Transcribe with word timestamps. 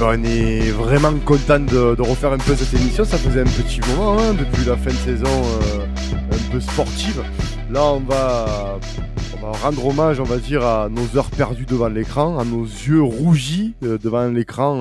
Bah, 0.00 0.12
on 0.18 0.24
est 0.24 0.70
vraiment 0.72 1.16
content 1.20 1.60
de, 1.60 1.94
de 1.94 2.02
refaire 2.02 2.32
un 2.32 2.38
peu 2.38 2.54
cette 2.56 2.74
émission. 2.80 3.04
Ça 3.04 3.16
faisait 3.16 3.40
un 3.42 3.44
petit 3.44 3.80
moment 3.88 4.18
hein, 4.18 4.34
depuis 4.34 4.64
la 4.64 4.76
fin 4.76 4.90
de 4.90 4.96
saison 4.96 5.26
euh, 5.28 5.86
un 6.32 6.50
peu 6.52 6.60
sportive. 6.60 7.22
Là, 7.70 7.84
on 7.84 8.00
va, 8.00 8.78
on 9.34 9.40
va 9.40 9.52
rendre 9.52 9.86
hommage, 9.86 10.18
on 10.20 10.24
va 10.24 10.38
dire, 10.38 10.64
à 10.64 10.88
nos 10.88 11.16
heures 11.16 11.30
perdues 11.30 11.64
devant 11.66 11.88
l'écran, 11.88 12.38
à 12.38 12.44
nos 12.44 12.64
yeux 12.64 13.02
rougis 13.02 13.74
euh, 13.84 13.96
devant 13.98 14.26
l'écran 14.28 14.80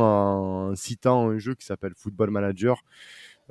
en 0.71 0.75
citant 0.75 1.30
un 1.30 1.38
jeu 1.38 1.53
qui 1.53 1.66
s'appelle 1.66 1.93
Football 1.95 2.31
Manager. 2.31 2.83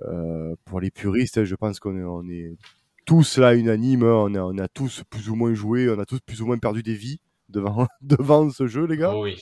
Euh, 0.08 0.54
pour 0.64 0.80
les 0.80 0.90
puristes, 0.90 1.44
je 1.44 1.54
pense 1.54 1.78
qu'on 1.78 1.96
est, 1.96 2.02
on 2.04 2.28
est 2.28 2.56
tous 3.06 3.38
là 3.38 3.54
unanimes. 3.54 4.02
hein. 4.02 4.14
On 4.26 4.34
a, 4.34 4.40
on 4.40 4.58
a 4.58 4.66
tous 4.68 5.02
plus 5.08 5.28
ou 5.30 5.36
moins 5.36 5.54
joué, 5.54 5.88
on 5.88 5.98
a 6.00 6.06
tous 6.06 6.18
plus 6.20 6.42
ou 6.42 6.46
moins 6.46 6.58
perdu 6.58 6.82
des 6.82 6.94
vies 6.94 7.20
devant, 7.48 7.86
devant 8.02 8.50
ce 8.50 8.66
jeu, 8.66 8.84
les 8.86 8.96
gars. 8.96 9.12
Oh 9.14 9.22
oui. 9.24 9.40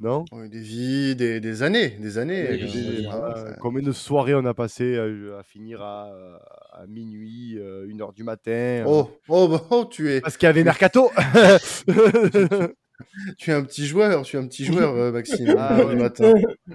Non? 0.00 0.24
Oui, 0.32 0.48
Des 0.48 0.60
vies, 0.60 1.14
des, 1.14 1.40
des 1.40 1.62
années, 1.62 1.90
des 1.90 2.16
années. 2.18 2.46
Oui, 2.50 2.72
des- 2.72 3.06
Euh, 3.06 3.34
ça- 3.34 3.56
combien 3.60 3.82
de 3.82 3.92
soirées 3.92 4.34
on 4.34 4.44
a 4.46 4.54
passé 4.54 4.96
à, 4.98 5.04
à 5.38 5.42
finir 5.42 5.82
à, 5.82 6.10
à 6.72 6.86
minuit, 6.86 7.58
1h 7.58 8.14
du 8.14 8.24
matin 8.24 8.84
Oh, 8.86 9.10
oh, 9.28 9.48
bah, 9.48 9.62
oh, 9.70 9.84
tu 9.90 10.10
es, 10.10 10.20
Parce 10.22 10.36
qu'il 10.38 10.46
y 10.46 10.50
avait 10.50 10.64
Mercato. 10.64 11.10
tu 11.86 11.92
es 13.46 13.52
un 13.52 13.62
petit 13.62 13.86
joueur, 13.86 14.22
tu 14.22 14.36
es 14.36 14.40
un 14.40 14.46
petit 14.46 14.64
joueur, 14.64 14.94
euh, 14.94 15.12
Maxime. 15.12 15.54
Ah, 15.58 15.76
du 15.76 15.84
ouais. 15.84 15.94
matin. 15.94 16.32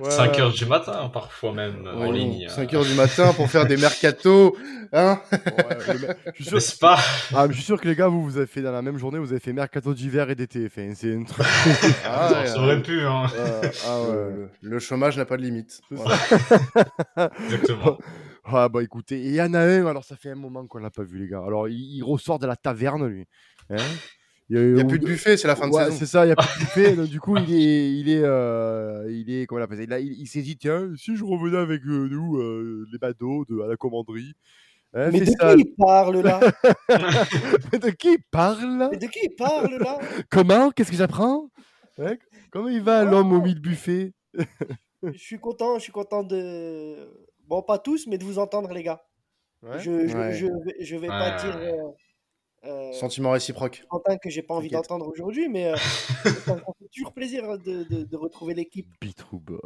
5 0.10 0.40
heures 0.40 0.52
du 0.52 0.66
matin, 0.66 1.10
parfois 1.14 1.54
même, 1.54 1.88
en 1.88 2.12
ligne. 2.12 2.48
5 2.50 2.74
heures 2.74 2.86
du 2.86 2.94
matin 2.94 3.34
pour 3.34 3.50
faire 3.50 3.66
des 3.66 3.78
mercato, 3.78 4.56
hein 4.94 5.20
le 5.32 6.16
je, 6.36 6.44
suis 6.44 6.62
sûr, 6.62 6.80
pas? 6.80 6.98
Ah, 7.34 7.48
mais 7.48 7.54
je 7.54 7.58
suis 7.58 7.66
sûr 7.66 7.80
que 7.80 7.88
les 7.88 7.96
gars, 7.96 8.08
vous, 8.08 8.24
vous 8.24 8.38
avez 8.38 8.48
fait 8.48 8.62
dans 8.62 8.72
la 8.72 8.82
même 8.82 8.98
journée, 8.98 9.20
vous 9.20 9.32
avez 9.32 9.40
fait 9.40 9.54
Mercato 9.54 9.94
d'hiver 9.94 10.30
et 10.30 10.36
d'été. 10.36 10.66
Enfin, 10.66 10.94
c'est 10.96 11.16
un 11.16 11.24
truc. 11.24 11.46
Ah, 12.06 12.30
Ça 12.32 12.40
ouais, 12.40 12.48
ça 12.48 12.58
euh, 12.58 12.64
aurait 12.64 12.82
pu, 12.82 13.02
hein. 13.02 13.26
Euh, 13.38 13.62
ah 13.86 14.02
ouais. 14.02 14.50
le, 14.62 14.70
le 14.70 14.80
chômage 14.80 15.18
n'a 15.18 15.26
pas 15.26 15.38
de 15.38 15.44
limite. 15.44 15.82
Voilà. 15.90 16.18
Exactement. 17.46 17.98
Ah 18.48 18.70
bah 18.70 18.84
écoutez, 18.84 19.20
et 19.20 19.30
il 19.30 19.34
y 19.34 19.42
en 19.42 19.56
a 19.56 19.60
un, 19.60 19.88
alors 19.88 20.04
ça 20.04 20.16
fait 20.16 20.30
un 20.30 20.36
moment 20.36 20.68
qu'on 20.68 20.78
l'a 20.78 20.92
pas 20.92 21.02
vu 21.02 21.18
les 21.18 21.28
gars. 21.28 21.42
Alors 21.44 21.68
il, 21.68 21.98
il 21.98 22.04
ressort 22.04 22.38
de 22.38 22.46
la 22.46 22.56
taverne 22.56 23.08
lui. 23.08 23.26
Hein 23.72 23.78
il 24.50 24.74
n'y 24.74 24.82
a 24.82 24.86
plus 24.86 25.00
de 25.00 25.06
buffet, 25.06 25.38
c'est 25.38 25.48
la 25.48 25.56
fin 25.56 25.68
de 25.68 25.74
Ouais, 25.74 25.86
saison. 25.86 25.98
c'est 25.98 26.06
ça, 26.06 26.24
il 26.26 26.28
n'y 26.28 26.34
a 26.34 26.36
plus 26.36 26.48
de 26.54 26.60
buffet. 26.66 26.96
donc, 26.96 27.08
du 27.08 27.20
coup, 27.20 27.36
il 27.38 27.54
est, 27.54 27.92
il 27.94 28.10
est, 28.10 28.22
euh, 28.24 29.08
il 29.12 29.32
est, 29.34 29.46
comment 29.48 29.62
on 29.62 29.64
appelle 29.64 29.78
ça 29.80 29.86
Là, 29.86 30.00
il, 30.00 30.14
il 30.14 30.28
s'est 30.28 30.42
dit, 30.42 30.56
tiens, 30.58 30.92
si 30.98 31.16
je 31.16 31.24
revenais 31.24 31.58
avec 31.58 31.82
euh, 31.86 32.08
nous, 32.10 32.38
euh, 32.38 32.86
les 32.92 32.98
badauds 33.00 33.46
de, 33.50 33.60
à 33.62 33.68
la 33.68 33.76
commanderie. 33.76 34.34
Hein, 34.94 35.10
Mais 35.12 35.22
de 35.22 35.26
ça. 35.26 35.56
qui 35.56 35.62
il 35.62 35.76
parle 35.76 36.22
là? 36.22 36.40
Mais 37.74 37.80
de 37.80 37.90
qui 37.90 38.10
il 38.14 38.20
parle? 38.32 38.88
Mais 38.92 38.98
de 38.98 39.08
qui 39.08 39.20
il 39.24 39.36
parle 39.36 39.76
là? 39.80 40.00
Comment? 40.30 40.72
Qu'est-ce 40.72 40.92
que 40.92 40.98
j'apprends? 40.98 41.50
Hein? 42.00 42.16
Comment 42.52 42.70
il 42.70 42.82
va 42.82 43.04
l'homme 43.04 43.34
au 43.34 43.42
mille 43.42 43.60
buffet 43.60 44.14
Je 45.04 45.18
suis 45.18 45.40
content, 45.40 45.76
je 45.78 45.84
suis 45.84 45.92
content 45.92 46.24
de. 46.24 46.96
Bon, 47.48 47.62
pas 47.62 47.78
tous, 47.78 48.08
mais 48.08 48.18
de 48.18 48.24
vous 48.24 48.40
entendre, 48.40 48.72
les 48.74 48.84
gars. 48.84 49.02
Ouais. 49.62 49.80
Je, 49.80 50.08
je, 50.08 50.16
Ouais. 50.18 50.34
je 50.34 50.46
vais, 50.46 50.76
je 50.80 50.96
vais 50.96 51.08
pas 51.08 51.32
dire. 51.44 51.58
Euh, 52.68 52.92
Sentiment 52.94 53.32
réciproque. 53.32 53.84
Quentin 53.90 54.18
que 54.18 54.30
j'ai 54.30 54.42
pas 54.42 54.54
envie 54.56 54.70
d'entendre 54.70 55.08
aujourd'hui, 55.08 55.48
mais 55.50 55.68
euh, 55.72 55.76
ça 56.46 56.56
fait 56.58 56.88
toujours 56.94 57.14
plaisir 57.14 57.44
de, 57.60 57.84
de, 57.84 58.04
de 58.04 58.16
retrouver 58.18 58.54
l'équipe. 58.54 58.88
Bitrou 59.02 59.40
Boys. 59.40 59.60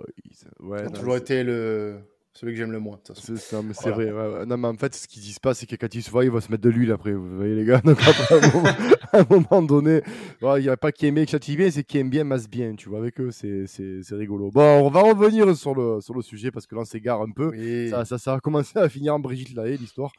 Ouais, 0.60 0.80
Tu 0.80 0.84
as 0.84 0.88
non, 0.88 0.92
toujours 0.92 1.16
été 1.18 1.44
le... 1.44 2.00
celui 2.34 2.54
que 2.54 2.58
j'aime 2.60 2.72
le 2.72 2.80
moins. 2.80 3.00
C'est 3.14 3.38
ça, 3.38 3.62
mais 3.62 3.74
c'est 3.74 3.90
Voilà. 3.92 4.12
vrai. 4.12 4.28
ouais, 4.30 4.38
ouais. 4.40 4.46
Non, 4.46 4.58
mais 4.58 4.68
en 4.68 4.74
fait, 4.76 4.94
ce 4.96 5.08
qu'ils 5.08 5.22
disent 5.22 5.40
pas, 5.40 5.54
c'est 5.54 5.66
que 5.66 5.76
quand 5.76 5.94
ils 5.94 6.04
se 6.04 6.10
ils 6.24 6.30
vont 6.32 6.40
se 6.42 6.52
mettre 6.52 6.64
de 6.64 6.70
l'huile 6.70 6.92
après. 6.92 7.14
Vous 7.14 7.38
voyez, 7.38 7.56
les 7.56 7.66
gars. 7.66 7.82
Donc, 7.86 8.00
après, 8.02 8.36
à, 8.36 8.38
un 8.48 8.52
moment, 8.52 8.70
à 9.14 9.20
un 9.20 9.26
moment 9.30 9.62
donné, 9.62 10.02
il 10.42 10.62
n'y 10.62 10.70
a 10.70 10.78
pas 10.78 10.92
qui 10.92 11.06
aime 11.08 11.16
que 11.16 11.30
châtie 11.32 11.56
bien, 11.56 11.70
c'est 11.72 11.84
qui 11.84 11.98
aime 12.00 12.10
bien, 12.10 12.24
masse 12.24 12.50
bien. 12.50 12.76
Tu 12.76 12.90
vois, 12.90 13.00
avec 13.00 13.20
eux, 13.22 13.32
c'est 13.32 13.66
rigolo. 14.12 14.52
Bon, 14.52 14.86
on 14.86 14.90
va 14.90 15.02
revenir 15.02 15.56
sur 15.56 15.74
le, 15.76 16.02
sur 16.02 16.14
le 16.14 16.22
sujet 16.22 16.52
parce 16.52 16.68
que 16.68 16.76
là, 16.76 16.82
on 16.82 16.86
s'égare 16.86 17.22
un 17.22 17.32
peu. 17.32 17.50
Oui. 17.50 17.90
Ça, 17.90 18.04
ça, 18.06 18.18
ça 18.18 18.34
a 18.34 18.40
commencé 18.40 18.78
à 18.78 18.90
finir 18.90 19.16
en 19.16 19.20
Brigitte 19.20 19.56
Lahaye, 19.56 19.78
l'histoire. 19.78 20.12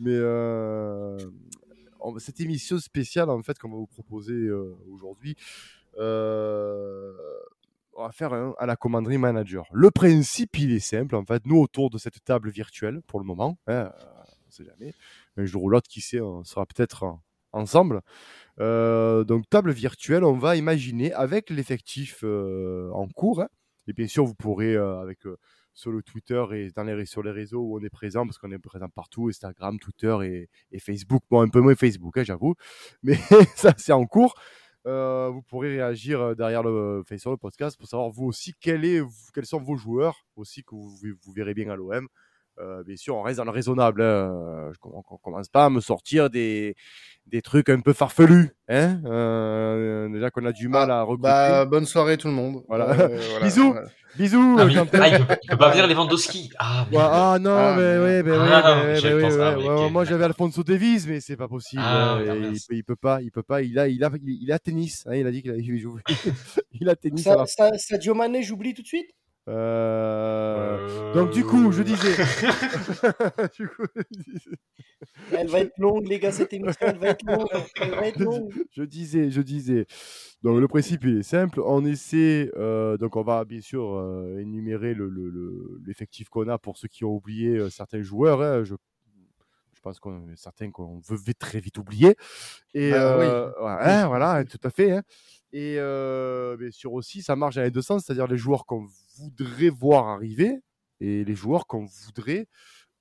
Mais 0.00 0.12
euh, 0.14 1.16
cette 2.18 2.40
émission 2.40 2.78
spéciale, 2.78 3.30
en 3.30 3.42
fait, 3.42 3.58
qu'on 3.58 3.70
va 3.70 3.76
vous 3.76 3.86
proposer 3.86 4.34
euh, 4.34 4.74
aujourd'hui, 4.90 5.36
euh, 5.98 7.12
on 7.94 8.04
va 8.04 8.12
faire 8.12 8.32
à 8.58 8.66
la 8.66 8.76
commanderie 8.76 9.18
manager. 9.18 9.66
Le 9.72 9.90
principe, 9.90 10.56
il 10.58 10.72
est 10.72 10.78
simple, 10.80 11.16
en 11.16 11.24
fait. 11.24 11.44
Nous, 11.46 11.58
autour 11.58 11.90
de 11.90 11.98
cette 11.98 12.22
table 12.24 12.50
virtuelle, 12.50 13.00
pour 13.06 13.18
le 13.20 13.26
moment, 13.26 13.58
hein, 13.66 13.72
euh, 13.72 13.90
on 14.46 14.50
sait 14.50 14.64
jamais, 14.64 14.94
un 15.36 15.44
jour 15.44 15.64
ou 15.64 15.68
l'autre, 15.68 15.88
qui 15.88 16.00
sait, 16.00 16.20
on 16.20 16.44
sera 16.44 16.64
peut-être 16.66 17.02
en- 17.02 17.20
ensemble. 17.52 18.02
Donc, 18.58 19.48
table 19.50 19.72
virtuelle, 19.72 20.24
on 20.24 20.36
va 20.38 20.56
imaginer 20.56 21.12
avec 21.12 21.50
l'effectif 21.50 22.22
en 22.24 23.08
cours. 23.14 23.42
hein. 23.42 23.48
et 23.86 23.92
bien 23.92 24.06
sûr, 24.06 24.24
vous 24.24 24.34
pourrez, 24.34 24.76
avec 24.76 25.20
sur 25.78 25.92
le 25.92 26.02
Twitter 26.02 26.44
et 26.54 27.04
sur 27.06 27.22
les 27.22 27.30
réseaux 27.30 27.60
où 27.60 27.78
on 27.78 27.82
est 27.84 27.88
présent, 27.88 28.26
parce 28.26 28.36
qu'on 28.36 28.50
est 28.50 28.58
présent 28.58 28.88
partout, 28.88 29.28
Instagram, 29.28 29.78
Twitter 29.78 30.48
et, 30.72 30.78
Facebook. 30.80 31.22
Bon, 31.30 31.40
un 31.40 31.48
peu 31.48 31.60
moins 31.60 31.76
Facebook, 31.76 32.18
hein, 32.18 32.24
j'avoue, 32.24 32.56
mais 33.04 33.14
ça, 33.54 33.72
c'est 33.76 33.92
en 33.92 34.04
cours. 34.04 34.34
Euh, 34.86 35.28
vous 35.28 35.42
pourrez 35.42 35.68
réagir 35.68 36.20
euh, 36.20 36.34
derrière 36.34 36.64
le, 36.64 37.04
sur 37.16 37.30
le 37.30 37.36
podcast 37.36 37.76
pour 37.78 37.86
savoir 37.86 38.10
vous 38.10 38.24
aussi 38.24 38.54
quels 38.60 39.06
sont 39.44 39.60
vos 39.60 39.76
joueurs 39.76 40.24
aussi 40.34 40.62
que 40.64 40.74
vous, 40.74 40.96
vous 41.22 41.32
verrez 41.32 41.54
bien 41.54 41.70
à 41.70 41.76
l'OM. 41.76 42.08
Euh, 42.60 42.82
bien 42.82 42.96
sûr, 42.96 43.14
on 43.16 43.22
reste 43.22 43.38
dans 43.38 43.44
le 43.44 43.50
raisonnable. 43.50 44.02
hein. 44.02 44.70
Je 44.72 44.78
com- 44.78 44.92
on 44.94 45.16
commence 45.18 45.48
pas 45.48 45.66
à 45.66 45.70
me 45.70 45.80
sortir 45.80 46.28
des, 46.30 46.74
des 47.26 47.40
trucs 47.42 47.68
un 47.68 47.80
peu 47.80 47.92
farfelus. 47.92 48.50
Hein 48.68 49.00
Euh, 49.06 50.08
déjà 50.08 50.30
qu'on 50.30 50.44
a 50.44 50.52
du 50.52 50.66
mal 50.68 50.90
à 50.90 51.02
recruter. 51.02 51.22
Bah, 51.22 51.64
bonne 51.66 51.86
soirée 51.86 52.16
tout 52.18 52.26
le 52.28 52.34
monde. 52.34 52.64
Voilà. 52.68 52.90
Euh, 52.90 53.20
voilà, 53.30 53.44
Bisous. 53.46 53.72
voilà. 53.72 53.88
Bisous, 54.16 54.56
Ah. 54.58 54.62
Ah, 54.62 55.08
il, 55.08 55.24
peut, 55.26 55.36
il 55.44 55.50
peut 55.50 55.56
pas 55.56 55.70
venir 55.70 55.86
Lewandowski. 55.86 56.50
Ah, 56.58 56.86
Ouais, 56.90 56.96
merde. 56.98 57.10
ah 57.12 57.38
non, 57.40 57.50
Ah, 57.56 57.74
mais 57.76 57.98
mais 57.98 58.32
Ah, 58.32 58.82
mais- 58.84 59.00
mais 59.02 59.14
oui, 59.14 59.24
ah, 59.40 59.84
ok. 59.84 59.92
moi 59.92 60.04
j'avais 60.04 60.24
Alfonso 60.24 60.64
Davies, 60.64 61.04
mais 61.06 61.20
c'est 61.20 61.36
pas 61.36 61.46
possible. 61.46 61.82
Ah, 61.84 62.16
euh, 62.16 62.50
il, 62.52 62.76
il 62.78 62.82
peut 62.84 62.96
pas, 62.96 63.22
il 63.22 63.30
peut 63.30 63.42
pas. 63.44 63.62
Il 63.62 63.78
a, 63.78 63.86
il 63.86 64.02
a, 64.02 64.10
il 64.20 64.30
a, 64.30 64.36
il 64.42 64.52
a 64.52 64.58
tennis. 64.58 65.04
hein, 65.06 65.14
il 65.14 65.26
a 65.26 65.30
dit 65.30 65.42
qu'il 65.42 65.52
avait 65.52 65.62
joué. 65.78 66.00
il 66.80 66.88
a 66.88 66.96
tennis. 66.96 67.22
Ça, 67.22 67.36
la- 67.36 67.46
ça, 67.46 67.70
Sadio 67.78 68.14
Mané, 68.14 68.42
j'oublie 68.42 68.74
tout 68.74 68.82
de 68.82 68.86
suite 68.88 69.10
Euh, 69.48 71.12
Donc 71.14 71.30
du 71.30 71.44
coup, 71.44 71.72
je 71.72 71.82
disais. 71.82 72.14
Du 73.56 73.68
coup, 73.68 73.84
je 73.96 74.02
disais- 74.22 74.50
Elle 75.32 75.48
va 75.48 75.60
être 75.60 75.78
longue, 75.78 76.06
les 76.06 76.18
gars, 76.18 76.32
cette 76.32 76.52
émission, 76.52 76.86
elle 76.86 76.98
va 76.98 77.08
être 77.08 77.24
longue. 77.24 77.48
Elle 77.80 77.90
va 77.90 78.06
être 78.08 78.18
longue. 78.20 78.52
je 78.72 78.82
disais, 78.82 79.30
je 79.30 79.40
disais. 79.40 79.86
Donc 80.42 80.60
le 80.60 80.68
principe 80.68 81.04
il 81.04 81.18
est 81.18 81.22
simple. 81.22 81.60
On 81.64 81.84
essaie, 81.84 82.50
euh, 82.56 82.96
donc 82.98 83.16
on 83.16 83.22
va 83.22 83.44
bien 83.44 83.60
sûr 83.60 83.94
euh, 83.94 84.38
énumérer 84.38 84.94
le- 84.94 85.08
le- 85.08 85.30
le- 85.30 85.80
l'effectif 85.86 86.28
qu'on 86.28 86.48
a 86.48 86.58
pour 86.58 86.76
ceux 86.78 86.88
qui 86.88 87.04
ont 87.04 87.14
oublié 87.14 87.56
euh, 87.56 87.70
certains 87.70 88.02
joueurs. 88.02 88.42
hein. 88.42 88.64
Je, 88.64 88.74
je 89.74 89.80
pense 89.80 89.98
qu'on 90.00 90.26
certains 90.36 90.70
qu'on 90.70 91.00
veut 91.08 91.16
vite- 91.16 91.38
très 91.38 91.60
vite 91.60 91.78
oublier. 91.78 92.16
Et 92.74 92.92
Ah 92.92 93.16
oui. 93.18 93.24
ouais, 93.26 93.90
hein, 93.90 94.06
voilà, 94.08 94.44
tout 94.44 94.58
à 94.62 94.70
fait. 94.70 94.92
hein. 94.92 95.02
Et 95.52 95.76
euh, 95.78 96.56
bien 96.58 96.70
sûr 96.70 96.92
aussi, 96.92 97.22
ça 97.22 97.34
marche 97.34 97.54
dans 97.54 97.62
les 97.62 97.70
deux 97.70 97.80
sens, 97.82 98.04
c'est-à-dire 98.04 98.26
les 98.26 98.36
joueurs 98.36 98.66
qu'on 98.66 98.86
voudrait 99.18 99.70
voir 99.70 100.08
arriver 100.08 100.58
et 101.00 101.24
les 101.24 101.34
joueurs 101.34 101.66
qu'on 101.66 101.86
voudrait 101.86 102.46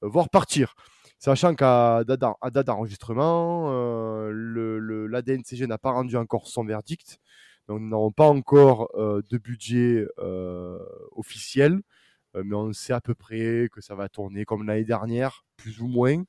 euh, 0.03 0.09
voir 0.09 0.29
partir. 0.29 0.75
Sachant 1.19 1.55
qu'à 1.55 2.03
date 2.05 2.22
d'enregistrement, 2.67 3.69
euh, 3.72 4.31
le, 4.31 4.79
le- 4.79 5.07
l'ADNCG 5.07 5.67
n'a 5.67 5.78
pas 5.79 5.91
rendu 5.91 6.16
encore 6.17 6.47
son 6.47 6.63
verdict. 6.66 7.19
Donc, 7.67 7.81
nous 7.81 7.89
n'avons 7.89 8.11
pas 8.11 8.28
encore 8.29 8.89
euh, 8.95 9.22
de 9.29 9.37
budget 9.37 10.05
officiel, 11.11 11.81
mais 12.35 12.55
on 12.55 12.72
sait 12.73 12.93
à 12.93 13.02
peu 13.02 13.16
près 13.16 13.67
que 13.72 13.81
ça 13.81 13.96
va 13.96 14.09
tourner 14.09 14.46
comme 14.46 14.66
l'année 14.67 14.85
dernière, 14.85 15.43
plus 15.58 15.81
ou 15.81 15.87
moins. 15.87 16.23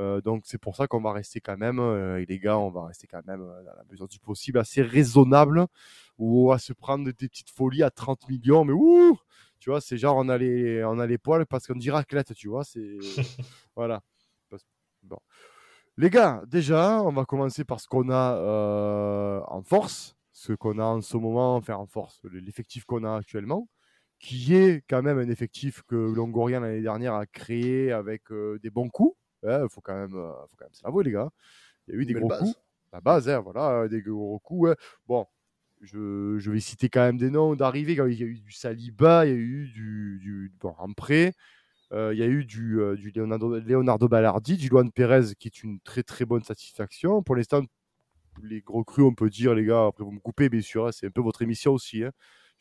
Euh, 0.00 0.20
donc, 0.20 0.42
c'est 0.44 0.58
pour 0.58 0.76
ça 0.76 0.86
qu'on 0.86 1.00
va 1.00 1.12
rester 1.12 1.40
quand 1.40 1.56
même, 1.56 1.78
euh, 1.78 2.20
et 2.20 2.26
les 2.26 2.38
gars, 2.38 2.58
on 2.58 2.70
va 2.70 2.86
rester 2.86 3.06
quand 3.06 3.24
même, 3.26 3.42
euh, 3.42 3.62
dans 3.62 3.74
la 3.76 3.84
mesure 3.90 4.08
du 4.08 4.18
possible, 4.18 4.58
assez 4.58 4.82
raisonnable, 4.82 5.66
on 6.18 6.48
va 6.48 6.58
se 6.58 6.72
prendre 6.72 7.04
des 7.04 7.12
petites 7.12 7.50
folies 7.50 7.82
à 7.82 7.90
30 7.90 8.28
millions, 8.28 8.64
mais 8.64 8.72
ouh 8.72 9.16
Tu 9.60 9.70
vois, 9.70 9.80
c'est 9.80 9.96
genre, 9.96 10.16
on 10.16 10.28
a 10.28 10.38
les, 10.38 10.84
on 10.84 10.98
a 10.98 11.06
les 11.06 11.18
poils 11.18 11.46
parce 11.46 11.66
qu'on 11.66 11.76
dit 11.76 11.90
raclette, 11.90 12.34
tu 12.34 12.48
vois, 12.48 12.64
c'est. 12.64 12.98
voilà. 13.76 14.02
Bon. 15.02 15.18
Les 15.96 16.10
gars, 16.10 16.42
déjà, 16.46 17.02
on 17.02 17.12
va 17.12 17.24
commencer 17.24 17.64
par 17.64 17.80
ce 17.80 17.86
qu'on 17.88 18.10
a 18.10 18.36
euh, 18.36 19.40
en 19.48 19.62
force, 19.62 20.16
ce 20.32 20.52
qu'on 20.52 20.78
a 20.78 20.84
en 20.84 21.00
ce 21.02 21.16
moment, 21.16 21.56
enfin 21.56 21.76
en 21.76 21.86
force, 21.86 22.20
l'effectif 22.32 22.84
qu'on 22.84 23.04
a 23.04 23.16
actuellement, 23.16 23.68
qui 24.18 24.54
est 24.56 24.84
quand 24.88 25.02
même 25.02 25.18
un 25.18 25.28
effectif 25.28 25.82
que 25.82 25.94
Longoria 25.94 26.60
l'année 26.60 26.80
dernière 26.82 27.14
a 27.14 27.26
créé 27.26 27.92
avec 27.92 28.22
des 28.62 28.70
bons 28.70 28.88
coups. 28.88 29.16
Il 29.44 29.68
faut 29.70 29.80
quand 29.80 29.94
même, 29.94 30.14
euh, 30.14 30.32
faut 30.48 30.56
quand 30.56 30.64
même 30.66 30.74
se 30.74 30.84
l'avouer, 30.84 31.04
les 31.04 31.12
gars. 31.12 31.30
Il 31.88 31.94
y 31.94 31.98
a 31.98 32.00
eu 32.00 32.06
des 32.06 32.14
gros 32.14 32.28
base. 32.28 32.40
coups. 32.40 32.56
La 32.92 33.00
base, 33.00 33.28
hein, 33.28 33.40
voilà, 33.40 33.82
euh, 33.82 33.88
des 33.88 34.02
gros 34.02 34.38
coups. 34.40 34.74
Bon, 35.06 35.26
je, 35.82 36.36
je 36.38 36.50
vais 36.50 36.60
citer 36.60 36.88
quand 36.88 37.00
même 37.02 37.18
des 37.18 37.30
noms 37.30 37.56
d'arrivée. 37.56 37.92
Il 37.94 37.98
y 38.18 38.22
a 38.22 38.26
eu 38.26 38.40
du 38.40 38.52
Saliba, 38.52 39.26
il 39.26 39.30
y 39.30 39.34
a 39.34 39.36
eu 39.36 39.68
du, 39.68 40.18
du 40.22 40.52
bon, 40.60 40.74
prêt. 40.96 41.34
Euh, 41.92 42.14
il 42.14 42.20
y 42.20 42.22
a 42.22 42.26
eu 42.26 42.44
du, 42.44 42.80
euh, 42.80 42.96
du 42.96 43.10
Leonardo, 43.12 43.58
Leonardo 43.60 44.08
Ballardi, 44.08 44.56
du 44.56 44.68
Luan 44.68 44.90
Perez, 44.92 45.34
qui 45.38 45.48
est 45.48 45.62
une 45.62 45.80
très 45.80 46.02
très 46.02 46.24
bonne 46.26 46.42
satisfaction. 46.44 47.22
Pour 47.22 47.36
l'instant, 47.36 47.62
les 48.42 48.60
gros 48.62 48.84
crus, 48.84 49.04
on 49.06 49.14
peut 49.14 49.30
dire, 49.30 49.54
les 49.54 49.64
gars, 49.64 49.86
après 49.86 50.04
vous 50.04 50.10
me 50.12 50.20
coupez, 50.20 50.48
bien 50.48 50.60
sûr, 50.60 50.86
hein, 50.86 50.92
c'est 50.92 51.06
un 51.06 51.10
peu 51.10 51.20
votre 51.22 51.42
émission 51.42 51.72
aussi. 51.72 52.04
hein. 52.04 52.12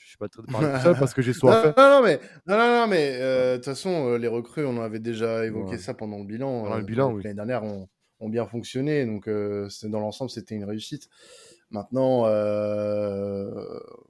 Je 0.04 0.10
suis 0.10 0.18
pas 0.18 0.28
de 0.28 0.34
parler 0.52 0.68
tout 0.68 0.84
seul 0.84 0.98
parce 1.00 1.14
que 1.14 1.22
j'ai 1.22 1.32
Non, 1.32 1.38
soif. 1.40 1.66
hein. 1.66 1.74
non, 1.78 1.90
non, 1.90 2.02
mais 2.04 2.20
non, 2.46 2.58
non, 2.58 2.80
non, 2.82 2.88
mais 2.88 3.18
euh, 3.22 3.52
de 3.54 3.56
toute 3.58 3.66
façon, 3.66 4.10
euh, 4.10 4.18
les 4.18 4.28
recrues, 4.28 4.66
on 4.66 4.82
avait 4.82 5.00
déjà 5.00 5.46
évoqué 5.46 5.72
Ouais. 5.72 5.78
ça 5.78 5.94
pendant 5.94 6.18
le 6.20 6.26
bilan. 6.26 6.64
Pendant 6.64 6.76
le 6.76 6.82
euh, 6.82 6.86
bilan, 6.86 7.08
donc 7.10 7.18
oui. 7.18 7.24
L'année 7.24 7.36
dernière, 7.36 7.64
ont, 7.64 7.88
ont 8.20 8.30
bien 8.30 8.46
fonctionné, 8.46 9.06
donc 9.06 9.30
c'est- 9.70 9.90
dans 9.90 10.00
l'ensemble, 10.00 10.30
c'était 10.30 10.56
une 10.56 10.66
réussite. 10.66 11.08
Maintenant, 11.72 12.26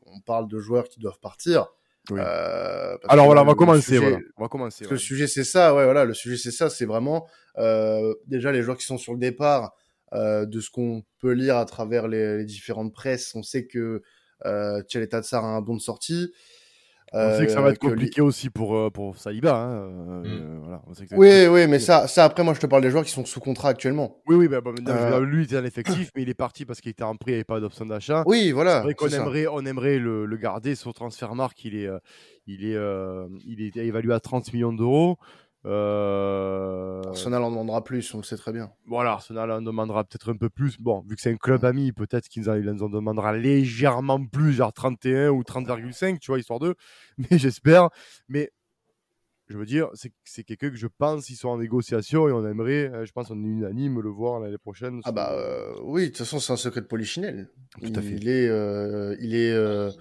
on 0.07 0.19
parle 0.25 0.47
de 0.47 0.59
joueurs 0.59 0.89
qui 0.89 0.99
doivent 0.99 1.19
partir. 1.19 1.67
Oui. 2.09 2.19
euh, 2.21 2.97
Alors 3.07 3.27
voilà, 3.27 3.43
on 3.43 3.45
va 3.45 3.55
commencer. 3.55 3.81
sujet- 3.81 3.99
voilà. 3.99 4.17
On 4.37 4.41
va 4.43 4.49
commencer. 4.49 4.85
Le 4.89 4.97
sujet, 4.97 5.27
c'est 5.27 5.45
ça, 5.45 5.73
ouais, 5.73 5.85
voilà, 5.85 6.03
le 6.03 6.13
sujet, 6.13 6.35
c'est 6.37 6.51
ça, 6.51 6.69
c'est 6.69 6.85
vraiment 6.85 7.27
euh, 7.57 8.13
déjà 8.27 8.51
les 8.51 8.61
joueurs 8.61 8.77
qui 8.77 8.85
sont 8.85 8.97
sur 8.97 9.13
le 9.13 9.19
départ, 9.19 9.73
euh, 10.13 10.45
de 10.45 10.59
ce 10.59 10.69
qu'on 10.69 11.03
peut 11.19 11.31
lire 11.31 11.55
à 11.55 11.65
travers 11.65 12.07
les, 12.09 12.37
les 12.39 12.45
différentes 12.45 12.93
presses, 12.93 13.33
on 13.35 13.43
sait 13.43 13.65
que 13.67 14.01
euh, 14.45 14.81
Tcheletatsar 14.83 15.43
a 15.45 15.49
un 15.55 15.61
bon 15.61 15.75
de 15.75 15.81
sortie. 15.81 16.31
On 17.15 17.37
sait 17.37 17.45
que 17.45 17.51
ça 17.51 17.61
va 17.61 17.67
euh, 17.67 17.71
être 17.73 17.83
lui- 17.83 17.89
compliqué 17.91 18.21
aussi 18.21 18.49
pour, 18.49 18.75
euh, 18.75 18.89
pour 18.89 19.17
Saliba. 19.19 19.55
hein, 19.55 19.71
euh, 19.71 20.23
Mm. 20.23 20.59
voilà, 20.63 20.81
on 20.87 20.93
sait 20.95 21.03
que 21.03 21.09
ça 21.11 21.15
va 21.15 21.27
être 21.27 21.47
Oui, 21.51 21.61
oui, 21.61 21.67
mais 21.69 21.77
ça, 21.77 22.07
ça, 22.07 22.23
après, 22.25 22.43
moi, 22.43 22.55
je 22.55 22.59
te 22.59 22.65
parle 22.65 22.81
des 22.81 22.89
joueurs 22.89 23.03
qui 23.03 23.11
sont 23.11 23.23
sous 23.23 23.39
contrat 23.39 23.69
actuellement. 23.69 24.17
Oui, 24.25 24.35
oui, 24.35 24.47
bah, 24.47 24.61
bah, 24.61 24.71
Euh. 24.87 25.19
lui, 25.19 25.41
il 25.41 25.45
était 25.45 25.57
en 25.59 25.63
effectif, 25.63 26.09
mais 26.15 26.23
il 26.23 26.29
est 26.29 26.33
parti 26.33 26.65
parce 26.65 26.81
qu'il 26.81 26.89
était 26.89 27.03
en 27.03 27.15
prix, 27.15 27.29
il 27.29 27.33
n'y 27.33 27.37
avait 27.37 27.43
pas 27.43 27.59
d'option 27.59 27.85
d'achat. 27.85 28.23
Oui, 28.25 28.45
C'est 28.45 28.51
voilà. 28.53 28.81
vrai 28.81 28.95
qu'on 28.95 29.05
c'est 29.09 29.17
ça. 29.17 29.21
aimerait, 29.21 29.45
on 29.45 29.63
aimerait 29.63 29.99
le, 29.99 30.25
le 30.25 30.37
garder 30.37 30.73
sur 30.73 30.91
Transfermarkt. 30.95 31.63
Il 31.65 31.75
est, 31.75 31.85
euh, 31.85 31.99
il 32.47 32.65
est, 32.65 32.75
euh, 32.75 33.27
il 33.45 33.61
est 33.61 33.77
évalué 33.77 34.11
à 34.11 34.19
30 34.19 34.51
millions 34.51 34.73
d'euros. 34.73 35.17
Euh, 35.65 37.01
Arsenal 37.07 37.44
en 37.44 37.51
demandera 37.51 37.83
plus, 37.83 38.13
on 38.13 38.18
le 38.18 38.24
sait 38.24 38.36
très 38.36 38.51
bien. 38.51 38.71
voilà, 38.86 39.12
Arsenal 39.12 39.50
en 39.51 39.62
demandera 39.62 40.04
peut-être 40.04 40.31
un 40.31 40.38
peu 40.38 40.50
plus. 40.50 40.77
Bon, 40.80 41.04
vu 41.07 41.15
que 41.15 41.21
c'est 41.21 41.31
un 41.31 41.38
club 41.38 41.63
ami, 41.63 41.92
peut-être 41.92 42.27
qu'ils 42.27 42.50
en, 42.50 42.56
ils 42.56 42.69
en 42.69 42.89
demandera 42.89 43.33
légèrement 43.33 44.24
plus, 44.25 44.54
genre 44.54 44.74
31 44.74 45.30
ou 45.30 45.42
30,5, 45.42 46.19
tu 46.19 46.31
vois, 46.31 46.39
histoire 46.39 46.60
d'eux. 46.60 46.75
Mais 47.18 47.38
j'espère. 47.38 47.89
Mais 48.27 48.51
je 49.48 49.57
veux 49.57 49.65
dire, 49.65 49.89
c'est 49.94 50.12
c'est 50.24 50.44
quelqu'un 50.44 50.69
que 50.69 50.75
je 50.75 50.88
pense, 50.88 51.30
ils 51.30 51.36
sont 51.36 51.50
en 51.50 51.57
négociation 51.57 52.27
et 52.27 52.31
on 52.31 52.45
aimerait, 52.45 52.89
euh, 52.92 53.06
je 53.06 53.12
pense, 53.12 53.30
on 53.30 53.44
est 53.44 53.48
unanime 53.48 54.00
le 54.01 54.10
voir 54.10 54.39
l'année 54.39 54.57
prochaine. 54.57 55.01
Ah 55.04 55.12
bah 55.12 55.31
euh, 55.33 55.74
oui, 55.83 56.04
de 56.04 56.07
toute 56.07 56.18
façon, 56.19 56.39
c'est 56.39 56.54
un 56.54 56.57
secret 56.57 56.81
de 56.81 56.88
Polichinelle. 56.88 57.50
Tout 57.81 57.92
à 57.95 58.01
fait. 58.01 58.15
Il 58.15 58.27
est, 58.30 58.48
euh, 58.48 59.15
il 59.19 59.36
est, 59.36 59.51
euh, 59.51 59.92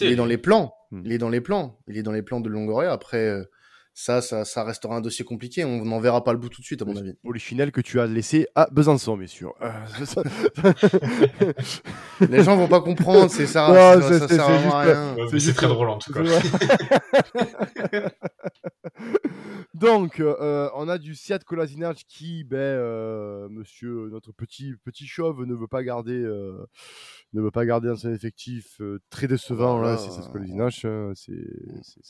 Il 0.00 0.06
est 0.08 0.16
dans 0.16 0.26
les 0.26 0.38
plans. 0.38 0.74
Hmm. 0.90 1.02
Il 1.04 1.12
est 1.12 1.18
dans 1.18 1.30
les 1.30 1.40
plans. 1.40 1.78
Il 1.88 1.96
est 1.96 2.02
dans 2.02 2.12
les 2.12 2.22
plans 2.22 2.40
de 2.40 2.48
Longoria. 2.48 2.92
Après, 2.92 3.26
euh, 3.28 3.44
ça, 3.94 4.20
ça, 4.22 4.44
ça 4.44 4.64
restera 4.64 4.96
un 4.96 5.00
dossier 5.00 5.24
compliqué. 5.24 5.64
On 5.64 5.84
n'en 5.84 6.00
verra 6.00 6.24
pas 6.24 6.32
le 6.32 6.38
bout 6.38 6.48
tout 6.48 6.60
de 6.60 6.66
suite, 6.66 6.80
à 6.82 6.84
mon 6.84 6.96
avis. 6.96 7.14
Polichinelle 7.22 7.72
que 7.72 7.80
tu 7.80 8.00
as 8.00 8.06
laissé 8.06 8.46
à 8.54 8.68
Besançon, 8.72 9.16
bien 9.16 9.26
sûr. 9.26 9.54
Euh, 9.62 9.70
ça- 10.04 10.22
Les 12.28 12.42
gens 12.42 12.56
vont 12.56 12.68
pas 12.68 12.80
comprendre. 12.80 13.30
C'est 13.30 13.46
ça. 13.46 13.68
Non, 13.68 14.00
ça, 14.00 14.08
c'est- 14.08 14.18
ça 14.18 14.28
c'est- 14.28 14.34
sert 14.36 14.46
c'est 14.46 14.52
vraiment 14.52 14.62
juste- 14.62 14.74
à 14.74 14.80
rien. 14.80 14.92
Ouais, 14.92 15.14
c'est 15.16 15.22
mais 15.22 15.28
c'est 15.30 15.38
juste- 15.46 15.56
très 15.56 15.66
drôle 15.68 15.88
en 15.90 15.98
tout 15.98 16.12
cas. 16.12 16.20
Donc, 19.74 20.20
euh, 20.20 20.68
on 20.76 20.88
a 20.88 20.96
du 20.98 21.14
Siad 21.14 21.42
Kolasinac 21.44 22.02
qui, 22.08 22.44
ben, 22.44 22.56
euh, 22.58 23.48
monsieur, 23.48 24.08
notre 24.10 24.30
petit, 24.32 24.74
petit 24.84 25.06
chauve, 25.06 25.44
ne 25.44 25.54
veut 25.54 25.66
pas 25.66 25.82
garder, 25.82 26.12
euh, 26.22 26.66
ne 27.32 27.40
veut 27.42 27.50
pas 27.50 27.64
garder 27.66 27.88
dans 27.88 27.96
son 27.96 28.12
effectif. 28.12 28.76
euh, 28.80 29.00
très 29.10 29.26
décevant, 29.26 29.78
Voilà. 29.78 29.92
là, 29.92 29.98
c'est 29.98 30.10
Siad 30.10 30.30
Kolasinac. 30.30 30.84
hein, 30.84 31.12
c'est 31.16 31.32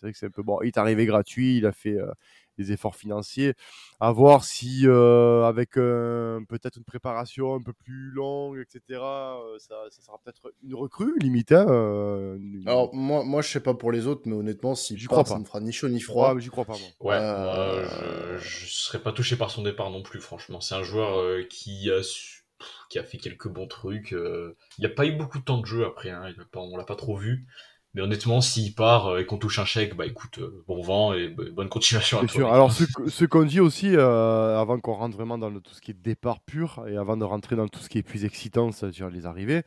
vrai 0.03 0.13
que 0.13 0.19
c'est 0.19 0.27
un 0.27 0.31
peu 0.31 0.43
bon. 0.43 0.59
Il 0.63 0.69
est 0.69 0.79
arrivé 0.79 1.07
gratuit, 1.07 1.57
il 1.59 1.67
a 1.67 1.72
fait 1.73 1.99
euh, 1.99 2.11
des 2.59 2.73
efforts 2.73 2.97
financiers. 2.97 3.55
À 4.01 4.13
voir 4.13 4.45
si, 4.45 4.83
euh, 4.87 5.45
avec 5.45 5.77
euh, 5.79 6.41
peut-être 6.49 6.77
une 6.77 6.85
préparation 6.85 7.55
un 7.55 7.63
peu 7.63 7.73
plus 7.73 8.11
longue, 8.11 8.59
etc., 8.59 9.41
euh, 9.45 9.59
ça, 9.59 9.75
ça 9.91 10.03
sera 10.03 10.19
peut-être 10.25 10.53
une 10.63 10.75
recrue, 10.75 11.15
limite. 11.21 11.53
hein, 11.53 11.67
euh, 11.69 12.37
une- 12.37 12.63
Alors 12.67 12.95
moi, 12.95 13.25
moi, 13.25 13.43
je 13.43 13.49
sais 13.49 13.61
pas 13.61 13.75
pour 13.75 13.93
les 13.93 14.07
autres, 14.07 14.23
mais 14.27 14.35
honnêtement, 14.35 14.75
J'y 14.75 15.09
part, 15.09 15.25
crois 15.25 15.25
ça 15.27 15.39
pas. 15.39 15.39
ne 15.39 15.45
fera 15.45 15.61
ni 15.61 15.73
chaud 15.73 15.89
ni 15.89 16.01
froid. 16.01 16.35
mais 16.35 16.41
j'y 16.41 16.49
crois 16.49 16.65
pas, 16.65 16.79
moi. 16.79 16.91
Ouais, 17.01 17.19
Euh, 17.19 17.37
moi, 17.37 18.39
je, 18.39 18.67
je 18.67 18.67
serais 18.67 19.03
pas 19.03 19.13
touché 19.13 19.37
par 19.37 19.51
son 19.51 19.63
départ 19.63 19.91
non 19.91 20.03
plus, 20.03 20.21
franchement. 20.21 20.61
C'est 20.61 20.75
un 20.75 20.83
joueur 20.83 21.19
euh, 21.19 21.43
qui 21.51 21.91
a 21.91 22.03
su- 22.03 22.43
qui 22.89 22.99
a 22.99 23.05
fait 23.05 23.19
quelques 23.19 23.49
bons 23.49 23.67
trucs. 23.67 24.13
euh, 24.13 24.57
Il 24.79 24.83
n'y 24.83 24.87
a 24.87 24.95
pas 24.95 25.07
eu 25.07 25.13
beaucoup 25.13 25.39
de 25.39 25.45
temps 25.45 25.59
de 25.59 25.67
jeu 25.67 25.85
après, 25.85 26.11
hein, 26.11 26.29
il 26.29 26.41
a 26.41 26.45
pas- 26.45 26.61
on 26.61 26.77
l'a 26.77 26.85
pas 26.85 26.95
trop 26.97 27.17
vu. 27.17 27.47
Mais 27.95 28.01
honnêtement, 28.01 28.41
s'il 28.41 28.75
part 28.75 29.09
euh, 29.09 29.19
et 29.19 29.27
qu'on 29.27 29.37
touche 29.37 29.59
un 29.59 29.67
chèque, 29.67 29.95
bah 29.97 30.07
écoute, 30.07 30.39
euh, 30.39 30.65
bon 30.67 30.81
vent 30.81 31.13
et 31.13 31.29
bonne 31.29 31.69
continuation 31.69 32.19
à 32.19 32.21
C'est 32.23 32.27
toi. 32.29 32.35
sûr. 32.37 32.53
Alors, 32.53 32.73
ce, 32.73 32.85
ce 33.07 33.25
qu'on 33.27 33.45
dit 33.45 33.61
aussi, 33.61 33.95
euh, 33.95 34.59
avant 34.59 34.81
qu'on 34.81 34.95
rentre 34.95 35.15
vraiment 35.15 35.37
dans 35.37 35.51
le- 35.51 35.61
tout 35.61 35.75
ce 35.75 35.83
qui 35.83 35.91
est 35.91 35.95
départ 36.03 36.41
pur 36.41 36.83
et 36.89 36.97
avant 36.97 37.19
de 37.19 37.25
rentrer 37.25 37.55
dans 37.55 37.69
tout 37.69 37.81
ce 37.81 37.91
qui 37.91 37.99
est 37.99 38.03
plus 38.03 38.25
excitant, 38.25 38.73
c'est-à-dire 38.73 39.11
les 39.11 39.27
arrivées, 39.27 39.59
euh, 39.59 39.63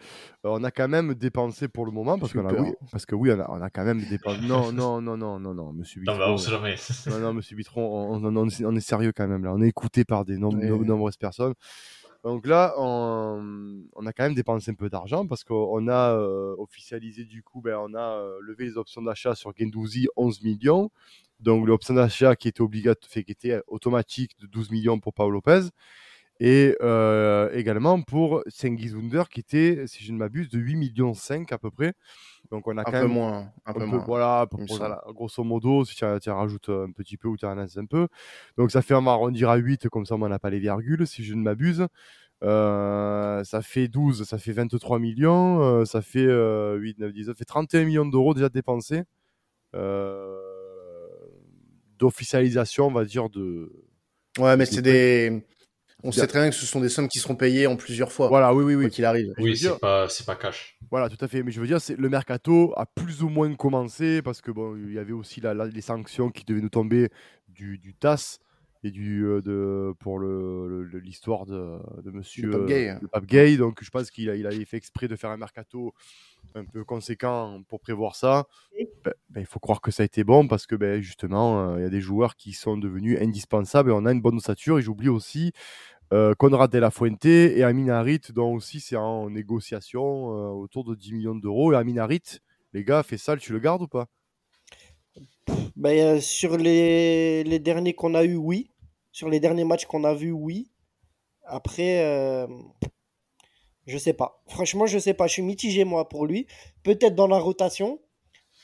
on 0.45 0.63
a 0.63 0.71
quand 0.71 0.87
même 0.87 1.13
dépensé 1.13 1.67
pour 1.67 1.85
le 1.85 1.91
moment 1.91 2.17
parce, 2.17 2.33
qu'on 2.33 2.47
a, 2.47 2.53
oui, 2.53 2.71
parce 2.91 3.05
que 3.05 3.13
oui, 3.13 3.31
on 3.31 3.39
a, 3.39 3.45
on 3.51 3.61
a 3.61 3.69
quand 3.69 3.83
même 3.85 4.03
dépensé. 4.09 4.41
Non, 4.41 4.71
non, 4.71 5.01
non, 5.01 5.17
non, 5.17 5.39
non, 5.39 5.53
non, 5.53 5.71
monsieur 5.73 6.01
Non, 6.01 6.13
Bitron. 6.13 6.25
bah, 6.27 6.31
on 6.33 6.37
sait 6.37 6.49
jamais. 6.49 6.75
non, 7.07 7.19
non, 7.19 7.33
monsieur 7.33 7.55
Bitron, 7.55 7.83
on, 8.11 8.25
on- 8.25 8.35
on 8.37 8.47
est- 8.47 8.65
on 8.65 8.75
est 8.75 8.79
sérieux 8.79 9.11
quand 9.15 9.27
même 9.27 9.43
là. 9.45 9.53
On 9.53 9.61
est 9.61 9.67
écouté 9.67 10.03
par 10.03 10.25
des 10.25 10.37
nombreuses 10.39 11.17
personnes. 11.17 11.53
Donc 12.25 12.47
là, 12.47 12.73
on, 12.79 13.83
on 13.93 14.05
a 14.07 14.11
quand 14.11 14.23
même 14.23 14.33
dépensé 14.33 14.71
un 14.71 14.73
peu 14.73 14.89
d'argent 14.89 15.27
parce 15.27 15.43
qu'on 15.43 15.87
a 15.87 16.11
euh, 16.15 16.55
officialisé 16.57 17.23
du 17.23 17.43
coup, 17.43 17.61
ben, 17.61 17.77
on 17.79 17.93
a 17.93 18.17
euh, 18.17 18.39
levé 18.41 18.65
les 18.65 18.77
options 18.77 19.03
d'achat 19.03 19.35
sur 19.35 19.53
Gendouzi 19.55 20.07
11 20.15 20.41
millions. 20.41 20.89
Donc 21.39 21.67
l'option 21.67 21.93
d'achat 21.93 22.35
qui 22.35 22.47
était 22.47 22.61
obligatoire, 22.61 23.11
qui 23.11 23.19
était 23.19 23.61
automatique 23.67 24.31
de 24.39 24.47
12 24.47 24.71
millions 24.71 24.99
pour 24.99 25.13
Paul 25.13 25.33
Lopez. 25.33 25.69
Et 26.39 26.75
euh, 26.81 27.49
également 27.53 28.01
pour 28.01 28.43
Sengiz 28.47 28.93
Wunder 28.93 29.23
qui 29.31 29.39
était, 29.39 29.85
si 29.87 30.03
je 30.03 30.11
ne 30.11 30.17
m'abuse, 30.17 30.49
de 30.49 30.59
8 30.59 30.75
millions 30.75 31.13
5 31.13 31.51
à 31.51 31.57
peu 31.57 31.71
près. 31.71 31.93
Donc 32.51 32.67
on 32.67 32.77
a 32.77 32.81
Un 32.81 32.83
quand 32.83 32.91
peu 32.91 32.97
même 32.99 33.11
moins. 33.11 33.37
Un 33.65 33.71
un 33.71 33.73
peu 33.73 33.79
peu, 33.79 33.85
moins. 33.85 34.03
voilà, 34.05 34.47
grosso 35.13 35.43
modo, 35.43 35.85
si 35.85 35.95
tu, 35.95 36.03
rajoutes 36.03 36.69
un 36.69 36.91
petit 36.91 37.17
peu 37.17 37.29
ou 37.29 37.37
tu 37.37 37.45
en 37.45 37.57
as 37.57 37.77
un 37.77 37.85
peu. 37.85 38.07
Donc 38.57 38.71
ça 38.71 38.81
fait, 38.81 38.93
on 38.93 39.01
va 39.01 39.11
arrondir 39.11 39.49
à 39.49 39.55
8, 39.55 39.87
comme 39.89 40.05
ça 40.05 40.15
on 40.15 40.27
n'a 40.27 40.39
pas 40.39 40.49
les 40.49 40.59
virgules, 40.59 41.07
si 41.07 41.23
je 41.23 41.33
ne 41.33 41.41
m'abuse. 41.41 41.87
Euh, 42.43 43.43
ça 43.43 43.61
fait 43.61 43.87
12, 43.87 44.25
ça 44.25 44.37
fait 44.37 44.51
23 44.51 44.99
millions, 44.99 45.61
euh, 45.61 45.85
ça 45.85 46.01
fait 46.01 46.25
euh, 46.25 46.75
8, 46.75 46.99
9, 46.99 47.13
10, 47.13 47.25
ça 47.27 47.33
fait 47.33 47.45
31 47.45 47.85
millions 47.85 48.05
d'euros 48.05 48.33
déjà 48.33 48.49
dépensés 48.49 49.03
euh, 49.73 50.37
d'officialisation, 51.97 52.87
on 52.87 52.91
va 52.91 53.05
dire, 53.05 53.29
de... 53.29 53.71
Ouais, 54.37 54.57
mais 54.57 54.65
c'est 54.65 54.81
des. 54.81 55.45
On 56.05 56.09
Bien. 56.11 56.21
sait 56.21 56.27
très 56.27 56.39
bien 56.41 56.49
que 56.51 56.55
ce 56.55 56.67
sont 56.67 56.79
des 56.79 56.89
sommes 56.89 57.07
qui 57.07 57.17
seront 57.17 57.35
payées 57.35 57.65
en 57.65 57.75
plusieurs 57.75 58.11
fois. 58.11 58.27
Voilà, 58.27 58.53
oui, 58.53 58.63
oui, 58.63 58.75
oui. 58.75 58.89
qu'il 58.91 59.05
arrive. 59.05 59.33
Oui, 59.39 59.53
dire- 59.53 59.73
c'est 59.73 59.79
pas, 59.79 60.07
c'est 60.07 60.25
pas 60.25 60.35
cash. 60.35 60.77
Voilà, 60.91 61.09
tout 61.09 61.17
à 61.19 61.27
fait. 61.27 61.41
Mais 61.41 61.51
je 61.51 61.59
veux 61.59 61.65
dire, 61.65 61.81
c'est 61.81 61.97
le 61.97 62.09
mercato 62.09 62.73
a 62.77 62.85
plus 62.85 63.23
ou 63.23 63.29
moins 63.29 63.51
commencé 63.55 64.21
parce 64.21 64.39
que 64.39 64.51
bon, 64.51 64.75
il 64.77 64.93
y 64.93 64.99
avait 64.99 65.13
aussi 65.13 65.41
la- 65.41 65.55
la- 65.55 65.65
les 65.65 65.81
sanctions 65.81 66.29
qui 66.29 66.45
devaient 66.45 66.61
nous 66.61 66.69
tomber 66.69 67.09
du, 67.49 67.79
du 67.79 67.95
TAS 67.95 68.37
et 68.83 68.91
du 68.91 69.25
euh, 69.25 69.41
de 69.41 69.93
pour 69.99 70.19
le 70.19 70.67
le- 70.69 70.83
le- 70.83 70.99
l'histoire 70.99 71.47
de, 71.47 71.79
de 72.03 72.11
Monsieur 72.11 72.51
pape 72.51 72.67
Gay. 72.67 72.89
euh, 72.89 72.95
le 73.01 73.07
pape 73.07 73.25
Gay. 73.25 73.57
Donc 73.57 73.83
je 73.83 73.89
pense 73.89 74.11
qu'il 74.11 74.29
a, 74.29 74.35
il 74.35 74.45
avait 74.45 74.63
fait 74.65 74.77
exprès 74.77 75.07
de 75.07 75.15
faire 75.15 75.31
un 75.31 75.37
mercato 75.37 75.91
un 76.53 76.65
peu 76.65 76.83
conséquent 76.83 77.63
pour 77.67 77.79
prévoir 77.79 78.15
ça. 78.15 78.45
Ben, 79.03 79.13
ben, 79.31 79.39
il 79.41 79.47
faut 79.47 79.59
croire 79.59 79.81
que 79.81 79.89
ça 79.89 80.03
a 80.03 80.05
été 80.05 80.23
bon 80.23 80.47
parce 80.47 80.67
que 80.67 80.75
ben, 80.75 81.01
justement, 81.01 81.71
euh, 81.71 81.79
il 81.79 81.81
y 81.81 81.85
a 81.85 81.89
des 81.89 81.99
joueurs 82.01 82.35
qui 82.35 82.53
sont 82.53 82.77
devenus 82.77 83.19
indispensables 83.19 83.89
et 83.89 83.93
on 83.93 84.05
a 84.05 84.11
une 84.11 84.21
bonne 84.21 84.35
ossature. 84.37 84.77
Et 84.77 84.83
j'oublie 84.83 85.09
aussi 85.09 85.51
Conrad 86.37 86.71
de 86.71 86.77
la 86.77 86.91
Fuente 86.91 87.25
et 87.25 87.63
Amin 87.63 87.89
Harit, 87.89 88.21
dont 88.33 88.53
aussi 88.53 88.79
c'est 88.79 88.95
en 88.95 89.29
négociation 89.29 90.31
euh, 90.31 90.49
autour 90.49 90.83
de 90.83 90.95
10 90.95 91.13
millions 91.13 91.35
d'euros. 91.35 91.73
Et 91.73 91.75
Amin 91.75 91.97
Harit, 91.97 92.39
les 92.73 92.83
gars, 92.83 93.03
fait 93.03 93.17
ça, 93.17 93.35
tu 93.37 93.51
le 93.53 93.59
gardes 93.59 93.81
ou 93.81 93.87
pas? 93.87 94.07
Ben, 95.75 95.97
euh, 95.99 96.21
sur 96.21 96.57
les, 96.57 97.59
derniers 97.59 97.93
qu'on 97.93 98.15
a 98.15 98.23
eu, 98.23 98.35
oui. 98.35 98.71
Sur 99.11 99.29
les 99.29 99.39
derniers 99.39 99.63
matchs 99.63 99.85
qu'on 99.85 100.03
a 100.03 100.13
vus, 100.13 100.31
oui. 100.31 100.71
Après, 101.45 102.03
euh, 102.03 102.47
je 103.85 103.97
sais 103.97 104.13
pas. 104.13 104.41
Franchement, 104.47 104.85
je 104.85 104.97
sais 104.97 105.13
pas. 105.13 105.27
Je 105.27 105.33
suis 105.33 105.41
mitigé, 105.41 105.85
moi, 105.85 106.09
pour 106.09 106.25
lui. 106.25 106.47
Peut-être 106.83 107.15
dans 107.15 107.27
la 107.27 107.37
rotation. 107.37 107.99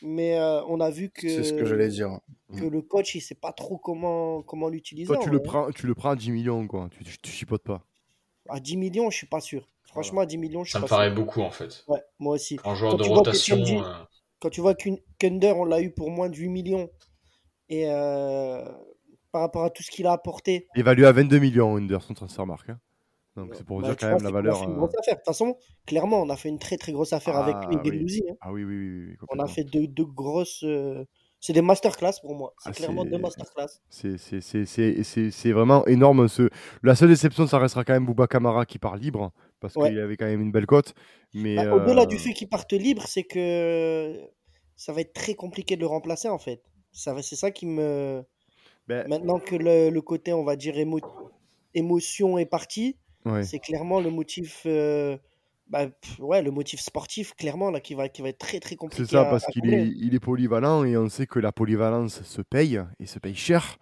Mais 0.03 0.37
euh, 0.37 0.63
on 0.65 0.79
a 0.79 0.89
vu 0.89 1.09
que, 1.09 1.27
C'est 1.29 1.43
ce 1.43 1.53
que 1.53 1.65
j'allais 1.65 1.89
dire. 1.89 2.19
que 2.57 2.65
le 2.65 2.81
coach, 2.81 3.13
il 3.15 3.21
sait 3.21 3.35
pas 3.35 3.51
trop 3.53 3.77
comment, 3.77 4.41
comment 4.41 4.67
l'utiliser. 4.69 5.07
Toi, 5.07 5.17
tu 5.17 5.29
le, 5.29 5.37
vrai. 5.37 5.43
prends, 5.45 5.71
tu 5.71 5.85
le 5.87 5.93
prends 5.95 6.09
à 6.11 6.15
10 6.15 6.31
millions, 6.31 6.67
quoi. 6.67 6.89
Tu, 6.97 7.03
tu, 7.03 7.17
tu 7.19 7.31
chipotes 7.31 7.63
pas. 7.63 7.83
À 8.49 8.59
10 8.59 8.77
millions, 8.77 9.09
je 9.11 9.17
suis 9.17 9.27
pas 9.27 9.41
sûr. 9.41 9.67
Franchement, 9.83 10.21
à 10.21 10.25
10 10.25 10.37
millions, 10.37 10.63
je 10.63 10.69
suis 10.69 10.73
Ça 10.73 10.79
me 10.79 10.85
pas 10.85 10.89
paraît 10.89 11.07
sûr. 11.07 11.15
beaucoup 11.15 11.41
en 11.41 11.51
fait. 11.51 11.83
Ouais, 11.87 12.01
moi 12.17 12.35
aussi. 12.35 12.59
En 12.63 12.75
joueur 12.75 12.91
Quand 12.91 12.97
de 12.97 13.03
tu 13.03 13.09
vois 13.09 13.17
que 13.23 13.27
rotation. 13.29 13.57
Euh, 13.57 14.03
Quand 14.39 14.49
tu 14.49 14.61
vois 14.61 14.73
qu'une 14.73 14.97
Kunder, 15.19 15.53
on 15.55 15.65
l'a 15.65 15.81
eu 15.81 15.91
pour 15.91 16.09
moins 16.09 16.29
de 16.29 16.35
8 16.35 16.49
millions. 16.49 16.89
Et 17.69 17.85
euh, 17.89 18.65
par 19.31 19.41
rapport 19.41 19.63
à 19.63 19.69
tout 19.69 19.83
ce 19.83 19.91
qu'il 19.91 20.07
a 20.07 20.11
apporté. 20.13 20.67
Évalué 20.75 21.05
à 21.05 21.11
22 21.11 21.39
millions, 21.39 21.75
Under, 21.77 22.01
son 22.01 22.13
transfert 22.13 22.45
marque. 22.45 22.69
hein. 22.69 22.79
Donc 23.37 23.55
c'est 23.55 23.63
pour 23.65 23.79
bah, 23.81 23.87
dire 23.87 23.97
quand 23.97 24.07
même 24.07 24.23
la 24.23 24.31
valeur. 24.31 24.61
une 24.63 24.71
euh, 24.71 24.75
grosse 24.75 24.93
affaire. 24.99 25.15
De 25.15 25.19
toute 25.19 25.25
façon, 25.25 25.55
clairement, 25.85 26.21
on 26.21 26.29
a 26.29 26.35
fait 26.35 26.49
une 26.49 26.59
très 26.59 26.77
très 26.77 26.91
grosse 26.91 27.13
affaire 27.13 27.37
avec 27.37 27.55
Ah, 27.57 27.67
lui 27.69 27.75
et 27.75 27.79
oui. 27.79 27.97
Guendouzi, 27.97 28.23
hein. 28.29 28.35
Ah 28.41 28.51
oui, 28.51 28.63
oui, 28.63 28.75
oui. 28.77 29.05
oui, 29.11 29.15
On 29.29 29.39
a 29.39 29.47
fait 29.47 29.63
deux, 29.63 29.87
deux 29.87 30.05
grosses. 30.05 30.63
euh, 30.63 31.05
C'est 31.39 31.53
des 31.53 31.61
masterclass 31.61 32.13
pour 32.21 32.35
moi. 32.35 32.53
C'est 32.59 32.69
Ah, 32.69 32.73
clairement 32.73 33.03
deux 33.05 33.17
masterclass. 33.17 33.79
C'est- 33.89 35.51
vraiment 35.51 35.85
énorme. 35.87 36.27
Ce... 36.27 36.49
La 36.83 36.93
seule 36.95 37.09
déception, 37.09 37.47
ça 37.47 37.57
restera 37.57 37.83
quand 37.83 37.93
même 37.93 38.05
Bouba 38.05 38.27
Kamara 38.27 38.65
qui 38.65 38.77
part 38.79 38.95
libre, 38.97 39.31
parce 39.59 39.75
Ouais. 39.75 39.89
qu'il 39.89 39.99
avait 39.99 40.17
quand 40.17 40.25
même 40.27 40.41
une 40.41 40.51
belle 40.51 40.67
cote. 40.67 40.93
Mais 41.33 41.55
Bah, 41.55 41.73
Au-delà 41.75 42.03
euh, 42.03 42.05
du 42.05 42.19
fait 42.19 42.33
qu'ils 42.33 42.49
partent 42.49 42.73
libres, 42.73 43.07
c'est 43.07 43.23
que 43.23 44.19
ça 44.75 44.91
va 44.93 45.01
être 45.01 45.13
très 45.13 45.33
compliqué 45.35 45.75
de 45.77 45.81
le 45.81 45.87
remplacer 45.87 46.27
en 46.27 46.37
fait. 46.37 46.61
Ça 46.91 47.13
va, 47.13 47.21
c'est 47.21 47.37
ça 47.37 47.49
qui 47.49 47.65
me. 47.65 48.23
Ben, 48.87 49.07
Maintenant 49.07 49.39
que 49.39 49.55
le, 49.55 49.89
le 49.89 50.01
côté, 50.01 50.33
on 50.33 50.43
va 50.43 50.55
dire, 50.57 50.75
émo- 50.75 50.99
émotion 51.73 52.37
est 52.37 52.45
parti, 52.45 52.97
ouais. 53.25 53.43
c'est 53.43 53.59
clairement 53.59 53.99
le 54.01 54.09
motif. 54.09 54.63
euh, 54.65 55.17
bah, 55.67 55.87
pff, 55.87 56.19
ouais, 56.19 56.41
le 56.41 56.51
motif 56.51 56.81
sportif, 56.81 57.33
clairement, 57.35 57.71
là, 57.71 57.79
qui 57.79 57.93
va, 57.93 58.09
qui 58.09 58.21
va 58.21 58.29
être 58.29 58.39
très 58.39 58.59
très 58.59 58.75
compliqué. 58.75 59.05
C'est 59.05 59.11
ça, 59.11 59.21
à- 59.21 59.25
parce 59.25 59.45
qu'il 59.47 59.73
est, 59.73 59.87
il 59.87 60.13
est 60.13 60.19
polyvalent 60.19 60.83
et 60.83 60.97
on 60.97 61.07
sait 61.07 61.27
que 61.27 61.39
la 61.39 61.51
polyvalence 61.53 62.23
se 62.23 62.41
paye 62.41 62.81
et 62.99 63.05
se 63.05 63.19
paye 63.19 63.35
cher. 63.35 63.77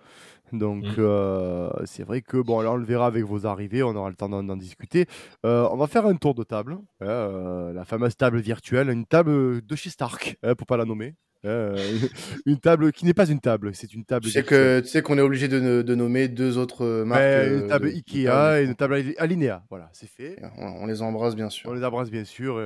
Donc, 0.51 0.83
Mm. 0.83 0.95
euh, 0.99 1.69
c'est 1.85 2.03
vrai 2.03 2.21
que, 2.21 2.37
bon, 2.37 2.61
là, 2.61 2.71
on 2.71 2.75
le 2.75 2.85
verra 2.85 3.05
avec 3.07 3.23
vos 3.23 3.45
arrivées, 3.45 3.81
on 3.83 3.95
aura 3.95 4.09
le 4.09 4.15
temps 4.15 4.29
d'en 4.29 4.57
discuter. 4.57 5.05
Euh, 5.45 5.67
on 5.71 5.77
va 5.77 5.87
faire 5.87 6.05
un 6.07 6.15
tour 6.15 6.33
de 6.35 6.43
table, 6.43 6.73
hein, 6.73 6.81
euh, 7.03 7.73
la 7.73 7.85
fameuse 7.85 8.15
table 8.17 8.39
virtuelle, 8.39 8.89
une 8.89 9.05
table 9.05 9.65
de 9.65 9.75
chez 9.75 9.89
Stark, 9.91 10.37
hein, 10.43 10.55
pour 10.55 10.65
pas 10.67 10.77
la 10.77 10.85
nommer. 10.85 11.15
Euh, 11.45 11.77
une 12.45 12.59
table 12.59 12.91
qui 12.91 13.05
n'est 13.05 13.13
pas 13.13 13.29
une 13.29 13.39
table, 13.39 13.73
c'est 13.73 13.93
une 13.93 14.03
table. 14.03 14.25
Tu 14.25 14.31
sais 14.31 14.43
que 14.43 14.81
tu 14.81 14.87
sais 14.87 15.01
qu'on 15.01 15.17
est 15.17 15.21
obligé 15.21 15.47
de, 15.47 15.95
nommer 15.95 16.27
deux 16.27 16.57
autres 16.57 16.83
euh, 16.83 17.05
marques. 17.05 17.21
Ouais, 17.21 17.49
euh, 17.49 17.61
une 17.61 17.67
table 17.67 17.87
Ikea 17.87 18.61
et 18.61 18.65
une 18.65 18.75
table 18.75 18.95
Ali- 18.95 19.15
Alinea, 19.17 19.63
voilà, 19.69 19.89
c'est 19.93 20.09
fait. 20.09 20.41
On, 20.57 20.83
on 20.83 20.85
les 20.85 21.01
embrasse 21.01 21.35
bien 21.35 21.49
sûr. 21.49 21.69
On 21.69 21.73
les 21.73 21.83
embrasse 21.83 22.11
bien 22.11 22.25
sûr. 22.25 22.61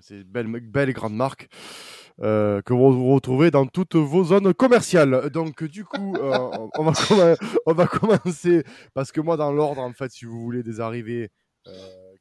c'est 0.00 0.16
une 0.16 0.22
belle, 0.24 0.46
belle 0.46 0.88
et 0.88 0.92
grande 0.92 1.14
marque 1.14 1.48
que 2.18 2.72
vous 2.72 3.12
retrouvez 3.12 3.50
dans 3.50 3.66
toutes 3.66 3.96
vos 3.96 4.24
zones 4.24 4.52
commerciales. 4.54 5.30
Donc 5.30 5.62
du 5.62 5.84
coup, 5.84 6.16
on, 6.20 6.82
va 6.82 6.92
on 7.66 7.72
va 7.72 7.86
commencer 7.86 8.64
parce 8.92 9.12
que 9.12 9.20
moi, 9.20 9.36
dans 9.36 9.52
l'ordre, 9.52 9.80
en 9.80 9.92
fait, 9.92 10.10
si 10.10 10.24
vous 10.24 10.40
voulez, 10.40 10.62
des 10.62 10.80
arrivées, 10.80 11.30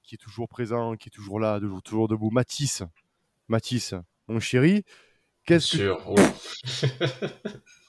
qui 0.04 0.16
est 0.16 0.20
toujours 0.20 0.48
présent, 0.48 0.96
qui 0.96 1.10
est 1.10 1.12
toujours 1.12 1.40
là, 1.40 1.60
toujours, 1.60 1.82
toujours 1.82 2.08
debout, 2.08 2.30
Matisse, 2.30 2.84
Matisse, 3.48 3.96
mon 4.28 4.40
chéri. 4.40 4.84
Qu'est-ce 5.46 5.72
que 5.72 5.78
Sûr. 5.78 6.00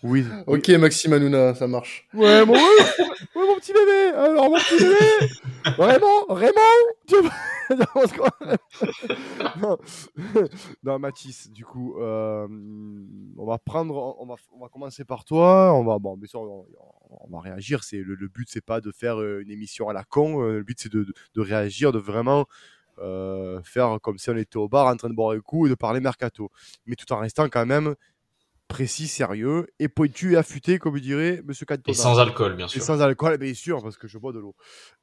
Oui. 0.03 0.23
Ok 0.47 0.69
Maxime 0.69 1.15
Hanouna, 1.15 1.55
ça 1.55 1.67
marche. 1.67 2.07
Ouais, 2.13 2.45
mon, 2.45 2.53
ouais, 2.53 2.59
ouais, 2.59 3.47
mon 3.47 3.57
petit 3.57 3.73
bébé. 3.73 4.13
Alors, 4.15 4.51
mon 4.51 4.57
petit 4.59 4.77
bébé. 4.77 5.33
Vraiment. 5.79 6.27
Tu 7.07 7.17
vois 7.23 7.31
Non, 7.75 8.57
non. 9.63 9.79
Non, 10.83 10.99
Mathis, 10.99 11.51
du 11.51 11.65
coup, 11.65 11.99
euh, 11.99 12.47
on 13.39 13.47
va 13.47 13.57
prendre, 13.57 14.17
on 14.21 14.27
va, 14.27 14.35
on 14.53 14.61
va 14.61 14.69
commencer 14.69 15.07
par 15.07 15.25
toi. 15.25 15.73
On 15.75 15.85
va, 15.85 15.99
bon, 15.99 16.19
bien 16.19 16.27
sûr, 16.29 16.43
on, 16.43 16.67
on 17.09 17.31
va 17.31 17.41
réagir. 17.41 17.83
C'est 17.83 17.97
le, 18.03 18.15
le 18.15 18.29
but, 18.29 18.47
c'est 18.51 18.61
pas 18.65 18.83
de 18.83 18.93
faire 18.93 19.19
euh, 19.19 19.41
une 19.41 19.51
émission 19.51 19.89
à 19.89 19.95
la 19.95 20.05
con. 20.05 20.43
euh, 20.43 20.59
Le 20.59 20.63
but, 20.65 20.79
c'est 20.79 20.93
de, 20.93 21.05
de- 21.05 21.15
de 21.35 21.41
réagir, 21.41 21.93
de 21.93 21.99
vraiment 21.99 22.45
euh, 22.99 23.63
faire 23.65 23.99
comme 24.03 24.19
si 24.19 24.31
on 24.31 24.37
était 24.37 24.57
au 24.57 24.69
bar 24.69 24.87
en 24.87 24.97
train 24.97 25.09
de 25.11 25.15
boire 25.15 25.37
un 25.37 25.41
coup 25.41 25.67
et 25.67 25.71
de 25.71 25.75
parler 25.75 26.01
mercato, 26.01 26.51
mais 26.87 26.97
tout 26.97 27.13
en 27.13 27.19
restant 27.19 27.49
quand 27.49 27.67
même 27.67 27.95
précis, 28.69 29.09
sérieux 29.09 29.69
et 29.79 29.89
pointu 29.89 30.35
et 30.35 30.37
affûté, 30.37 30.79
comme 30.79 30.99
dirait 31.01 31.43
Monsieur 31.45 31.67
Cantona. 31.67 31.85
Et 31.87 31.95
sans 31.95 32.19
alcool, 32.21 32.57
bien 32.57 32.69
Et 32.73 32.81
sûr. 32.81 32.81
sans 32.81 33.01
alcool, 33.03 33.39
bien 33.39 33.55
sûr, 33.55 33.83
parce 33.83 33.97
que 33.99 34.09
je 34.09 34.19
bois 34.19 34.33
de 34.33 34.41
l'eau. 34.41 34.57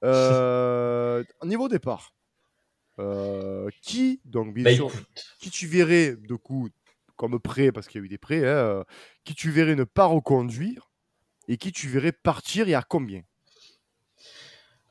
Euh, 0.04 1.24
niveau 1.46 1.68
départ, 1.70 2.14
euh, 3.00 3.70
qui, 3.82 4.22
donc 4.26 4.54
bien 4.54 4.66
Bah, 4.66 4.70
sûr, 4.70 4.92
écoute, 4.94 5.38
qui 5.40 5.50
tu 5.50 5.68
verrais, 5.68 6.16
de 6.18 6.36
coup, 6.36 6.70
comme 7.16 7.40
prêt, 7.40 7.72
parce 7.72 7.88
qu'il 7.88 8.02
y 8.02 8.04
a 8.04 8.06
eu 8.06 8.10
des 8.10 8.18
prêts, 8.18 8.48
hein, 8.50 8.86
qui 9.24 9.36
tu 9.36 9.52
verrais 9.52 9.76
ne 9.76 9.84
pas 9.84 10.06
reconduire 10.06 10.92
et 11.48 11.58
qui 11.58 11.72
tu 11.74 11.88
verrais 11.90 12.14
partir 12.14 12.70
et 12.70 12.76
à 12.76 12.84
combien? 12.84 13.24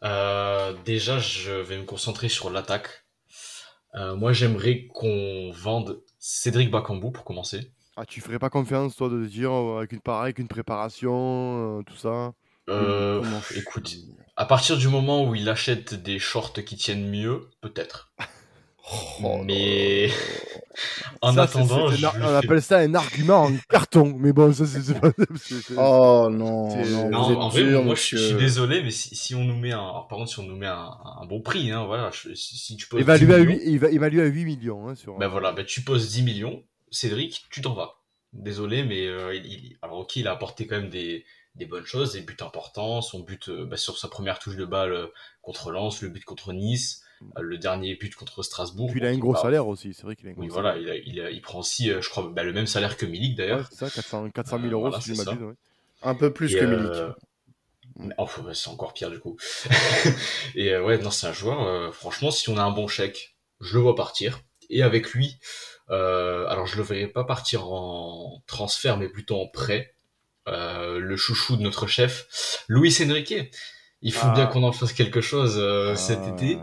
Euh, 0.02 0.72
déjà, 0.84 1.18
je 1.18 1.52
vais 1.52 1.78
me 1.78 1.84
concentrer 1.84 2.28
sur 2.28 2.50
l'attaque. 2.50 3.04
Euh, 3.94 4.14
moi, 4.14 4.32
j'aimerais 4.32 4.86
qu'on 4.88 5.50
vende 5.52 6.02
Cédric 6.18 6.70
Bakambu 6.70 7.10
pour 7.10 7.24
commencer. 7.24 7.72
Ah, 7.96 8.06
tu 8.06 8.20
ferais 8.20 8.38
pas 8.38 8.50
confiance, 8.50 8.96
toi, 8.96 9.08
de 9.08 9.24
dire, 9.26 9.52
euh, 9.52 9.78
avec 9.78 9.92
une, 9.92 10.00
pareille, 10.00 10.26
avec 10.26 10.38
une 10.38 10.48
préparation, 10.48 11.80
euh, 11.80 11.82
tout 11.82 11.96
ça? 11.96 12.32
Écoute, 13.56 13.96
à 14.36 14.46
partir 14.46 14.76
du 14.76 14.86
moment 14.86 15.28
où 15.28 15.34
il 15.34 15.48
achète 15.48 15.94
des 15.94 16.20
shorts 16.20 16.52
qui 16.64 16.76
tiennent 16.76 17.10
mieux, 17.10 17.50
peut-être. 17.60 18.12
Oh, 19.22 19.42
Mais 19.44 20.10
en 21.20 21.32
Ça, 21.34 21.42
attendant, 21.42 21.88
je 21.90 22.06
on 22.06 22.34
appelle 22.34 22.62
ça 22.62 22.78
un 22.78 22.94
argument 22.94 23.44
en 23.44 23.52
carton. 23.68 24.14
Mais 24.18 24.32
bon, 24.32 24.52
ça, 24.52 24.64
c'est 24.66 24.98
pas. 24.98 25.12
c'est- 25.36 25.60
c'est- 25.62 25.74
Oh 25.76 26.28
non, 26.30 26.70
C'est- 26.70 26.90
non, 26.90 27.40
en 27.40 27.48
vrai, 27.48 27.62
dur, 27.64 27.84
moi, 27.84 27.94
je 27.94 28.00
suis- 28.00 28.16
je 28.16 28.22
suis 28.22 28.32
monsieur. 28.34 28.38
désolé, 28.46 28.82
mais 28.82 28.90
si, 28.90 29.14
si 29.14 29.34
on 29.34 29.44
nous 29.44 29.56
met 29.56 29.72
un, 29.72 29.78
alors, 29.78 30.08
par 30.08 30.18
contre, 30.18 30.30
si 30.30 30.38
on 30.38 30.44
nous 30.44 30.56
met 30.56 30.66
un, 30.66 30.90
un 31.20 31.26
bon 31.26 31.40
prix, 31.40 31.70
hein, 31.70 31.84
voilà, 31.84 32.10
je- 32.10 32.32
si, 32.34 32.56
si 32.56 32.76
tu 32.76 32.86
poses 32.88 33.00
10 33.00 33.02
Évalué 33.04 33.34
à, 33.34 33.38
millions, 33.38 33.50
8, 33.52 33.76
éva- 33.78 33.92
évalué 33.92 34.22
à 34.22 34.26
8 34.26 34.44
millions. 34.44 34.88
Hein, 34.88 34.94
sur, 34.94 35.16
ben 35.18 35.28
voilà, 35.28 35.52
ben 35.52 35.64
tu 35.64 35.82
poses 35.82 36.08
10 36.10 36.22
millions, 36.22 36.62
Cédric, 36.90 37.44
tu 37.50 37.60
t'en 37.60 37.74
vas. 37.74 37.96
Désolé, 38.32 38.84
mais 38.84 39.06
euh, 39.06 39.34
il, 39.34 39.44
il- 39.46 39.78
alors 39.82 39.98
ok, 39.98 40.16
il 40.16 40.26
a 40.28 40.32
apporté 40.32 40.66
quand 40.66 40.76
même 40.76 40.88
des, 40.90 41.24
des 41.56 41.66
bonnes 41.66 41.84
choses, 41.86 42.12
des 42.14 42.20
buts 42.22 42.36
importants, 42.40 43.02
son 43.02 43.20
but 43.20 43.48
euh, 43.48 43.66
ben, 43.66 43.76
sur 43.76 43.98
sa 43.98 44.08
première 44.08 44.38
touche 44.38 44.56
de 44.56 44.64
balle 44.64 44.92
euh, 44.92 45.06
contre 45.42 45.70
Lens, 45.72 46.00
le 46.00 46.08
but 46.08 46.24
contre 46.24 46.52
Nice, 46.52 47.02
euh, 47.02 47.06
le 47.40 47.58
dernier 47.58 47.94
but 47.96 48.14
contre 48.14 48.42
Strasbourg. 48.42 48.90
Puis 48.90 49.00
il 49.00 49.06
a 49.06 49.10
un 49.10 49.18
gros 49.18 49.32
bah, 49.34 49.40
salaire 49.42 49.66
aussi, 49.68 49.92
c'est 49.94 50.02
vrai 50.04 50.16
qu'il 50.16 50.26
a 50.28 50.30
un 50.30 50.32
gros 50.34 50.42
Oui, 50.42 50.48
salaire. 50.50 50.72
voilà, 50.74 50.78
il, 50.78 50.90
a- 50.90 50.96
il, 50.96 51.20
a- 51.20 51.30
il 51.30 51.42
prend 51.42 51.58
aussi, 51.60 51.90
euh, 51.90 52.00
je 52.00 52.08
crois, 52.08 52.28
ben, 52.34 52.44
le 52.44 52.52
même 52.52 52.66
salaire 52.66 52.96
que 52.96 53.06
Milik 53.06 53.30
Ouais, 53.38 53.44
d'ailleurs. 53.44 53.68
c'est 53.70 53.78
ça, 53.78 53.90
400, 53.90 54.30
400 54.30 54.56
000 54.58 54.68
Euh, 54.68 54.70
euros 54.72 54.80
voilà, 54.88 55.00
si 55.00 55.10
je 55.10 55.14
c'est 55.14 55.24
ça. 55.24 55.30
m'abuse. 55.32 55.46
ouais. 55.48 55.54
Un 56.02 56.14
peu 56.14 56.32
plus 56.32 56.54
Et, 56.54 56.58
que 56.58 56.64
euh, 56.64 57.08
Milik. 57.98 58.14
oh, 58.18 58.28
bah, 58.42 58.54
c'est 58.54 58.68
encore 58.70 58.94
pire 58.94 59.10
du 59.10 59.20
coup. 59.20 59.36
et 60.54 60.72
euh, 60.72 60.82
ouais, 60.84 60.98
non, 60.98 61.10
c'est 61.10 61.26
un 61.26 61.32
joueur. 61.32 61.60
euh, 61.66 61.92
franchement, 61.92 62.30
si 62.30 62.48
on 62.48 62.56
a 62.56 62.62
un 62.62 62.70
bon 62.70 62.88
chèque, 62.88 63.36
je 63.60 63.74
le 63.74 63.80
vois 63.82 63.94
partir. 63.94 64.40
Et 64.70 64.82
avec 64.82 65.10
lui, 65.10 65.36
euh, 65.90 66.46
alors 66.46 66.66
je 66.66 66.76
le 66.76 66.82
verrai 66.84 67.08
pas 67.08 67.24
partir 67.24 67.66
en 67.70 68.42
transfert, 68.46 68.96
mais 68.96 69.08
plutôt 69.08 69.40
en 69.40 69.46
prêt. 69.48 69.94
Euh, 70.48 70.98
le 70.98 71.16
chouchou 71.16 71.56
de 71.56 71.62
notre 71.62 71.86
chef, 71.86 72.64
Luis 72.68 72.96
Enrique. 73.02 73.34
Il 74.02 74.12
faut 74.14 74.28
Ah. 74.28 74.34
bien 74.34 74.46
qu'on 74.46 74.62
en 74.62 74.72
fasse 74.72 74.94
quelque 74.94 75.20
chose 75.20 75.56
euh, 75.58 75.94
cet 75.96 76.20
Ah, 76.24 76.28
été. 76.30 76.58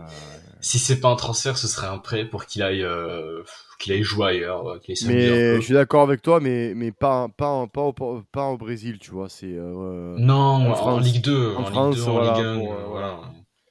Si 0.60 0.78
c'est 0.78 1.00
pas 1.00 1.08
un 1.08 1.16
transfert, 1.16 1.56
ce 1.56 1.68
serait 1.68 1.86
un 1.86 1.98
prêt 1.98 2.24
pour 2.24 2.46
qu'il 2.46 2.62
aille, 2.62 2.82
euh, 2.82 3.42
qu'il 3.78 3.92
aille 3.92 4.02
jouer 4.02 4.26
ailleurs, 4.28 4.66
euh, 4.68 4.78
aille 4.88 4.96
Mais 5.06 5.56
je 5.56 5.60
suis 5.60 5.74
d'accord 5.74 6.02
avec 6.02 6.22
toi, 6.22 6.40
mais, 6.40 6.74
mais 6.74 6.90
pas, 6.92 7.28
pas, 7.36 7.66
pas, 7.66 7.82
au, 7.82 7.92
pas 7.92 8.46
au 8.48 8.56
Brésil, 8.58 8.98
tu 8.98 9.10
vois. 9.10 9.28
C'est. 9.28 9.46
euh, 9.46 10.16
Non, 10.18 10.36
en 10.36 10.72
en. 10.72 10.98
Ligue 10.98 11.22
2, 11.22 11.54
En 11.54 11.60
en, 11.60 11.64
France, 11.66 11.96
Ligue 11.96 12.04
2, 12.04 12.10
voilà, 12.10 12.32
en 12.32 12.36
Ligue 12.36 12.46
1, 12.46 12.58
pour, 12.58 12.72
euh, 12.72 12.76
euh, 12.76 12.84
voilà. 12.86 13.20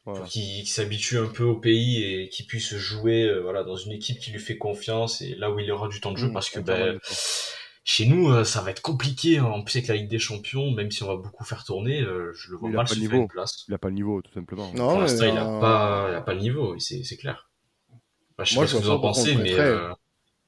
voilà. 0.06 0.20
Pour 0.22 0.27
qu'il 0.29 0.65
s'habitue 0.67 1.17
un 1.17 1.25
peu 1.27 1.44
au 1.44 1.56
pays 1.56 2.03
et 2.03 2.29
qu'il 2.29 2.46
puisse 2.46 2.75
jouer 2.75 3.29
voilà, 3.41 3.63
dans 3.63 3.75
une 3.75 3.91
équipe 3.91 4.20
qui 4.20 4.32
lui 4.32 4.39
fait 4.39 4.58
confiance 4.58 5.22
et 5.22 5.36
là 5.36 5.51
où 5.51 5.60
il 5.60 5.70
aura 5.72 5.89
du 5.89 6.00
temps 6.00 6.13
de 6.13 6.17
jeu 6.17 6.29
Mmh, 6.29 6.34
parce 6.34 6.50
que 6.50 6.60
ben. 6.62 7.00
Chez 7.88 8.06
nous, 8.08 8.29
euh, 8.29 8.44
ça 8.44 8.62
va 8.62 8.72
être 8.72 8.82
compliqué. 8.84 9.39
hein. 9.39 9.46
En 9.46 9.63
plus, 9.63 9.77
avec 9.77 9.88
la 9.88 9.96
Ligue 9.96 10.10
des 10.10 10.20
Champions, 10.20 10.72
même 10.72 10.91
si 10.91 11.03
on 11.03 11.08
va 11.08 11.15
beaucoup 11.17 11.46
faire 11.46 11.63
tourner, 11.63 12.01
euh, 12.01 12.34
je 12.36 12.51
le 12.51 12.58
vois 12.58 12.70
Il 12.70 12.75
mal 12.75 12.88
pas 12.88 12.94
se 12.94 13.00
niveau. 13.00 13.17
une 13.24 13.27
place. 13.29 13.65
Il 13.67 13.74
a 13.74 13.77
pas 13.79 13.88
le 13.89 13.96
niveau, 13.96 14.22
tout 14.22 14.32
simplement. 14.34 14.72
Non, 14.74 14.89
Pour 14.91 15.00
l'instant, 15.01 15.25
il 15.25 15.38
a 15.38 15.46
euh, 15.46 15.60
pas, 15.60 16.08
il 16.12 16.15
a 16.15 16.22
pas 16.22 16.34
le 16.34 16.41
niveau, 16.41 16.77
c'est 16.79 17.03
c'est 17.03 17.17
clair. 17.17 17.50
Bah, 18.38 18.44
je 18.46 18.51
sais 18.51 18.56
Moi, 18.56 18.65
pas 18.65 18.67
je 18.67 18.74
ce 18.74 18.79
que 18.79 18.86
vous 18.86 18.91
en 18.91 19.00
pensez, 19.00 19.36
mais 19.36 19.53
euh, 19.60 19.94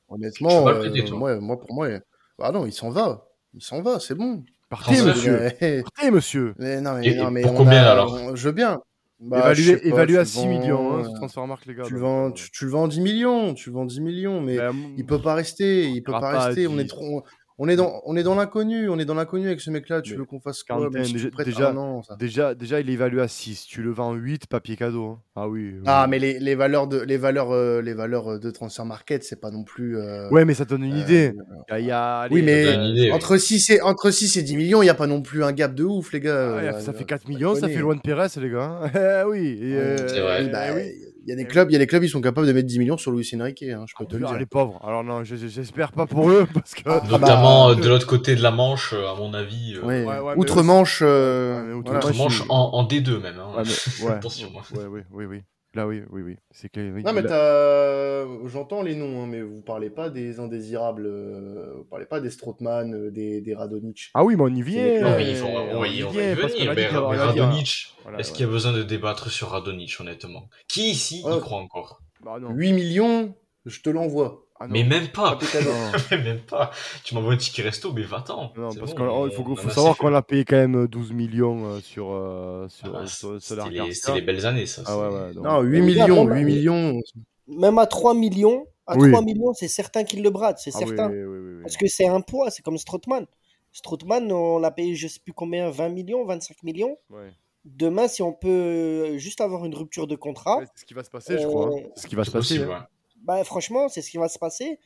Honnêtement, 0.10 0.67
euh, 0.69 0.79
prêter, 0.79 1.05
toi 1.05 1.17
moi, 1.17 1.39
moi, 1.39 1.60
pour 1.60 1.74
moi, 1.74 1.89
il- 1.89 2.01
ah 2.39 2.51
non, 2.51 2.65
il 2.65 2.74
s'en 2.74 2.89
va. 2.89 3.27
Il 3.53 3.63
s'en 3.63 3.81
va, 3.81 4.00
c'est 4.00 4.15
bon. 4.15 4.43
Partez, 4.69 5.01
monsieur. 5.01 5.39
Partez, 5.84 6.12
monsieur. 6.12 6.55
mais 6.58 6.81
non, 6.81 6.96
mais, 6.98 7.10
Et- 7.10 7.15
non, 7.15 7.31
mais 7.31 7.43
pour 7.43 7.53
combien, 7.53 7.84
a- 7.84 7.91
alors? 7.91 8.13
on- 8.13 8.36
Je 8.36 8.46
veux 8.48 8.53
bien. 8.53 8.81
Bah, 9.22 9.52
évalué 9.52 9.78
pas, 9.78 9.88
évalué 9.88 10.16
à 10.16 10.20
le 10.20 10.26
6 10.26 10.38
vends, 10.38 10.48
millions, 10.48 10.94
hein, 10.94 11.00
euh, 11.00 11.04
ce 11.04 11.16
transfert 11.16 11.46
marque, 11.46 11.66
les 11.66 11.76
gars. 11.76 11.84
Tu 11.84 11.94
le 11.94 12.00
vends, 12.00 12.28
euh, 12.28 12.32
tu, 12.32 12.50
tu 12.52 12.64
le 12.64 12.72
vends 12.72 12.88
10 12.88 13.02
millions, 13.02 13.54
tu 13.54 13.70
le 13.70 13.76
vends 13.76 13.86
10 13.86 14.00
millions, 14.00 14.40
mais 14.40 14.56
ben, 14.56 14.74
il 14.96 15.06
peut 15.06 15.22
pas 15.22 15.34
rester, 15.34 15.90
il 15.90 16.02
peut 16.04 16.14
pas 16.14 16.22
pas 16.22 16.46
rester. 16.46 16.68
On 16.68 16.80
est 16.80 16.84
10. 16.84 16.88
trop, 16.90 17.24
on 17.62 17.68
est 17.68 17.75
dans, 17.75 18.01
on 18.06 18.16
est 18.16 18.24
dans 18.24 18.36
l'inconnu, 18.36 18.89
on 18.89 18.98
est 18.98 19.06
dans 19.06 19.13
l'inconnu 19.13 19.46
avec 19.48 19.60
ce 19.62 19.70
mec-là. 19.70 20.01
Tu 20.01 20.13
Mais 20.13 20.20
veux 20.20 20.25
qu'on 20.25 20.39
fasse 20.39 20.63
quoi 20.63 20.89
tu 20.89 21.13
déjà- 21.13 21.30
déjà- 21.44 21.74
an. 21.75 22.01
Déjà, 22.18 22.56
déjà, 22.56 22.80
il 22.80 22.89
est 22.89 22.94
évalué 22.94 23.22
à 23.22 23.28
6. 23.28 23.66
Tu 23.68 23.82
le 23.84 23.92
vends 23.92 24.13
8, 24.13 24.48
papier 24.48 24.75
cadeau. 24.78 25.06
hein. 25.06 25.20
Ah 25.36 25.48
oui. 25.50 25.74
oui. 25.75 25.84
Ah, 25.86 26.08
mais 26.10 26.20
les, 26.20 26.39
les 26.39 26.56
valeurs 26.56 26.88
de, 26.88 27.00
les 27.00 27.18
valeurs, 27.18 27.51
euh, 27.54 27.82
les 27.82 27.94
valeurs 27.94 28.39
de 28.39 28.50
transfer 28.51 28.86
market, 28.86 29.24
c'est 29.24 29.39
pas 29.39 29.51
non 29.51 29.63
plus. 29.63 29.98
euh, 29.98 30.30
Ouais, 30.32 30.46
mais 30.46 30.54
ça 30.54 30.66
donne 30.66 30.84
une 30.84 30.94
euh, 30.96 31.01
idée. 31.01 31.34
Il 31.70 31.72
y 31.72 31.74
a, 31.74 31.80
il 31.80 31.86
y 31.86 31.92
a- 31.92 32.28
Oui, 32.32 32.42
allez, 32.42 32.46
mais 32.46 32.63
donne 32.63 32.80
une 32.86 32.92
idée, 32.96 33.01
oui. 33.08 33.12
entre 33.12 33.38
6 33.38 33.70
et 33.70 33.82
entre 33.82 34.10
6 34.12 34.38
et 34.38 34.42
10 34.44 34.56
millions, 34.58 34.82
il 34.82 34.86
y 34.86 34.89
a 34.89 34.94
pas 34.96 35.08
non 35.08 35.22
plus 35.22 35.44
un 35.44 35.51
gap 35.51 35.75
de 35.75 35.84
ouf, 35.84 36.13
les 36.13 36.22
gars. 36.22 36.56
Ah, 36.58 36.62
Euh, 36.75 36.80
ça 36.80 36.94
fait 36.94 37.04
euh, 37.04 37.06
4 37.08 37.28
millions, 37.28 37.56
ça 37.56 37.68
fait 37.68 37.75
loin 37.80 37.96
de 37.96 38.01
Pérez, 38.01 38.28
les 38.42 38.50
gars. 38.50 38.80
hein. 38.84 38.89
Eh 39.25 39.30
oui. 39.30 39.60
et, 39.62 39.75
euh, 39.75 40.08
C'est 40.08 40.22
vrai. 40.22 40.44
Oui, 40.44 40.50
bah, 40.50 40.60
oui. 40.75 40.92
Il 41.26 41.30
y 41.30 41.34
a 41.34 41.36
des 41.36 41.46
clubs, 41.46 41.70
il 41.70 41.74
y 41.74 41.76
a 41.76 41.80
des 41.80 41.88
clubs, 41.88 42.04
ils 42.04 42.10
sont 42.10 42.22
capables 42.22 42.48
de 42.48 42.54
mettre 42.54 42.68
10 42.68 42.80
millions 42.80 42.98
sur 42.98 43.12
Luis 43.12 43.30
Enrique, 43.36 43.64
hein, 43.64 43.86
je 43.88 43.94
peux 43.98 44.06
te 44.06 44.16
le 44.16 44.26
Ah, 44.26 44.30
dire. 44.30 44.40
les 44.40 44.46
pauvres. 44.46 44.80
Alors 44.84 45.04
non, 45.04 45.24
je- 45.24 45.36
je- 45.36 45.48
j'espère 45.48 45.92
pas 45.92 46.06
pour 46.08 46.30
eux 46.30 46.48
parce 46.54 46.74
que. 46.74 46.82
Ah, 46.86 47.02
notamment 47.10 47.68
bah, 47.68 47.72
euh, 47.74 47.76
de 47.76 47.88
l'autre 47.90 48.08
côté 48.08 48.36
de 48.36 48.42
la 48.42 48.52
Manche, 48.52 48.94
euh, 48.94 49.08
à 49.12 49.16
mon 49.16 49.34
avis. 49.34 49.76
euh, 49.76 49.82
Ouais. 49.86 50.04
Ouais, 50.06 50.20
ouais, 50.20 50.34
mais 50.36 50.42
Outre-Manche, 50.42 51.00
euh, 51.02 51.74
outre- 51.74 51.92
voilà. 51.92 52.16
Manche 52.18 52.44
en, 52.50 52.56
en 52.74 52.84
D2 52.86 53.20
même. 53.22 53.36
Hein. 53.40 53.58
Ouais, 53.58 53.64
mais- 53.66 54.06
ouais. 54.06 54.12
Attention. 54.16 54.50
Ouais, 54.74 54.86
oui, 54.90 55.02
oui, 55.12 55.26
oui. 55.26 55.42
Là, 55.76 55.86
oui, 55.86 56.02
oui, 56.10 56.22
oui. 56.24 56.36
C'est 56.52 56.70
que. 56.70 56.80
oui, 56.94 57.04
Non, 57.04 57.14
mais 57.14 57.22
là-. 57.22 58.26
J'entends 58.48 58.82
les 58.82 58.96
noms, 58.96 59.22
hein, 59.24 59.28
mais 59.28 59.42
vous 59.42 59.62
parlez 59.62 59.90
pas 59.92 60.10
des 60.10 60.40
indésirables, 60.40 61.06
euh, 61.06 61.74
vous 61.78 61.84
parlez 61.84 62.06
pas 62.06 62.20
des 62.20 62.32
Strootman, 62.32 62.94
euh, 62.94 63.12
des, 63.12 63.42
des 63.42 63.54
Radonic. 63.54 64.10
Ah 64.14 64.24
oui, 64.24 64.36
mais 64.36 64.44
on 64.44 64.48
y 64.48 64.62
vient. 64.64 65.02
Non, 65.02 65.08
Euh, 65.10 65.18
mais 65.18 65.30
il 65.30 65.36
faut, 65.36 65.46
on 65.46 65.52
y 65.52 65.80
va 65.80 65.88
y 65.88 66.02
venir. 66.02 66.12
Mais, 66.16 66.48
qu'il 66.50 66.64
y 66.66 66.68
aura- 66.98 67.12
mais 67.16 67.20
on 67.22 67.30
a 67.30 67.34
dit- 67.34 67.40
Radonic, 67.40 67.94
Voilà, 68.04 68.20
est-ce 68.20 68.32
ouais. 68.32 68.38
qu'il 68.38 68.46
y 68.46 68.50
a 68.50 68.52
besoin 68.52 68.74
de 68.74 68.84
débattre 68.84 69.30
sur 69.30 69.50
Radonic, 69.50 69.96
honnêtement? 70.00 70.50
Qui 70.68 70.90
ici 70.92 71.22
y 71.22 71.24
Ouais. 71.26 71.40
croit 71.40 71.60
encore? 71.60 72.02
Bah 72.24 72.38
non. 72.42 72.50
8 72.52 72.74
millions, 72.74 73.36
je 73.66 73.80
te 73.82 73.90
l'envoie. 73.90 74.46
Ah. 74.62 74.66
Mais 74.70 74.84
même 74.84 75.08
pas. 75.08 75.39
Non. 75.63 76.18
même 76.24 76.39
pas. 76.42 76.72
Tu 77.04 77.16
m'envoies 77.16 77.34
un 77.34 77.38
ticket 77.38 77.62
resto, 77.63 77.94
mais 77.94 78.01
va-t'en. 78.04 78.51
Non, 78.58 78.74
parce 78.74 78.75
bon, 78.75 78.86
qu'il 78.86 78.96
faut, 79.36 79.44
on 79.51 79.56
faut 79.56 79.70
a 79.70 79.72
savoir 79.72 79.98
qu'on 79.98 80.13
a 80.13 80.22
payé 80.22 80.44
quand 80.44 80.58
même 80.58 80.86
12 80.88 81.13
millions 81.13 81.66
euh, 81.66 81.80
sur, 81.80 82.12
euh, 82.12 82.68
sur, 82.68 82.94
Ah, 82.96 83.08
sur 83.08 83.32
le 83.32 83.39
C'était 83.39 83.56
salaire 83.62 83.72
les, 83.72 83.78
Garcia. 83.78 83.94
c'était 83.94 84.13
les 84.16 84.22
belles 84.25 84.46
années, 84.46 84.66
ça. 84.66 84.84
Ah 84.86 84.98
ouais, 85.00 85.08
ouais. 85.08 85.34
donc- 85.34 85.44
Non, 85.46 85.62
8 85.62 85.80
Mais 85.80 85.86
millions, 85.86 86.24
regarde, 86.24 86.38
8 86.39 86.44
millions. 86.46 87.01
Même 87.48 87.78
à 87.80 87.88
3 87.88 88.13
millions, 88.13 88.66
à 88.86 88.98
Oui. 88.98 89.10
3 89.12 89.22
millions, 89.24 89.54
c'est 89.54 89.68
certain 89.70 90.04
qu'il 90.04 90.22
le 90.22 90.30
brade, 90.30 90.58
c'est 90.60 90.72
Ah 90.75 90.80
certain. 90.80 91.10
oui, 91.10 91.24
oui, 91.24 91.38
oui, 91.39 91.54
oui. 91.56 91.62
Parce 91.63 91.78
que 91.78 91.88
c'est 91.88 92.08
un 92.08 92.20
poids, 92.22 92.51
c'est 92.51 92.62
comme 92.62 92.78
Strootman. 92.78 93.25
Strootman, 93.72 94.32
on 94.32 94.60
l'a 94.60 94.72
payé 94.72 94.96
je 94.96 95.08
sais 95.08 95.20
plus 95.20 95.34
combien, 95.34 95.70
20 95.70 95.89
millions, 95.89 96.25
25 96.25 96.63
millions. 96.63 96.98
Ouais. 97.10 97.32
Demain, 97.66 98.08
si 98.08 98.22
on 98.24 98.34
peut 98.34 99.18
juste 99.18 99.42
avoir 99.42 99.63
une 99.66 99.75
rupture 99.75 100.08
de 100.08 100.16
contrat, 100.16 100.58
Ouais, 100.58 100.66
c'est 100.74 100.82
ce 100.82 100.86
qui 100.86 100.94
va 100.94 101.04
se 101.04 101.10
passer, 101.10 101.38
je 101.38 101.46
crois. 101.48 101.68
hein. 101.68 101.72
Euh, 101.78 101.88
C'est 101.96 102.04
ce 102.04 102.08
qui 102.08 102.16
va 102.16 102.24
se 102.24 102.32
passer. 102.32 102.56
possible, 102.58 102.72
hein. 102.74 102.88
Bah, 103.29 103.43
franchement, 103.43 103.89
c'est 103.89 104.01
ce 104.01 104.09
qui 104.09 104.17
va 104.17 104.27
se 104.27 104.39
passer. 104.39 104.79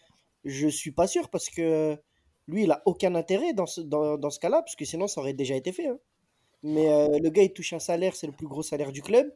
Je 0.43 0.67
suis 0.67 0.91
pas 0.91 1.07
sûr 1.07 1.29
parce 1.29 1.49
que 1.49 1.97
lui, 2.49 2.63
il 2.63 2.71
a 2.71 2.81
aucun 2.85 3.15
intérêt 3.15 3.53
dans 3.53 3.65
ce, 3.65 3.79
dans, 3.79 4.17
dans 4.17 4.29
ce 4.29 4.37
cas-là, 4.41 4.61
parce 4.61 4.75
que 4.75 4.83
sinon, 4.83 5.07
ça 5.07 5.21
aurait 5.21 5.31
déjà 5.31 5.55
été 5.55 5.71
fait. 5.71 5.87
hein. 5.87 5.97
Mais 6.61 6.91
euh, 6.91 7.19
le 7.23 7.29
gars, 7.29 7.43
il 7.43 7.53
touche 7.53 7.71
un 7.71 7.79
salaire, 7.79 8.17
c'est 8.17 8.27
le 8.27 8.33
plus 8.33 8.47
gros 8.47 8.61
salaire 8.61 8.91
du 8.91 9.01
club. 9.01 9.33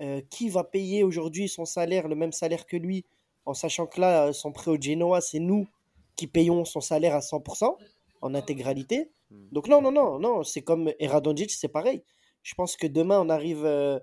Euh, 0.00 0.20
qui 0.30 0.48
va 0.48 0.62
payer 0.62 1.02
aujourd'hui 1.02 1.48
son 1.48 1.64
salaire, 1.64 2.06
le 2.06 2.14
même 2.14 2.30
salaire 2.30 2.66
que 2.66 2.76
lui, 2.76 3.04
en 3.46 3.54
sachant 3.54 3.86
que 3.88 4.00
là, 4.00 4.32
son 4.32 4.52
prêt 4.52 4.70
au 4.70 4.80
Genoa, 4.80 5.20
c'est 5.20 5.40
nous 5.40 5.66
qui 6.14 6.28
payons 6.28 6.64
son 6.64 6.80
salaire 6.80 7.16
à 7.16 7.20
100% 7.22 7.76
en 8.20 8.34
intégralité. 8.34 9.10
Hmm. 9.30 9.48
Donc 9.50 9.66
non, 9.68 9.80
non, 9.82 9.90
non, 9.90 10.20
non, 10.20 10.44
c'est 10.44 10.62
comme 10.62 10.92
Eradonjic, 11.00 11.50
c'est 11.50 11.66
pareil. 11.68 12.04
Je 12.44 12.54
pense 12.54 12.76
que 12.76 12.86
demain, 12.86 13.18
on 13.20 13.28
arrive 13.28 13.64
euh, 13.64 13.98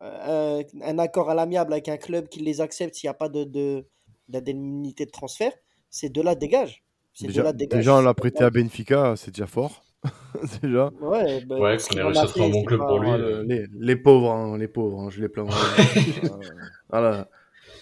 un, 0.00 0.60
un 0.82 0.98
accord 0.98 1.30
à 1.30 1.34
l'amiable 1.34 1.72
avec 1.72 1.88
un 1.88 1.96
club 1.96 2.28
qui 2.28 2.40
les 2.40 2.60
accepte 2.60 2.94
s'il 2.94 3.08
n'y 3.08 3.10
a 3.10 3.14
pas 3.14 3.28
de, 3.28 3.44
de, 3.44 3.86
d'indemnité 4.28 5.06
de 5.06 5.10
transfert. 5.10 5.52
Ces 5.90 6.08
deux-là 6.08 6.34
dégagent. 6.34 6.84
Ces 7.14 7.26
Déjà, 7.26 7.40
deux-là 7.40 7.52
dégagent. 7.52 7.78
déjà, 7.80 7.96
on 7.96 8.02
l'a 8.02 8.14
prêté 8.14 8.44
à 8.44 8.50
Benfica, 8.50 9.14
c'est 9.16 9.32
déjà 9.32 9.46
fort. 9.46 9.82
déjà. 10.62 10.90
Ouais, 11.00 11.40
bah, 11.46 11.58
Ouais, 11.58 11.76
qu'on 11.76 11.84
qu'il 11.88 11.98
ait 11.98 12.02
réussi 12.04 12.20
à 12.20 12.22
a 12.22 12.26
trouver 12.26 12.46
un 12.46 12.50
bon 12.50 12.62
club 12.64 12.80
pour 12.80 12.98
lui. 13.00 13.10
Ah, 13.10 13.16
le- 13.18 13.42
les, 13.42 13.66
les 13.78 13.96
pauvres, 13.96 14.30
hein, 14.30 14.56
les 14.56 14.68
pauvres, 14.68 15.00
hein, 15.00 15.10
je 15.10 15.20
les 15.20 15.28
plains. 15.28 15.44
vraiment. 15.44 16.38
voilà. 16.90 17.28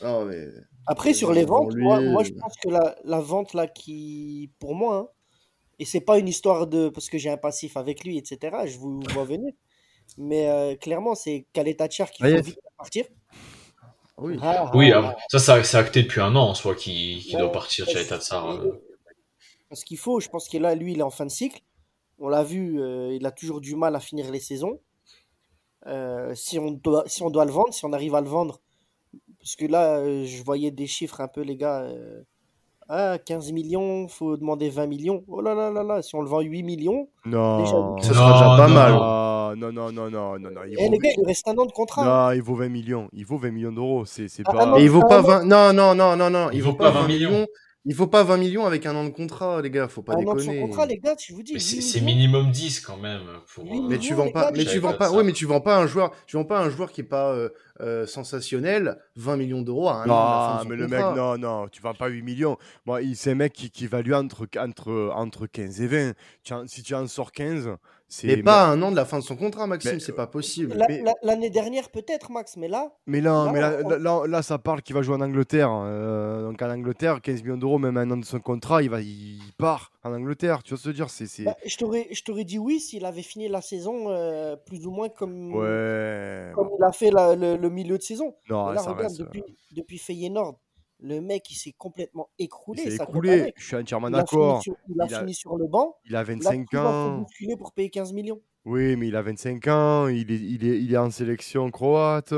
Non, 0.02 0.24
mais... 0.24 0.46
Après, 0.86 1.12
sur 1.14 1.32
les 1.32 1.44
ventes, 1.44 1.74
lui, 1.74 1.82
moi, 1.82 2.00
moi, 2.00 2.22
je 2.22 2.30
euh, 2.32 2.36
pense 2.40 2.54
que 2.62 2.68
la, 2.68 2.96
la 3.04 3.20
vente 3.20 3.54
là 3.54 3.66
qui, 3.66 4.50
pour 4.58 4.74
moi, 4.74 4.96
hein, 4.96 5.08
et 5.78 5.84
c'est 5.84 6.00
pas 6.00 6.18
une 6.18 6.28
histoire 6.28 6.66
de 6.66 6.88
parce 6.88 7.10
que 7.10 7.18
j'ai 7.18 7.28
un 7.28 7.36
passif 7.36 7.76
avec 7.76 8.04
lui, 8.04 8.16
etc. 8.16 8.56
Je 8.66 8.78
vous 8.78 9.00
vois 9.12 9.24
venir, 9.24 9.52
mais 10.18 10.48
euh, 10.48 10.74
clairement, 10.76 11.14
c'est 11.14 11.46
Kaletachar 11.52 12.10
qui 12.10 12.22
Ah, 12.24 12.30
yes. 12.30 12.44
vite 12.46 12.58
partir. 12.76 13.04
Oui. 14.18 14.38
Ah, 14.42 14.70
Oui, 14.74 14.92
ah, 14.92 15.14
ah, 15.14 15.16
ça, 15.30 15.38
ça 15.38 15.62
c'est 15.62 15.76
acté 15.76 16.02
depuis 16.02 16.20
un 16.20 16.34
an 16.36 16.48
en 16.50 16.54
soi 16.54 16.74
qu'il 16.74 17.20
qu'il 17.22 17.34
Ouais, 17.36 17.42
doit 17.42 17.52
partir 17.52 17.84
chez 17.86 17.94
ouais, 17.94 18.00
l'état 18.02 18.16
de 18.18 18.22
Sar. 18.22 18.58
c'est- 19.70 19.76
Ce 19.76 19.84
qu'il 19.84 19.98
faut, 19.98 20.20
je 20.20 20.28
pense 20.28 20.48
que 20.48 20.56
là, 20.58 20.74
lui, 20.74 20.92
il 20.92 21.00
est 21.00 21.02
en 21.02 21.10
fin 21.10 21.26
de 21.26 21.30
cycle. 21.30 21.60
On 22.18 22.28
l'a 22.28 22.42
vu, 22.44 22.80
euh, 22.80 23.12
il 23.14 23.26
a 23.26 23.30
toujours 23.30 23.60
du 23.60 23.76
mal 23.76 23.94
à 23.94 24.00
finir 24.00 24.30
les 24.30 24.40
saisons. 24.40 24.80
Euh, 25.86 26.34
si, 26.34 26.58
on 26.58 26.70
doit, 26.72 27.04
si 27.06 27.22
on 27.22 27.30
doit 27.30 27.44
le 27.44 27.52
vendre, 27.52 27.72
si 27.74 27.84
on 27.84 27.92
arrive 27.92 28.14
à 28.14 28.20
le 28.20 28.28
vendre, 28.28 28.60
parce 29.38 29.54
que 29.54 29.66
là, 29.66 29.98
euh, 29.98 30.24
je 30.24 30.42
voyais 30.42 30.70
des 30.70 30.86
chiffres 30.86 31.20
un 31.20 31.28
peu, 31.28 31.42
les 31.42 31.56
gars. 31.56 31.82
euh, 31.82 32.22
ah, 32.88 33.18
15 33.18 33.52
millions, 33.52 34.08
faut 34.08 34.36
demander 34.36 34.70
20 34.70 34.86
millions. 34.86 35.24
Oh 35.28 35.40
là 35.40 35.54
là 35.54 35.70
là 35.70 35.82
là, 35.82 36.02
si 36.02 36.14
on 36.14 36.22
le 36.22 36.28
vend 36.28 36.40
8 36.40 36.62
millions, 36.62 37.08
Non. 37.24 37.98
Ce 37.98 38.14
sera 38.14 38.32
déjà 38.32 38.56
pas 38.56 38.68
non, 38.68 38.74
mal. 38.74 38.92
Non, 38.92 38.98
non, 39.54 39.70
non, 39.72 39.92
non, 39.92 40.10
non, 40.10 40.38
non. 40.38 40.50
Il 40.66 40.74
eh, 40.78 40.84
vaut, 40.86 40.90
les 40.92 40.98
gars, 40.98 41.10
il 41.16 41.24
reste 41.26 41.46
un 41.46 41.56
an 41.56 41.66
de 41.66 41.72
contrat. 41.72 42.04
non, 42.04 42.32
il 42.32 42.42
vaut 42.42 42.56
20 42.56 42.68
millions. 42.68 43.08
Il 43.12 43.24
vaut 43.26 43.38
20 43.38 43.50
millions 43.52 43.72
d'euros. 43.72 44.04
C'est 44.06 44.28
c'est 44.28 44.42
Ah, 44.46 44.52
pas. 44.52 44.58
ah, 44.62 44.66
non, 44.66 44.76
Et 44.78 44.82
il 44.84 44.90
vaut 44.90 45.02
Ah, 45.04 45.08
pas 45.08 45.22
non. 45.22 45.28
20... 45.28 45.44
Non, 45.44 45.72
non, 45.72 45.94
non, 45.94 46.16
non, 46.16 46.30
non. 46.30 46.50
Il 46.50 46.56
Il 46.56 46.62
vaut 46.62 46.70
vaut 46.72 46.76
pas 46.76 46.84
pas 46.90 46.90
20 46.92 47.00
20 47.02 47.06
millions. 47.08 47.30
millions. 47.30 47.46
Il 47.88 47.94
faut 47.94 48.08
pas 48.08 48.24
20 48.24 48.38
millions 48.38 48.66
avec 48.66 48.84
un 48.84 48.96
an 48.96 49.04
de 49.04 49.10
contrat, 49.10 49.62
les 49.62 49.70
gars. 49.70 49.86
Faut 49.86 50.02
pas 50.02 50.14
un 50.14 50.16
an 50.26 50.34
de 50.34 50.40
son 50.40 50.50
déconner. 50.50 50.60
contrat, 50.60 50.86
les 50.86 50.98
gars, 50.98 51.14
je 51.24 51.32
vous 51.32 51.44
dis. 51.44 51.52
Mais 51.52 51.60
8 51.60 51.82
c'est 51.82 52.00
minimum 52.00 52.50
10 52.50 52.80
quand 52.80 52.96
même. 52.96 53.20
Pour, 53.54 53.62
euh, 53.64 53.86
Mais 53.88 53.98
tu 53.98 54.12
vends 54.12 54.28
pas, 54.32 54.46
gars, 54.50 54.52
mais 54.56 54.64
tu 54.64 54.80
vends 54.80 54.94
pas, 54.94 55.12
ouais, 55.12 55.22
mais 55.22 55.30
tu 55.30 55.46
vends 55.46 55.60
pas 55.60 55.78
un 55.78 55.86
joueur, 55.86 56.10
tu 56.26 56.36
vends 56.36 56.44
pas 56.44 56.58
un 56.58 56.68
joueur 56.68 56.90
qui 56.90 57.02
est 57.02 57.04
pas 57.04 57.30
euh, 57.32 57.48
euh, 57.80 58.04
sensationnel, 58.04 58.98
20 59.14 59.36
millions 59.36 59.62
d'euros 59.62 59.88
à 59.88 60.02
un 60.02 60.10
an 60.10 60.58
Non, 60.64 60.68
mais 60.68 60.74
le 60.74 60.86
contrat. 60.88 61.08
mec, 61.10 61.16
non, 61.16 61.38
non, 61.38 61.68
tu 61.68 61.80
vends 61.80 61.94
pas 61.94 62.08
8 62.08 62.22
millions. 62.22 62.56
Moi, 62.86 63.02
il- 63.02 63.14
c'est 63.14 63.30
un 63.30 63.34
mec 63.36 63.52
qui, 63.52 63.70
qui 63.70 63.86
value 63.86 64.14
entre, 64.14 64.48
entre, 64.58 65.12
entre 65.14 65.46
15 65.46 65.80
et 65.80 65.86
20. 65.86 66.12
Tu 66.42 66.54
en- 66.54 66.66
si 66.66 66.82
tu 66.82 66.92
en 66.92 67.06
sors 67.06 67.30
15, 67.30 67.68
c'est. 67.68 67.76
Mais 68.22 68.36
pas 68.42 68.62
à 68.64 68.66
un 68.68 68.80
an 68.82 68.90
de 68.92 68.96
la 68.96 69.04
fin 69.04 69.18
de 69.18 69.24
son 69.24 69.34
contrat, 69.36 69.66
Maxime, 69.66 69.94
Mais, 69.94 69.98
c'est 70.00 70.12
pas 70.14 70.28
possible. 70.28 70.74
La- 70.74 70.86
mais- 70.88 71.02
la- 71.02 71.14
L'année 71.22 71.50
dernière, 71.50 71.88
peut-être, 71.90 72.30
Max, 72.30 72.56
mais 72.56 72.68
là, 72.68 72.92
Mais 73.06 73.20
là, 73.20 73.46
Là, 73.46 73.52
mais 73.52 73.60
là, 73.60 73.76
on- 73.84 73.88
là, 73.88 73.98
là, 73.98 74.22
là, 74.28 74.42
ça 74.42 74.58
parle 74.58 74.80
qu'il 74.82 74.94
va 74.94 75.02
jouer 75.02 75.16
en 75.16 75.20
Angleterre. 75.20 75.70
euh, 75.72 76.44
donc 76.44 76.62
en 76.62 76.70
Angleterre, 76.70 77.20
15 77.20 77.42
millions 77.42 77.56
d'euros, 77.56 77.78
même 77.78 77.96
un 77.96 78.08
an 78.12 78.16
de 78.16 78.24
son 78.24 78.38
contrat, 78.38 78.82
il, 78.82 78.90
va, 78.90 79.00
il 79.00 79.40
part 79.58 79.90
en 80.04 80.12
Angleterre. 80.14 80.62
Tu 80.62 80.70
vois 80.70 80.78
ce 80.78 80.84
que 80.84 80.88
je 80.88 80.92
veux 80.92 80.96
dire 80.96 81.10
c'est, 81.10 81.26
c'est... 81.26 81.44
bah, 81.44 81.56
je 81.64 81.76
t'aurais 81.76 82.06
je 82.12 82.22
t'aurais 82.22 82.44
dit 82.44 82.58
oui 82.58 82.78
s'il 82.78 83.04
avait 83.04 83.22
fini 83.22 83.48
la 83.48 83.60
saison 83.60 84.08
euh, 84.10 84.54
plus 84.54 84.86
ou 84.86 84.90
moins 84.92 85.08
comme, 85.08 85.52
Ouais. 85.54 86.52
comme 86.54 86.70
il 86.78 86.84
a 86.84 86.92
fait 86.92 87.10
la- 87.10 87.34
le, 87.34 87.56
le 87.56 87.70
milieu 87.70 87.98
de 87.98 88.02
saison. 88.02 88.34
Non, 88.48 88.68
Mais 88.68 88.74
là, 88.76 88.80
ça 88.82 88.90
regarde, 88.90 89.08
reste. 89.08 89.20
euh, 89.20 89.24
depuis, 89.24 89.42
depuis 89.72 89.98
Feyenoord, 89.98 90.58
le 91.00 91.20
mec, 91.20 91.50
il 91.50 91.54
s'est 91.56 91.74
complètement 91.76 92.28
écroulé. 92.38 92.82
Il 92.86 92.92
s'est 92.92 93.02
avec. 93.02 93.54
Je 93.58 93.64
suis 93.64 93.76
entièrement 93.76 94.08
Il 94.08 94.14
a, 94.14 94.24
fini 94.26 94.40
d'accord. 94.40 94.62
sur, 94.62 94.76
il 94.88 95.00
a 95.00 95.06
Il 95.08 95.14
a- 95.14 95.18
fini 95.20 95.34
sur 95.34 95.56
le 95.56 95.66
banc. 95.66 95.96
Il 96.06 96.16
a 96.16 96.20
Là, 96.20 96.24
25 96.24 96.68
qui 96.68 96.76
va 96.76 96.82
se 96.82 96.86
ans. 96.86 97.18
bousculer 97.18 97.56
pour 97.56 97.72
payer 97.72 97.90
15 97.90 98.12
millions 98.12 98.40
Oui, 98.64 98.96
mais 98.96 99.08
il 99.08 99.16
a 99.16 99.22
25 99.22 99.66
ans. 99.68 100.08
Il 100.08 100.30
est, 100.32 100.36
il 100.36 100.64
est, 100.66 100.80
il 100.82 100.92
est 100.92 100.96
en 100.96 101.10
sélection 101.10 101.70
croate. 101.70 102.32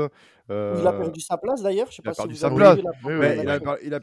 euh, 0.49 0.77
Il 0.81 0.85
a 0.87 0.93
perdu 0.93 1.21
sa 1.21 1.37
place 1.37 1.61
d'ailleurs. 1.61 1.89
Je 1.89 1.95
sais 1.97 2.01
il 2.05 2.09
a 2.09 2.13
si 2.13 2.17
perdu 2.17 2.33
vous 2.33 2.39
sa 2.39 2.49
place. 2.51 2.75
vu 2.77 2.81
il, 2.81 2.87
a, 2.87 3.35
il, 3.35 3.49
a 3.93 3.99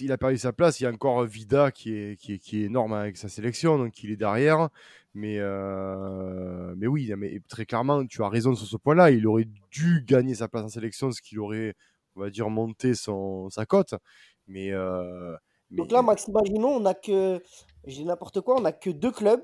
il 0.00 0.12
a 0.12 0.16
perdu 0.18 0.38
sa 0.38 0.52
place. 0.52 0.80
Il 0.80 0.84
y 0.84 0.86
a 0.86 0.90
encore 0.90 1.24
Vida 1.24 1.70
qui 1.70 1.94
est, 1.94 2.16
qui 2.16 2.34
est, 2.34 2.38
qui 2.38 2.62
est 2.62 2.66
énorme 2.66 2.92
avec 2.92 3.16
sa 3.16 3.28
sélection, 3.28 3.76
donc 3.78 4.02
il 4.04 4.10
est 4.12 4.16
derrière. 4.16 4.68
Mais, 5.16 5.36
euh, 5.38 6.74
mais 6.76 6.86
oui, 6.86 7.12
mais 7.16 7.40
très 7.48 7.66
clairement, 7.66 8.04
tu 8.06 8.22
as 8.22 8.28
raison 8.28 8.54
sur 8.54 8.66
ce 8.66 8.76
point-là. 8.76 9.10
Il 9.10 9.26
aurait 9.26 9.46
dû 9.70 10.04
gagner 10.06 10.34
sa 10.34 10.48
place 10.48 10.64
en 10.64 10.68
sélection, 10.68 11.10
ce 11.12 11.22
qui 11.22 11.38
aurait, 11.38 11.74
on 12.16 12.20
va 12.20 12.30
dire, 12.30 12.48
monté 12.50 12.94
son, 12.94 13.48
sa 13.50 13.66
cote. 13.66 13.94
Mais, 14.46 14.70
euh, 14.72 15.34
mais- 15.70 15.78
Donc 15.78 15.92
là, 15.92 16.02
Max, 16.02 16.26
imaginons, 16.28 16.68
on 16.76 16.84
a 16.84 16.94
que, 16.94 17.40
je 17.86 17.94
dis 17.94 18.04
n'importe 18.04 18.40
quoi, 18.40 18.56
on 18.60 18.64
a 18.64 18.72
que 18.72 18.90
deux 18.90 19.10
clubs 19.12 19.42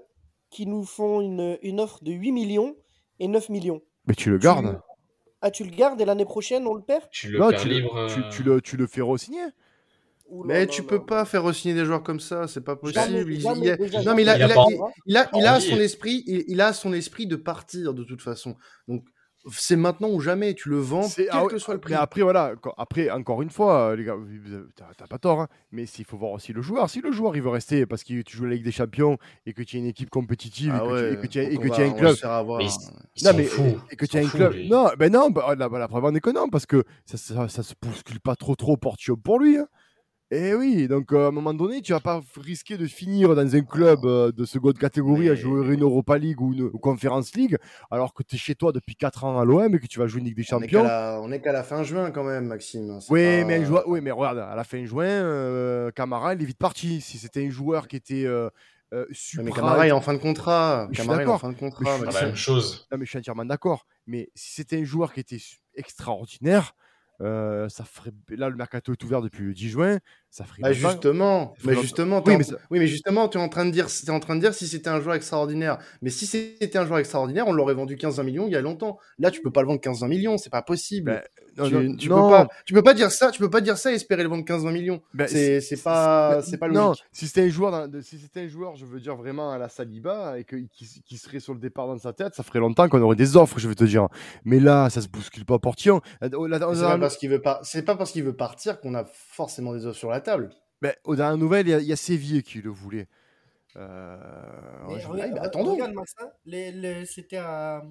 qui 0.51 0.67
nous 0.67 0.85
font 0.85 1.21
une, 1.21 1.59
une 1.63 1.81
offre 1.81 2.03
de 2.03 2.13
8 2.13 2.33
millions 2.33 2.77
et 3.19 3.29
9 3.29 3.49
millions. 3.49 3.81
mais 4.07 4.15
tu 4.15 4.31
le 4.31 4.39
Tu- 4.39 4.45
gardes. 4.45 4.81
Ah, 5.43 5.51
tu 5.51 5.65
le 5.65 5.71
gardes 5.71 6.01
et 6.01 6.05
l'année 6.05 6.25
prochaine, 6.27 6.67
on 6.67 6.75
le 6.75 6.83
perd? 6.83 7.09
Tu 7.11 7.31
le 7.31 7.39
Non, 7.39 7.51
tu 7.53 7.69
libre. 7.69 8.07
tu, 8.13 8.21
euh, 8.21 8.29
tu 8.31 8.43
le, 8.43 8.61
tu 8.61 8.77
le 8.77 8.87
fais 8.87 9.01
re-signer. 9.01 9.41
Mais 10.45 10.67
tu 10.67 10.83
là 10.83 10.89
peux 10.89 11.05
pas 11.05 11.25
faire 11.25 11.43
re-signer 11.43 11.75
des 11.75 11.85
joueurs 11.85 12.03
comme 12.05 12.21
ça, 12.21 12.47
c'est 12.47 12.61
pas 12.61 12.77
possible. 12.77 13.01
Il- 13.33 13.41
jamais, 13.41 13.61
il 13.67 13.71
a- 13.71 13.77
déjà, 13.77 14.03
non, 14.03 14.15
mais 14.15 14.23
il 14.23 14.29
a, 14.29 14.37
Il 14.37 14.43
a 14.43 14.47
il 14.47 14.53
a- 14.53 14.55
pas- 14.55 14.65
il- 14.71 14.79
il 15.07 15.17
a, 15.17 15.31
il 15.35 15.47
a 15.47 15.57
envie. 15.57 15.67
son 15.71 15.77
esprit, 15.77 16.23
il, 16.27 16.45
il 16.47 16.61
a 16.61 16.73
son 16.73 16.93
esprit 16.93 17.27
de 17.27 17.35
partir 17.37 17.95
de 17.95 18.05
toute 18.05 18.23
façon. 18.23 18.55
Donc 18.87 19.05
c'est 19.51 19.77
maintenant 19.77 20.09
ou 20.11 20.21
jamais. 20.21 20.55
Tu 20.55 20.69
le 20.69 20.79
vends, 20.79 21.09
quel 21.17 21.29
ah 21.31 21.45
que 21.49 21.59
soit 21.59 21.75
le 21.75 21.81
prix. 21.81 21.93
Mais 21.93 21.99
après, 21.99 22.23
voilà, 22.23 22.53
encore- 22.55 22.75
après, 22.77 23.11
encore 23.11 23.43
une 23.43 23.51
fois, 23.51 23.91
euh, 23.91 23.97
les 23.97 24.05
gars, 24.05 24.17
t'as 24.97 25.07
pas 25.07 25.19
tort, 25.19 25.41
hein, 25.41 25.49
mais 25.73 25.85
il 25.85 26.05
faut 26.05 26.17
voir 26.17 26.33
aussi 26.33 26.53
le 26.53 26.63
joueur. 26.63 26.91
Si 26.91 27.01
le 27.01 27.11
joueur 27.13 27.35
il 27.37 27.43
veut 27.43 27.49
rester 27.49 27.87
parce 27.87 28.05
que 28.05 28.21
tu 28.23 28.37
joues 28.37 28.45
la 28.45 28.55
Ligue 28.55 28.65
des 28.65 28.73
Champions 28.73 29.17
et 29.47 29.53
que 29.53 29.63
tu 29.63 29.77
as 29.77 29.81
une 29.81 29.87
équipe 29.87 30.11
compétitive 30.11 30.73
Ah 30.75 30.85
et 30.85 31.17
que 31.17 31.27
tu- 31.27 31.41
as, 31.41 31.45
un 31.87 31.93
club. 31.93 32.17
Non, 33.25 33.31
mais 33.37 33.49
et 33.91 33.97
que 33.97 34.07
tu 34.07 34.19
as 34.19 34.21
un 34.21 34.29
club. 34.29 34.55
Non, 34.69 34.91
ben 34.99 35.13
non, 35.13 35.31
bah, 35.31 35.55
la, 35.57 35.69
la 35.69 35.89
preuve 35.89 36.05
en 36.05 36.15
est 36.15 36.21
que 36.21 36.31
non, 36.31 36.49
parce 36.49 36.67
que 36.67 36.85
ça, 37.07 37.17
ça, 37.17 37.49
ça 37.49 37.63
se 37.63 37.75
bouscule 37.81 38.21
pas 38.21 38.37
trop 38.37 38.55
trop 38.57 38.73
au 38.73 38.77
portillon 38.77 39.17
pour 39.17 39.39
lui. 39.39 39.57
hein. 39.57 39.67
Et 40.33 40.55
oui, 40.55 40.87
donc 40.87 41.13
euh, 41.13 41.25
à 41.25 41.29
un 41.29 41.31
moment 41.33 41.53
donné, 41.53 41.83
tu 41.83 41.91
vas 41.93 41.99
pas 41.99 42.21
risquer 42.37 42.77
de 42.77 42.87
finir 42.87 43.35
dans 43.35 43.57
un 43.57 43.63
club 43.63 44.05
euh, 44.05 44.31
de 44.31 44.45
seconde 44.45 44.79
catégorie 44.79 45.29
à 45.29 45.35
jouer 45.35 45.75
une 45.75 45.83
Europa 45.83 46.17
League 46.19 46.41
ou 46.41 46.53
une 46.53 46.63
ou 46.63 46.79
Conference 46.79 47.35
League, 47.35 47.57
alors 47.91 48.15
que 48.15 48.23
tu 48.23 48.37
es 48.37 48.39
chez 48.39 48.55
toi 48.55 48.71
depuis 48.71 48.95
4 48.95 49.25
ans 49.25 49.41
à 49.41 49.45
l'OM 49.45 49.75
et 49.75 49.81
que 49.81 49.89
tu 49.89 49.99
vas 49.99 50.07
jouer 50.07 50.21
une 50.21 50.27
Ligue 50.27 50.37
des 50.37 50.47
On 50.53 50.59
est 50.63 50.69
qu'à 50.69 50.79
Champions. 50.79 50.83
la, 50.85 51.19
on 51.21 51.33
est 51.33 51.41
qu'à 51.41 51.51
la 51.51 51.65
fin 51.65 51.83
juin 51.83 52.13
quand 52.13 52.23
même, 52.23 52.45
Maxime. 52.47 53.01
C'est 53.01 53.13
Oui, 53.13 53.41
pas- 53.41 53.45
mais, 53.45 53.67
oui, 53.87 54.11
regarde, 54.13 54.39
à 54.39 54.55
la 54.55 54.63
fin 54.63 54.85
juin, 54.85 55.05
euh, 55.05 55.91
Camara, 55.91 56.35
il 56.35 56.43
est 56.43 56.47
vite 56.47 56.59
parti. 56.59 57.01
Si 57.01 57.19
c'était 57.19 57.45
un 57.45 57.51
joueur 57.51 57.89
qui 57.89 57.97
était 57.97 58.25
euh, 58.25 58.51
euh, 58.93 59.07
supra... 59.11 59.43
Mais 59.45 59.51
Camara 59.51 59.89
est 59.89 59.91
en 59.91 60.01
fin 60.01 60.15
de 60.15 60.19
contrat. 60.19 60.87
Je 60.93 60.95
suis 60.95 61.03
Camara 61.03 61.23
est 61.23 61.25
en 61.25 61.27
d'accord. 61.27 61.41
fin 61.41 61.49
de 61.49 61.55
Mais 61.55 61.59
contrat. 61.59 61.99
C'est 61.99 62.21
la 62.21 62.27
même 62.27 62.37
chose. 62.37 62.87
Non, 62.93 62.99
mais 62.99 63.05
je 63.05 63.11
suis 63.11 63.19
entièrement 63.19 63.45
d'accord. 63.45 63.85
Mais 64.07 64.31
si 64.37 64.53
c'était 64.55 64.79
un 64.79 64.85
joueur 64.85 65.13
qui 65.13 65.19
était 65.19 65.39
extraordinaire, 65.75 66.75
euh, 67.21 67.69
ça 67.69 67.85
ferait... 67.85 68.13
Là, 68.31 68.49
le 68.49 68.57
mercato 68.57 68.93
est 68.93 69.05
ouvert 69.05 69.21
depuis 69.21 69.45
le 69.45 69.53
10 69.53 69.69
juin. 69.69 69.99
Ça 70.31 70.45
ferait... 70.45 70.63
Bah 70.63 70.73
justement, 70.73 71.55
mais 71.65 71.75
justement, 71.75 72.23
Oui, 72.25 72.37
mais 72.37 72.45
ça- 72.45 72.55
oui, 72.71 72.79
mais 72.79 72.87
justement, 72.87 73.29
tu 73.29 73.37
es 73.37 73.41
en 73.41 73.49
train 73.49 73.65
de 73.67 73.73
dire, 73.73 73.87
es 73.87 74.11
en 74.11 74.21
train 74.21 74.37
de 74.37 74.41
dire 74.41 74.55
si 74.55 74.69
c'était 74.69 74.89
un 74.89 75.01
joueur 75.01 75.17
extraordinaire. 75.17 75.79
Mais 76.03 76.11
si 76.11 76.25
c'était 76.27 76.79
un 76.79 76.87
joueur 76.87 77.01
extraordinaire, 77.01 77.49
on 77.49 77.53
l'aurait 77.53 77.75
vendu 77.75 77.97
15-20 77.97 78.23
millions 78.23 78.47
il 78.47 78.53
y 78.53 78.57
a 78.57 78.61
longtemps. 78.61 78.99
Là, 79.19 79.33
tu 79.33 79.41
peux 79.43 79.51
pas 79.51 79.63
le 79.63 79.67
vendre 79.67 79.81
15-20 79.81 80.07
millions, 80.09 80.39
c'est 80.39 80.51
pas 80.51 80.63
possible. 80.63 81.23
Non, 81.59 81.67
tu, 81.69 81.75
non, 81.75 81.97
tu 81.97 82.09
non. 82.09 82.17
peux 82.29 82.31
pas, 82.31 82.49
tu 82.65 82.75
peux 82.75 82.83
pas 82.83 82.95
dire 82.95 83.11
ça, 83.11 83.33
tu 83.33 83.41
peux 83.41 83.51
pas 83.51 83.61
dire 83.61 83.77
ça 83.77 83.91
et 83.91 83.97
espérer 83.97 84.23
le 84.23 84.29
vendre 84.29 84.45
15-20 84.45 84.71
millions. 84.73 85.03
Ben, 85.15 85.27
c'est, 85.27 85.61
pas, 85.83 86.43
c'est 86.43 86.59
pas 86.59 86.69
logique. 86.69 86.81
Non, 86.81 86.95
si 87.11 87.27
c'était 87.27 87.43
un 87.43 87.49
joueur, 87.49 87.89
si 88.03 88.19
c'était 88.19 88.43
un 88.43 88.49
joueur, 88.49 88.77
je 88.77 88.87
veux 88.87 89.01
dire 89.01 89.17
vraiment 89.17 89.51
à 89.51 89.59
la 89.59 89.69
Saliba 89.69 90.39
et 90.39 90.45
que, 90.45 90.55
qui, 90.73 91.03
qui 91.05 91.19
serait 91.19 91.41
sur 91.41 91.55
le 91.55 91.59
départ 91.61 91.89
dans 91.89 91.99
sa 91.99 92.13
tête, 92.13 92.37
ça 92.37 92.45
ferait 92.45 92.61
longtemps 92.61 92.89
qu'on 92.89 93.03
aurait 93.03 93.17
des 93.17 93.37
offres, 93.37 93.59
je 93.59 93.69
vais 93.69 93.75
te 93.75 93.83
dire. 93.85 94.07
Mais 94.45 94.61
là, 94.61 94.91
ça 94.91 95.01
se 95.01 95.09
bouscule 95.09 95.45
pas. 95.45 95.59
Euh, 96.23 96.75
C'est 96.75 96.83
pas 96.83 96.99
parce 96.99 97.17
qu'il 97.17 97.31
veut 97.31 97.43
pas, 97.43 97.61
c'est 97.65 97.83
pas 97.85 97.97
parce 97.97 98.13
qu'il 98.13 98.23
veut 98.25 98.37
partir 98.37 98.81
qu'on 98.81 98.95
a 98.95 99.05
forcément 99.05 99.73
des 99.75 99.87
offres 99.87 99.99
sur 99.99 100.11
la 100.11 100.20
table. 100.21 100.51
Ben, 100.83 100.95
aux 101.05 101.17
dernières 101.17 101.37
nouvelles, 101.39 101.67
il 101.67 101.71
y 101.71 101.75
a- 101.75 101.81
il 101.81 101.87
y, 101.87 101.93
a 101.93 101.97
Séville 101.97 102.43
qui 102.43 102.63
le 102.63 102.71
voulait. 102.71 103.07
Euh, 103.77 104.17
Mais 104.89 104.95
ouais, 104.95 105.01
je- 105.01 105.07
regarde- 105.09 105.35
bah, 105.35 105.43
attendons. 105.43 105.73
regarde, 105.75 105.93
Max, 105.93 106.15
hein, 106.19 106.31
les- 106.45 106.73
les- 106.73 107.07
c'était 107.07 107.37
à. 107.37 107.83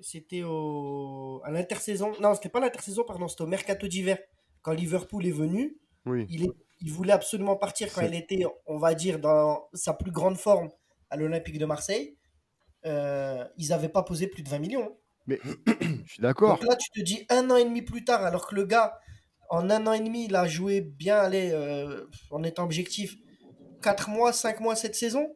C'était 0.00 0.42
au... 0.44 1.40
à 1.44 1.50
l'intersaison. 1.50 2.12
Non, 2.20 2.34
c'était 2.34 2.48
pas 2.48 2.60
l'intersaison, 2.60 3.04
pardon, 3.04 3.28
c'était 3.28 3.42
au 3.42 3.46
mercato 3.46 3.86
d'hiver. 3.86 4.18
Quand 4.62 4.72
Liverpool 4.72 5.24
est 5.26 5.30
venu, 5.30 5.76
oui. 6.04 6.26
il, 6.28 6.44
est... 6.46 6.50
il 6.80 6.90
voulait 6.92 7.12
absolument 7.12 7.56
partir 7.56 7.92
quand 7.92 8.00
C'est- 8.02 8.08
il 8.08 8.14
était, 8.14 8.44
on 8.66 8.78
va 8.78 8.94
dire, 8.94 9.18
dans 9.20 9.68
sa 9.72 9.94
plus 9.94 10.10
grande 10.10 10.36
forme 10.36 10.68
à 11.10 11.16
l'Olympique 11.16 11.58
de 11.58 11.64
Marseille. 11.64 12.16
Euh, 12.86 13.44
ils 13.56 13.68
n'avaient 13.68 13.88
pas 13.88 14.02
posé 14.02 14.26
plus 14.26 14.42
de 14.42 14.48
20 14.50 14.58
millions. 14.58 14.98
Mais 15.26 15.38
je 16.06 16.12
suis 16.12 16.20
d'accord. 16.22 16.58
Donc 16.58 16.64
là, 16.68 16.76
tu 16.76 16.90
te 16.90 17.02
dis 17.02 17.24
un 17.30 17.48
an 17.50 17.56
et 17.56 17.64
demi 17.64 17.80
plus 17.80 18.04
tard, 18.04 18.22
alors 18.24 18.46
que 18.46 18.54
le 18.54 18.64
gars, 18.66 18.98
en 19.50 19.70
un 19.70 19.86
an 19.86 19.92
et 19.92 20.00
demi, 20.00 20.26
il 20.26 20.36
a 20.36 20.46
joué 20.46 20.80
bien, 20.80 21.16
allez, 21.18 21.50
euh, 21.52 22.06
en 22.30 22.42
étant 22.42 22.64
objectif, 22.64 23.16
4 23.82 24.08
mois, 24.08 24.32
5 24.32 24.60
mois 24.60 24.76
cette 24.76 24.94
saison, 24.94 25.34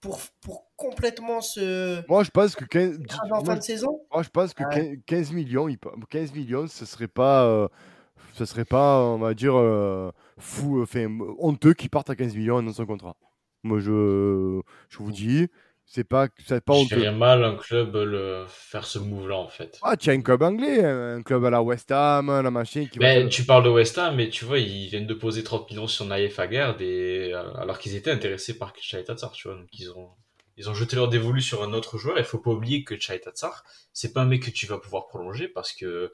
pour, 0.00 0.20
pour 0.40 0.66
complètement 0.76 1.40
se. 1.40 2.06
Moi, 2.08 2.24
je 2.24 2.30
pense 2.30 2.54
que 2.56 2.64
15, 2.64 2.98
avant 3.22 3.38
fin 3.40 3.44
moi, 3.44 3.56
de 3.56 3.62
saison. 3.62 4.00
moi, 4.12 4.22
je 4.22 4.28
pense 4.28 4.52
que 4.54 4.64
Ouais. 4.64 4.98
15 5.06 5.26
15 5.28 5.32
millions, 5.32 5.68
il 5.68 5.78
peut- 5.78 5.90
15 6.10 6.32
millions, 6.34 6.66
ce 6.66 6.84
serait 6.84 7.08
pas, 7.08 7.44
euh, 7.46 7.68
ce 8.34 8.44
serait 8.44 8.64
pas, 8.66 9.00
on 9.02 9.18
va 9.18 9.32
dire, 9.34 9.54
euh, 9.56 10.10
fou, 10.38 10.82
enfin, 10.82 11.06
honteux 11.38 11.72
qu'ils 11.74 11.90
partent 11.90 12.10
à 12.10 12.16
15 12.16 12.34
millions 12.36 12.62
dans 12.62 12.72
son 12.72 12.84
contrat. 12.86 13.16
Moi, 13.62 13.78
je, 13.78 14.60
je 14.90 14.98
vous 14.98 15.12
dis, 15.12 15.48
c'est 15.86 16.04
pas, 16.04 16.28
c'est 16.46 16.64
pas 16.64 16.74
honteux. 16.74 17.10
mal 17.12 17.44
un 17.44 17.56
club 17.56 17.94
le 17.94 18.44
faire 18.48 18.86
ce 18.86 18.98
move-là 18.98 19.36
en 19.36 19.48
fait. 19.48 19.78
Ah, 19.82 19.96
tu 19.96 20.10
as 20.10 20.12
un 20.12 20.20
club 20.22 20.42
anglais, 20.42 20.84
un 20.84 21.22
club 21.22 21.44
à 21.44 21.50
la 21.50 21.62
West 21.62 21.90
Ham, 21.92 22.40
la 22.42 22.50
machine 22.50 22.88
qui. 22.88 22.98
Mais 22.98 23.22
te- 23.24 23.28
tu 23.28 23.44
parles 23.44 23.64
de 23.64 23.68
West 23.70 23.98
Ham, 23.98 24.16
mais 24.16 24.28
tu 24.28 24.44
vois, 24.44 24.58
ils 24.58 24.88
viennent 24.88 25.06
de 25.06 25.14
poser 25.14 25.44
30 25.44 25.70
millions 25.70 25.86
sur 25.86 26.04
Naïef 26.04 26.38
Aguerd 26.38 26.80
et 26.80 27.32
euh, 27.32 27.52
alors 27.54 27.78
qu'ils 27.78 27.94
étaient 27.94 28.10
intéressés 28.10 28.58
par 28.58 28.72
Chai 28.80 29.04
Tatsar, 29.04 29.32
tu 29.32 29.48
vois. 29.48 29.56
Donc 29.56 29.68
ils 29.72 29.90
ont 29.92 30.10
ils 30.56 30.70
ont 30.70 30.74
jeté 30.74 30.96
leur 30.96 31.08
dévolu 31.08 31.40
sur 31.40 31.62
un 31.62 31.72
autre 31.72 31.98
joueur. 31.98 32.18
Il 32.18 32.24
faut 32.24 32.38
pas 32.38 32.50
oublier 32.50 32.84
que 32.84 32.98
Chai 32.98 33.20
Tatsar, 33.20 33.64
c'est 33.92 34.12
pas 34.12 34.22
un 34.22 34.26
mec 34.26 34.42
que 34.44 34.50
tu 34.50 34.66
vas 34.66 34.78
pouvoir 34.78 35.06
prolonger 35.08 35.48
parce 35.48 35.72
que 35.72 36.12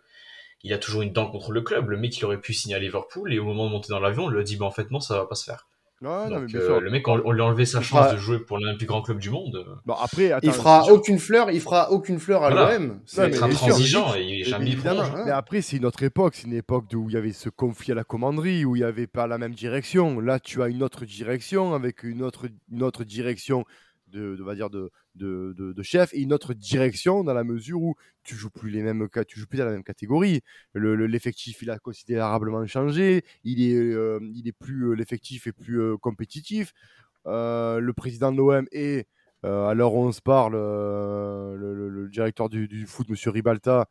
il 0.63 0.73
a 0.75 0.79
toujours 0.79 1.03
une 1.03 1.13
dent 1.13 1.31
contre 1.31 1.53
le 1.53 1.63
club. 1.63 1.89
Le 1.91 1.97
mec, 1.97 2.19
il 2.19 2.25
aurait 2.27 2.41
pu 2.41 2.53
signer 2.55 2.75
à 2.75 2.79
Liverpool 2.79 3.33
et 3.33 3.39
au 3.39 3.45
moment 3.45 3.67
de 3.67 3.71
monter 3.73 3.89
dans 3.91 4.01
l'avion, 4.01 4.25
on 4.27 4.29
lui 4.29 4.41
a 4.41 4.45
dit 4.45 4.57
bah 4.57 4.67
en 4.67 4.71
fait 4.71 4.91
non, 4.91 5.01
ça 5.01 5.17
va 5.17 5.27
pas 5.27 5.35
se 5.37 5.45
faire. 5.45 5.69
Ouais, 6.03 6.09
non, 6.09 6.25
mais 6.31 6.37
Donc 6.37 6.47
bien 6.47 6.61
euh, 6.61 6.67
sûr. 6.67 6.81
le 6.81 6.91
mec, 6.91 7.07
on, 7.09 7.21
on 7.27 7.33
lui 7.33 7.43
a 7.43 7.45
enlevé 7.45 7.67
sa 7.67 7.79
Il 7.81 7.85
chance 7.85 7.99
fera- 8.05 8.13
de 8.15 8.19
jouer 8.19 8.39
pour 8.39 8.59
l'un 8.59 8.73
des 8.73 8.79
plus 8.79 8.87
grands 8.87 9.03
clubs 9.03 9.19
du 9.19 9.29
monde. 9.29 9.67
Bon, 9.85 9.93
après, 9.95 10.33
attends, 10.33 10.47
Il 10.47 10.53
fera 10.55 10.85
aucune 10.91 11.19
fleur, 11.19 11.51
il 11.51 11.61
fera 11.61 11.91
aucune 11.93 12.19
fleur 12.19 12.43
à 12.43 12.51
Voilà. 12.51 12.79
l'OM. 12.79 13.01
C'est 13.05 13.29
mais- 13.29 13.37
et 13.37 14.23
il 14.23 14.35
est 14.35 14.39
Mais 14.39 14.45
jamais 14.45 14.71
évidemment, 14.71 15.03
mais 15.27 15.31
après, 15.31 15.61
c'est 15.61 15.77
une 15.77 15.85
autre 15.85 16.03
époque. 16.03 16.35
C'est 16.37 16.47
une 16.47 16.55
époque 16.55 16.85
où 16.95 17.11
il 17.11 17.15
y 17.15 17.19
avait 17.19 17.33
ce 17.33 17.51
conflit 17.51 17.93
à 17.93 17.95
la 17.95 18.05
commanderie, 18.05 18.65
où 18.65 18.77
il 18.77 18.79
n'y 18.79 18.85
avait 18.85 19.07
pas 19.07 19.27
la 19.27 19.37
même 19.37 19.53
direction. 19.55 20.21
Là, 20.21 20.41
tu 20.41 20.63
as 20.63 20.69
une 20.69 20.83
autre 20.83 21.05
direction 21.05 21.75
avec 21.75 22.03
une 22.03 22.23
autre, 22.23 22.47
une 22.73 22.83
autre 22.83 23.05
direction 23.05 23.65
de, 24.11 24.37
va 24.43 24.55
dire 24.55 24.71
de, 24.71 24.91
de, 25.15 25.55
de, 25.57 25.83
chef 25.83 26.13
et 26.15 26.21
une 26.21 26.33
autre 26.33 26.55
direction 26.55 27.25
dans 27.25 27.35
la 27.35 27.45
mesure 27.45 27.81
où 27.83 27.95
tu 28.23 28.35
joues 28.35 28.51
plus 28.51 28.71
les 28.71 28.83
mêmes 28.83 29.09
tu 29.29 29.41
joues 29.41 29.47
plus 29.47 29.59
dans 29.59 29.65
la 29.67 29.73
même 29.73 29.85
catégorie. 29.85 30.43
Le- 30.75 30.95
le- 30.97 31.07
L'effectif, 31.07 31.63
il 31.63 31.71
a 31.71 31.79
considérablement 31.79 32.67
changé. 32.67 33.25
Il 33.45 33.63
est, 33.63 33.75
euh, 33.75 34.19
il 34.35 34.47
est 34.49 34.53
plus, 34.53 34.91
euh, 34.91 34.95
l'effectif 34.95 35.47
est 35.47 35.53
plus 35.53 35.81
euh, 35.81 35.97
compétitif. 35.97 36.73
Le 37.27 37.91
président 37.93 38.33
de 38.33 38.37
l'OM 38.39 38.67
est, 38.73 39.07
où 39.45 39.49
on 39.49 40.13
se 40.13 40.21
parle, 40.23 40.55
le, 40.55 41.89
le- 41.89 42.09
directeur 42.09 42.49
du, 42.49 42.69
du 42.69 42.87
foot, 42.87 43.09
Monsieur 43.09 43.31
Ribalta, 43.31 43.89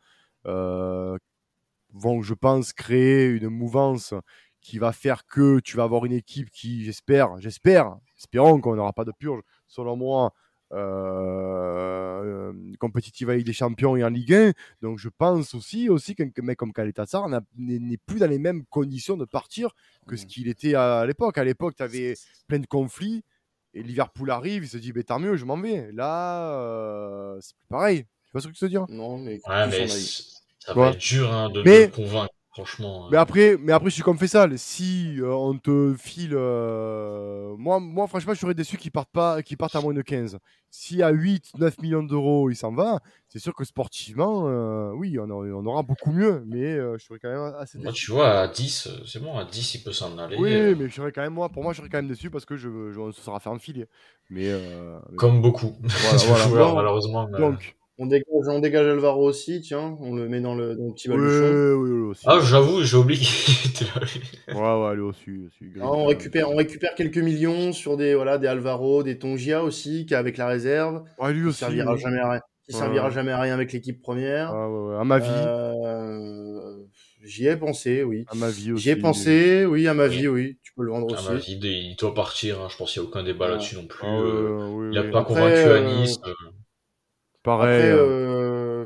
vont, 1.93 2.21
je 2.21 2.33
pense, 2.33 2.73
créer 2.73 3.27
une 3.27 3.49
mouvance 3.49 4.13
qui 4.61 4.79
va 4.79 4.91
faire 4.91 5.25
que 5.25 5.59
tu 5.59 5.77
vas 5.77 5.83
avoir 5.83 6.05
une 6.05 6.13
équipe 6.13 6.49
qui, 6.51 6.83
j'espère, 6.83 7.39
j'espère, 7.39 7.97
espérons 8.17 8.59
qu'on 8.59 8.75
n'aura 8.75 8.93
pas 8.93 9.05
de 9.05 9.11
purge, 9.11 9.41
selon 9.67 9.95
moi, 9.95 10.33
euh, 10.71 12.51
euh, 12.51 12.53
compétitive 12.79 13.29
avec 13.29 13.43
des 13.43 13.53
champions 13.53 13.95
et 13.95 14.03
en 14.03 14.09
Ligue 14.09 14.33
1. 14.33 14.53
Donc 14.81 14.99
je 14.99 15.09
pense 15.09 15.55
aussi, 15.55 15.89
aussi 15.89 16.15
qu'un 16.15 16.29
mec 16.43 16.57
comme 16.57 16.73
Kaletassar 16.73 17.27
n'est 17.57 17.97
plus 17.97 18.19
dans 18.19 18.29
les 18.29 18.37
mêmes 18.37 18.63
conditions 18.65 19.17
de 19.17 19.25
partir 19.25 19.71
que 20.07 20.15
ce 20.15 20.25
qu'il 20.25 20.47
était 20.47 20.75
à, 20.75 21.05
l'époque. 21.05 21.37
À 21.37 21.43
l'époque, 21.43 21.75
tu 21.75 21.83
avais 21.83 22.13
plein 22.47 22.59
de 22.59 22.67
conflits 22.67 23.23
et 23.73 23.83
Liverpool 23.83 24.31
arrive, 24.31 24.63
il 24.63 24.69
se 24.69 24.77
dit, 24.77 24.91
bah, 24.91 25.03
tant 25.03 25.19
mieux, 25.19 25.37
je 25.37 25.45
m'en 25.45 25.57
vais. 25.57 25.91
Là, 25.91 26.51
euh, 26.53 27.37
c'est 27.41 27.55
plus 27.55 27.67
pareil. 27.67 28.03
Tu 28.25 28.31
vois 28.33 28.41
ce 28.41 28.47
que 28.47 28.53
je 28.53 28.65
veux 28.65 28.69
dire? 28.69 28.85
Non, 28.89 29.17
mais 29.17 29.39
Ouais, 29.47 29.67
mais 29.67 29.87
ça 29.87 30.73
va 30.73 30.89
être 30.89 30.97
dur 30.97 31.31
hein, 31.31 31.49
de, 31.49 31.63
Mais- 31.63 31.87
le 31.87 31.91
convaincre, 31.91 32.33
franchement. 32.51 33.07
Mais 33.11 33.17
euh. 33.17 33.21
après, 33.21 33.57
mais 33.59 33.71
après, 33.71 33.89
je 33.89 33.95
suis 33.95 34.03
comme 34.03 34.17
Fessal. 34.17 34.57
Si 34.57 35.15
euh, 35.19 35.31
on 35.33 35.57
te 35.57 35.93
file, 35.97 36.33
euh, 36.35 37.55
moi, 37.57 37.79
moi, 37.79 38.07
franchement, 38.07 38.33
je 38.33 38.39
serais 38.39 38.53
déçu 38.53 38.77
qu'ils 38.77 38.91
partent 38.91 39.11
pas, 39.11 39.41
qu'ils 39.43 39.57
partent 39.57 39.75
à 39.75 39.81
moins 39.81 39.93
de 39.93 40.01
15. 40.01 40.37
Si 40.71 41.01
à 41.01 41.09
8, 41.09 41.51
9 41.57 41.79
millions 41.81 42.03
d'euros, 42.03 42.49
il 42.51 42.55
s'en 42.55 42.71
va, 42.73 42.99
c'est 43.27 43.39
sûr 43.39 43.55
que 43.55 43.63
sportivement, 43.63 44.43
euh, 44.47 44.91
oui, 44.93 45.17
on, 45.19 45.29
aura- 45.29 45.47
on 45.47 45.65
aura 45.65 45.81
beaucoup 45.83 46.11
mieux. 46.11 46.43
Mais 46.45 46.75
je 46.75 46.97
serais 47.03 47.17
quand 47.19 47.29
même 47.29 47.53
assez 47.57 47.77
Moi, 47.79 47.91
déçu. 47.91 48.05
tu 48.05 48.11
vois, 48.11 48.29
à 48.41 48.47
10, 48.47 48.87
euh, 48.87 48.91
c'est 49.07 49.19
bon, 49.21 49.35
à 49.37 49.45
10, 49.45 49.75
il 49.75 49.83
peut 49.83 49.93
s'en 49.93 50.17
aller. 50.17 50.37
Oui, 50.37 50.75
mais 50.75 50.87
je 50.89 50.93
serais 50.95 51.11
quand 51.11 51.21
même 51.21 51.33
moi. 51.33 51.49
Pour 51.49 51.63
moi, 51.63 51.73
je 51.73 51.79
serais 51.79 51.89
quand 51.89 51.97
même 51.97 52.07
déçu 52.07 52.29
parce 52.29 52.45
que 52.45 52.55
je, 52.55 52.91
je 52.91 52.99
on 52.99 53.11
se 53.11 53.21
sera 53.21 53.39
fait 53.39 53.49
enfiler. 53.49 53.87
Mais, 54.29 54.45
euh, 54.49 54.99
mais- 55.09 55.17
Comme 55.17 55.41
beaucoup 55.41 55.73
Voilà, 55.81 56.17
voilà. 56.17 56.43
joueurs, 56.47 56.75
malheureusement. 56.75 57.27
mais- 57.31 57.39
donc, 57.39 57.75
On 58.01 58.05
dégage, 58.05 58.25
on 58.47 58.59
dégage 58.59 58.87
Alvaro 58.87 59.27
aussi, 59.27 59.59
tiens, 59.59 59.97
on 59.99 60.15
le 60.15 60.29
met 60.29 60.39
dans 60.39 60.55
le, 60.55 60.73
dans 60.75 60.85
le 60.87 60.93
petit 60.93 61.09
oui, 61.09 61.17
baluchon. 61.17 61.75
oui, 61.81 61.89
oui, 61.91 61.99
aussi. 62.07 62.23
Ah, 62.25 62.39
j'avoue, 62.41 62.81
j'ai 62.81 62.95
oublié 62.95 63.19
qu'il 63.25 63.69
était 63.71 63.85
là. 63.85 64.01
ouais, 64.55 64.81
ouais, 64.83 64.89
allez 64.91 65.01
aussi, 65.01 65.31
aussi. 65.45 65.65
Ah, 65.81 65.91
on 65.91 66.05
récupère, 66.05 66.49
on 66.49 66.55
récupère 66.55 66.95
quelques 66.95 67.17
millions 67.17 67.73
sur 67.73 67.97
des, 67.97 68.15
voilà, 68.15 68.37
des 68.37 68.47
Alvaro, 68.47 69.03
des 69.03 69.19
Tongia 69.19 69.63
aussi, 69.63 70.05
qui 70.05 70.13
est 70.13 70.17
avec 70.17 70.37
la 70.37 70.47
réserve, 70.47 71.03
Ouais, 71.19 71.33
lui 71.33 71.41
qui 71.41 71.47
aussi. 71.47 71.59
servira 71.59 71.93
oui. 71.93 71.99
jamais 71.99 72.19
à 72.19 72.31
rien, 72.31 72.41
qui 72.69 72.73
Ouais. 72.73 72.79
servira 72.79 73.09
jamais 73.09 73.31
à 73.33 73.41
rien 73.41 73.53
avec 73.53 73.73
l'équipe 73.73 74.01
première. 74.01 74.51
Ah, 74.53 74.69
ouais, 74.69 74.89
ouais, 74.91 74.95
À 74.97 75.03
ma 75.03 75.19
vie, 75.19 75.27
Euh, 75.29 76.77
J'y 77.21 77.47
ai 77.47 77.57
pensé, 77.57 78.03
oui. 78.03 78.23
à 78.29 78.35
ma 78.35 78.49
vie 78.49 78.71
aussi. 78.71 78.83
J'y 78.83 78.89
ai 78.91 78.95
pensé, 78.95 79.65
oui, 79.65 79.89
à 79.89 79.93
ma 79.93 80.05
Oui. 80.07 80.17
vie, 80.17 80.27
oui. 80.29 80.57
Tu 80.63 80.71
peux 80.73 80.83
le 80.83 80.91
vendre 80.91 81.13
À 81.17 81.21
ma 81.21 81.35
aussi. 81.37 81.55
vie, 81.59 81.89
il 81.89 81.95
doit 81.97 82.13
partir. 82.13 82.61
hein, 82.61 82.67
Je 82.71 82.77
pense 82.77 82.93
qu'il 82.93 83.01
n'y 83.01 83.07
a 83.07 83.09
aucun 83.11 83.23
débat 83.23 83.49
là-dessus 83.49 83.75
non 83.75 83.87
plus. 83.87 84.07
Ah, 84.07 84.19
euh, 84.21 84.69
oui, 84.71 84.87
Il 84.93 84.95
n'a 84.95 85.01
oui. 85.05 85.11
pas 85.11 85.19
Après, 85.19 85.33
convaincu 85.33 85.57
à 85.57 85.59
euh, 85.67 86.01
Nice. 86.01 86.17
Euh, 87.49 87.57
Pareil. 87.57 87.81
Après, 87.81 87.91
euh, 87.93 88.85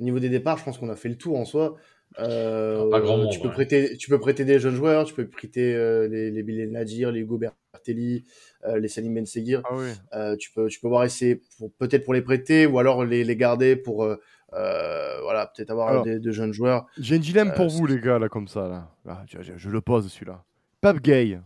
au 0.00 0.04
niveau 0.04 0.18
des 0.18 0.28
départs, 0.28 0.58
je 0.58 0.64
pense 0.64 0.78
qu'on 0.78 0.88
a 0.90 0.96
fait 0.96 1.08
le 1.08 1.16
tour 1.18 1.36
en 1.38 1.44
soi. 1.44 1.76
Euh, 2.18 2.88
Pas 2.90 3.00
grand 3.00 3.18
monde, 3.18 3.28
tu 3.30 3.38
peux 3.38 3.48
ouais. 3.48 3.54
prêter, 3.54 3.96
tu 3.98 4.08
peux 4.08 4.18
prêter 4.18 4.44
des 4.44 4.58
jeunes 4.58 4.74
joueurs, 4.74 5.04
tu 5.04 5.12
peux 5.14 5.28
prêter 5.28 5.74
euh, 5.74 6.08
les, 6.08 6.30
les 6.30 6.42
Bilal 6.42 6.70
Nadir, 6.70 7.12
les 7.12 7.20
Hugo 7.20 7.38
Bertelli, 7.38 8.24
euh, 8.64 8.78
les 8.78 8.88
Salim 8.88 9.14
Ben 9.14 9.26
Seguir. 9.26 9.60
Ah 9.64 9.74
oui. 9.76 9.88
Euh, 10.14 10.34
tu 10.36 10.50
peux, 10.52 10.68
tu 10.68 10.80
peux 10.80 10.88
voir 10.88 11.04
essayer 11.04 11.42
pour 11.58 11.70
peut-être 11.74 12.04
pour 12.04 12.14
les 12.14 12.22
prêter 12.22 12.64
ou 12.66 12.78
alors 12.78 13.04
les, 13.04 13.24
les 13.24 13.36
garder 13.36 13.76
pour, 13.76 14.04
euh, 14.04 14.16
euh, 14.54 15.20
voilà, 15.22 15.52
peut-être 15.54 15.70
avoir 15.70 15.88
Alors. 15.88 16.04
des, 16.04 16.18
de 16.18 16.32
jeunes 16.32 16.52
joueurs. 16.54 16.86
J'ai 16.98 17.16
un 17.16 17.18
dilemme 17.18 17.50
Euh, 17.50 17.54
pour 17.56 17.68
vous, 17.68 17.84
les 17.86 18.00
gars, 18.00 18.18
là, 18.18 18.28
comme 18.30 18.48
ça. 18.48 18.66
Là. 18.68 18.90
Là, 19.04 19.24
je, 19.28 19.42
je- 19.42 19.56
je 19.58 19.68
le 19.70 19.80
pose, 19.82 20.10
celui-là. 20.10 20.42
Pape 20.80 21.00
Gay. 21.02 21.38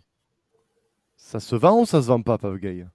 Ça 1.16 1.40
se 1.40 1.56
vend 1.56 1.80
ou 1.80 1.86
ça 1.86 2.00
se 2.02 2.06
vend 2.06 2.22
pas, 2.22 2.38
Pape 2.38 2.56
Gay 2.58 2.86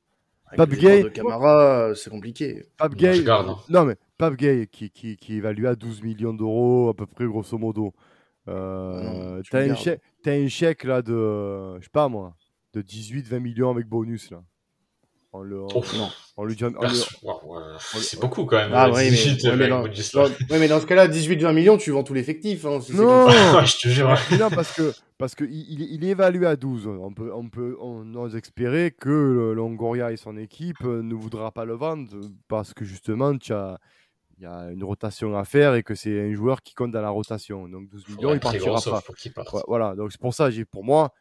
Pape 0.55 0.69
Gay- 0.71 1.03
de 1.03 1.09
Camara, 1.09 1.87
euh, 1.89 1.93
c'est 1.95 2.09
compliqué. 2.09 2.65
Pape 2.77 2.93
Moi, 2.99 3.11
Gay. 3.11 3.23
garde, 3.23 3.49
hein. 3.49 3.57
Non, 3.69 3.83
mais 3.85 3.95
Pape 4.17 4.35
Gay, 4.35 4.67
qui, 4.71 4.89
qui, 4.89 5.17
qui 5.17 5.33
est 5.33 5.37
évalué 5.37 5.67
à 5.67 5.75
12 5.75 6.01
millions 6.03 6.33
d'euros, 6.33 6.89
à 6.89 6.93
peu 6.93 7.05
près, 7.05 7.25
grosso 7.25 7.57
modo. 7.57 7.93
Euh, 8.47 9.03
non, 9.37 9.41
T'as 9.51 9.59
un, 9.69 9.75
chèque- 9.75 9.99
t'as 10.23 10.31
un 10.31 10.47
chèque, 10.47 10.83
là, 10.85 11.01
de. 11.01 11.77
Je 11.79 11.83
sais 11.83 11.89
pas, 11.91 12.07
moi. 12.07 12.33
De 12.73 12.81
18-20 12.81 13.39
millions 13.39 13.71
avec 13.71 13.87
bonus, 13.87 14.31
là. 14.31 14.41
On 15.33 15.41
le, 15.41 15.61
on. 15.63 15.67
Non. 15.97 16.09
on 16.37 16.45
lui 16.45 16.55
ouais, 16.63 16.69
C'est 17.99 18.19
beaucoup 18.19 18.45
quand 18.45 18.55
même. 18.57 18.71
Ah 18.73 18.89
oui, 18.91 19.09
18, 19.09 19.43
mais, 19.43 19.49
ouais, 19.49 19.55
mais 19.57 19.67
dans, 19.67 19.81
Bodislav. 19.81 20.29
dans- 20.47 20.53
ouais, 20.55 20.59
mais 20.59 20.67
dans 20.69 20.79
ce 20.79 20.85
cas-là, 20.85 21.07
18-20 21.09 21.53
millions, 21.53 21.77
tu 21.77 21.91
vends 21.91 22.03
tout 22.03 22.13
l'effectif. 22.13 22.65
Hein, 22.65 22.79
si 22.81 22.93
Non. 22.95 23.25
Ouais, 23.27 23.65
je 23.65 23.77
te 23.81 23.87
jure. 23.89 24.15
Non, 24.39 24.49
parce 24.49 24.71
que 24.73 24.93
parce 25.17 25.35
que 25.35 25.43
il, 25.45 26.03
est- 26.03 26.09
évalué 26.09 26.45
à 26.45 26.55
12. 26.55 26.87
On 26.87 27.13
peut 27.13 27.33
on 27.33 27.49
peut 27.49 27.75
on 27.79 28.13
ose 28.15 28.35
espérer 28.35 28.91
que 28.91 29.09
le 29.09 29.53
Longoria 29.53 30.11
et 30.11 30.17
son 30.17 30.37
équipe 30.37 30.83
euh, 30.83 31.01
ne 31.01 31.15
voudra 31.15 31.51
pas 31.51 31.65
le 31.65 31.73
vendre 31.73 32.15
parce 32.47 32.73
que 32.73 32.85
justement 32.85 33.33
il 33.33 34.43
y 34.43 34.45
a 34.45 34.71
une 34.71 34.83
rotation 34.83 35.35
à 35.35 35.45
faire 35.45 35.73
et 35.75 35.81
que 35.83 35.95
c'est 35.95 36.29
un 36.29 36.33
joueur 36.35 36.61
qui 36.61 36.73
compte 36.75 36.91
dans 36.91 37.01
la 37.01 37.09
rotation. 37.09 37.67
Donc 37.67 37.89
12 37.89 38.07
millions, 38.09 38.33
il 38.33 38.39
partira 38.39 38.79
pas. 38.91 39.01
qu'il 39.17 39.33
parte. 39.33 39.51
Ouais, 39.53 39.61
voilà, 39.67 39.95
donc 39.95 40.11
c'est 40.11 40.21
pour 40.21 40.33
ça 40.33 40.49
pour 40.71 40.83
moi, 40.83 41.11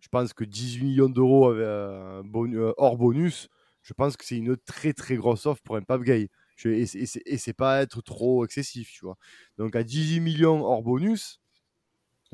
je 0.00 0.08
pense 0.08 0.32
que 0.32 0.44
18 0.44 0.84
millions 0.84 1.08
d'euros 1.08 1.50
euh, 1.52 2.22
euh, 2.24 2.72
hors 2.76 2.96
bonus, 2.96 3.48
je 3.82 3.94
pense 3.94 4.16
que 4.16 4.24
c'est 4.24 4.36
une 4.38 4.56
très 4.56 4.92
très 4.92 5.14
grosse 5.16 5.46
offre 5.46 5.62
pour 5.62 5.76
un 5.76 5.82
Pape 5.82 6.02
Gay. 6.02 6.28
Je- 6.56 6.68
et 6.68 6.86
et 7.26 7.36
c'est 7.38 7.52
pas 7.52 7.82
être 7.82 8.00
trop 8.02 8.44
excessif, 8.44 8.90
tu 8.90 9.04
vois. 9.04 9.16
Donc 9.58 9.76
à 9.76 9.82
18 9.84 10.20
millions 10.20 10.64
hors 10.64 10.82
bonus, 10.82 11.40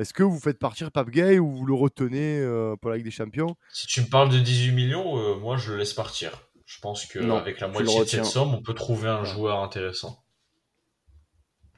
est-ce 0.01 0.13
que 0.15 0.23
vous 0.23 0.39
faites 0.41 0.59
partir 0.59 0.91
Pape 0.91 1.11
Gay 1.11 1.39
ou 1.39 1.51
vous 1.51 1.67
le 1.67 1.75
retenez 1.75 2.39
euh, 2.41 2.75
pour 2.77 2.91
la 2.91 2.97
Ligue 2.97 3.05
des 3.07 3.11
Champions? 3.11 3.55
Si 3.73 3.87
tu 3.87 4.01
me 4.01 4.07
parles 4.07 4.31
de 4.31 4.39
18 4.39 4.73
millions, 4.73 5.19
euh, 5.19 5.37
moi 5.37 5.57
je 5.57 5.73
le 5.73 5.79
laisse 5.79 5.93
partir. 5.95 6.49
Je 6.67 6.79
pense 6.81 7.05
qu'avec 7.07 7.61
la 7.61 7.69
moitié 7.69 8.01
de 8.01 8.05
cette 8.09 8.25
somme, 8.25 8.55
on 8.55 8.63
peut 8.63 8.75
trouver 8.75 9.09
un 9.09 9.25
joueur 9.25 9.59
intéressant. 9.63 10.23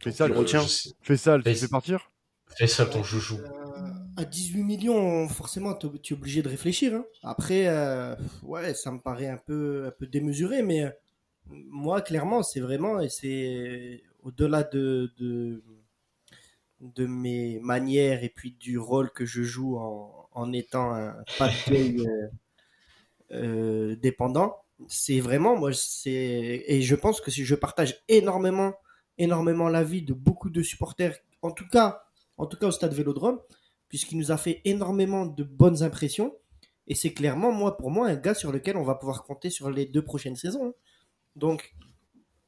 Fais 0.02 0.12
ça, 0.12 0.26
le 0.28 0.34
Euh, 0.34 0.38
retiens. 0.40 0.64
fais 1.02 1.16
ça, 1.16 1.36
tu 1.38 1.44
Fais- 1.44 1.54
fais 1.54 1.68
partir 1.68 2.10
Fais 2.56 2.66
ça 2.66 2.84
ton 2.84 3.02
chouchou. 3.02 3.38
Euh, 3.38 3.88
à 4.18 4.24
18 4.26 4.62
millions, 4.62 5.26
forcément, 5.28 5.74
tu 5.74 5.86
es 5.86 6.12
obligé 6.12 6.42
de 6.42 6.48
réfléchir. 6.50 6.92
hein. 6.94 7.04
Après, 7.22 7.66
euh, 7.68 8.14
ouais, 8.42 8.74
ça 8.74 8.90
me 8.90 8.98
paraît 8.98 9.28
un 9.28 9.38
peu, 9.38 9.86
un 9.86 9.90
peu 9.90 10.06
démesuré, 10.06 10.62
mais 10.62 10.94
moi, 11.46 12.02
clairement, 12.02 12.42
c'est 12.42 12.60
vraiment, 12.60 13.00
et 13.00 13.08
c'est 13.08 14.02
au-delà 14.22 14.64
de, 14.64 15.10
de, 15.18 15.62
de 16.82 17.06
mes 17.06 17.60
manières 17.60 18.24
et 18.24 18.28
puis 18.28 18.52
du 18.52 18.78
rôle 18.78 19.10
que 19.12 19.24
je 19.24 19.42
joue 19.42 19.78
en, 19.78 20.28
en 20.32 20.52
étant 20.52 20.92
un 20.94 21.14
pas 21.38 21.48
euh, 21.70 22.28
euh, 23.32 23.96
dépendant, 23.96 24.56
c'est 24.88 25.20
vraiment, 25.20 25.56
moi, 25.56 25.72
c'est, 25.72 26.64
et 26.66 26.82
je 26.82 26.94
pense 26.96 27.20
que 27.20 27.30
si 27.30 27.44
je 27.44 27.54
partage 27.54 28.02
énormément, 28.08 28.74
énormément 29.16 29.68
l'avis 29.68 30.02
de 30.02 30.12
beaucoup 30.12 30.50
de 30.50 30.62
supporters, 30.62 31.16
en 31.40 31.52
tout 31.52 31.68
cas, 31.68 32.02
en 32.36 32.46
tout 32.46 32.56
cas 32.56 32.66
au 32.66 32.72
stade 32.72 32.92
Vélodrome, 32.92 33.40
puisqu'il 33.88 34.18
nous 34.18 34.32
a 34.32 34.36
fait 34.36 34.60
énormément 34.64 35.26
de 35.26 35.44
bonnes 35.44 35.82
impressions. 35.82 36.34
Et 36.88 36.94
c'est 36.96 37.12
clairement, 37.12 37.52
moi, 37.52 37.76
pour 37.76 37.90
moi, 37.90 38.08
un 38.08 38.16
gars 38.16 38.34
sur 38.34 38.50
lequel 38.50 38.76
on 38.76 38.82
va 38.82 38.96
pouvoir 38.96 39.22
compter 39.22 39.50
sur 39.50 39.70
les 39.70 39.86
deux 39.86 40.02
prochaines 40.02 40.34
saisons. 40.34 40.74
Donc, 41.36 41.74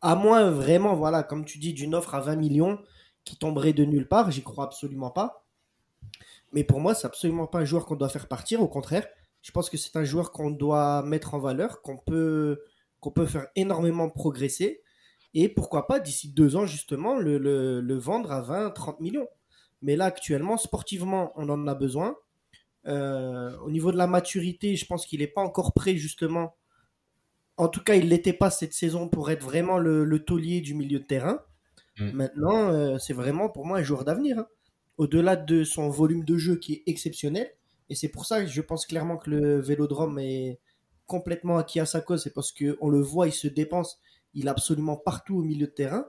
à 0.01 0.17
moins 0.17 0.51
vraiment, 0.51 0.97
voilà, 0.97 1.23
comme 1.23 1.45
tu 1.45 1.59
dis, 1.59 1.73
d'une 1.73 1.95
offre 1.95 2.15
à 2.15 2.21
20 2.21 2.37
millions 2.37 2.79
qui 3.25 3.37
tomberait 3.37 3.73
de 3.73 3.85
nulle 3.85 4.09
part, 4.09 4.31
j'y 4.31 4.43
crois 4.43 4.65
absolument 4.65 5.11
pas. 5.11 5.47
Mais 6.53 6.65
pour 6.65 6.81
moi, 6.81 6.95
c'est 6.95 7.07
absolument 7.07 7.47
pas 7.47 7.61
un 7.61 7.65
joueur 7.65 7.87
qu'on 7.87 7.97
doit 7.97 8.09
faire 8.09 8.29
partir. 8.29 8.63
Au 8.63 8.69
contraire, 8.69 9.07
je 9.43 9.51
pense 9.51 9.69
que 9.71 9.77
c'est 9.77 9.97
un 9.97 10.05
joueur 10.05 10.33
qu'on 10.33 10.51
doit 10.51 11.03
mettre 11.03 11.35
en 11.35 11.39
valeur, 11.39 11.83
qu'on 11.83 11.97
peut, 11.99 12.61
peut 13.15 13.27
faire 13.27 13.49
énormément 13.57 14.09
progresser. 14.09 14.83
Et 15.35 15.49
pourquoi 15.49 15.87
pas, 15.87 16.01
d'ici 16.01 16.29
deux 16.33 16.57
ans, 16.57 16.67
justement, 16.67 17.17
le, 17.19 17.39
le- 17.39 17.99
vendre 17.99 18.31
à 18.33 18.41
20, 18.41 18.71
30 18.71 19.01
millions. 19.01 19.29
Mais 19.83 19.97
là, 19.97 20.07
actuellement, 20.07 20.57
sportivement, 20.57 21.33
on 21.37 21.49
en 21.49 21.67
a 21.67 21.75
besoin. 21.75 22.17
Euh, 22.87 23.57
au 23.61 23.71
niveau 23.71 23.93
de 23.93 23.97
la 23.99 24.07
maturité, 24.07 24.77
je 24.77 24.87
pense 24.87 25.07
qu'il 25.07 25.21
n'est 25.21 25.27
pas 25.29 25.43
encore 25.43 25.75
prêt, 25.75 25.97
justement. 25.97 26.57
En 27.57 27.69
tout 27.69 27.83
cas, 27.83 27.95
il 27.95 28.09
l'était 28.09 28.33
pas 28.33 28.51
cette 28.51 28.75
saison 28.75 29.09
pour 29.09 29.31
être 29.31 29.43
vraiment 29.43 29.79
le, 29.79 30.05
le 30.05 30.25
taulier 30.25 30.61
du 30.61 30.75
milieu 30.75 31.01
de 31.01 31.05
terrain. 31.05 31.41
Mm. 31.99 32.11
Maintenant, 32.13 32.73
euh, 32.73 32.99
c'est 32.99 33.13
vraiment 33.13 33.49
pour 33.49 33.67
moi 33.67 33.79
un 33.79 33.83
joueur 33.83 34.05
d'avenir. 34.05 34.39
hein. 34.39 34.47
Au-delà 34.99 35.37
de 35.37 35.65
son 35.65 35.89
volume 35.91 36.25
de 36.25 36.37
jeu 36.39 36.57
qui 36.57 36.75
est 36.75 36.83
exceptionnel. 36.87 37.51
Et 37.91 37.95
c'est 37.95 38.09
pour 38.09 38.27
ça 38.27 38.41
que 38.43 38.47
je 38.51 38.61
pense 38.63 38.87
clairement 38.87 39.17
que 39.17 39.31
le 39.31 39.61
vélodrome 39.61 40.19
est 40.19 40.61
complètement 41.07 41.59
acquis 41.59 41.81
à 41.81 41.87
sa 41.87 42.01
cause. 42.01 42.23
C'est 42.23 42.33
parce 42.35 42.53
qu'on 42.53 42.89
le 42.89 43.01
voit, 43.01 43.27
il 43.27 43.33
se 43.33 43.49
dépense. 43.49 43.99
Il 44.35 44.47
est 44.47 44.51
absolument 44.51 44.97
partout 44.97 45.39
au 45.39 45.43
milieu 45.43 45.67
de 45.67 45.73
terrain. 45.73 46.07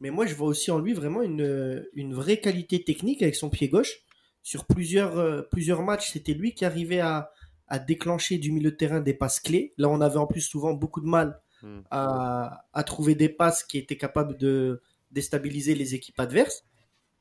Mais 0.00 0.10
moi, 0.10 0.26
je 0.26 0.34
vois 0.34 0.48
aussi 0.48 0.70
en 0.70 0.78
lui 0.78 0.94
vraiment 0.94 1.22
une, 1.22 1.86
une 1.94 2.14
vraie 2.14 2.40
qualité 2.40 2.82
technique 2.84 3.22
avec 3.22 3.36
son 3.36 3.50
pied 3.50 3.68
gauche. 3.68 4.00
Sur 4.42 4.66
plusieurs, 4.66 5.18
euh, 5.18 5.42
plusieurs 5.42 5.82
matchs, 5.82 6.12
c'était 6.12 6.34
lui 6.34 6.54
qui 6.54 6.64
arrivait 6.64 6.98
à, 7.00 7.30
à 7.68 7.78
déclencher 7.78 8.38
du 8.38 8.50
milieu 8.50 8.72
de 8.72 8.76
terrain 8.76 9.00
des 9.00 9.14
passes 9.14 9.38
clés. 9.40 9.74
Là, 9.78 9.88
on 9.88 10.00
avait 10.00 10.16
en 10.18 10.26
plus 10.26 10.40
souvent 10.40 10.72
beaucoup 10.74 11.00
de 11.00 11.06
mal 11.06 11.40
Hmm. 11.62 11.82
à, 11.92 12.66
à 12.72 12.82
trouver 12.82 13.14
des 13.14 13.28
passes 13.28 13.62
qui 13.62 13.78
étaient 13.78 13.96
capables 13.96 14.36
de 14.36 14.82
déstabiliser 15.12 15.74
les 15.74 15.94
équipes 15.94 16.18
adverses. 16.20 16.64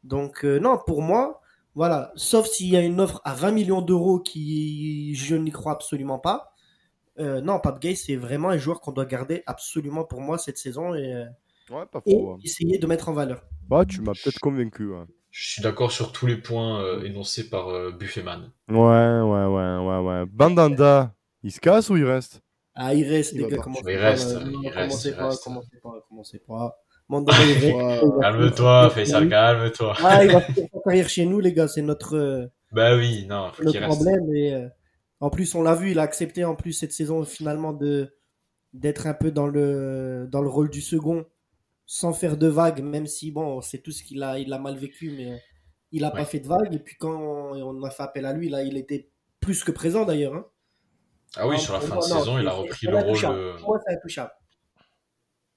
Donc, 0.03 0.45
euh, 0.45 0.59
non, 0.59 0.79
pour 0.85 1.01
moi, 1.01 1.41
voilà, 1.75 2.11
sauf 2.15 2.47
s'il 2.47 2.67
y 2.69 2.77
a 2.77 2.81
une 2.81 2.99
offre 3.01 3.21
à 3.25 3.33
20 3.35 3.51
millions 3.51 3.81
d'euros 3.81 4.19
qui 4.19 5.13
je 5.15 5.35
n'y 5.35 5.51
crois 5.51 5.73
absolument 5.73 6.19
pas. 6.19 6.53
Euh, 7.19 7.41
non, 7.41 7.59
Pape 7.59 7.79
Gay, 7.81 7.95
c'est 7.95 8.15
vraiment 8.15 8.49
un 8.49 8.57
joueur 8.57 8.81
qu'on 8.81 8.91
doit 8.93 9.05
garder 9.05 9.43
absolument 9.45 10.05
pour 10.05 10.21
moi 10.21 10.37
cette 10.37 10.57
saison 10.57 10.95
et, 10.95 11.25
Ouais, 11.69 11.85
pas 11.85 12.01
et 12.05 12.11
faux. 12.11 12.31
hein. 12.31 12.37
essayer 12.43 12.77
de 12.79 12.87
mettre 12.87 13.09
en 13.09 13.13
valeur. 13.13 13.43
Bah, 13.69 13.85
tu 13.85 14.01
m'as 14.01 14.13
peut-être 14.13 14.39
convaincu. 14.39 14.93
hein. 14.95 15.07
Je 15.29 15.49
suis 15.51 15.61
d'accord 15.61 15.91
sur 15.91 16.11
tous 16.11 16.25
les 16.27 16.35
points 16.37 16.81
euh, 16.81 17.03
énoncés 17.03 17.49
par 17.49 17.69
euh, 17.69 17.91
Buffetman. 17.91 18.51
Ouais, 18.69 18.75
ouais, 18.75 19.45
ouais, 19.45 19.77
ouais, 19.77 19.99
ouais. 19.99 20.25
Bandanda, 20.25 21.15
il 21.43 21.51
se 21.51 21.59
casse 21.61 21.89
ou 21.89 21.95
il 21.97 22.03
reste? 22.03 22.41
Ah, 22.73 22.93
il 22.93 23.07
reste, 23.07 23.33
Il 23.33 23.41
les 23.41 23.47
gars, 23.47 23.57
commencez 23.57 23.83
Il 23.93 23.97
pas. 23.97 24.01
reste, 24.09 24.31
il 24.61 24.67
reste, 24.69 24.75
commencez 24.75 25.09
il 25.09 25.15
pas, 25.15 25.27
reste. 25.29 25.43
commencez 25.43 25.77
pas, 25.81 26.05
commencez 26.09 26.39
reste. 27.09 28.21
Calme-toi, 28.21 28.89
Faisal, 28.91 29.29
calme-toi. 29.29 29.93
Ah, 30.03 30.23
il 30.23 30.31
va 30.31 30.41
carrière 30.85 31.09
chez 31.09 31.25
nous, 31.25 31.39
les 31.39 31.53
gars, 31.53 31.67
c'est 31.67 31.81
notre, 31.81 32.15
euh, 32.15 32.47
Bah 32.71 32.95
oui, 32.95 33.25
non, 33.27 33.51
faut 33.53 33.63
reste. 33.63 33.79
problème. 33.95 34.33
Et, 34.35 34.53
euh, 34.53 34.67
en 35.19 35.29
plus, 35.29 35.53
on 35.55 35.61
l'a 35.61 35.75
vu, 35.75 35.91
il 35.91 35.99
a 35.99 36.03
accepté 36.03 36.43
en 36.45 36.55
plus 36.55 36.73
cette 36.73 36.91
saison 36.93 37.23
finalement 37.25 37.73
de 37.73 38.15
d'être 38.73 39.05
un 39.07 39.13
peu 39.13 39.31
dans 39.31 39.47
le 39.47 40.27
dans 40.31 40.41
le 40.41 40.47
rôle 40.49 40.69
du 40.69 40.81
second, 40.81 41.25
sans 41.85 42.13
faire 42.13 42.37
de 42.37 42.47
vagues, 42.47 42.81
même 42.81 43.05
si 43.07 43.31
bon, 43.31 43.61
c'est 43.61 43.79
tout 43.79 43.91
ce 43.91 44.03
qu'il 44.03 44.23
a, 44.23 44.39
il 44.39 44.51
a 44.53 44.57
mal 44.59 44.77
vécu, 44.77 45.11
mais 45.17 45.31
euh, 45.33 45.37
il 45.91 46.05
a 46.05 46.11
pas 46.11 46.19
Ouais. 46.19 46.25
fait 46.25 46.39
de 46.39 46.47
vagues. 46.47 46.73
Et 46.73 46.79
puis 46.79 46.95
quand 46.97 47.11
on 47.19 47.83
a 47.83 47.89
fait 47.91 48.03
appel 48.03 48.25
à 48.25 48.33
lui, 48.33 48.49
là, 48.49 48.63
il 48.63 48.77
était 48.77 49.09
plus 49.41 49.63
que 49.63 49.71
présent 49.71 50.05
d'ailleurs. 50.05 50.33
hein. 50.35 50.45
Ah 51.37 51.47
oui, 51.47 51.59
sur 51.59 51.73
la 51.73 51.79
fin 51.81 51.95
de 51.95 51.95
non, 51.95 52.01
saison, 52.01 52.39
il 52.39 52.47
a 52.47 52.51
repris 52.51 52.87
le 52.87 52.97
rôle 52.97 53.19
de... 53.21 53.61
Moi, 53.61 53.79
c'est 53.85 53.93
intouchable. 53.95 54.31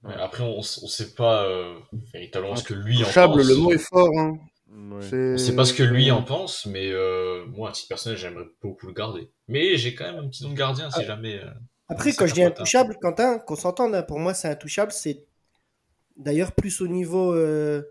Ouais, 0.04 0.14
après, 0.20 0.42
on, 0.44 0.58
on 0.58 0.62
sait 0.62 1.14
pas 1.14 1.44
euh, 1.46 1.74
véritablement 2.12 2.56
ce 2.56 2.64
que 2.64 2.74
lui 2.74 3.02
en 3.02 3.06
Touchable, 3.06 3.34
pense. 3.36 3.48
le 3.48 3.56
mot 3.56 3.72
est 3.72 3.78
fort. 3.78 4.10
Hein. 4.18 4.38
Ouais. 4.70 5.02
C'est- 5.08 5.32
On 5.34 5.38
sait 5.38 5.56
pas 5.56 5.64
ce 5.64 5.72
que 5.72 5.82
lui 5.82 6.10
en 6.10 6.22
pense, 6.22 6.66
mais 6.66 6.90
euh, 6.90 7.44
moi, 7.46 7.70
à 7.70 7.72
titre 7.72 7.88
personnel, 7.88 8.18
j'aimerais 8.18 8.44
beaucoup 8.62 8.86
le 8.86 8.92
garder. 8.92 9.30
Mais 9.48 9.76
j'ai 9.76 9.94
quand 9.94 10.04
même 10.04 10.22
un 10.24 10.28
petit 10.28 10.42
nom 10.44 10.50
de 10.50 10.56
gardien 10.56 10.90
si 10.90 11.00
Ah. 11.00 11.04
jamais. 11.04 11.36
euh, 11.38 11.48
Après, 11.88 12.12
quand 12.12 12.26
je 12.26 12.34
dis 12.34 12.42
intouchable, 12.42 12.96
Quentin, 13.00 13.38
qu'on 13.38 13.56
s'entende, 13.56 13.94
hein, 13.94 14.02
pour 14.02 14.18
moi, 14.18 14.34
c'est 14.34 14.48
intouchable. 14.48 14.92
C'est 14.92 15.24
d'ailleurs 16.16 16.52
plus 16.52 16.80
au 16.80 16.86
niveau 16.88 17.32
euh, 17.32 17.82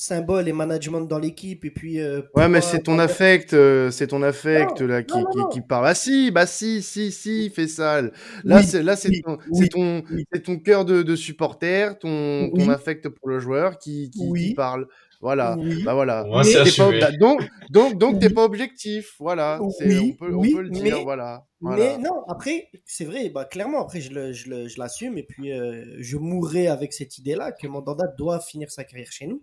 symbole 0.00 0.48
et 0.48 0.52
management 0.52 1.02
dans 1.02 1.18
l'équipe. 1.18 1.64
Et 1.64 1.70
puis. 1.70 2.00
euh, 2.00 2.20
Ouais, 2.34 2.48
mais 2.48 2.60
pouvoir- 2.60 2.62
c'est 2.62 2.82
ton 2.82 2.98
affect, 2.98 3.52
euh, 3.52 3.90
c'est 3.90 4.06
ton 4.08 4.22
affect 4.22 4.80
Non, 4.80 4.86
là 4.86 5.02
qui, 5.02 5.14
non, 5.18 5.24
non, 5.36 5.48
qui, 5.48 5.60
parle. 5.60 5.86
Ah 5.88 5.94
si, 5.94 6.30
bah 6.30 6.46
si, 6.46 6.82
si, 6.82 7.12
si, 7.12 7.50
fais 7.50 7.68
ça. 7.68 8.00
Là, 8.02 8.10
Oui, 8.44 8.64
c'est 8.64 8.82
là, 8.82 8.96
c'est 8.96 9.08
oui, 9.10 9.20
ton, 9.22 9.36
oui, 9.50 9.58
c'est 9.62 9.68
ton, 9.68 10.02
oui. 10.10 10.24
c'est 10.32 10.42
ton 10.42 10.58
cœur 10.58 10.84
de, 10.84 11.02
de 11.02 11.16
supporter, 11.16 11.98
ton, 11.98 12.48
Oui. 12.52 12.64
ton 12.64 12.70
affect 12.70 13.08
pour 13.08 13.28
le 13.28 13.38
joueur 13.40 13.78
qui, 13.78 14.10
qui, 14.10 14.54
parle. 14.54 14.86
Voilà. 15.22 15.54
Oui. 15.58 15.82
Bah 15.84 15.92
voilà. 15.92 16.24
T'es 16.42 16.70
pas- 16.78 16.90
bah, 16.98 17.10
donc, 17.20 17.46
donc, 17.70 17.98
donc, 17.98 18.18
t'es 18.20 18.30
pas 18.30 18.42
objectif. 18.42 19.16
Voilà. 19.20 19.60
C'est- 19.78 19.84
Oui, 19.86 20.16
on 20.18 20.24
peut, 20.24 20.32
oui, 20.34 20.52
on 20.54 20.56
peut 20.56 20.62
le 20.62 20.70
dire. 20.70 20.82
mais- 20.96 21.02
voilà. 21.02 21.44
Mais 21.60 21.76
voilà. 21.76 21.98
non, 21.98 22.22
après, 22.26 22.68
c'est 22.86 23.04
vrai, 23.04 23.28
bah, 23.28 23.44
clairement, 23.44 23.82
après, 23.82 24.00
je 24.00 24.10
le- 24.14 24.32
je 24.32 24.48
le- 24.48 24.66
je 24.68 24.78
l'assume. 24.78 25.18
et 25.18 25.24
puis, 25.24 25.52
euh, 25.52 25.84
je 25.98 26.16
mourrai 26.16 26.68
avec 26.68 26.94
cette 26.94 27.18
idée-là 27.18 27.52
que 27.52 27.66
Mandanda 27.66 28.06
doit 28.16 28.40
finir 28.40 28.70
sa 28.70 28.82
carrière 28.84 29.12
chez 29.12 29.26
nous. 29.26 29.42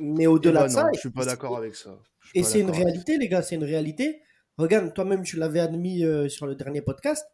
Mais 0.00 0.24
Eh 0.24 0.26
au-delà 0.26 0.60
bah 0.60 0.66
de 0.68 0.72
ça. 0.72 0.82
non, 0.84 0.88
et- 0.90 0.94
je 0.94 1.00
suis 1.00 1.10
pas 1.10 1.24
d'accord 1.24 1.56
avec 1.56 1.74
ça. 1.74 1.98
Et 2.34 2.42
c'est 2.42 2.60
une 2.60 2.70
réalité, 2.70 3.18
les 3.18 3.28
gars, 3.28 3.42
c'est 3.42 3.54
une 3.56 3.64
réalité. 3.64 4.22
Regarde, 4.58 4.92
toi-même, 4.94 5.22
tu 5.22 5.36
l'avais 5.36 5.60
admis 5.60 6.04
euh, 6.04 6.28
sur 6.28 6.46
le 6.46 6.54
dernier 6.54 6.82
podcast. 6.82 7.26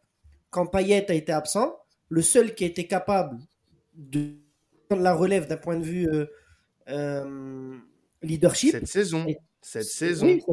Quand 0.49 0.65
Payet 0.65 1.09
a 1.09 1.13
été 1.13 1.31
absent, 1.31 1.77
le 2.09 2.21
seul 2.21 2.55
qui 2.55 2.63
a 2.63 2.67
été 2.67 2.87
capable 2.87 3.37
de 3.93 4.35
prendre 4.87 5.03
la 5.03 5.13
relève 5.13 5.47
d'un 5.47 5.57
point 5.57 5.77
de 5.77 5.83
vue 5.83 6.07
euh, 6.09 6.25
euh, 6.89 7.77
leadership. 8.21 8.71
Cette 8.71 8.87
saison. 8.87 9.25
Et- 9.27 9.37
Cette 9.61 9.83
saison. 9.83 10.25
Oui. 10.25 10.43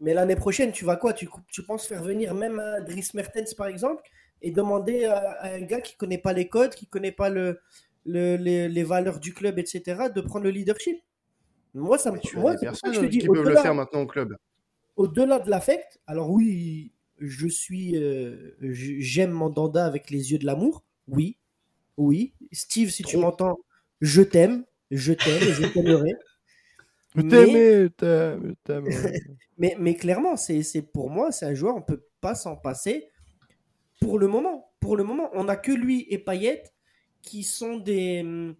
Mais 0.00 0.14
l'année 0.14 0.36
prochaine, 0.36 0.72
tu 0.72 0.84
vas 0.84 0.96
quoi? 0.96 1.12
Tu, 1.12 1.28
tu 1.48 1.62
penses 1.64 1.86
faire 1.86 2.02
venir 2.02 2.34
même 2.34 2.58
un 2.58 2.80
Dries 2.80 3.08
Mertens, 3.14 3.54
par 3.54 3.66
exemple, 3.68 4.02
et 4.42 4.50
demander 4.50 5.04
à, 5.04 5.16
à 5.40 5.52
un 5.54 5.60
gars 5.62 5.80
qui 5.80 5.96
connaît 5.96 6.18
pas 6.18 6.32
les 6.32 6.48
codes, 6.48 6.74
qui 6.74 6.86
connaît 6.86 7.12
pas 7.12 7.30
le, 7.30 7.60
le- 8.06 8.36
les, 8.36 8.68
les 8.68 8.82
valeurs 8.84 9.20
du 9.20 9.32
club, 9.34 9.58
etc., 9.58 10.04
de 10.14 10.20
prendre 10.20 10.44
le 10.44 10.50
leadership 10.50 10.98
Moi, 11.74 11.98
ça 11.98 12.10
me. 12.12 12.18
Tu 12.18 12.36
as 12.36 12.40
Moi, 12.40 12.52
que 12.54 12.58
je 12.60 12.64
personnes 12.64 12.92
te 12.94 13.04
dis, 13.06 13.18
qui 13.18 13.26
peuvent 13.26 13.36
le 13.36 13.40
au-delà- 13.42 13.62
faire 13.62 13.74
maintenant 13.74 14.02
au 14.02 14.06
club. 14.06 14.36
au-delà 14.96 15.38
de 15.40 15.50
l'affect, 15.50 16.00
alors 16.06 16.30
oui, 16.30 16.92
je 17.18 17.46
suis, 17.48 17.96
euh, 17.96 18.52
j'aime 18.60 19.30
Mandanda 19.30 19.86
avec 19.86 20.10
les 20.10 20.32
yeux 20.32 20.38
de 20.38 20.46
l'amour. 20.46 20.84
Oui, 21.08 21.36
oui. 21.96 22.32
Steve, 22.52 22.90
si 22.90 23.02
tu 23.02 23.12
Trop. 23.16 23.22
m'entends, 23.22 23.58
je 24.00 24.22
t'aime, 24.22 24.64
je 24.90 25.12
t'aime 25.12 25.42
et 25.42 25.52
je 25.52 25.66
t'aimerai. 25.66 26.12
Je 27.16 27.22
Mais- 27.22 27.28
t'aime, 27.28 27.48
je 27.52 27.86
t'aime, 27.86 28.42
je 28.48 28.54
t'aime. 28.64 28.84
ouais. 28.86 29.22
Mais, 29.58 29.76
mais 29.78 29.94
clairement, 29.94 30.36
c'est, 30.36 30.64
c'est 30.64 30.82
pour 30.82 31.10
moi, 31.10 31.30
c'est 31.30 31.46
un 31.46 31.54
joueur, 31.54 31.76
on 31.76 31.80
peut 31.80 32.02
pas 32.20 32.34
s'en 32.34 32.56
passer. 32.56 33.08
Pour 34.00 34.18
le 34.18 34.26
moment, 34.26 34.72
pour 34.80 34.96
le 34.96 35.04
moment, 35.04 35.30
on 35.32 35.46
a 35.46 35.54
que 35.54 35.70
lui 35.70 36.06
et 36.10 36.18
Payet 36.18 36.64
qui 37.24 37.42
sont 37.44 37.78
des, 37.78 38.20
hum, 38.22 38.56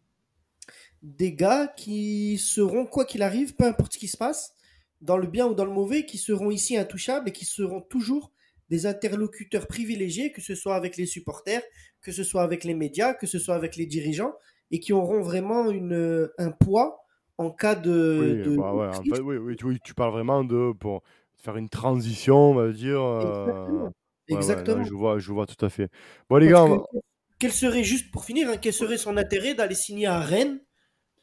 des 1.02 1.34
gars 1.34 1.66
qui 1.76 2.38
seront, 2.38 2.86
quoi 2.86 3.04
qu'il 3.04 3.22
arrive, 3.22 3.54
peu 3.54 3.64
importe 3.64 3.94
ce 3.94 3.98
qui 3.98 4.08
se 4.08 4.16
passe, 4.16 4.54
dans 5.00 5.16
le 5.18 5.26
bien 5.26 5.46
ou 5.46 5.54
dans 5.54 5.64
le 5.64 5.70
mauvais, 5.72 6.06
qui 6.06 6.18
seront 6.18 6.50
ici 6.50 6.76
intouchables 6.76 7.28
et 7.28 7.32
qui 7.32 7.44
seront 7.44 7.80
toujours 7.82 8.32
des 8.70 8.86
interlocuteurs 8.86 9.66
privilégiés, 9.66 10.32
que 10.32 10.40
ce 10.40 10.54
soit 10.54 10.76
avec 10.76 10.96
les 10.96 11.06
supporters, 11.06 11.62
que 12.00 12.12
ce 12.12 12.24
soit 12.24 12.42
avec 12.42 12.64
les 12.64 12.74
médias, 12.74 13.12
que 13.14 13.26
ce 13.26 13.38
soit 13.38 13.54
avec 13.54 13.76
les 13.76 13.86
dirigeants, 13.86 14.32
et 14.70 14.80
qui 14.80 14.92
auront 14.92 15.20
vraiment 15.20 15.70
une, 15.70 16.28
un 16.38 16.50
poids 16.50 17.04
en 17.36 17.50
cas 17.50 17.74
de. 17.74 18.38
Oui, 18.38 18.42
de- 18.42 18.56
bah 18.56 18.72
ouais, 18.74 18.86
de 18.86 18.88
en 18.88 19.02
crise. 19.02 19.16
fait, 19.16 19.18
oui, 19.20 19.36
oui, 19.36 19.56
tu, 19.56 19.64
oui, 19.66 19.78
tu 19.82 19.92
parles 19.94 20.12
vraiment 20.12 20.44
de 20.44 20.72
pour 20.78 21.02
faire 21.36 21.56
une 21.56 21.68
transition, 21.68 22.36
on 22.50 22.54
va 22.54 22.70
dire. 22.72 23.00
euh, 23.00 23.88
Exactement. 24.28 24.54
ouais, 24.54 24.64
non, 24.64 24.84
je 24.84 24.94
vois, 24.94 25.18
je 25.18 25.32
vois 25.32 25.46
tout 25.46 25.64
à 25.64 25.68
fait. 25.70 25.90
Bon 26.30 26.36
les 26.38 26.48
Parce 26.48 26.50
gars, 26.50 26.64
que 26.64 26.78
quel 27.38 27.52
serait, 27.52 27.84
juste 27.84 28.10
pour 28.10 28.24
finir, 28.24 28.48
hein, 28.48 28.56
quel 28.60 28.72
serait 28.72 28.98
son 28.98 29.16
intérêt 29.16 29.54
d'aller 29.54 29.74
signer 29.74 30.06
à 30.06 30.20
Rennes 30.20 30.60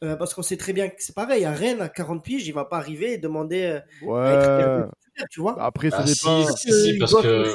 Euh, 0.04 0.16
parce 0.16 0.34
qu'on 0.34 0.42
sait 0.42 0.56
très 0.56 0.72
bien 0.72 0.88
que 0.88 0.96
c'est 0.98 1.14
pareil, 1.14 1.44
à 1.44 1.52
Rennes, 1.52 1.80
à 1.80 1.88
40 1.88 2.24
piges, 2.24 2.44
il 2.48 2.52
va 2.52 2.64
pas 2.64 2.76
arriver 2.78 3.12
et 3.12 3.18
demander 3.18 3.62
euh, 3.62 3.80
Ouais. 4.04 4.18
à 4.20 4.32
être 4.34 4.90
titulaire, 4.98 5.26
tu 5.30 5.40
vois. 5.40 5.62
Après, 5.62 5.90
ça 5.90 5.98
Ah, 6.00 6.06
si, 6.08 6.14
dépend. 6.24 6.56
si, 6.56 6.72
si, 6.72 6.98
parce 6.98 7.14
que. 7.14 7.54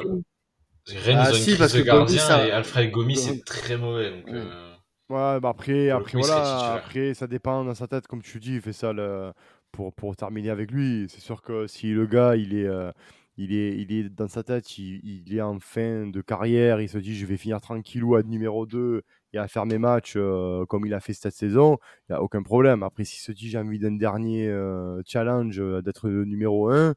Rennes, 0.88 1.18
Ah, 1.20 1.30
ils 1.30 1.32
ont 1.32 1.34
si, 1.34 1.52
une 1.52 1.58
parce 1.58 1.72
crise 1.74 1.84
de 1.84 1.86
que 1.86 1.92
Gomis, 1.92 2.16
gardien 2.16 2.20
ça- 2.22 2.48
et 2.48 2.52
Alfred 2.52 2.90
Gomis- 2.92 3.18
c'est 3.18 3.44
très 3.44 3.76
mauvais. 3.78 4.12
Donc, 4.12 4.28
Ouais. 4.28 4.34
euh, 4.36 4.74
Ouais, 5.10 5.40
bah 5.42 5.50
après, 5.50 5.90
après 5.90 6.18
voilà, 6.18 6.74
après 6.74 7.14
ça 7.14 7.28
dépend 7.28 7.64
dans 7.66 7.76
sa 7.76 7.88
tête, 7.88 8.08
comme 8.08 8.22
tu 8.22 8.40
dis, 8.40 8.56
il 8.56 8.62
fait 8.62 8.74
ça 8.74 8.92
le- 8.94 9.32
pour, 9.74 9.94
pour 9.94 10.16
terminer 10.16 10.50
avec 10.50 10.72
lui. 10.72 11.08
C'est 11.10 11.20
sûr 11.22 11.42
que 11.42 11.68
si 11.68 11.92
le 11.92 12.06
gars, 12.08 12.36
il 12.38 12.54
est, 12.58 12.66
euh, 12.68 12.92
il 13.38 13.54
est, 13.54 13.78
il 13.78 13.92
est 13.94 14.10
dans 14.10 14.28
sa 14.28 14.44
tête, 14.44 14.78
il, 14.80 15.36
est 15.36 15.42
en 15.42 15.60
fin 15.60 16.08
de 16.08 16.22
carrière, 16.22 16.82
il 16.82 16.90
se 16.90 16.98
dit 16.98 17.16
je 17.16 17.26
vais 17.28 17.38
finir 17.38 17.62
tranquillou 17.62 18.16
à 18.16 18.24
numéro 18.24 18.66
2 18.66 19.04
et 19.34 19.38
à 19.38 19.48
faire 19.48 19.66
mes 19.68 19.78
matchs 19.78 20.14
euh, 20.18 20.66
comme 20.66 20.86
il 20.88 20.94
a 20.94 21.00
fait 21.00 21.14
cette 21.14 21.34
saison, 21.34 21.78
il 22.10 22.14
n'y 22.14 22.16
a 22.16 22.24
aucun 22.24 22.42
problème. 22.42 22.82
Après, 22.82 23.04
s'il 23.04 23.22
se 23.22 23.32
dit 23.32 23.50
j'ai 23.50 23.60
envie 23.60 23.78
d'un 23.80 23.92
dernier 23.92 24.48
euh, 24.48 25.02
challenge, 25.06 25.60
euh, 25.60 25.82
d'être 25.84 26.10
numéro 26.10 26.70
1, 26.70 26.96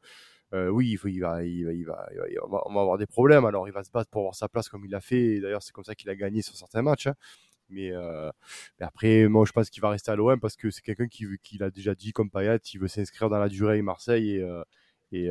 euh, 0.53 0.69
oui, 0.69 0.89
il, 0.91 0.97
va, 1.21 1.43
il, 1.43 1.65
va, 1.65 1.73
il, 1.73 1.85
va, 1.85 2.07
on, 2.43 2.73
va, 2.73 2.81
avoir 2.81 2.97
des 2.97 3.05
problèmes. 3.05 3.45
Alors, 3.45 3.67
il 3.67 3.71
va 3.71 3.83
se 3.83 3.91
battre 3.91 4.09
pour 4.09 4.21
avoir 4.21 4.35
sa 4.35 4.49
place 4.49 4.67
comme 4.67 4.83
il 4.83 4.91
l'a 4.91 4.99
fait. 4.99 5.39
D'ailleurs, 5.39 5.63
c'est 5.63 5.71
comme 5.71 5.85
ça 5.85 5.95
qu'il 5.95 6.09
a 6.09 6.15
gagné 6.15 6.41
sur 6.41 6.55
certains 6.55 6.81
matchs. 6.81 7.07
hein. 7.07 7.15
Mais, 7.69 7.93
après, 8.81 9.27
moi, 9.29 9.45
je 9.45 9.53
pense 9.53 9.69
qu'il 9.69 9.81
va 9.81 9.89
rester 9.91 10.11
à 10.11 10.15
l'OM 10.17 10.39
parce 10.41 10.57
que 10.57 10.69
c'est 10.71 10.81
quelqu'un 10.81 11.07
qui, 11.07 11.25
qui 11.43 11.57
l'a 11.57 11.71
déjà 11.71 11.95
dit, 11.95 12.11
comme 12.11 12.29
Payet, 12.29 12.57
il 12.73 12.79
veut 12.81 12.89
s'inscrire 12.89 13.29
dans 13.29 13.39
la 13.39 13.47
durée 13.49 13.81
Marseille. 13.81 14.43
Et 15.13 15.29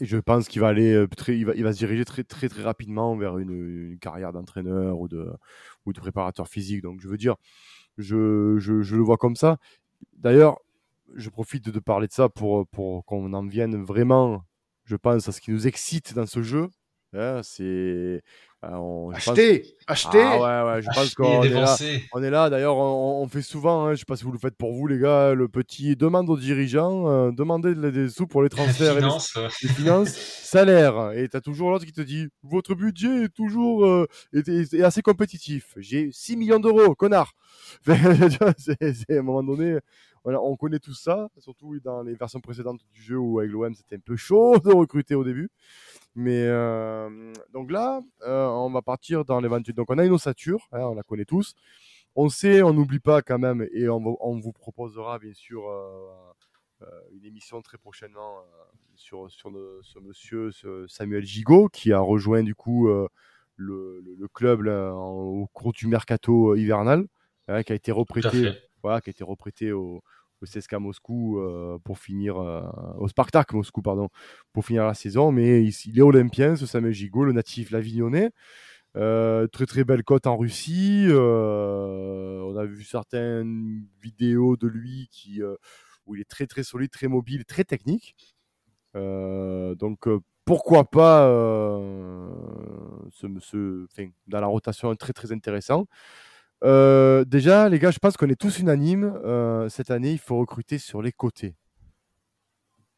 je 0.00 0.18
pense 0.18 0.48
qu'il 0.48 0.60
va 0.60 0.68
aller 0.68 0.92
euh, 0.92 1.08
il 1.28 1.44
va, 1.44 1.72
se 1.72 1.78
diriger 1.78 2.04
très, 2.04 2.24
très, 2.24 2.48
très 2.48 2.62
rapidement 2.62 3.16
vers 3.16 3.38
une, 3.38 3.98
carrière 4.00 4.32
d'entraîneur 4.32 4.98
ou 4.98 5.08
de, 5.08 5.30
préparateur 5.94 6.48
physique. 6.48 6.82
Donc, 6.82 7.00
je 7.00 7.08
veux 7.08 7.16
dire, 7.16 7.36
je, 7.98 8.14
le 8.14 9.02
vois 9.02 9.16
comme 9.16 9.36
ça. 9.36 9.58
D'ailleurs, 10.12 10.58
je 11.14 11.30
profite 11.30 11.68
de 11.68 11.80
parler 11.80 12.08
de 12.08 12.12
ça 12.12 12.28
pour 12.28 12.66
qu'on 13.06 13.32
en 13.32 13.46
vienne 13.46 13.82
vraiment, 13.82 14.42
je 14.84 14.96
pense, 14.96 15.28
à 15.28 15.32
ce 15.32 15.40
qui 15.40 15.50
nous 15.50 15.66
excite 15.66 16.14
dans 16.14 16.26
ce 16.26 16.42
jeu. 16.42 16.68
Hein, 17.16 17.40
c'est. 17.42 17.62
euh, 17.62 18.20
on- 18.62 19.10
je 19.12 19.16
pense- 19.24 19.28
Achetez 19.38 19.76
Achetez 19.86 20.22
Ah 20.22 20.64
ouais, 20.64 20.72
ouais, 20.74 20.82
je 20.82 20.86
pense 20.88 20.98
acheter, 20.98 21.14
qu'on 21.16 21.42
est 21.44 21.48
là. 21.50 21.60
dépenser. 21.60 22.04
On 22.12 22.22
est 22.22 22.30
là, 22.30 22.50
d'ailleurs, 22.50 22.76
on, 22.76 23.22
on 23.22 23.28
fait 23.28 23.42
souvent, 23.42 23.84
hein, 23.86 23.94
je 23.94 24.00
sais 24.00 24.04
pas 24.04 24.16
si 24.16 24.24
vous 24.24 24.32
le 24.32 24.38
faites 24.38 24.56
pour 24.56 24.72
vous, 24.72 24.86
les 24.88 24.98
gars, 24.98 25.34
le 25.34 25.46
petit 25.48 25.94
demande 25.96 26.28
aux 26.30 26.36
dirigeants, 26.36 27.08
euh, 27.08 27.30
demandez 27.30 27.74
des 27.74 27.92
des 27.92 28.08
sous 28.08 28.26
pour 28.26 28.42
les 28.42 28.48
transferts 28.48 28.92
et 28.92 28.94
les, 28.96 29.00
Finance, 29.02 29.38
les 29.62 29.68
finances, 29.68 30.08
salaire. 30.10 31.12
Et 31.14 31.28
tu 31.28 31.36
as 31.36 31.40
toujours 31.40 31.70
l'autre 31.70 31.84
qui 31.84 31.92
te 31.92 32.00
dit 32.00 32.26
votre 32.42 32.74
budget 32.74 33.24
est 33.24 33.28
toujours 33.34 33.84
euh, 33.86 34.06
est, 34.32 34.48
est- 34.48 34.74
est 34.74 34.82
assez 34.82 35.02
compétitif. 35.02 35.74
J'ai 35.76 36.10
6 36.12 36.36
millions 36.36 36.58
d'euros, 36.60 36.94
connard. 36.94 37.32
C'est- 38.58 39.10
à 39.10 39.18
un 39.18 39.22
moment 39.22 39.42
donné, 39.42 39.78
voilà, 40.26 40.42
on 40.42 40.56
connaît 40.56 40.80
tout 40.80 40.92
ça, 40.92 41.28
surtout 41.38 41.78
dans 41.78 42.02
les 42.02 42.14
versions 42.16 42.40
précédentes 42.40 42.80
du 42.92 43.00
jeu 43.00 43.16
où 43.16 43.38
avec 43.38 43.52
l'OM 43.52 43.72
c'était 43.76 43.94
un 43.94 44.00
peu 44.00 44.16
chaud 44.16 44.58
de 44.64 44.72
recruter 44.72 45.14
au 45.14 45.22
début. 45.22 45.48
Mais 46.16 46.42
euh, 46.48 47.32
donc 47.52 47.70
là, 47.70 48.02
euh, 48.22 48.46
on 48.48 48.70
va 48.70 48.82
partir 48.82 49.24
dans 49.24 49.38
l'éventuel. 49.38 49.76
Donc 49.76 49.88
on 49.88 49.98
a 49.98 50.04
une 50.04 50.10
ossature, 50.12 50.66
hein, 50.72 50.80
on 50.80 50.94
la 50.96 51.04
connaît 51.04 51.24
tous. 51.26 51.54
On 52.16 52.28
sait, 52.28 52.60
on 52.62 52.72
n'oublie 52.72 52.98
pas 52.98 53.22
quand 53.22 53.38
même, 53.38 53.68
et 53.72 53.88
on, 53.88 54.00
va- 54.00 54.16
on 54.20 54.40
vous 54.40 54.50
proposera 54.52 55.18
bien 55.20 55.32
sûr 55.34 55.68
euh, 55.68 56.88
une 57.12 57.24
émission 57.24 57.62
très 57.62 57.78
prochainement 57.78 58.38
sur, 58.96 59.30
sur, 59.30 59.50
le- 59.50 59.80
monsieur 60.02 60.50
ce 60.50 60.86
Samuel 60.88 61.24
Gigot 61.24 61.68
qui 61.68 61.92
a 61.92 62.00
rejoint 62.00 62.42
du 62.42 62.54
coup 62.56 62.88
le, 62.88 64.00
le- 64.00 64.14
le 64.18 64.28
club 64.28 64.62
là, 64.62 64.92
en- 64.92 65.12
au 65.42 65.46
cours 65.52 65.72
du 65.72 65.86
mercato 65.86 66.56
hivernal, 66.56 67.06
hein, 67.48 67.62
qui 67.62 67.72
a 67.72 67.76
été 67.76 67.92
reprêté, 67.92 68.28
voilà, 68.82 69.00
qui 69.00 69.10
a 69.10 69.12
été 69.12 69.22
reprêté 69.24 69.72
au, 69.72 70.02
au 70.42 70.46
CSKA 70.46 70.78
Moscou 70.78 71.38
euh, 71.38 71.78
pour 71.84 71.98
finir 71.98 72.38
euh, 72.38 72.62
au 72.98 73.08
Spartak 73.08 73.52
Moscou 73.54 73.82
pardon 73.82 74.08
pour 74.52 74.64
finir 74.64 74.84
la 74.86 74.94
saison. 74.94 75.32
Mais 75.32 75.64
il, 75.64 75.74
il 75.86 75.98
est 75.98 76.02
olympien 76.02 76.56
ce 76.56 76.66
Samuel 76.66 76.92
Gigot 76.92 77.24
le 77.24 77.32
natif 77.32 77.70
lavignonnais 77.70 78.30
Euh, 78.96 79.46
très 79.48 79.66
très 79.66 79.84
belle 79.84 80.02
cote 80.04 80.26
en 80.26 80.36
Russie. 80.38 81.06
Euh, 81.08 82.40
on 82.42 82.56
a 82.56 82.64
vu 82.64 82.82
certaines 82.84 83.84
vidéos 84.00 84.56
de 84.56 84.68
lui 84.68 85.08
qui 85.10 85.42
où 86.06 86.14
il 86.14 86.20
est 86.22 86.28
très 86.28 86.46
très 86.46 86.62
solide 86.64 86.90
très 86.90 87.08
mobile 87.08 87.44
très 87.44 87.64
technique. 87.64 88.16
Donc 88.94 90.08
pourquoi 90.46 90.84
pas 90.90 91.28
ce, 93.12 93.26
ce, 93.40 93.86
dans 94.26 94.40
la 94.40 94.46
rotation 94.46 94.94
très 94.96 95.12
très 95.12 95.32
intéressant 95.32 95.86
euh, 96.64 97.24
déjà, 97.24 97.68
les 97.68 97.78
gars, 97.78 97.90
je 97.90 97.98
pense 97.98 98.16
qu'on 98.16 98.28
est 98.28 98.40
tous 98.40 98.58
unanimes. 98.58 99.12
euh, 99.24 99.68
cette 99.68 99.90
année, 99.90 100.12
il 100.12 100.18
faut 100.18 100.38
recruter 100.38 100.78
sur 100.78 101.02
les 101.02 101.12
côtés. 101.12 101.54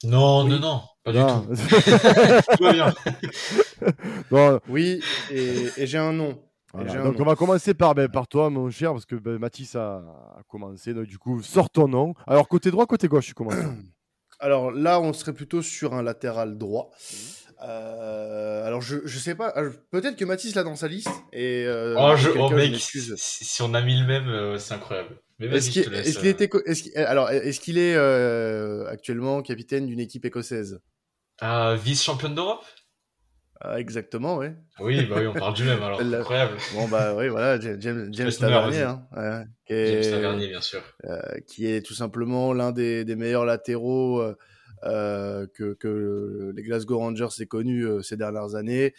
Non, 0.05 0.45
Oui. 0.45 0.51
non, 0.51 0.59
non, 0.61 0.81
pas 1.05 1.13
Non. 1.13 1.41
du 1.41 1.57
tout. 1.57 1.63
Tout 2.57 2.65
va 2.65 2.73
bien. 2.73 2.95
Bon, 4.31 4.61
Oui, 4.69 5.01
et, 5.31 5.67
et 5.77 5.87
j'ai 5.87 5.99
un 5.99 6.13
nom. 6.13 6.39
Voilà. 6.73 7.03
Donc, 7.03 7.17
nom. 7.17 7.23
on 7.23 7.25
va 7.27 7.35
commencer 7.37 7.75
par, 7.75 7.95
ben, 7.95 8.09
par 8.09 8.29
toi, 8.29 8.51
mon 8.51 8.71
cher, 8.71 8.93
parce 8.93 9.07
que 9.07 9.17
ben, 9.17 9.39
Mathis 9.39 9.75
a, 9.75 9.97
a 10.39 10.43
commencé. 10.49 10.95
Donc, 10.95 11.07
du 11.07 11.19
coup, 11.19 11.43
sors 11.43 11.71
ton 11.71 11.89
nom. 11.89 12.15
Alors, 12.27 12.47
côté 12.49 12.71
droit, 12.71 12.87
côté 12.87 13.09
gauche, 13.09 13.27
tu 13.27 13.35
commences. 13.35 13.55
Alors 14.41 14.71
là, 14.71 15.01
on 15.01 15.13
serait 15.13 15.33
plutôt 15.33 15.63
sur 15.63 15.95
un 15.95 16.03
latéral 16.03 16.59
droit. 16.59 16.91
Mhm. 16.93 17.48
Euh, 17.63 18.65
alors 18.65 18.81
je, 18.81 18.99
je 19.05 19.19
sais 19.19 19.35
pas, 19.35 19.53
euh, 19.57 19.71
peut-être 19.91 20.17
que 20.17 20.25
Mathis 20.25 20.55
l'a 20.55 20.63
dans 20.63 20.77
sa 20.77 20.87
liste. 20.89 21.11
Et 21.33 21.65
euh, 21.67 21.97
Oh, 21.99 22.15
je, 22.17 22.31
oh 22.39 22.51
mec, 22.51 22.77
si, 22.77 23.01
si 23.45 23.63
on 23.63 23.75
a 23.75 23.81
mis 23.81 23.99
le 24.01 24.07
même, 24.07 24.29
euh, 24.29 24.59
c'est 24.59 24.75
incroyable. 24.75 25.17
Est-ce 25.41 25.71
qu'il 25.71 25.85
te 25.85 25.91
laisse. 25.91 26.07
est-ce 26.09 26.19
qu'il 26.19 26.29
était, 26.29 26.49
co- 26.49 26.63
est-ce 26.65 26.83
qu'il- 26.85 26.97
alors 26.97 27.31
est-ce 27.31 27.61
qu'il 27.61 27.79
est 27.79 27.95
euh, 27.97 28.87
actuellement 28.89 29.43
capitaine 29.43 29.87
d'une 29.87 30.01
équipe 30.01 30.25
écossaise? 30.25 30.81
Ah, 31.41 31.75
vice-championne 31.77 32.35
d'Europe? 32.35 32.65
Ah, 33.61 33.81
Exactement, 33.81 34.37
ouais. 34.37 34.55
Oui, 34.79 35.05
bah 35.07 35.17
oui, 35.19 35.27
on 35.27 35.33
parle 35.33 35.55
du 35.55 35.65
même 35.65 35.83
alors. 35.83 36.01
L'a- 36.03 36.19
Incroyable. 36.21 36.57
Bon 36.75 36.87
bah 36.87 37.15
oui, 37.17 37.29
voilà, 37.29 37.59
James, 37.61 38.09
James, 38.13 38.31
Tavernier, 38.39 38.83
hein, 38.83 39.07
ouais, 39.17 39.45
qui 39.67 39.75
James 39.75 39.99
est- 40.01 40.11
Tavernier, 40.11 40.49
bien 40.49 40.61
sûr. 40.61 40.81
euh, 41.07 41.21
qui 41.49 41.67
est 41.67 41.85
tout 41.85 41.95
simplement 41.95 42.53
l'un 42.53 42.71
des, 42.71 43.05
des 43.05 43.17
meilleurs 43.17 43.45
latéraux 43.45 44.21
euh, 44.21 44.37
que, 44.83 45.75
que 45.75 46.53
les 46.55 46.63
Glasgow 46.63 46.99
Rangers 46.99 47.29
aient 47.41 47.47
connu 47.47 47.85
euh, 47.85 48.03
ces 48.03 48.17
dernières 48.17 48.55
années. 48.55 48.95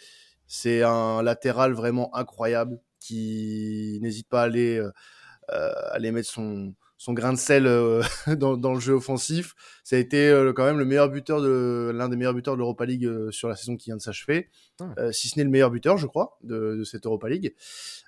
C'est 0.46 0.82
un 0.82 1.22
latéral 1.22 1.72
vraiment 1.72 2.14
incroyable 2.14 2.80
qui 2.98 3.98
n'hésite 4.02 4.28
pas 4.28 4.42
à 4.42 4.44
aller, 4.44 4.78
euh, 4.78 4.90
euh, 5.52 5.72
aller 5.92 6.12
mettre 6.12 6.28
son, 6.28 6.74
son 7.00 7.14
grain 7.14 7.32
de 7.32 7.38
sel 7.38 7.66
euh, 7.66 8.02
dans, 8.36 8.58
dans 8.58 8.74
le 8.74 8.80
jeu 8.80 8.92
offensif. 8.92 9.54
Ça 9.84 9.96
a 9.96 9.98
été 9.98 10.28
euh, 10.28 10.52
quand 10.52 10.64
même 10.64 10.78
le 10.78 10.84
meilleur 10.84 11.08
buteur 11.08 11.40
de 11.40 11.90
l'un 11.94 12.10
des 12.10 12.16
meilleurs 12.16 12.34
buteurs 12.34 12.54
de 12.54 12.58
l'Europa 12.58 12.84
League 12.84 13.06
euh, 13.06 13.30
sur 13.30 13.48
la 13.48 13.56
saison 13.56 13.76
qui 13.76 13.86
vient 13.86 13.96
de 13.96 14.02
s'achever. 14.02 14.50
Euh, 14.98 15.10
si 15.10 15.28
ce 15.28 15.38
n'est 15.38 15.44
le 15.44 15.50
meilleur 15.50 15.70
buteur, 15.70 15.96
je 15.96 16.06
crois, 16.06 16.36
de, 16.42 16.76
de 16.76 16.84
cette 16.84 17.06
Europa 17.06 17.28
League. 17.30 17.54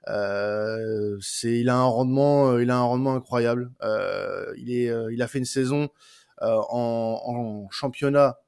Euh, 0.09 1.17
c'est, 1.23 1.59
il 1.61 1.71
a 1.71 1.77
un 1.77 1.85
rendement, 1.85 2.51
euh, 2.51 2.63
il 2.63 2.71
a 2.71 2.77
un 2.77 2.83
rendement 2.83 3.15
incroyable. 3.15 3.73
Euh, 3.83 4.53
il 4.59 4.71
est, 4.71 4.91
euh, 4.91 5.11
il 5.11 5.23
a 5.23 5.27
fait 5.27 5.39
une 5.39 5.47
saison 5.47 5.85
euh, 5.85 5.89
en, 6.43 7.21
en 7.25 7.71
championnat, 7.71 8.39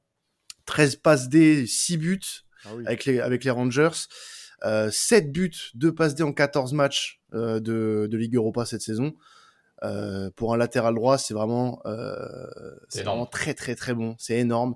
13 0.65 0.97
passes 0.97 1.29
D, 1.29 1.65
6 1.67 1.97
buts 1.97 2.19
Ah 2.65 2.69
oui. 2.75 2.83
avec 2.87 3.05
les, 3.05 3.19
avec 3.19 3.43
les 3.43 3.51
Rangers. 3.51 3.89
Euh, 4.63 4.89
7 4.91 5.31
buts, 5.31 5.51
2 5.75 5.93
passes 5.93 6.15
D 6.15 6.23
en 6.23 6.33
14 6.33 6.73
matchs 6.73 7.21
euh, 7.33 7.59
de, 7.59 8.07
de 8.09 8.17
Ligue 8.17 8.35
Europa 8.35 8.65
cette 8.65 8.81
saison. 8.81 9.13
Euh, 9.83 10.29
pour 10.35 10.53
un 10.53 10.57
latéral 10.57 10.95
droit, 10.95 11.17
c'est 11.17 11.33
vraiment, 11.33 11.81
euh, 11.85 12.15
c'est 12.89 13.03
vraiment 13.03 13.25
très 13.25 13.53
très 13.53 13.75
très 13.75 13.93
bon. 13.93 14.15
C'est 14.17 14.39
énorme. 14.39 14.75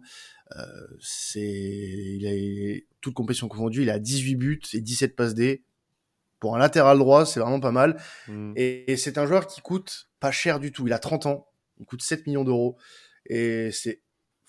Euh, 0.58 0.66
c'est, 1.00 1.40
il 1.42 2.28
a 2.28 2.34
il 2.34 2.70
est- 2.70 2.88
toute 3.02 3.14
compétition 3.14 3.48
confondue, 3.48 3.84
il 3.84 3.90
a 3.90 3.98
18 4.00 4.36
buts 4.36 4.62
et 4.74 4.82
17 4.82 5.16
passes 5.16 5.34
D. 5.36 5.64
Pour 6.40 6.56
un 6.56 6.60
latéral 6.60 6.98
droit, 7.00 7.26
c'est 7.26 7.40
vraiment 7.40 7.60
pas 7.60 7.72
mal. 7.72 8.00
Mm. 8.28 8.54
Et, 8.56 8.92
et 8.92 8.98
c'est 8.98 9.18
un 9.18 9.26
joueur 9.26 9.48
qui 9.48 9.62
coûte 9.62 10.10
pas 10.20 10.32
cher 10.32 10.60
du 10.60 10.72
tout. 10.72 10.86
Il 10.88 10.94
a 10.94 11.00
30 11.00 11.26
ans, 11.26 11.48
il 11.80 11.86
coûte 11.86 12.02
7 12.02 12.28
millions 12.28 12.44
d'euros. 12.44 12.78
Et 13.26 13.72
c'est 13.72 14.02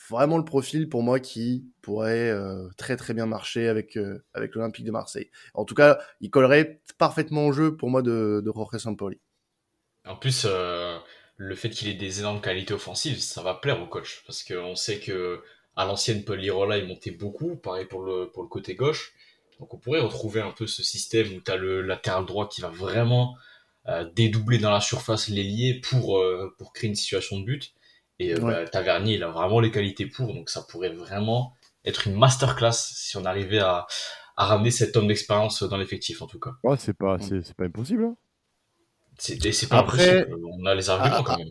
vraiment 0.09 0.39
le 0.39 0.45
profil 0.45 0.89
pour 0.89 1.03
moi 1.03 1.21
qui 1.21 1.65
pourrait 1.83 2.31
euh, 2.31 2.69
très 2.77 2.97
très 2.97 3.15
bien 3.15 3.27
marcher 3.27 3.69
avec, 3.69 3.97
euh, 3.97 4.25
avec 4.35 4.55
l'Olympique 4.55 4.85
de 4.85 4.91
Marseille. 4.91 5.31
En 5.55 5.65
tout 5.65 5.75
cas, 5.75 5.99
il 6.21 6.31
collerait 6.31 6.81
parfaitement 6.99 7.47
au 7.47 7.53
jeu 7.53 7.77
pour 7.77 7.91
moi 7.91 8.03
de, 8.03 8.43
de 8.45 8.53
Jorge 8.55 8.79
Sampaoli. 8.79 9.21
En 10.07 10.17
plus, 10.17 10.47
euh, 10.49 10.99
le 11.37 11.55
fait 11.55 11.71
qu'il 11.71 11.89
ait 11.89 11.95
des 11.95 12.21
énormes 12.21 12.41
qualités 12.41 12.75
offensives, 12.75 13.21
ça 13.21 13.43
va 13.43 13.55
plaire 13.55 13.81
au 13.83 13.87
coach. 13.87 14.23
Parce 14.27 14.43
qu'on 14.43 14.75
sait 14.75 14.99
que 14.99 15.43
à 15.77 15.85
l'ancienne, 15.85 16.25
Paul 16.25 16.39
Lirola, 16.39 16.79
il 16.79 16.87
montait 16.87 17.11
beaucoup. 17.11 17.57
Pareil 17.57 17.87
pour 17.87 18.03
le, 18.03 18.31
pour 18.31 18.43
le 18.43 18.49
côté 18.49 18.75
gauche. 18.75 19.13
Donc 19.59 19.75
on 19.75 19.79
pourrait 19.79 20.01
retrouver 20.01 20.41
un 20.41 20.53
peu 20.53 20.67
ce 20.67 20.83
système 20.83 21.29
où 21.35 21.41
tu 21.41 21.51
as 21.51 21.57
le 21.57 21.83
latéral 21.83 22.25
droit 22.25 22.49
qui 22.49 22.63
va 22.63 22.69
vraiment 22.69 23.37
dédoubler 24.15 24.59
dans 24.59 24.71
la 24.71 24.81
surface 24.81 25.29
l'ailier 25.29 25.81
pour, 25.81 26.23
pour 26.59 26.73
créer 26.73 26.89
une 26.89 26.95
situation 26.95 27.41
de 27.41 27.45
but. 27.45 27.75
Et 28.21 28.35
euh, 28.35 28.41
Ouais. 28.41 28.53
bah, 28.65 28.69
Tavernier, 28.69 29.15
il 29.15 29.23
a 29.23 29.29
vraiment 29.31 29.61
les 29.61 29.71
qualités 29.71 30.07
pour. 30.07 30.33
Donc 30.35 30.51
ça 30.51 30.63
pourrait 30.69 30.93
vraiment 30.93 31.55
être 31.85 32.07
une 32.07 32.17
masterclass 32.17 32.73
si 32.73 33.17
on 33.17 33.25
arrivait 33.25 33.59
à, 33.61 33.87
à 34.37 34.45
ramener 34.47 34.71
cet 34.71 34.97
homme 34.97 35.09
d'expérience 35.09 35.63
dans 35.63 35.77
l'effectif 35.79 36.21
en 36.23 36.27
tout 36.27 36.39
cas. 36.39 36.51
Ouais, 36.63 36.77
c'est 36.79 36.93
pas, 36.97 37.17
c'est, 37.19 37.43
c'est 37.43 37.57
pas 37.57 37.65
impossible. 37.65 38.05
hein. 38.05 38.17
C'est 39.19 39.69
pas 39.69 39.79
Après- 39.79 40.21
impossible. 40.21 40.37
On 40.61 40.67
a 40.67 40.75
les 40.75 40.91
arguments 40.91 41.17
Ah, 41.19 41.23
quand 41.25 41.39
même. 41.39 41.49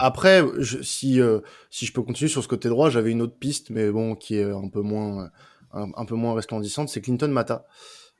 Après, 0.00 0.42
je- 0.58 0.82
si, 0.82 1.20
euh, 1.20 1.40
si 1.70 1.86
je 1.86 1.92
peux 1.92 2.02
continuer 2.02 2.28
sur 2.28 2.42
ce 2.42 2.48
côté 2.48 2.68
droit, 2.68 2.90
j'avais 2.90 3.10
une 3.12 3.22
autre 3.22 3.36
piste, 3.38 3.70
mais 3.70 3.90
bon, 3.90 4.14
qui 4.16 4.36
est 4.36 4.44
un 4.50 4.68
peu 4.68 4.80
moins, 4.82 5.24
euh, 5.24 5.28
un, 5.72 5.90
un 5.96 6.04
peu 6.04 6.14
moins 6.16 6.34
resplendissante, 6.34 6.88
c'est 6.88 7.00
Clinton 7.00 7.28
Mata, 7.28 7.66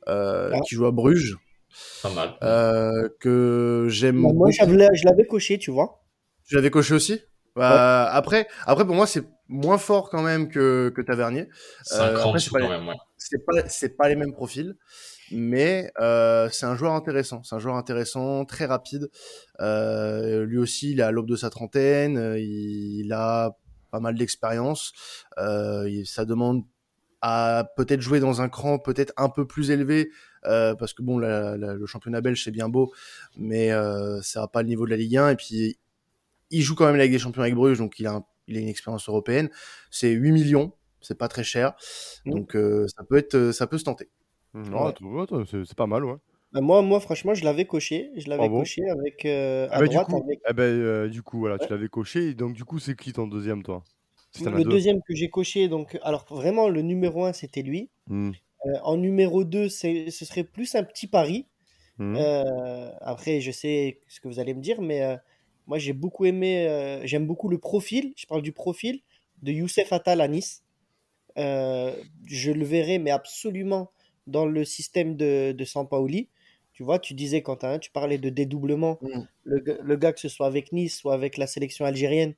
euh, 0.09 0.51
Ah. 0.55 0.61
qui 0.67 0.75
joue 0.77 0.87
à 0.87 0.93
Bruges, 0.93 1.37
Pas 2.03 2.11
mal. 2.11 2.37
euh, 2.43 3.09
que 3.21 3.87
j'aime 3.89 4.17
moi, 4.17 4.51
je 4.53 5.05
l'avais 5.05 5.27
coché, 5.27 5.59
tu 5.59 5.71
vois. 5.73 6.05
Tu 6.49 6.55
l'avais 6.55 6.71
coché 6.71 6.95
aussi? 6.95 7.21
Bah, 7.57 8.11
Après, 8.13 8.47
après, 8.67 8.85
pour 8.87 8.95
moi, 8.95 9.07
c'est 9.07 9.25
moins 9.49 9.79
fort 9.79 10.11
quand 10.11 10.23
même 10.23 10.49
que, 10.49 10.93
que 10.95 11.01
Tavernier. 11.01 11.49
C'est 11.83 11.99
un 11.99 12.09
euh, 12.09 12.23
quand 12.23 12.35
les- 12.35 12.69
même, 12.69 12.89
ouais. 12.89 12.95
c'est 13.17 13.45
pas 13.45 13.69
c'est 13.69 13.97
pas 13.97 14.09
les 14.09 14.17
mêmes 14.17 14.33
profils 14.33 14.75
mais 15.33 15.91
euh, 16.01 16.49
c'est 16.53 16.67
un 16.67 16.77
joueur 16.77 16.93
intéressant. 16.93 17.43
C'est 17.43 17.57
un 17.57 17.59
joueur 17.59 17.75
intéressant 17.77 18.45
très 18.45 18.65
rapide. 18.67 19.09
Euh, 19.61 20.45
lui 20.45 20.59
aussi 20.59 20.93
il 20.93 21.01
est 21.01 21.03
à 21.03 21.11
l'aube 21.11 21.27
de 21.29 21.35
sa 21.37 21.51
trentaine. 21.51 22.35
Il, 22.39 23.01
il 23.05 23.13
a 23.13 23.57
pas 23.91 23.99
mal 24.01 24.15
d'expérience. 24.17 24.93
Euh, 25.39 25.89
il- 25.89 26.07
ça 26.07 26.25
demande 26.25 26.63
à 27.23 27.65
peut-être 27.77 28.01
jouer 28.03 28.21
dans 28.21 28.41
un 28.43 28.49
cran 28.49 28.79
peut-être 28.79 29.13
un 29.17 29.29
peu 29.29 29.47
plus 29.47 29.71
élevé 29.71 30.11
euh, 30.45 30.75
parce 30.77 30.93
que 30.93 31.03
bon 31.03 31.19
la- 31.19 31.57
la- 31.57 31.75
le 31.75 31.87
championnat 31.87 32.21
belge 32.21 32.45
c'est 32.45 32.51
bien 32.51 32.69
beau 32.69 32.93
mais 33.37 33.73
euh, 33.73 34.21
ça 34.23 34.43
n'a 34.43 34.49
pas 34.49 34.63
le 34.63 34.69
niveau 34.69 34.85
de 34.85 34.91
la 34.91 34.97
Ligue 34.97 35.17
1 35.17 35.31
et 35.31 35.37
puis 35.37 35.79
il 36.51 36.63
joue 36.63 36.75
quand 36.75 36.87
même 36.87 36.97
la 36.97 37.05
Ligue 37.05 37.13
des 37.13 37.19
Champions 37.19 37.43
avec 37.43 37.55
Bruges 37.55 37.79
donc 37.79 37.99
il 37.99 38.07
a 38.07 38.13
un- 38.15 38.25
il 38.49 38.57
a 38.57 38.61
une 38.61 38.69
expérience 38.69 39.09
européenne 39.09 39.51
c'est 39.91 40.11
8 40.11 40.33
millions 40.33 40.73
c'est 41.01 41.19
pas 41.19 41.29
très 41.29 41.45
cher 41.45 41.75
donc 42.25 42.55
euh, 42.57 42.87
ça 42.89 43.03
peut 43.05 43.17
être 43.17 43.53
ça 43.53 43.67
peut 43.67 43.79
se 43.79 43.85
tenter 43.85 44.09
Non, 44.55 44.87
Ouais. 44.87 45.45
c'est 45.51 45.75
pas 45.77 45.87
mal, 45.87 46.05
ouais. 46.05 46.15
Bah, 46.53 46.61
moi, 46.63 46.81
moi, 46.81 46.99
franchement, 47.01 47.35
je 47.35 47.45
l'avais 47.45 47.67
coché. 47.67 48.11
Je 48.17 48.31
l'avais 48.31 48.49
coché 48.49 48.81
avec 48.89 49.27
euh, 49.27 49.69
Ah 49.71 49.77
à 49.77 49.81
bah, 49.81 49.87
du 49.89 49.99
coup, 49.99 50.17
avec- 50.25 50.41
eh 50.49 50.53
ben, 50.55 50.63
euh, 50.63 51.09
du 51.09 51.23
coup, 51.23 51.39
voilà, 51.41 51.57
Ouais. 51.57 51.67
tu 51.67 51.71
l'avais 51.71 51.89
coché. 51.89 52.33
Donc, 52.33 52.55
du 52.55 52.65
coup, 52.65 52.79
c'est 52.79 52.97
qui 52.97 53.13
ton 53.13 53.27
deuxième, 53.27 53.63
toi? 53.63 53.85
Si 54.31 54.43
Le 54.45 54.63
deux. 54.65 54.71
deuxième 54.71 55.01
que 55.07 55.15
j'ai 55.15 55.29
coché, 55.29 55.69
donc, 55.69 55.99
alors 56.03 56.25
vraiment, 56.31 56.71
le 56.71 56.81
numéro 56.81 57.27
un, 57.27 57.35
c'était 57.35 57.61
lui. 57.61 57.91
Euh, 58.11 58.31
en 58.83 58.97
numéro 58.97 59.45
2, 59.45 59.69
ce 59.69 60.09
serait 60.11 60.45
plus 60.45 60.75
un 60.75 60.85
petit 60.85 61.07
pari. 61.09 61.45
Euh, 62.01 62.91
après, 63.03 63.41
je 63.43 63.51
sais 63.51 64.01
ce 64.09 64.21
que 64.21 64.29
vous 64.29 64.39
allez 64.41 64.55
me 64.55 64.61
dire, 64.63 64.81
mais 64.81 65.03
euh, 65.03 65.17
moi, 65.67 65.79
j'ai 65.79 65.93
beaucoup 65.93 66.25
aimé, 66.25 66.67
euh, 66.69 67.05
j'aime 67.05 67.27
beaucoup 67.27 67.49
le 67.49 67.59
profil. 67.59 68.13
Je 68.17 68.27
parle 68.27 68.43
du 68.43 68.53
profil 68.53 69.01
de 69.43 69.53
Youssef 69.53 69.93
Attal 69.93 70.21
à 70.21 70.29
Nice. 70.29 70.63
Euh, 71.39 71.95
je 72.27 72.51
le 72.53 72.65
verrai, 72.65 72.99
mais 72.99 73.11
absolument 73.11 73.91
dans 74.27 74.47
le 74.47 74.65
système 74.65 75.17
de, 75.17 75.53
de 75.53 75.65
Sampaoli. 75.65 76.29
Tu 76.73 76.83
vois, 76.83 76.99
tu 76.99 77.15
disais, 77.15 77.43
Quentin, 77.43 77.79
tu 77.79 77.91
parlais 77.91 78.19
de 78.19 78.29
dédoublement. 78.29 78.99
Mm. 79.03 79.21
Le, 79.45 79.79
le 79.83 79.97
gars, 79.97 80.13
que 80.13 80.21
ce 80.21 80.29
soit 80.29 80.47
avec 80.47 80.73
Nice, 80.73 80.99
soit 80.99 81.15
avec 81.15 81.37
la 81.37 81.47
sélection 81.47 81.85
algérienne, 81.85 82.35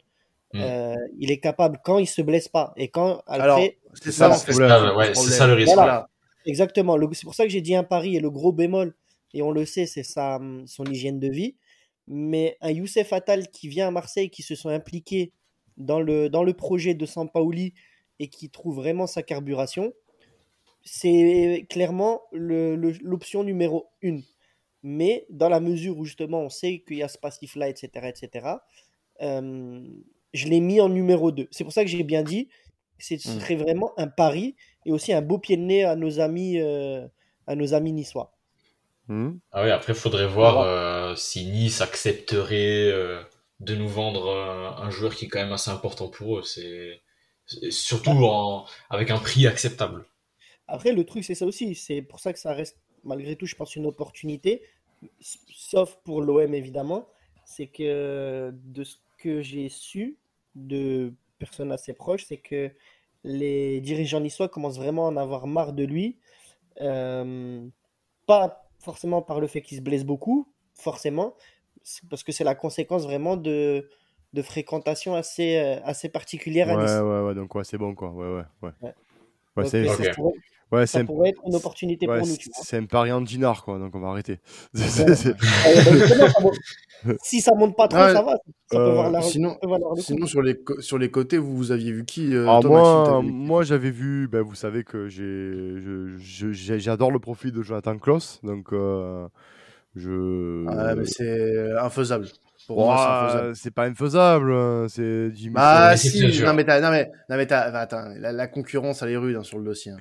Mm. 0.54 0.60
euh, 0.62 0.94
il 1.18 1.30
est 1.30 1.40
capable 1.40 1.78
quand 1.84 1.98
il 1.98 2.06
se 2.06 2.22
blesse 2.22 2.48
pas. 2.48 2.72
Et 2.76 2.88
quand, 2.88 3.22
alors 3.26 3.58
après, 3.58 3.76
c'est 3.94 4.12
ça, 4.12 4.32
ça, 4.32 4.50
le 4.50 4.96
ouais, 4.96 5.06
c'est 5.08 5.12
problème. 5.12 5.38
ça 5.38 5.46
le 5.46 5.52
risque. 5.52 5.74
Voilà. 5.74 6.08
Exactement. 6.46 6.96
C'est 7.12 7.24
pour 7.24 7.34
ça 7.34 7.44
que 7.44 7.50
j'ai 7.50 7.60
dit 7.60 7.74
un 7.74 7.84
pari 7.84 8.16
et 8.16 8.20
le 8.20 8.30
gros 8.30 8.52
bémol, 8.52 8.94
et 9.34 9.42
on 9.42 9.50
le 9.50 9.66
sait, 9.66 9.84
c'est 9.84 10.02
sa, 10.02 10.40
son 10.66 10.84
hygiène 10.86 11.20
de 11.20 11.28
vie. 11.28 11.54
Mais 12.08 12.56
un 12.60 12.70
Youssef 12.70 13.12
Attal 13.12 13.48
qui 13.50 13.68
vient 13.68 13.88
à 13.88 13.90
Marseille, 13.90 14.30
qui 14.30 14.42
se 14.42 14.54
sont 14.54 14.70
impliqués 14.70 15.32
dans 15.76 16.00
le, 16.00 16.28
dans 16.30 16.42
le 16.44 16.54
projet 16.54 16.94
de 16.94 17.06
Sampaoli 17.06 17.74
et 18.18 18.28
qui 18.28 18.50
trouve 18.50 18.76
vraiment 18.76 19.06
sa 19.06 19.22
carburation, 19.22 19.92
c'est 20.84 21.66
clairement 21.68 22.22
l'option 22.32 23.44
numéro 23.44 23.88
une. 24.02 24.24
Mais 24.82 25.26
dans 25.30 25.48
la 25.48 25.60
mesure 25.60 25.98
où 25.98 26.04
justement 26.04 26.40
on 26.40 26.48
sait 26.50 26.82
qu'il 26.86 26.98
y 26.98 27.02
a 27.02 27.08
ce 27.08 27.18
passif-là, 27.18 27.68
etc., 27.68 28.08
etc., 28.08 28.48
euh, 29.22 29.82
je 30.34 30.48
l'ai 30.48 30.60
mis 30.60 30.80
en 30.80 30.88
numéro 30.88 31.32
2. 31.32 31.48
C'est 31.50 31.64
pour 31.64 31.72
ça 31.72 31.82
que 31.84 31.90
j'ai 31.90 32.04
bien 32.04 32.22
dit, 32.22 32.48
ce 32.98 33.14
Mm. 33.14 33.40
serait 33.40 33.56
vraiment 33.56 33.92
un 33.98 34.08
pari 34.08 34.56
et 34.86 34.92
aussi 34.92 35.12
un 35.12 35.22
beau 35.22 35.38
pied 35.38 35.56
de 35.56 35.62
nez 35.62 35.84
à 35.84 35.96
nos 35.96 36.20
amis, 36.20 36.58
euh, 36.60 37.06
à 37.46 37.54
nos 37.54 37.74
amis 37.74 37.92
niçois. 37.92 38.37
Hmm. 39.08 39.38
Ah 39.52 39.64
oui, 39.64 39.70
après, 39.70 39.94
faudrait 39.94 40.26
voir 40.26 40.60
euh, 40.60 41.14
si 41.16 41.46
Nice 41.46 41.80
accepterait 41.80 42.90
euh, 42.92 43.22
de 43.58 43.74
nous 43.74 43.88
vendre 43.88 44.26
euh, 44.28 44.70
un 44.70 44.90
joueur 44.90 45.14
qui 45.14 45.24
est 45.24 45.28
quand 45.28 45.40
même 45.40 45.52
assez 45.52 45.70
important 45.70 46.08
pour 46.08 46.38
eux. 46.38 46.42
C'est 46.42 47.00
surtout 47.70 48.10
en... 48.10 48.66
avec 48.90 49.10
un 49.10 49.18
prix 49.18 49.46
acceptable. 49.46 50.04
Après, 50.66 50.92
le 50.92 51.04
truc, 51.04 51.24
c'est 51.24 51.34
ça 51.34 51.46
aussi. 51.46 51.74
C'est 51.74 52.02
pour 52.02 52.20
ça 52.20 52.34
que 52.34 52.38
ça 52.38 52.52
reste, 52.52 52.78
malgré 53.02 53.34
tout, 53.34 53.46
je 53.46 53.56
pense, 53.56 53.74
une 53.76 53.86
opportunité. 53.86 54.62
Sauf 55.20 55.96
pour 56.04 56.20
l'OM, 56.20 56.52
évidemment. 56.52 57.08
C'est 57.46 57.68
que 57.68 58.52
de 58.52 58.84
ce 58.84 58.96
que 59.16 59.40
j'ai 59.40 59.70
su 59.70 60.18
de 60.54 61.14
personnes 61.38 61.72
assez 61.72 61.94
proches, 61.94 62.26
c'est 62.26 62.36
que 62.36 62.70
les 63.24 63.80
dirigeants 63.80 64.20
niçois 64.20 64.50
commencent 64.50 64.76
vraiment 64.76 65.06
à 65.06 65.10
en 65.10 65.16
avoir 65.16 65.46
marre 65.46 65.72
de 65.72 65.84
lui. 65.84 66.18
Pas 68.26 68.67
forcément 68.88 69.20
par 69.20 69.38
le 69.38 69.46
fait 69.46 69.60
qu'il 69.60 69.76
se 69.76 69.82
blesse 69.82 70.04
beaucoup, 70.04 70.48
forcément, 70.72 71.34
parce 72.08 72.22
que 72.22 72.32
c'est 72.32 72.44
la 72.44 72.54
conséquence 72.54 73.02
vraiment 73.02 73.36
de, 73.36 73.86
de 74.32 74.42
fréquentation 74.42 75.14
assez, 75.14 75.58
euh, 75.58 75.78
assez 75.84 76.08
particulière 76.08 76.70
à 76.70 76.76
Ouais, 76.76 76.82
Nice. 76.84 77.02
ouais, 77.02 77.20
ouais, 77.26 77.34
donc 77.34 77.54
ouais, 77.54 77.64
c'est 77.64 77.76
bon, 77.76 77.94
quoi. 77.94 78.10
Ouais, 78.10 78.28
ouais, 78.28 78.44
ouais. 78.62 78.70
Ouais. 78.80 78.94
Ouais, 79.56 79.64
Donc, 79.64 79.70
c'est 79.70 80.08
euh, 80.08 80.12
Ouais, 80.70 80.86
ça 80.86 80.98
c'est 80.98 81.02
un- 81.02 81.06
pourrait 81.06 81.30
être 81.30 81.40
une 81.46 81.54
opportunité 81.54 82.06
ouais, 82.06 82.18
pour 82.18 82.26
nous, 82.26 82.34
c'est- 82.62 82.76
un 82.76 82.84
pari 82.84 83.10
en 83.10 83.20
dinar, 83.22 83.64
quoi, 83.64 83.78
donc 83.78 83.94
on 83.94 84.00
va 84.00 84.08
arrêter. 84.08 84.40
Euh, 84.74 85.14
bah, 87.04 87.14
si 87.22 87.40
ça 87.40 87.52
monte 87.54 87.76
pas 87.76 87.86
trop, 87.88 87.98
Ouais, 88.00 88.12
ça 88.12 88.22
va. 88.22 88.32
Ça 88.32 88.76
peut 88.76 88.76
euh, 88.78 88.94
valoir, 89.02 89.22
sinon- 89.22 89.50
ça 89.50 89.58
peut 89.62 89.68
coup. 89.68 90.00
Sinon, 90.00 90.26
sur 90.26 90.42
les, 90.42 90.58
sur 90.80 90.98
les 90.98 91.10
côtés, 91.10 91.38
vous, 91.38 91.56
vous 91.56 91.70
aviez 91.72 91.92
vu 91.92 92.04
qui 92.04 92.34
euh, 92.34 92.44
toi, 92.60 92.60
Maxime, 92.60 92.68
moi, 92.70 93.20
qui 93.22 93.30
moi 93.30 93.62
j'avais 93.62 93.90
vu, 93.90 94.28
ben, 94.28 94.42
vous 94.42 94.54
savez 94.56 94.84
que 94.84 95.08
j'adore 96.18 97.12
le 97.12 97.18
profil 97.18 97.52
de 97.52 97.62
Jonathan 97.62 97.96
Klaus, 97.98 98.40
donc 98.42 98.72
euh, 98.72 99.26
je. 99.96 100.66
Ah, 100.68 100.94
mais 100.94 101.04
c'est 101.06 101.72
infaisable. 101.80 102.26
Pour 102.66 102.94
c'est 103.54 103.70
pas 103.70 103.84
infaisable, 103.86 104.52
hein, 104.52 104.86
c'est. 104.90 105.30
Bah 105.50 105.96
c'est 105.96 106.08
si, 106.10 106.42
non 106.42 106.52
mais 106.52 106.64
t'as, 106.64 106.80
non 106.82 106.90
mais, 106.90 107.10
non 107.30 107.36
mais 107.36 107.46
t'as, 107.46 107.70
bah, 107.70 107.80
attends, 107.80 108.04
la, 108.18 108.32
la 108.32 108.46
concurrence 108.46 109.00
elle 109.00 109.10
est 109.10 109.16
rude 109.16 109.36
hein, 109.36 109.42
sur 109.42 109.58
le 109.58 109.64
dossier. 109.64 109.92
hein. 109.92 109.98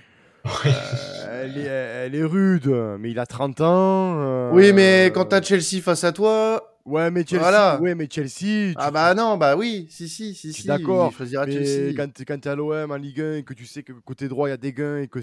Euh, 0.65 1.43
elle, 1.43 1.57
est, 1.57 1.63
elle 1.63 2.15
est 2.15 2.23
rude, 2.23 2.67
mais 2.99 3.11
il 3.11 3.19
a 3.19 3.25
30 3.25 3.61
ans. 3.61 4.15
euh, 4.19 4.51
Oui, 4.53 4.73
mais 4.73 5.11
quand 5.13 5.25
t'as 5.25 5.41
Chelsea 5.41 5.81
face 5.81 6.03
à 6.03 6.11
toi, 6.11 6.73
Ouais, 6.87 7.11
mais 7.11 7.25
Chelsea. 7.25 7.41
Voilà. 7.41 7.81
Ouais, 7.81 7.95
mais 7.95 8.07
Chelsea. 8.09 8.71
tu- 8.71 8.73
ah 8.77 8.91
bah 8.91 9.13
non, 9.13 9.37
bah 9.37 9.57
oui, 9.57 9.87
si 9.89 10.07
si 10.07 10.33
si 10.33 10.53
si, 10.53 10.67
d'accord, 10.67 11.11
Mais 11.19 11.93
quand, 12.25 12.39
t'es- 12.41 12.47
à 12.49 12.55
l'OM 12.55 12.91
en 12.91 12.95
Ligue 12.95 13.19
1 13.19 13.33
et 13.35 13.43
que 13.43 13.53
tu 13.53 13.65
sais 13.65 13.83
que 13.83 13.91
côté 13.91 14.29
droit 14.29 14.47
il 14.47 14.51
y 14.51 14.53
a 14.53 14.57
des 14.57 14.71
gains 14.71 14.99
et 15.01 15.09
que, 15.09 15.19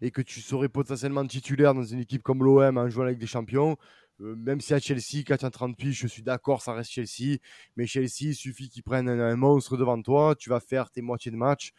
et 0.00 0.10
que 0.10 0.22
tu 0.22 0.40
serais 0.40 0.70
potentiellement 0.70 1.26
titulaire 1.26 1.74
dans 1.74 1.84
une 1.84 2.00
équipe 2.00 2.22
comme 2.22 2.42
l'OM 2.42 2.78
en 2.78 2.88
jouant 2.88 3.04
avec 3.04 3.18
des 3.18 3.26
champions, 3.26 3.76
euh, 4.22 4.34
même 4.34 4.62
si 4.62 4.72
à 4.72 4.78
Chelsea, 4.80 5.24
quand 5.26 5.36
tu 5.36 5.44
as 5.44 5.50
30 5.50 5.76
piges, 5.76 5.98
je 6.00 6.06
suis 6.06 6.22
d'accord, 6.22 6.62
ça 6.62 6.72
reste 6.72 6.90
Chelsea. 6.90 7.36
Mais 7.76 7.86
Chelsea, 7.86 8.22
il 8.22 8.34
suffit 8.34 8.70
qu'ils 8.70 8.82
prennent 8.82 9.10
un, 9.10 9.20
un 9.20 9.36
monstre 9.36 9.76
devant 9.76 10.00
toi, 10.00 10.34
tu 10.38 10.48
vas 10.48 10.60
faire 10.60 10.90
tes 10.90 11.02
moitiés 11.02 11.30
de 11.30 11.36
match. 11.36 11.72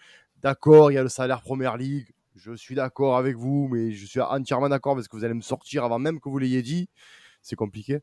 D'accord, 0.43 0.91
il 0.91 0.95
y 0.95 0.97
a 0.99 1.03
le 1.03 1.09
salaire 1.09 1.41
Première 1.41 1.78
Ligue. 1.78 2.13
Je 2.36 2.54
suis 2.56 2.76
d'accord 2.76 3.18
avec 3.18 3.36
vous, 3.36 3.68
mais 3.72 3.92
je 3.92 4.06
suis 4.06 4.22
entièrement 4.22 4.70
d'accord 4.70 4.96
parce 4.96 5.08
que 5.08 5.18
vous 5.18 5.24
allez 5.24 5.34
me 5.34 5.42
sortir 5.42 5.84
avant 5.84 6.00
même 6.00 6.20
que 6.20 6.30
vous 6.30 6.38
l'ayez 6.38 6.62
dit. 6.62 6.90
C'est 7.42 7.56
compliqué. 7.56 8.00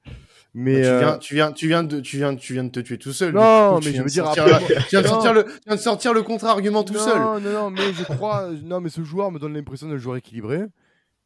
Mais 0.54 0.82
Bah, 0.82 0.88
tu, 0.88 0.88
euh, 0.88 0.98
viens, 0.98 1.18
tu, 1.18 1.34
viens, 1.34 1.52
tu, 1.52 1.66
viens 1.68 1.82
de, 1.84 2.00
tu, 2.00 2.16
viens, 2.16 2.34
tu 2.34 2.52
viens 2.54 2.64
de 2.64 2.70
te 2.70 2.80
tuer 2.80 2.98
tout 2.98 3.12
seul. 3.12 3.34
Non, 3.34 3.74
coup, 3.74 3.84
mais 3.84 3.92
je 3.92 4.02
veux 4.02 4.08
dire, 4.08 4.24
sortir 4.24 4.44
après, 4.54 4.74
tu 4.74 4.88
viens 4.90 5.02
de 5.02 5.06
non. 5.06 5.12
sortir 5.12 5.34
le, 5.34 5.44
tu 5.44 5.50
viens 5.66 5.76
de 5.76 5.80
sortir 5.80 6.14
le 6.14 6.22
contre-argument 6.22 6.84
tout 6.84 6.94
non, 6.94 7.00
seul. 7.00 7.18
Non, 7.18 7.40
non, 7.40 7.70
mais 7.70 7.92
je 7.92 8.04
crois. 8.04 8.50
non, 8.62 8.80
mais 8.80 8.88
ce 8.88 9.04
joueur 9.04 9.30
me 9.30 9.38
donne 9.38 9.54
l'impression 9.54 9.88
d'un 9.88 9.98
joueur 9.98 10.16
équilibré. 10.16 10.62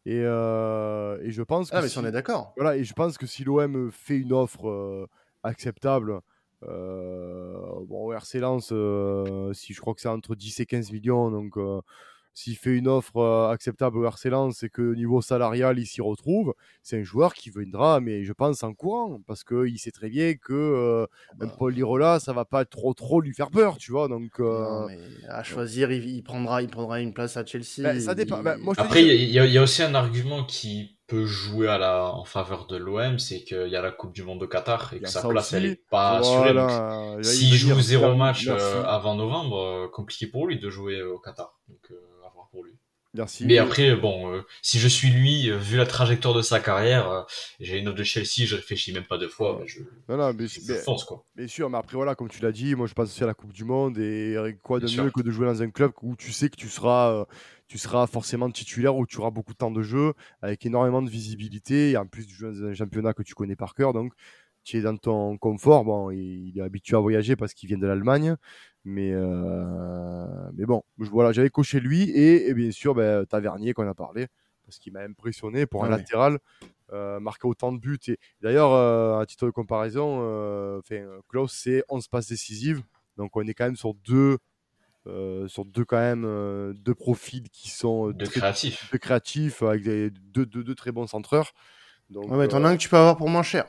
Et, 0.07 0.23
euh, 0.25 1.19
et 1.23 1.31
je 1.31 1.43
pense 1.43 1.71
que. 1.71 1.77
Ah 1.77 1.83
mais 1.83 1.89
si, 1.89 1.99
on 1.99 2.05
est 2.05 2.13
d'accord. 2.13 2.53
voilà, 2.57 2.77
et 2.77 2.85
je 2.85 2.93
pense 2.95 3.17
que 3.17 3.27
si 3.27 3.45
l'OM 3.45 3.91
fait 3.93 4.17
une 4.17 4.33
offre 4.33 4.69
euh, 4.69 5.07
acceptable, 5.45 6.21
euh, 6.69 7.55
bon, 7.87 8.13
RC 8.13 8.41
Lens, 8.41 8.71
euh, 8.73 9.53
si 9.53 9.73
je 9.73 9.81
crois 9.81 9.95
que 9.95 10.01
c'est 10.01 10.09
entre 10.09 10.35
10 10.35 10.61
et 10.61 10.67
15 10.67 10.93
millions, 10.93 11.31
donc 11.31 11.57
euh, 11.57 11.81
s'il 12.35 12.57
fait 12.57 12.70
une 12.76 12.89
offre 12.89 13.16
euh, 13.18 13.51
acceptable 13.51 13.99
au 13.99 14.05
RC 14.07 14.31
Lens 14.31 14.62
et 14.62 14.68
que 14.70 14.95
niveau 14.95 15.20
salarial 15.20 15.78
il 15.78 15.87
s'y 15.87 16.01
retrouve, 16.01 16.55
c'est 16.83 16.99
un 16.99 17.03
joueur 17.03 17.35
qui 17.35 17.51
viendra, 17.51 18.01
mais 18.01 18.24
je 18.24 18.33
pense 18.33 18.62
en 18.62 18.72
courant, 18.72 19.20
parce 19.26 19.45
qu'il 19.45 19.78
sait 19.78 19.91
très 19.91 20.09
bien 20.09 20.35
que 20.35 20.53
euh, 20.53 21.07
un 21.41 21.47
Bah. 21.47 21.55
Paul 21.59 21.74
Lirola, 21.74 22.20
ça 22.20 22.33
va 22.33 22.45
pas 22.45 22.64
trop 22.64 22.95
trop 22.95 23.20
lui 23.20 23.35
faire 23.35 23.51
peur, 23.51 23.76
tu 23.78 23.93
vois, 23.93 24.09
donc. 24.09 24.41
euh, 24.41 24.62
Non, 24.62 24.87
mais 24.89 24.99
à 25.28 25.43
choisir, 25.43 25.91
il, 25.93 26.09
il 26.09 26.22
prendra, 26.22 26.62
il 26.62 26.68
prendra 26.68 27.01
une 27.01 27.12
place 27.12 27.37
à 27.37 27.45
Chelsea. 27.45 27.83
Bah, 27.83 27.99
ça 28.01 28.14
dépend. 28.14 28.39
Il- 28.39 28.45
Bah, 28.45 28.57
moi, 28.59 28.74
je 28.76 28.81
te 28.81 28.87
Après, 28.87 29.03
dis- 29.03 29.09
il 29.09 29.31
y, 29.31 29.39
a- 29.39 29.45
il 29.47 29.53
y 29.53 29.59
a 29.59 29.62
aussi 29.62 29.83
un 29.83 29.95
argument 29.95 30.45
qui 30.45 30.97
peut 31.07 31.26
jouer 31.26 31.66
à 31.66 31.76
la, 31.76 32.14
en 32.14 32.24
faveur 32.24 32.66
de 32.68 32.76
l'OM, 32.76 33.18
c'est 33.18 33.43
qu'il 33.43 33.66
y 33.66 33.74
a 33.74 33.83
la 33.83 33.91
Coupe 33.91 34.12
du 34.14 34.22
Monde 34.22 34.41
de 34.41 34.47
Qatar 34.47 34.95
et 34.95 35.01
que 35.01 35.09
sa 35.09 35.22
ça 35.22 35.28
place, 35.28 35.47
aussi. 35.49 35.57
elle 35.57 35.66
est 35.66 35.83
pas 35.91 36.18
assurée. 36.18 36.53
Voilà. 36.53 37.16
Là, 37.16 37.22
S'il 37.24 37.53
joue 37.55 37.81
zéro 37.81 38.14
match 38.14 38.47
euh, 38.49 38.85
avant 38.85 39.16
novembre, 39.16 39.59
euh, 39.59 39.89
compliqué 39.89 40.28
pour 40.28 40.47
lui 40.47 40.61
de 40.61 40.70
jouer 40.70 41.03
au 41.03 41.18
Qatar. 41.18 41.59
Donc, 41.68 41.78
euh, 41.91 41.95
pour 42.51 42.65
lui. 42.65 42.73
Merci. 43.13 43.45
Mais 43.45 43.59
après, 43.59 43.97
bon, 43.97 44.33
euh, 44.33 44.43
si 44.63 44.79
je 44.79 44.87
suis 44.87 45.09
lui, 45.11 45.51
euh, 45.51 45.57
vu 45.59 45.77
la 45.77 45.85
trajectoire 45.85 46.33
de 46.33 46.43
sa 46.43 46.61
carrière, 46.61 47.11
euh, 47.11 47.23
j'ai 47.59 47.79
une 47.79 47.89
offre 47.89 47.99
de 47.99 48.05
Chelsea, 48.05 48.47
je 48.47 48.55
réfléchis 48.55 48.93
même 48.93 49.03
pas 49.05 49.19
deux 49.19 49.27
fois, 49.29 49.57
bah, 49.59 49.65
je, 49.67 49.81
Non, 50.09 50.17
non, 50.17 50.33
mais, 50.33 50.47
je 50.47 50.61
mais- 50.69 50.79
fonce 50.79 51.03
quoi. 51.05 51.25
Bien 51.35 51.49
sûr, 51.49 51.69
mais 51.69 51.79
après, 51.79 51.97
voilà, 51.97 52.15
comme 52.15 52.29
tu 52.29 52.41
l'as 52.41 52.53
dit, 52.53 52.77
moi 52.77 52.87
je 52.87 52.95
pense 52.95 53.09
aussi 53.09 53.25
à 53.25 53.27
la 53.27 53.35
Coupe 53.35 53.53
du 53.53 53.65
Monde 53.65 53.99
et 53.99 54.37
quoi 54.63 54.79
de 54.79 54.85
Bien 54.87 54.95
sûr. 54.95 55.05
mieux 55.05 55.11
que 55.11 55.23
de 55.23 55.31
jouer 55.33 55.47
dans 55.47 55.61
un 55.61 55.71
club 55.71 55.91
où 56.03 56.15
tu 56.15 56.31
sais 56.31 56.49
que 56.51 56.57
tu 56.57 56.69
seras, 56.69 57.27
tu 57.67 57.79
seras 57.79 58.07
forcément 58.07 58.49
titulaire, 58.49 58.95
où 58.95 59.05
tu 59.07 59.19
auras 59.19 59.31
beaucoup 59.31 59.55
de 59.55 59.59
temps 59.59 59.73
de 59.73 59.83
jeu, 59.83 60.13
avec 60.41 60.65
énormément 60.65 61.03
de 61.03 61.11
visibilité 61.11 61.91
et 61.91 61.97
en 61.97 62.07
plus 62.07 62.29
tu 62.29 62.35
joues 62.37 62.53
dans 62.53 62.65
un 62.69 62.75
championnat 62.75 63.13
que 63.13 63.25
tu 63.25 63.35
connais 63.35 63.57
par 63.57 63.75
cœur, 63.75 63.93
donc 63.93 64.13
tu 64.65 64.79
es 64.79 64.81
dans 64.83 64.97
ton 64.97 65.37
confort. 65.39 65.85
Bon, 65.85 66.11
il 66.11 66.53
est 66.59 66.63
habitué 66.63 66.97
à 66.97 67.01
voyager 67.01 67.37
parce 67.37 67.55
qu'il 67.55 67.69
vient 67.69 67.79
de 67.79 67.87
l'Allemagne, 67.87 68.37
mais, 68.85 69.13
euh, 69.13 70.27
mais 70.55 70.67
bon, 70.67 70.83
je- 70.99 71.11
voilà, 71.11 71.33
j'avais 71.33 71.51
coché 71.51 71.81
lui 71.81 72.11
et, 72.11 72.49
et 72.49 72.55
bien 72.55 72.71
sûr 72.71 72.95
ben, 72.95 73.25
Tavernier 73.27 73.73
qu'on 73.75 73.89
a 73.89 73.95
parlé 73.95 74.27
parce 74.65 74.79
qu'il 74.79 74.93
m'a 74.93 75.01
impressionné 75.01 75.67
pour 75.67 75.85
un 75.85 75.89
Ah 75.89 75.91
ouais. 75.97 75.97
latéral. 75.99 76.39
euh, 76.93 77.21
marquer 77.21 77.47
autant 77.47 77.73
de 77.73 77.79
buts 77.79 77.99
et 78.09 78.19
d'ailleurs 78.41 78.73
euh, 78.73 79.21
à 79.21 79.27
titre 79.27 79.47
de 79.47 79.51
comparaison 79.53 80.19
euh, 80.23 80.81
enfin, 80.81 81.07
Klaus 81.29 81.53
c'est 81.53 81.85
11 81.89 82.09
passes 82.09 82.29
décisives 82.29 82.83
donc 83.17 83.37
on 83.37 83.43
est 83.47 83.55
quand 83.55 83.65
même 83.67 83.77
sur 83.77 83.95
deux 83.95 84.39
euh, 85.07 85.49
sur 85.49 85.65
deux 85.65 85.85
quand 85.85 85.99
même 85.99 86.25
euh, 86.27 86.73
deux 86.75 86.95
profils 86.95 87.49
qui 87.51 87.71
sont 87.71 88.11
euh, 88.11 88.13
De 88.13 88.25
très, 88.25 88.41
créatif. 88.41 88.89
très 88.91 88.99
créatifs 88.99 89.63
avec 89.63 89.83
des, 89.85 90.11
deux, 90.11 90.47
deux, 90.47 90.65
deux 90.65 90.75
très 90.75 90.93
bons 90.93 91.07
centreurs 91.07 91.53
donc 92.11 92.29
Ouais, 92.29 92.37
mais 92.39 92.49
t'en 92.49 92.65
euh, 92.65 92.65
as 92.65 92.69
un 92.71 92.77
que 92.77 92.81
tu 92.83 92.89
peux 92.89 92.97
avoir 92.97 93.17
pour 93.17 93.29
moins 93.29 93.43
cher. 93.43 93.67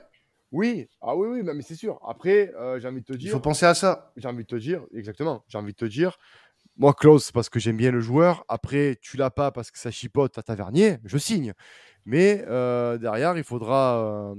Oui 0.52 0.88
ah 1.02 1.16
oui 1.16 1.28
oui 1.30 1.43
mais 1.43 1.54
mais 1.54 1.62
c'est 1.62 1.76
sûr 1.76 1.99
après 2.08 2.54
euh, 2.56 2.80
j'ai 2.80 2.88
envie 2.88 3.02
de 3.02 3.06
te 3.06 3.14
Il 3.14 3.20
dire 3.20 3.32
faut 3.32 3.39
penser 3.39 3.66
à 3.66 3.74
ça. 3.74 4.12
j'ai 4.18 4.28
envie 4.28 4.43
de 4.43 4.47
te 4.47 4.56
dire, 4.56 4.84
exactement, 4.93 5.43
j'ai 5.47 5.58
envie 5.58 5.72
de 5.74 5.78
te 5.78 5.86
dire, 5.86 6.18
moi, 6.78 6.93
Klaus, 6.93 7.32
parce 7.32 7.49
que 7.49 7.60
j'aime 7.60 7.78
bien 7.78 7.91
le 7.91 7.99
joueur. 7.99 8.45
Après, 8.47 8.97
tu 9.02 9.18
l'as 9.18 9.30
pas 9.30 9.52
parce 9.52 9.72
que 9.72 9.78
ça 9.78 9.91
chipote 9.91 10.38
à 10.38 10.41
Tavernier, 10.41 10.97
je 11.06 11.18
signe. 11.18 11.54
Mais 12.06 12.43
euh, 12.47 12.97
derrière, 12.97 13.38
il 13.38 13.43
faudra, 13.43 14.32
euh, 14.32 14.36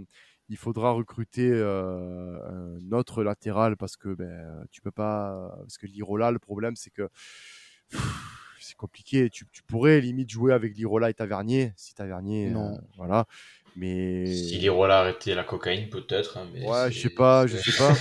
il 0.48 0.56
faudra 0.56 0.90
recruter 0.92 1.52
un 1.52 2.92
autre 2.92 3.22
latéral 3.22 3.76
parce 3.76 3.96
que 3.96 4.14
ben, 4.14 4.64
tu 4.70 4.80
peux 4.80 4.90
pas. 4.90 5.54
Parce 5.60 5.76
que 5.78 5.86
l'Irola, 5.86 6.30
le 6.30 6.38
problème, 6.38 6.74
c'est 6.74 6.90
que 6.90 7.08
c'est 8.60 8.76
compliqué. 8.76 9.28
Tu, 9.30 9.46
tu 9.52 9.62
pourrais 9.62 10.00
limite 10.00 10.30
jouer 10.30 10.52
avec 10.52 10.74
l'Irola 10.74 11.10
et 11.10 11.14
Tavernier, 11.14 11.72
si 11.76 11.94
Tavernier. 11.94 12.50
Non. 12.50 12.78
voilà. 12.96 13.26
Mais. 13.76 14.26
Si 14.26 14.58
les 14.58 14.68
rôles 14.68 14.90
a 14.90 14.98
arrêté 15.00 15.34
la 15.34 15.44
cocaïne, 15.44 15.88
peut-être. 15.88 16.36
hein, 16.36 16.46
Ouais, 16.62 16.90
je 16.92 17.00
sais 17.00 17.08
pas, 17.10 17.46
je 17.46 17.56
sais 17.58 17.72
pas. 17.78 17.92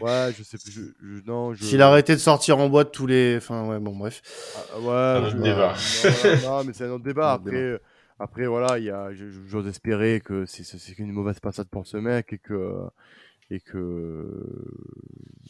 Ouais, 0.00 0.32
je 0.36 0.42
sais 0.42 0.56
plus. 0.58 0.72
Je, 0.72 0.80
je- 1.16 1.22
non, 1.26 1.52
je... 1.52 1.62
S'il 1.64 1.82
a 1.82 1.88
arrêté 1.88 2.14
de 2.14 2.18
sortir 2.20 2.58
en 2.58 2.68
boîte 2.68 2.90
tous 2.92 3.06
les. 3.06 3.36
Enfin, 3.36 3.66
ouais, 3.68 3.78
bon, 3.78 3.94
bref. 3.96 4.22
Ah, 4.56 4.78
ouais, 4.80 5.26
autre 5.26 5.36
je- 5.36 5.42
débat. 5.42 5.74
Non, 6.42 6.50
non, 6.58 6.64
mais 6.64 6.72
c'est 6.72 6.84
un 6.84 6.90
autre 6.92 7.04
débat. 7.04 7.32
Un 7.34 7.36
autre 7.36 7.42
Après, 7.48 7.80
après 8.18 8.46
voilà, 8.46 8.78
il 8.78 8.84
y 8.84 8.90
a, 8.90 9.12
je- 9.12 9.28
je- 9.30 9.40
j'ose 9.46 9.66
espérer 9.66 10.20
que 10.24 10.46
c'est, 10.46 10.64
c'est 10.64 10.78
c'est 10.78 10.94
qu'une 10.94 11.12
mauvaise 11.12 11.40
passade 11.40 11.68
pour 11.68 11.86
ce 11.86 11.96
mec 11.98 12.32
et 12.32 12.38
que, 12.38 12.74
et 13.50 13.60
que, 13.60 14.26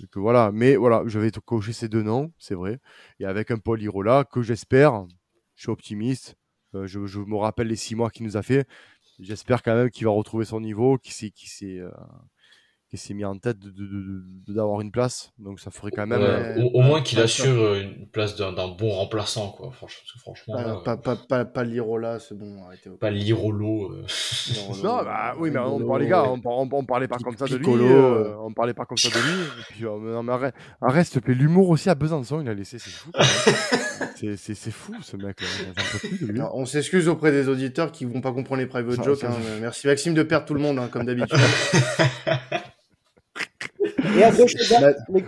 et 0.02 0.06
que 0.06 0.18
voilà. 0.18 0.50
Mais 0.52 0.76
voilà, 0.76 1.02
je 1.06 1.18
vais 1.18 1.30
te 1.30 1.40
cocher 1.40 1.72
ces 1.72 1.88
deux 1.88 2.02
noms, 2.02 2.32
c'est 2.38 2.54
vrai. 2.54 2.78
Et 3.20 3.24
avec 3.24 3.50
un 3.50 3.58
Paul 3.58 3.80
Irola 3.82 4.24
que 4.24 4.42
j'espère, 4.42 5.04
je 5.56 5.62
suis 5.62 5.70
optimiste. 5.70 6.36
Euh, 6.76 6.86
je, 6.86 7.04
je 7.06 7.18
me 7.18 7.36
rappelle 7.36 7.66
les 7.66 7.74
six 7.76 7.96
mois 7.96 8.10
qu'il 8.10 8.24
nous 8.24 8.36
a 8.36 8.42
fait. 8.42 8.64
J'espère 9.20 9.62
quand 9.62 9.74
même 9.74 9.90
qu'il 9.90 10.06
va 10.06 10.12
retrouver 10.12 10.44
son 10.44 10.60
niveau, 10.60 10.96
qu'il 10.98 11.12
s'est, 11.12 11.32
s'est, 11.36 11.78
euh, 11.78 11.90
s'est 12.94 13.14
mis 13.14 13.24
en 13.24 13.36
tête 13.38 13.58
de, 13.58 13.70
de- 13.70 13.86
de- 13.86 14.22
de- 14.48 14.52
d'avoir 14.54 14.80
une 14.80 14.90
place. 14.90 15.32
Donc 15.38 15.60
ça 15.60 15.70
ferait 15.70 15.92
quand 15.92 16.06
même. 16.08 16.20
Ouais, 16.20 16.26
euh, 16.58 16.62
au, 16.64 16.78
au 16.78 16.82
moins 16.82 17.02
qu'il 17.02 17.20
assure 17.20 17.60
euh, 17.62 17.82
une 17.82 18.08
place 18.08 18.34
d'un 18.36 18.52
d'un 18.52 18.66
bon 18.68 18.90
remplaçant, 18.90 19.50
quoi. 19.52 19.70
Franchement, 19.70 20.02
franchement, 20.18 20.54
Pas, 20.54 20.62
là, 20.64 20.76
pas, 20.84 20.96
pas, 20.96 21.16
pas, 21.16 21.44
pas 21.44 21.62
l'Irola, 21.64 22.18
c'est 22.18 22.36
bon, 22.36 22.64
arrêtez. 22.64 22.90
pas 22.90 23.10
l'Irolo. 23.10 23.92
euh, 23.92 24.02
Non, 24.82 25.04
bah 25.04 25.34
oui, 25.38 25.50
mais 25.52 25.60
on 25.60 25.86
parlait, 25.86 26.04
les 26.06 26.10
gars, 26.10 26.24
on, 26.24 26.40
on, 26.44 26.68
on 26.72 26.84
parlait 26.84 27.06
pas 27.06 27.18
comme 27.18 27.36
ça 27.36 27.46
de 27.46 27.56
lui. 27.56 27.64
Piccolo, 27.64 27.84
euh, 27.84 28.24
euh. 28.32 28.36
on 28.40 28.52
parlait 28.52 28.74
pas 28.74 28.86
comme 28.86 28.96
ça 28.98 29.08
de 29.08 29.14
lui. 29.22 29.40
Et 29.42 29.62
puis, 29.68 29.84
euh, 29.86 29.98
non, 30.14 30.22
mais 30.24 30.32
arrête, 30.32 30.54
arrête, 30.80 31.06
s'il 31.06 31.20
te 31.20 31.24
plaît. 31.26 31.34
L'humour 31.34 31.68
aussi 31.70 31.88
à 31.90 31.94
Besançon, 31.94 32.40
il 32.40 32.48
a 32.48 32.54
laissé, 32.54 32.78
c'est 32.80 32.90
fou. 32.90 33.10
c'est, 34.36 34.70
fou, 34.70 34.94
ce 35.02 35.16
mec. 35.16 35.38
là. 36.32 36.50
On 36.54 36.66
s'excuse 36.66 37.08
auprès 37.08 37.32
des 37.32 37.48
auditeurs 37.48 37.90
qui 37.92 38.04
vont 38.04 38.20
pas 38.20 38.32
comprendre 38.32 38.60
les 38.60 38.66
private 38.66 38.96
Ça- 38.96 39.02
jokes. 39.02 39.24
hein. 39.24 39.30
Merci 39.60 39.86
Maxime 39.86 40.14
de 40.14 40.22
perdre 40.22 40.46
tout 40.46 40.54
le 40.54 40.60
monde, 40.60 40.78
hein, 40.78 40.88
comme 40.90 41.04
d'habitude. 41.04 41.38
Et 44.18 44.24
à 44.24 44.30
gauche, 44.32 44.54
Bah, 44.80 44.90
les- 45.08 45.24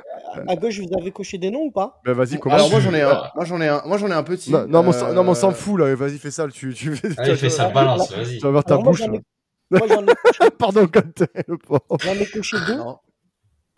à 0.49 0.57
gauche, 0.57 0.79
vous 0.81 0.89
avez 0.99 1.11
coché 1.11 1.39
des 1.39 1.51
noms 1.51 1.65
ou 1.65 1.71
pas? 1.71 2.01
Ben, 2.05 2.13
vas-y, 2.15 2.39
commence. 2.39 2.59
Alors 2.59 2.71
moi 2.71 2.81
j'en 2.81 2.93
ai 2.95 3.03
un, 3.03 3.23
moi 3.35 3.45
j'en 3.45 3.61
ai 3.61 3.69
un, 3.69 3.83
moi 3.87 3.99
j'en 3.99 4.09
ai 4.09 4.13
un 4.15 4.23
petit. 4.23 4.51
non, 4.51 4.67
non, 4.67 4.83
mais 4.83 4.89
on 4.89 4.93
s'en- 4.93 5.13
non, 5.13 5.23
mais 5.25 5.31
on 5.31 5.35
s'en 5.35 5.51
Euh, 5.51 5.55
fout, 5.55 5.79
là. 5.79 5.95
Vas-y, 5.95 6.19
fais 6.19 6.31
ça. 6.31 6.49
Tu, 6.49 6.73
tu, 6.75 6.95
Allez, 7.19 7.37
fais 7.37 7.51
ça, 7.51 7.69
balance, 7.71 8.11
vas-y. 8.13 8.39
tu 8.39 8.43
vas 8.43 8.51
voir 8.51 8.65
ta 8.65 8.75
Alors, 8.75 8.85
moi, 8.85 8.93
bouche. 8.93 9.01
j'en 9.01 9.13
ai- 9.13 9.17
là. 9.19 9.23
Moi, 9.79 9.89
j'en 9.89 10.03
ai, 10.05 10.51
Pardon, 10.59 10.87
Quentin, 10.87 11.27
le 11.49 11.57
pauvre. 11.57 11.83
j'en 12.03 12.13
ai 12.15 12.27
coché 12.27 12.57
deux. 12.67 12.77
Non. 12.77 12.99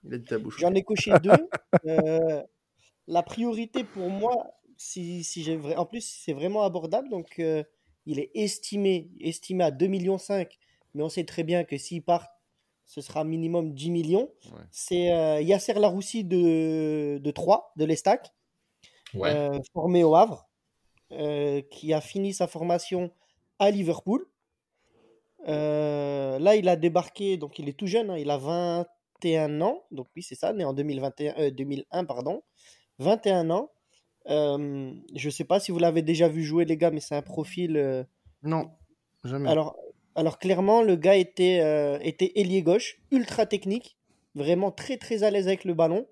Il 0.05 0.15
a 0.15 0.19
dit 0.19 0.25
ta 0.25 0.39
bouche. 0.39 0.57
J'en 0.59 0.73
ai 0.75 0.83
coché 0.83 1.13
deux. 1.23 1.31
Euh, 1.87 2.41
la 3.07 3.23
priorité 3.23 3.85
pour 3.85 4.11
moi, 4.11 4.33
si, 4.77 5.25
si 5.25 5.43
j'ai 5.43 5.57
vrai... 5.57 5.77
en 5.77 5.87
plus, 5.87 6.05
c'est 6.05 6.33
vraiment 6.33 6.63
abordable. 6.63 7.09
Donc, 7.09 7.39
euh, 7.39 7.63
il 8.07 8.19
est 8.21 8.31
estimé, 8.35 9.11
estimé 9.21 9.65
à 9.65 9.71
2,5 9.71 9.89
millions. 9.89 10.19
Mais 10.95 11.03
on 11.03 11.09
sait 11.09 11.25
très 11.25 11.43
bien 11.45 11.65
que 11.65 11.77
s'il 11.79 12.03
part, 12.03 12.29
ce 12.87 13.01
sera 13.01 13.25
minimum 13.25 13.73
10 13.75 13.91
millions. 13.91 14.31
Ouais. 14.53 14.61
C'est 14.71 15.13
euh, 15.13 15.41
Yasser 15.41 15.75
Laroussi 15.75 16.25
de, 16.25 17.19
de 17.23 17.31
3, 17.31 17.73
de 17.77 17.85
l'Estac, 17.85 18.31
Ouais. 19.15 19.31
euh, 19.35 19.59
formé 19.73 20.05
au 20.05 20.15
Havre, 20.15 20.49
qui 21.71 21.93
a 21.93 22.01
fini 22.01 22.35
sa 22.35 22.47
formation 22.49 23.13
à 23.59 23.71
Liverpool. 23.71 24.27
Là, 25.47 26.57
il 26.57 26.69
a 26.69 26.77
débarqué, 26.77 27.37
donc 27.37 27.59
il 27.59 27.69
est 27.69 27.79
tout 27.79 27.87
jeune, 27.87 28.11
hein, 28.11 28.19
il 28.19 28.31
a 28.31 28.39
21 28.39 29.61
ans, 29.61 29.85
donc 29.91 30.09
oui, 30.17 30.23
c'est 30.23 30.35
ça, 30.35 30.53
né 30.53 30.65
en 30.65 30.73
2021, 30.73 31.35
euh, 31.39 31.51
2001, 31.51 32.05
pardon, 32.05 32.43
21 32.99 33.51
ans. 33.51 33.71
Euh, 34.29 34.93
je 35.15 35.31
sais 35.31 35.45
pas 35.45 35.61
si 35.61 35.71
vous 35.73 35.79
l'avez 35.79 36.03
déjà 36.03 36.29
vu 36.29 36.43
jouer, 36.43 36.65
les 36.65 36.77
gars, 36.77 36.91
mais 36.91 37.01
c'est 37.01 37.15
un 37.15 37.23
profil. 37.23 37.77
euh, 37.77 38.05
Non, 38.43 38.71
jamais. 39.25 39.49
alors, 39.51 39.77
alors 40.15 40.39
clairement, 40.39 40.83
le 40.83 40.97
gars 40.97 41.17
était, 41.17 41.61
euh, 41.63 41.99
était 42.03 42.33
ailier 42.37 42.63
gauche, 42.63 42.97
ultra 43.11 43.47
technique, 43.47 43.97
vraiment 44.35 44.71
très 44.71 44.97
très 44.97 45.23
à 45.23 45.31
l'aise 45.31 45.47
avec 45.47 45.65
le 45.65 45.75
ballon, 45.75 46.07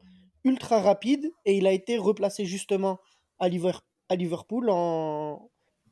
ultra 0.45 0.81
rapide, 0.81 1.33
et 1.45 1.57
il 1.57 1.67
a 1.67 1.73
été 1.73 1.97
replacé 1.99 2.45
justement 2.45 2.99
à, 3.39 3.49
Liver- 3.49 3.81
à 4.09 4.17
Liverpool 4.17 4.69
en, 4.71 5.51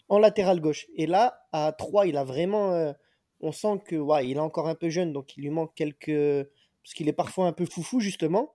en 0.08 0.18
latéral 0.18 0.60
gauche. 0.60 0.86
Et 0.96 1.06
là, 1.06 1.46
à 1.52 1.72
3, 1.72 2.06
il 2.06 2.16
a 2.16 2.24
vraiment... 2.24 2.72
euh, 2.72 2.92
on 3.42 3.52
sent 3.52 3.80
que 3.86 3.96
ouais, 3.96 4.28
il 4.28 4.36
est 4.36 4.40
encore 4.40 4.68
un 4.68 4.74
peu 4.74 4.90
jeune, 4.90 5.12
donc 5.12 5.36
il 5.36 5.42
lui 5.42 5.50
manque 5.50 5.74
quelques... 5.74 6.46
Parce 6.82 6.94
qu'il 6.94 7.08
est 7.08 7.14
parfois 7.14 7.46
un 7.46 7.52
peu 7.52 7.64
foufou, 7.66 8.00
justement. 8.00 8.52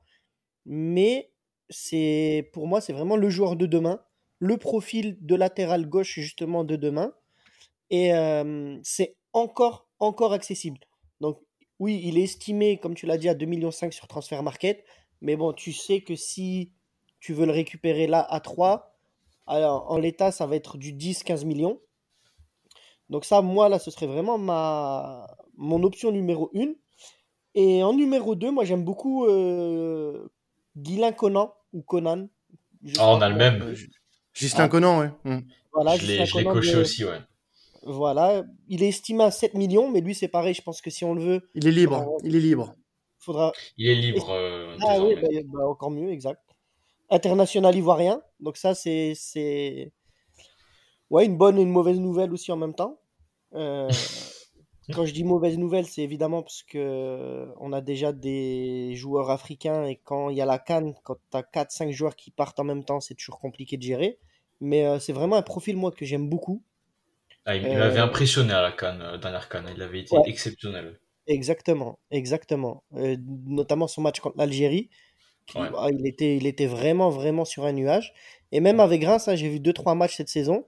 Mais 0.65 1.31
c'est 1.69 2.49
pour 2.53 2.67
moi, 2.67 2.81
c'est 2.81 2.93
vraiment 2.93 3.15
le 3.15 3.29
joueur 3.29 3.55
de 3.55 3.65
demain, 3.65 4.01
le 4.39 4.57
profil 4.57 5.17
de 5.21 5.35
latéral 5.35 5.87
gauche, 5.87 6.13
justement, 6.19 6.63
de 6.63 6.75
demain. 6.75 7.13
Et 7.89 8.13
euh, 8.13 8.77
c'est 8.83 9.17
encore, 9.33 9.87
encore 9.99 10.33
accessible. 10.33 10.79
Donc, 11.21 11.39
oui, 11.79 12.01
il 12.03 12.17
est 12.17 12.23
estimé, 12.23 12.77
comme 12.77 12.95
tu 12.95 13.05
l'as 13.05 13.17
dit, 13.17 13.29
à 13.29 13.35
2,5 13.35 13.47
millions 13.47 13.71
sur 13.71 14.07
Transfer 14.07 14.41
Market. 14.41 14.83
Mais 15.21 15.35
bon, 15.35 15.53
tu 15.53 15.73
sais 15.73 16.01
que 16.01 16.15
si 16.15 16.71
tu 17.19 17.33
veux 17.33 17.45
le 17.45 17.51
récupérer 17.51 18.07
là 18.07 18.25
à 18.29 18.39
3, 18.39 18.95
alors 19.47 19.91
en 19.91 19.97
l'état, 19.97 20.31
ça 20.31 20.45
va 20.45 20.55
être 20.55 20.77
du 20.77 20.93
10-15 20.93 21.45
millions. 21.45 21.79
Donc, 23.09 23.25
ça, 23.25 23.41
moi, 23.41 23.69
là, 23.69 23.79
ce 23.79 23.91
serait 23.91 24.07
vraiment 24.07 24.37
ma... 24.37 25.27
mon 25.57 25.83
option 25.83 26.11
numéro 26.11 26.51
1. 26.55 26.73
Et 27.53 27.83
en 27.83 27.93
numéro 27.93 28.35
2, 28.35 28.51
moi, 28.51 28.65
j'aime 28.65 28.83
beaucoup 28.83 29.25
euh... 29.25 30.27
Guylain 30.75 31.11
Conan 31.13 31.53
ou 31.73 31.81
Conan? 31.81 32.27
Ah, 32.97 33.09
on 33.09 33.21
a 33.21 33.29
le 33.29 33.35
même. 33.35 33.61
Euh, 33.61 33.75
Justin 34.33 34.67
Conan, 34.67 34.99
ouais. 34.99 35.09
Hmm. 35.23 35.39
Voilà, 35.73 35.97
je 35.97 36.05
l'ai 36.07 36.43
coché 36.45 36.73
de- 36.73 36.81
aussi, 36.81 37.03
ouais. 37.05 37.19
Voilà, 37.83 38.43
il 38.67 38.81
est 38.83 38.87
estimé 38.89 39.23
à 39.25 39.31
7 39.31 39.53
millions, 39.53 39.91
mais 39.91 40.01
lui, 40.01 40.15
c'est 40.15 40.27
pareil. 40.27 40.53
Je 40.53 40.61
pense 40.61 40.81
que 40.81 40.89
si 40.89 41.03
on 41.05 41.13
le 41.13 41.21
veut, 41.21 41.49
Il 41.53 41.67
est 41.67 41.71
libre, 41.71 42.17
il 42.23 42.35
est 42.35 42.39
libre. 42.39 42.75
faudra. 43.19 43.51
Il 43.77 43.87
est 43.87 43.95
libre 43.95 44.31
euh, 44.31 44.75
Ah 44.81 44.99
oui, 45.01 45.15
bah, 45.15 45.27
bah, 45.45 45.67
encore 45.67 45.91
mieux, 45.91 46.09
exact. 46.11 46.41
International 47.09 47.75
ivoirien, 47.75 48.21
donc 48.39 48.57
ça, 48.57 48.73
c'est. 48.75 49.13
c'est... 49.15 49.91
Ouais, 51.11 51.25
une 51.25 51.37
bonne 51.37 51.59
et 51.59 51.61
une 51.61 51.69
mauvaise 51.69 51.99
nouvelle 51.99 52.33
aussi 52.33 52.51
en 52.51 52.57
même 52.57 52.73
temps. 52.73 52.99
Euh, 53.53 53.89
quand 54.91 55.05
je 55.05 55.13
dis 55.13 55.23
mauvaise 55.23 55.57
nouvelle, 55.57 55.85
c'est 55.87 56.01
évidemment 56.03 56.41
parce 56.43 56.63
que 56.63 57.47
on 57.59 57.73
a 57.73 57.81
déjà 57.81 58.11
des 58.13 58.95
joueurs 58.95 59.29
africains 59.31 59.85
et 59.85 59.95
quand 59.97 60.29
il 60.29 60.37
y 60.37 60.41
a 60.41 60.45
la 60.45 60.59
canne, 60.59 60.93
quand 61.03 61.15
tu 61.31 61.37
as 61.37 61.43
4-5 61.43 61.91
joueurs 61.91 62.15
qui 62.15 62.31
partent 62.31 62.59
en 62.59 62.63
même 62.63 62.83
temps, 62.85 62.99
c'est 63.01 63.15
toujours 63.15 63.39
compliqué 63.39 63.77
de 63.77 63.83
gérer. 63.83 64.19
Mais 64.61 64.85
euh, 64.85 64.99
c'est 64.99 65.13
vraiment 65.13 65.35
un 65.37 65.41
profil, 65.41 65.75
moi, 65.77 65.91
que 65.91 66.05
j'aime 66.05 66.29
beaucoup. 66.29 66.63
Ah, 67.45 67.55
il 67.55 67.63
Euh, 67.63 67.75
m'avait 67.75 67.99
impressionné 67.99 68.53
à 68.53 68.61
la 68.61 68.71
canne, 68.71 69.01
euh, 69.01 69.17
dernière 69.17 69.49
canne. 69.49 69.67
Il 69.75 69.81
avait 69.81 70.01
été 70.01 70.13
Ouais. 70.15 70.29
exceptionnel. 70.29 70.99
Exactement, 71.27 71.99
exactement. 72.11 72.83
Euh, 72.95 73.17
notamment 73.47 73.87
son 73.87 74.01
match 74.01 74.19
contre 74.19 74.37
l'Algérie. 74.37 74.89
Ouais. 75.55 75.71
ah, 75.77 75.89
il, 75.91 76.07
était, 76.07 76.37
il 76.37 76.47
était 76.47 76.67
vraiment, 76.67 77.09
vraiment 77.09 77.45
sur 77.45 77.65
un 77.65 77.73
nuage. 77.73 78.13
Et 78.51 78.59
même 78.61 78.79
avec 78.79 79.03
Reims, 79.03 79.27
hein, 79.27 79.35
j'ai 79.35 79.49
vu 79.49 79.59
2-3 79.59 79.95
matchs 79.95 80.17
cette 80.17 80.29
saison. 80.29 80.65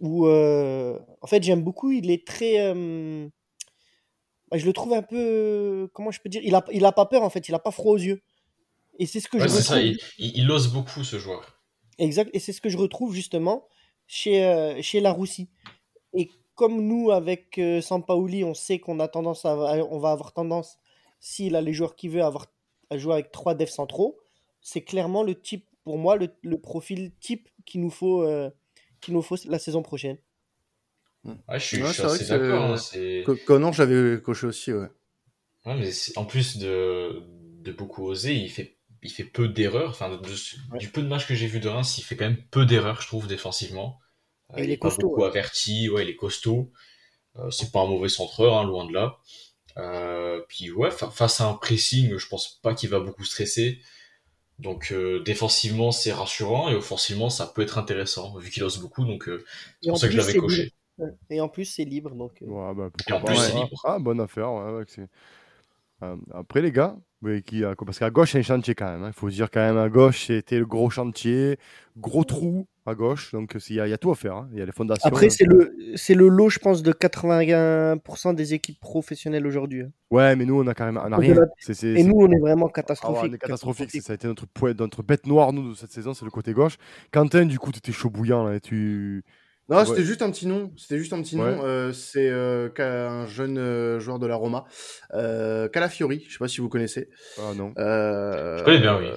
où, 0.00 0.26
euh, 0.28 0.98
en 1.22 1.26
fait, 1.28 1.42
j'aime 1.42 1.62
beaucoup. 1.64 1.92
Il 1.92 2.10
est 2.10 2.26
très. 2.26 2.60
euh, 2.60 3.28
bah, 4.50 4.58
je 4.58 4.66
le 4.66 4.72
trouve 4.72 4.92
un 4.94 5.02
peu. 5.02 5.88
Comment 5.92 6.10
je 6.10 6.20
peux 6.20 6.28
dire 6.28 6.42
il 6.44 6.54
a, 6.54 6.64
il 6.72 6.84
a 6.84 6.92
pas 6.92 7.06
peur, 7.06 7.22
en 7.22 7.30
fait. 7.30 7.48
Il 7.48 7.54
a 7.54 7.58
pas 7.58 7.70
froid 7.70 7.92
aux 7.92 7.98
yeux. 7.98 8.22
Et 8.98 9.06
c'est 9.06 9.20
ce 9.20 9.28
que 9.28 9.38
Ouais, 9.38 9.48
je 9.48 9.48
c'est 9.48 9.62
ça, 9.62 9.74
retrouve. 9.76 9.90
il, 9.90 9.98
il, 10.18 10.38
il 10.38 10.50
ose 10.50 10.68
beaucoup 10.72 11.04
ce 11.04 11.18
joueur. 11.18 11.60
Exact. 11.98 12.30
Et 12.34 12.38
c'est 12.38 12.52
ce 12.52 12.60
que 12.60 12.68
je 12.68 12.78
retrouve 12.78 13.14
justement 13.14 13.66
chez, 14.06 14.44
euh, 14.44 14.80
chez 14.82 15.00
la 15.00 15.12
Russie. 15.12 15.48
Et 16.14 16.30
comme 16.54 16.80
nous, 16.86 17.10
avec 17.10 17.58
euh, 17.58 17.80
Sampaoli, 17.80 18.44
on 18.44 18.54
sait 18.54 18.78
qu'on 18.78 19.00
a 19.00 19.08
tendance 19.08 19.44
à, 19.44 19.54
on 19.90 19.98
va 19.98 20.12
avoir 20.12 20.32
tendance, 20.32 20.78
s'il 21.20 21.56
a 21.56 21.60
les 21.60 21.72
joueurs 21.74 21.96
qu'il 21.96 22.10
veut, 22.10 22.22
à, 22.22 22.26
avoir, 22.26 22.46
à 22.90 22.96
jouer 22.98 23.14
avec 23.14 23.32
trois 23.32 23.54
devs 23.54 23.68
centraux, 23.68 24.18
c'est 24.62 24.82
clairement 24.82 25.22
le 25.22 25.38
type, 25.40 25.66
pour 25.84 25.98
moi, 25.98 26.16
le, 26.16 26.28
le 26.42 26.58
profil 26.58 27.12
type 27.20 27.48
qu'il 27.66 27.80
nous 27.82 27.90
faut, 27.90 28.22
euh, 28.22 28.50
qu'il 29.00 29.12
nous 29.14 29.22
faut 29.22 29.36
la 29.46 29.58
saison 29.58 29.82
prochaine. 29.82 30.16
Ouais, 31.48 31.58
je 31.58 31.64
suis, 31.64 31.82
Ouais, 31.82 31.88
je 31.88 31.92
suis 31.92 32.02
assez 32.02 32.24
d'accord. 32.26 32.62
hein, 33.64 33.72
j'avais 33.72 34.20
coché 34.22 34.46
aussi, 34.46 34.72
ouais. 34.72 34.88
Ouais, 35.64 35.74
mais 35.76 35.90
c'est- 35.92 36.16
en 36.18 36.24
plus 36.24 36.58
de, 36.58 37.22
de 37.62 37.72
beaucoup 37.72 38.06
oser, 38.06 38.34
il 38.34 38.50
fait, 38.50 38.76
il 39.02 39.10
fait 39.10 39.24
peu 39.24 39.48
d'erreurs. 39.48 39.90
Enfin, 39.90 40.08
de- 40.10 40.16
de- 40.16 40.34
Ouais. 40.72 40.78
du 40.78 40.88
peu 40.88 41.02
de 41.02 41.08
matchs 41.08 41.26
que 41.26 41.34
j'ai 41.34 41.46
vu 41.46 41.60
de 41.60 41.68
Reims, 41.68 41.98
il 41.98 42.02
fait 42.02 42.16
quand 42.16 42.24
même 42.26 42.42
peu 42.50 42.64
d'erreurs, 42.66 43.00
je 43.02 43.06
trouve, 43.08 43.26
défensivement. 43.26 43.98
Euh, 44.54 44.62
il 44.64 44.70
est 44.70 44.76
pas 44.78 44.90
costaud, 44.90 45.02
beaucoup 45.08 45.22
ouais. 45.22 45.26
averti, 45.26 45.88
ouais, 45.90 46.04
il 46.04 46.10
est 46.10 46.16
costaud. 46.16 46.72
Euh, 47.38 47.50
c'est 47.50 47.72
pas 47.72 47.80
un 47.82 47.86
mauvais 47.86 48.08
centreur, 48.10 48.56
hein, 48.58 48.64
loin 48.66 48.86
de 48.86 48.94
là. 48.94 49.18
Euh, 49.78 50.42
puis 50.48 50.70
ouais, 50.72 50.90
fa- 50.90 51.10
face 51.10 51.40
à 51.40 51.48
un 51.48 51.54
pressing, 51.54 52.16
je 52.18 52.28
pense 52.28 52.60
pas 52.62 52.74
qu'il 52.74 52.90
va 52.90 53.00
beaucoup 53.00 53.24
stresser. 53.24 53.80
Donc 54.58 54.92
euh, 54.92 55.22
défensivement, 55.24 55.92
c'est 55.92 56.12
rassurant 56.12 56.70
et 56.70 56.74
offensivement, 56.74 57.30
ça 57.30 57.46
peut 57.46 57.62
être 57.62 57.78
intéressant 57.78 58.36
vu 58.38 58.50
qu'il 58.50 58.64
ose 58.64 58.78
beaucoup. 58.78 59.04
Donc 59.04 59.28
euh, 59.28 59.44
c'est 59.82 59.90
pour 59.90 59.98
ça 59.98 60.06
que 60.08 60.12
je 60.14 60.18
l'avais 60.18 60.34
coché. 60.36 60.72
Ouais. 60.98 61.10
Et 61.30 61.40
en 61.40 61.48
plus, 61.48 61.64
c'est 61.66 61.84
libre. 61.84 62.14
Donc, 62.14 62.32
euh, 62.42 62.46
Ouais, 62.46 62.74
bah, 62.74 62.90
en 63.12 63.20
plus, 63.20 63.36
c'est 63.36 63.54
libre. 63.54 63.80
Ah, 63.84 63.98
bonne 63.98 64.20
affaire. 64.20 64.52
ouais, 64.52 64.72
ouais, 64.78 64.84
que 64.84 64.90
c'est- 64.90 65.08
Euh, 66.02 66.14
après, 66.34 66.60
les 66.60 66.72
gars, 66.72 66.94
oui, 67.22 67.42
qui, 67.42 67.62
parce 67.86 67.98
qu'à 67.98 68.10
gauche, 68.10 68.32
c'est 68.32 68.38
un 68.38 68.42
chantier 68.42 68.74
quand 68.74 68.84
même. 68.84 69.02
hein. 69.02 69.08
Il 69.08 69.12
faut 69.14 69.30
se 69.30 69.34
dire 69.34 69.50
quand 69.50 69.60
même, 69.60 69.78
à 69.78 69.88
gauche, 69.88 70.26
c'était 70.26 70.58
le 70.58 70.66
gros 70.66 70.90
chantier, 70.90 71.58
gros 71.96 72.22
trou 72.24 72.66
à 72.84 72.94
gauche. 72.94 73.32
Donc, 73.32 73.56
il 73.70 73.76
y, 73.76 73.80
a 73.80 73.86
il 73.86 73.90
y 73.90 73.94
a 73.94 73.96
tout 73.98 74.10
à 74.10 74.14
faire. 74.14 74.36
hein. 74.36 74.48
Il 74.52 74.58
y 74.58 74.62
a 74.62 74.66
les 74.66 74.72
fondations. 74.72 75.08
Après, 75.08 75.30
c'est 75.30 75.44
le, 75.46 75.74
c'est 75.96 76.12
le 76.14 76.28
lot, 76.28 76.50
je 76.50 76.58
pense, 76.58 76.82
de 76.82 76.92
81% 76.92 78.34
des 78.34 78.52
équipes 78.52 78.78
professionnelles 78.78 79.46
aujourd'hui. 79.46 79.82
hein. 79.84 79.90
Ouais, 80.10 80.36
mais 80.36 80.44
nous, 80.44 80.60
on 80.62 80.66
a 80.66 80.74
quand 80.74 80.84
même 80.84 81.00
on 81.02 81.12
a 81.12 81.16
rien. 81.16 81.34
de- 81.34 81.46
C'est- 81.58 81.72
c'est- 81.72 81.88
Et 81.88 81.96
c'est- 82.02 82.04
nous, 82.04 82.16
on 82.16 82.30
est 82.30 82.38
vraiment 82.40 82.66
Ah 82.66 82.68
ouais, 82.68 82.72
catastrophique. 82.72 83.30
on 83.30 83.34
est 83.34 83.38
catastrophique. 83.38 83.90
Ça, 83.90 84.00
ça 84.00 84.12
a 84.12 84.16
été 84.16 84.28
notre, 84.28 84.46
notre 84.78 85.02
bête 85.02 85.26
noire, 85.26 85.52
nous, 85.54 85.70
de 85.70 85.74
cette 85.74 85.92
saison, 85.92 86.12
c'est 86.12 86.24
le 86.26 86.30
côté 86.30 86.52
gauche. 86.52 86.76
Quentin, 87.10 87.46
du 87.46 87.58
coup, 87.58 87.72
tu 87.72 87.78
étais 87.78 87.92
chaud 87.92 88.10
bouillant. 88.10 88.44
Là, 88.44 88.56
et 88.56 88.60
tu... 88.60 89.24
Non, 89.68 89.78
Ouais. 89.78 89.84
c'était 89.86 90.04
juste 90.04 90.22
un 90.22 90.30
petit 90.30 90.46
nom. 90.46 90.72
C'était 90.76 90.98
juste 90.98 91.12
un 91.12 91.20
petit 91.22 91.36
Ouais. 91.36 91.56
nom. 91.56 91.64
Euh, 91.64 91.92
c'est 91.92 92.28
euh, 92.28 92.68
un 92.78 93.26
jeune 93.26 93.58
euh, 93.58 93.98
joueur 93.98 94.18
de 94.20 94.26
la 94.26 94.36
Roma, 94.36 94.64
euh, 95.14 95.68
Calafiori. 95.68 96.24
Je 96.28 96.32
sais 96.34 96.38
pas 96.38 96.48
si 96.48 96.60
vous 96.60 96.68
connaissez. 96.68 97.08
Ah 97.38 97.52
non. 97.56 97.72
Euh, 97.78 98.58
Je 98.58 98.64
connais 98.64 98.78
bien, 98.80 98.96
oui. 98.98 99.08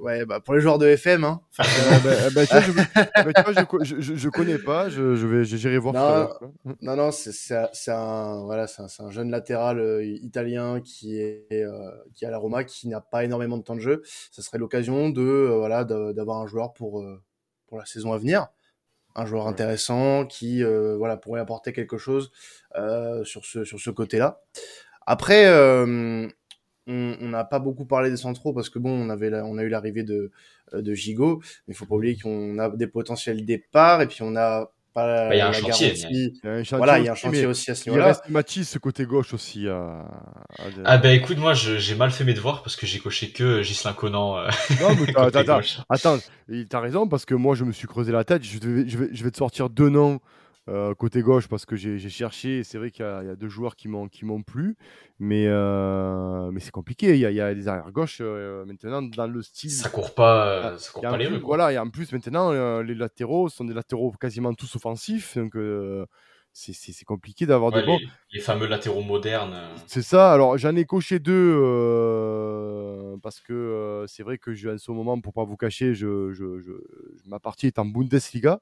ouais, 0.00 0.24
bah 0.24 0.38
pour 0.40 0.54
les 0.54 0.60
joueurs 0.60 0.78
de 0.78 0.86
FM, 0.86 1.24
hein. 1.24 1.40
Eh 1.58 1.62
ben, 2.04 2.16
eh 2.30 2.34
ben, 2.34 2.46
tu 2.46 2.52
vois, 2.54 2.60
je, 2.62 2.70
tu 2.70 3.66
vois, 3.76 3.84
je 3.84 4.00
je, 4.00 4.14
je- 4.14 4.28
connais 4.28 4.58
pas. 4.58 4.88
Je, 4.88 5.16
je 5.16 5.26
vais, 5.26 5.44
j'irai 5.44 5.76
voir. 5.78 5.92
Non. 5.94 6.28
tout. 6.64 6.76
Non, 6.80 6.94
non, 6.96 7.10
c'est 7.10 7.32
c'est 7.32 7.56
un- 7.56 7.68
c'est 7.72 7.90
un 7.90 8.44
voilà, 8.44 8.66
c'est 8.68 8.82
un, 8.82 8.88
c'est 8.88 9.02
un 9.02 9.10
jeune 9.10 9.30
latéral 9.30 9.78
euh, 9.80 10.04
italien 10.04 10.80
qui 10.80 11.18
est 11.18 11.48
euh, 11.52 11.90
qui 12.14 12.24
est 12.24 12.28
à 12.28 12.30
la 12.30 12.38
Roma, 12.38 12.62
qui 12.64 12.88
n'a 12.88 13.00
pas 13.00 13.24
énormément 13.24 13.58
de 13.58 13.62
temps 13.64 13.74
de 13.74 13.80
jeu. 13.80 14.02
Ça 14.30 14.40
serait 14.42 14.58
l'occasion 14.58 15.10
de 15.10 15.20
euh, 15.20 15.56
voilà 15.58 15.84
d'avoir 15.84 16.38
un 16.40 16.46
joueur 16.46 16.72
pour 16.74 17.00
euh, 17.02 17.20
pour 17.66 17.76
la 17.78 17.84
saison 17.84 18.12
à 18.14 18.18
venir, 18.18 18.46
un 19.14 19.26
joueur 19.26 19.44
Ouais. 19.44 19.50
intéressant 19.50 20.26
qui 20.26 20.62
euh, 20.64 20.96
voilà 20.96 21.16
pourrait 21.16 21.40
apporter 21.40 21.72
quelque 21.72 21.98
chose 21.98 22.30
euh, 22.76 23.24
sur 23.24 23.44
ce 23.44 23.64
sur 23.64 23.80
ce 23.80 23.90
côté-là. 23.90 24.40
Après, 25.06 25.46
euh, 25.46 26.28
on 26.86 27.28
n'a 27.28 27.44
pas 27.44 27.58
beaucoup 27.58 27.84
parlé 27.86 28.10
des 28.10 28.16
centraux 28.16 28.52
parce 28.54 28.70
que 28.70 28.78
bon, 28.78 28.90
on 28.90 29.10
avait 29.10 29.30
la- 29.30 29.44
on 29.44 29.58
a 29.58 29.62
eu 29.62 29.68
l'arrivée 29.68 30.04
de 30.04 30.30
de 30.72 30.94
Gigot, 30.94 31.38
mais 31.66 31.74
il 31.74 31.76
faut 31.76 31.86
pas 31.86 31.94
oublier 31.96 32.16
qu'on 32.18 32.58
a 32.58 32.68
des 32.70 32.86
potentiels 32.86 33.44
départs 33.44 34.02
et 34.02 34.06
puis 34.06 34.18
on 34.22 34.36
a 34.36 34.70
Bah, 35.06 35.34
il 35.34 35.38
y 35.38 35.40
a 35.40 35.48
un 35.48 35.50
la 35.50 35.58
chantier, 35.58 35.88
garantie. 35.94 36.40
Il 36.42 36.46
y 36.46 36.48
a 36.48 36.52
un 36.52 36.58
chantier 36.58 36.76
Voilà, 36.78 36.98
il 36.98 37.04
y 37.04 37.08
a 37.08 37.12
un 37.12 37.14
chantier 37.14 37.40
mais 37.42 37.46
aussi 37.46 37.70
à 37.70 37.74
ce 37.74 37.84
Il 37.86 37.90
niveau-là. 37.92 38.06
reste 38.08 38.28
Mathis, 38.28 38.68
ce 38.68 38.78
côté 38.78 39.04
gauche 39.06 39.34
aussi. 39.34 39.68
À, 39.68 39.74
à- 39.78 40.62
Ah 40.84 40.98
ben 40.98 41.10
écoute, 41.14 41.38
moi 41.38 41.54
j'ai 41.54 41.94
mal 41.94 42.10
fait 42.10 42.24
mes 42.24 42.34
devoirs 42.34 42.62
parce 42.62 42.76
que 42.76 42.86
j'ai 42.86 42.98
coché 42.98 43.30
que 43.30 43.62
Gislain 43.62 43.92
Conan. 43.92 44.38
euh, 44.38 44.48
Non, 44.80 44.88
mais. 45.00 45.12
Attends, 45.88 46.18
et 46.50 46.66
t'as 46.66 46.80
raison 46.80 47.06
parce 47.08 47.24
que 47.24 47.34
moi 47.34 47.54
je 47.54 47.64
me 47.64 47.72
suis 47.72 47.86
creusé 47.86 48.12
la 48.12 48.24
tête. 48.24 48.42
Je 48.42 48.58
vais, 48.58 48.88
je 48.88 48.98
vais, 48.98 49.08
je 49.12 49.24
vais 49.24 49.30
te 49.30 49.36
sortir 49.36 49.70
deux 49.70 49.88
noms 49.88 50.20
euh, 50.68 50.94
côté 50.94 51.22
gauche 51.22 51.48
parce 51.48 51.66
que 51.66 51.76
j'ai 51.76 51.98
cherché. 52.10 52.62
C'est 52.64 52.78
vrai 52.78 52.90
qu'il 52.90 53.04
y, 53.04 53.08
a 53.08 53.22
il 53.22 53.26
y 53.26 53.30
a 53.30 53.36
deux 53.36 53.48
joueurs 53.48 53.74
qui 53.76 53.88
m'ont 53.88 54.08
qui 54.08 54.24
m'ont 54.24 54.42
plu, 54.42 54.76
mais 55.18 55.46
euh, 55.48 56.50
mais 56.52 56.60
c'est 56.60 56.70
compliqué. 56.70 57.14
Il 57.14 57.20
y 57.20 57.26
a, 57.26 57.30
il 57.30 57.36
y 57.36 57.40
a 57.40 57.54
des 57.54 57.68
arrières 57.68 57.90
gauches 57.90 58.18
euh, 58.20 58.64
maintenant 58.66 59.02
dans 59.02 59.26
le 59.26 59.42
style. 59.42 59.70
Ça 59.70 59.88
court 59.88 60.14
pas, 60.14 60.76
ça 60.78 60.92
court 60.92 61.02
pas 61.02 61.16
les 61.16 61.26
plus, 61.26 61.36
rues. 61.36 61.42
Voilà, 61.42 61.72
et 61.72 61.78
en 61.78 61.88
plus 61.90 62.12
maintenant 62.12 62.52
les 62.82 62.94
latéraux 62.94 63.48
sont 63.48 63.64
des 63.64 63.74
latéraux 63.74 64.12
quasiment 64.20 64.52
tous 64.54 64.76
offensifs, 64.76 65.36
donc 65.36 65.56
c'est- 66.52 67.04
compliqué 67.04 67.46
d'avoir 67.46 67.72
Ouais, 67.72 67.80
des 67.80 67.86
bons. 67.86 67.98
les, 67.98 68.08
les 68.32 68.40
fameux 68.40 68.66
latéraux 68.66 69.02
modernes. 69.02 69.56
C'est 69.86 70.02
ça. 70.02 70.32
Alors, 70.32 70.58
j'en 70.58 70.74
ai 70.76 70.84
coché 70.84 71.18
deux 71.20 71.56
euh, 71.62 73.16
parce 73.22 73.40
que 73.40 73.52
euh, 73.52 74.06
c'est 74.06 74.22
vrai 74.22 74.38
que 74.38 74.54
je, 74.54 74.68
en 74.68 74.78
ce 74.78 74.90
moment, 74.90 75.20
pour 75.20 75.32
pas 75.32 75.44
vous 75.44 75.56
cacher, 75.56 75.94
je, 75.94 76.32
je, 76.32 76.60
je- 76.60 76.72
ma 77.26 77.38
partie 77.40 77.66
est 77.68 77.78
en 77.78 77.84
Bundesliga. 77.86 78.60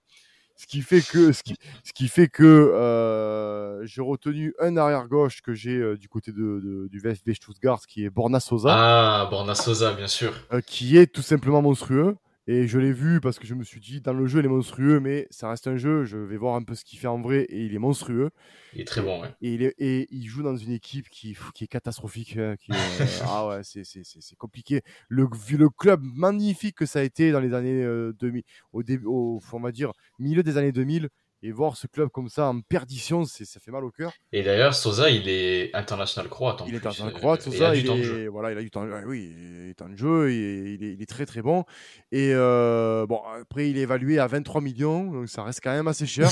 Ce 0.59 0.66
qui 0.66 0.80
fait 0.80 1.02
que, 1.02 1.32
ce 1.32 1.42
qui, 1.42 1.57
ce 1.84 1.92
qui 1.92 2.09
fait 2.09 2.28
que 2.28 2.42
euh, 2.44 3.84
j'ai 3.84 4.00
retenu 4.00 4.54
un 4.59 4.76
arrière 4.76 5.07
gauche 5.07 5.42
que 5.42 5.52
j'ai 5.54 5.76
euh, 5.76 5.96
du 5.96 6.09
côté 6.09 6.32
de, 6.32 6.38
de- 6.38 6.88
du 6.90 6.98
VfB 6.98 7.34
Stuttgart, 7.34 7.80
qui 7.86 8.04
est 8.04 8.11
Borna 8.11 8.40
Sosa, 8.40 8.70
Ah, 8.74 9.28
Borna 9.30 9.54
Sosa, 9.54 9.92
bien 9.92 10.09
sûr. 10.09 10.32
euh, 10.52 10.61
qui 10.61 10.96
est 10.96 11.07
tout 11.12 11.22
simplement 11.22 11.61
monstrueux. 11.62 12.16
Et 12.49 12.68
je 12.68 12.78
l'ai 12.78 12.92
vu 12.92 13.20
parce 13.20 13.38
que 13.40 13.47
je 13.47 13.55
me 13.55 13.64
suis 13.64 13.80
dit, 13.80 14.01
dans 14.01 14.12
le 14.12 14.26
jeu, 14.26 14.38
il 14.38 14.44
est 14.44 14.49
monstrueux, 14.49 15.01
mais 15.01 15.26
ça 15.30 15.51
reste 15.51 15.66
un 15.66 15.76
jeu. 15.76 16.05
Je 16.05 16.16
vais 16.16 16.36
voir 16.36 16.55
un 16.55 16.62
peu 16.62 16.74
ce 16.76 16.84
qu'il 16.84 16.99
fait 16.99 17.09
en 17.09 17.20
vrai 17.20 17.42
et 17.49 17.64
il 17.64 17.74
est 17.74 17.78
monstrueux. 17.80 18.30
Il 18.72 18.82
est 18.82 18.84
très 18.84 19.03
bon, 19.03 19.20
ouais. 19.20 19.28
Et 19.40 19.55
il, 19.55 19.62
est- 19.62 19.74
et 19.78 20.07
il 20.11 20.26
joue 20.26 20.42
dans 20.44 20.57
une 20.57 20.70
équipe 20.70 21.09
qui, 21.09 21.36
qui 21.55 21.64
est 21.64 21.66
catastrophique. 21.66 22.36
hein, 22.36 22.55
qui 22.57 22.70
est, 22.72 22.74
euh, 22.76 22.78
ah 23.26 23.49
ouais, 23.49 23.64
c'est- 23.64 23.82
c'est 23.84 24.05
c'est- 24.05 24.20
c'est 24.20 24.36
compliqué. 24.36 24.82
Le, 25.09 25.26
le 25.59 25.68
club 25.70 26.01
magnifique 26.05 26.76
que 26.76 26.86
ça 26.86 27.01
a 27.01 27.03
été 27.03 27.32
dans 27.32 27.40
les 27.40 27.53
années 27.53 27.82
euh, 27.82 28.12
2000, 28.12 28.42
au 28.72 28.82
début, 28.84 29.07
au, 29.07 29.40
on 29.53 29.61
va 29.61 29.72
dire, 29.72 29.92
milieu 30.20 30.42
des 30.44 30.57
années 30.57 30.72
2000, 30.72 31.09
et 31.47 31.53
voir 31.53 31.76
ce 31.76 31.86
club 31.86 32.09
comme 32.11 32.28
ça 32.28 32.49
en 32.49 32.61
perdition, 32.61 33.24
ça 33.24 33.61
fait 33.61 33.70
mal 33.70 33.84
au 33.84 33.90
cœur. 33.90 34.12
Et 34.32 34.42
d'ailleurs, 34.42 34.74
Sosa, 34.74 35.11
il 35.11 35.28
est 35.28 35.74
international 35.74 36.28
croate. 36.28 36.62
En 36.62 36.66
Il 36.66 36.74
est 36.74 36.80
plus. 36.80 37.01
euh, 37.01 37.11
croate, 37.11 37.44
tout 37.44 37.53
et 37.53 37.57
ça. 37.59 37.68
a 37.68 37.74
du 37.74 37.80
Il 37.80 38.03
jeu. 38.03 38.24
est, 38.24 38.26
voilà, 38.28 38.51
il 38.53 38.59
a 38.59 38.62
du 38.62 38.70
temps, 38.70 38.84
oui, 39.07 39.32
il 39.36 39.68
est 39.70 39.80
en 39.82 39.97
jeu, 39.97 40.32
il 40.32 40.82
est, 40.84 40.92
il 40.94 41.03
est 41.03 41.07
très 41.09 41.24
très 41.26 41.42
bon. 41.42 41.64
Et 42.11 42.32
euh, 42.34 43.07
bon, 43.07 43.20
après, 43.40 43.70
il 43.70 43.78
est 43.78 43.82
évalué 43.82 44.18
à 44.18 44.26
23 44.26 44.61
millions, 44.61 45.12
donc 45.12 45.28
ça 45.28 45.44
reste 45.44 45.61
quand 45.62 45.72
même 45.72 45.88
assez 45.88 46.07
cher. 46.07 46.28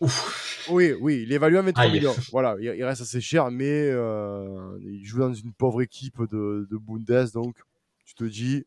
Ouf. 0.00 0.42
Oui, 0.68 0.92
oui, 1.00 1.22
il 1.22 1.30
est 1.30 1.36
évalué 1.36 1.58
à 1.58 1.62
23 1.62 1.84
Aïe. 1.84 1.92
millions. 1.92 2.14
Voilà, 2.32 2.56
il, 2.58 2.64
il 2.64 2.82
reste 2.84 3.00
assez 3.00 3.20
cher, 3.20 3.52
mais 3.52 3.70
euh, 3.70 4.76
il 4.82 5.04
joue 5.04 5.20
dans 5.20 5.32
une 5.32 5.52
pauvre 5.52 5.80
équipe 5.80 6.18
de, 6.22 6.66
de 6.68 6.76
Bundes, 6.76 7.30
donc 7.34 7.54
tu 8.04 8.14
te 8.16 8.24
dis, 8.24 8.64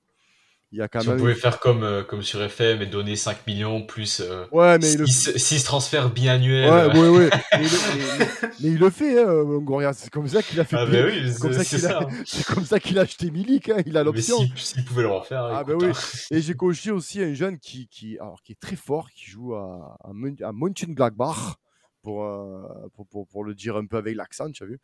il 0.71 0.77
y 0.77 0.81
a 0.81 0.87
quand 0.87 0.99
Si 1.01 1.09
même. 1.09 1.17
pouvait 1.17 1.33
faire 1.35 1.59
comme, 1.59 1.83
euh, 1.83 2.03
comme 2.03 2.21
sur 2.21 2.41
FM 2.43 2.81
et 2.81 2.85
donner 2.85 3.15
5 3.15 3.47
millions 3.47 3.81
plus 3.83 4.19
euh, 4.21 4.45
Ouais, 4.51 4.77
mais 4.77 4.91
il 4.93 4.99
le 4.99 5.05
6, 5.07 5.63
transferts 5.63 6.11
biannuels. 6.11 6.69
Ouais, 6.69 6.95
euh, 6.97 7.11
ouais, 7.11 7.17
ouais. 7.17 7.29
Mais, 7.53 7.59
il 7.63 7.69
le- 7.69 8.17
mais- 8.19 8.49
mais 8.61 8.67
il 8.69 8.77
le 8.79 8.89
fait, 8.89 9.19
hein, 9.21 9.25
Longoria. 9.33 9.93
C'est 9.93 10.09
comme 10.11 10.27
ça 10.27 10.43
qu'il 10.43 10.59
a 10.59 10.65
fait. 10.65 10.75
Ah 10.77 10.85
bah 10.85 10.97
oui, 11.05 11.31
c'est 11.31 11.39
comme 11.39 11.53
c'est 11.53 11.57
ça 11.59 11.63
c'est 11.63 11.75
qu'il 11.77 11.85
a, 11.85 11.89
ça. 11.89 11.99
hein. 12.03 12.07
c'est 12.25 12.45
comme 12.45 12.65
ça 12.65 12.79
qu'il 12.79 12.97
a 12.99 13.01
acheté 13.01 13.31
Milik. 13.31 13.69
hein, 13.69 13.81
Il 13.85 13.97
a 13.97 14.03
l'option. 14.03 14.37
s'il 14.55 14.85
pouvait 14.85 15.01
le 15.03 15.09
refaire, 15.09 15.43
Ah 15.45 15.63
bah 15.63 15.73
oui. 15.75 15.87
hein. 15.87 15.91
Et 16.31 16.41
j'ai 16.41 16.53
coché 16.53 16.91
aussi 16.91 17.21
un 17.23 17.33
jeune 17.33 17.57
qui, 17.57 17.87
qui, 17.87 18.19
alors, 18.19 18.41
qui 18.43 18.51
est 18.51 18.59
très 18.59 18.75
fort, 18.75 19.09
qui 19.09 19.25
joue 19.29 19.55
à, 19.55 19.97
à, 20.03 20.11
Mönchengladbach, 20.53 21.55
pour, 22.01 22.23
euh, 22.25 22.61
pour, 22.93 23.07
pour, 23.07 23.27
pour 23.27 23.43
le 23.43 23.55
dire 23.55 23.75
un 23.75 23.85
peu 23.85 23.97
avec 23.97 24.15
l'accent, 24.15 24.49
tu 24.51 24.63
as 24.63 24.67
vu. 24.67 24.79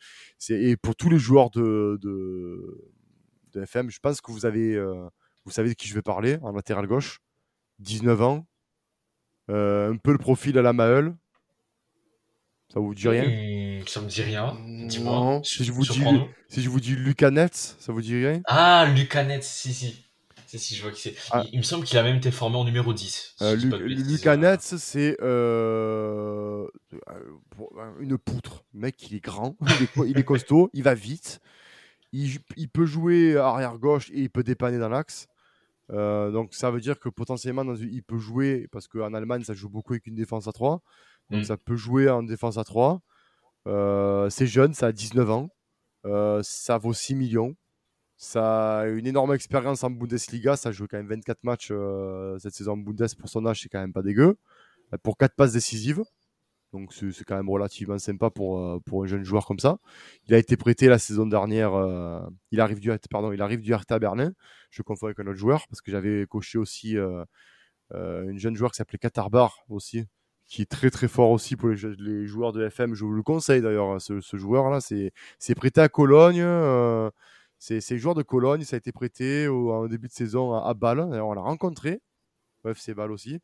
Et 0.50 0.76
pour 0.78 0.96
tous 0.96 1.10
les 1.10 1.20
joueurs 1.20 1.50
de, 1.52 1.98
de, 2.02 2.82
de 3.54 3.62
FM, 3.62 3.90
je 3.90 4.00
pense 4.00 4.20
que 4.20 4.32
vous, 4.32 4.46
avez, 4.46 4.74
euh, 4.76 5.06
vous 5.46 5.52
savez 5.52 5.70
de 5.70 5.74
qui 5.76 5.88
je 5.88 5.94
vais 5.94 6.02
parler, 6.02 6.38
en 6.42 6.52
latéral 6.52 6.88
gauche. 6.88 7.20
19 7.80 8.22
ans, 8.22 8.48
euh, 9.50 9.92
un 9.94 9.98
peu 9.98 10.12
le 10.12 10.18
profil 10.18 10.58
à 10.58 10.62
la 10.62 10.74
Maël. 10.74 11.16
Ça 12.74 12.80
vous 12.80 12.96
dit 12.96 13.08
rien? 13.08 13.24
Hmm, 13.26 13.86
ça 13.88 14.02
me 14.02 14.08
dit 14.08 14.22
rien. 14.24 14.58
Dis-moi. 14.88 15.42
Si 15.44 15.64
je 15.64 15.72
vous 15.72 15.84
dis. 15.84 16.02
Si 16.50 16.62
je 16.62 16.70
vous 16.70 16.80
dis 16.80 16.96
Lucas 16.96 17.32
Netz, 17.32 17.76
ça 17.80 17.92
vous 17.94 18.02
dit 18.02 18.16
rien? 18.16 18.42
Ah, 18.46 18.92
Lucanet, 18.96 19.42
si, 19.42 19.74
si. 19.74 20.02
Si, 20.48 20.60
si, 20.60 20.76
je 20.76 20.82
vois 20.84 20.92
qui 20.92 21.02
c'est. 21.02 21.16
Ah. 21.32 21.44
Il, 21.48 21.56
il 21.56 21.58
me 21.58 21.64
semble 21.64 21.86
qu'il 21.86 21.98
a 21.98 22.04
même 22.04 22.18
été 22.18 22.32
formé 22.32 22.56
en 22.58 22.64
numéro 22.66 22.94
10. 22.94 23.34
si 23.38 23.44
Euh, 23.44 23.52
je 23.52 23.56
dis 23.58 23.64
Lu- 23.66 23.70
pas 23.72 23.78
de 23.78 23.84
bêtises, 23.88 24.12
Lucas. 24.12 24.38
Netz, 24.38 24.76
c'est 24.78 25.18
euh, 25.22 26.66
une 28.00 28.18
poutre. 28.18 28.64
Le 28.74 28.80
mec, 28.82 29.02
il 29.10 29.16
est 29.16 29.24
grand, 29.24 29.56
il 29.80 29.84
est, 29.84 29.94
co- 29.94 30.06
il 30.06 30.18
est 30.18 30.24
costaud, 30.24 30.70
il 30.74 30.84
va 30.84 30.94
vite. 30.94 31.40
Il, 32.14 32.38
il 32.56 32.70
peut 32.70 32.86
jouer 32.86 33.36
arrière 33.38 33.78
gauche 33.78 34.10
et 34.12 34.22
il 34.22 34.30
peut 34.30 34.44
dépanner 34.44 34.78
dans 34.78 34.90
l'axe. 34.90 35.28
Euh, 35.92 36.32
donc 36.32 36.54
ça 36.54 36.72
veut 36.72 36.82
dire 36.82 37.00
que 37.00 37.10
potentiellement 37.10 37.64
dans 37.64 37.76
il 37.76 38.04
peut 38.04 38.18
jouer, 38.18 38.68
parce 38.72 38.88
qu'en 38.88 39.14
Allemagne 39.14 39.44
ça 39.44 39.54
joue 39.54 39.70
beaucoup 39.70 39.94
avec 39.94 40.08
une 40.08 40.16
défense 40.16 40.48
à 40.48 40.52
3. 40.52 40.82
Donc 41.30 41.42
Mm. 41.42 41.44
ça 41.44 41.58
peut 41.58 41.76
jouer 41.76 42.10
en 42.10 42.24
défense 42.24 42.58
à 42.58 42.64
3. 42.64 43.02
Euh, 43.68 44.30
c'est 44.30 44.48
jeune, 44.48 44.74
ça 44.74 44.88
a 44.88 44.92
19 44.92 45.30
ans. 45.30 45.50
Euh, 46.06 46.42
ça 46.44 46.78
vaut 46.78 46.94
6 46.94 47.16
millions. 47.16 47.56
Ça 48.18 48.80
a 48.82 48.88
une 48.88 49.08
énorme 49.08 49.34
expérience 49.34 49.84
en 49.84 49.90
Bundesliga. 49.92 50.56
Ça 50.56 50.72
joue 50.72 50.88
quand 50.88 50.98
même 50.98 51.08
24 51.08 51.44
matchs 51.44 51.72
cette 52.40 52.54
saison 52.54 52.74
en 52.74 52.78
Bundes 52.78 53.08
pour 53.20 53.30
son 53.30 53.46
âge, 53.46 53.62
c'est 53.62 53.70
quand 53.70 53.80
même 53.80 53.94
pas 53.94 54.04
dégueu. 54.04 54.38
Pour 55.04 55.18
4 55.18 55.36
passes 55.36 55.54
décisives. 55.54 56.04
Donc 56.74 56.94
c'est 56.94 57.12
c'est 57.12 57.24
quand 57.24 57.36
même 57.38 57.50
relativement 57.50 57.98
sympa 57.98 58.30
pour, 58.30 58.60
euh, 58.60 58.80
pour 58.86 59.04
un 59.04 59.08
jeune 59.08 59.24
joueur 59.24 59.46
comme 59.46 59.60
ça. 59.60 59.78
Il 60.28 60.34
a 60.34 60.38
été 60.38 60.58
prêté 60.58 60.88
la 60.88 61.00
saison 61.00 61.26
dernière. 61.26 61.74
euh, 61.74 62.22
il 62.52 62.60
arrive 62.60 62.80
du 62.80 62.92
pardon, 63.10 63.32
il 63.32 63.42
arrive 63.42 63.62
du 63.62 63.72
Hertha 63.72 64.00
Berlin. 64.00 64.34
Je 64.72 64.82
confonds 64.82 65.08
avec 65.08 65.20
un 65.20 65.28
autre 65.28 65.38
joueur 65.38 65.68
parce 65.70 65.82
que 65.82 65.92
j'avais 65.92 66.26
coché 66.28 66.58
aussi 66.58 66.98
euh, 66.98 67.24
euh, 67.94 68.30
une 68.30 68.40
jeune 68.40 68.56
joueur 68.56 68.72
qui 68.72 68.78
s'appelait 68.78 68.98
Katarbar 69.00 69.60
aussi, 69.70 70.06
qui 70.48 70.64
est 70.64 70.66
très 70.70 70.90
très 70.90 71.08
fort 71.08 71.32
aussi 71.32 71.56
pour 71.56 71.70
les, 71.70 72.28
joueurs 72.28 72.52
de 72.54 72.66
FM. 72.66 72.94
Je 72.96 73.06
vous 73.06 73.14
le 73.14 73.24
conseille 73.24 73.62
d'ailleurs, 73.62 73.92
hein, 73.92 74.00
ce, 74.00 74.22
ce 74.22 74.38
joueur-là. 74.38 74.82
C'est 74.82 75.12
c'est 75.40 75.56
prêté 75.56 75.82
à 75.82 75.90
Cologne. 75.90 76.44
c'est 77.60 77.82
c'est 77.82 77.98
joueur 77.98 78.16
de 78.16 78.24
Cologne. 78.24 78.64
Ça 78.64 78.76
a 78.76 78.80
été 78.80 78.92
prêté 78.92 79.48
au, 79.48 79.72
en 79.72 79.88
début 79.88 80.08
de 80.08 80.14
saison 80.14 80.54
à, 80.56 80.74
Bâle. 80.74 81.08
D'ailleurs, 81.10 81.28
on 81.28 81.34
l'a 81.34 81.42
rencontré 81.42 82.02
au 82.64 82.70
FC 82.70 82.94
Bâle 82.94 83.12
aussi. 83.12 83.40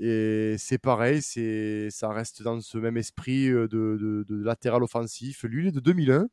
Et 0.00 0.56
c'est 0.58 0.78
pareil, 0.78 1.22
c'est 1.22 1.88
ça 1.90 2.08
reste 2.10 2.42
dans 2.42 2.60
ce 2.60 2.78
même 2.78 2.96
esprit 2.96 3.48
de, 3.50 3.66
de- 3.66 4.24
de 4.28 4.42
latéral 4.44 4.82
offensif. 4.82 5.42
Lui, 5.44 5.64
il 5.64 5.68
est 5.68 5.72
de 5.72 5.80
2001. 5.80 6.28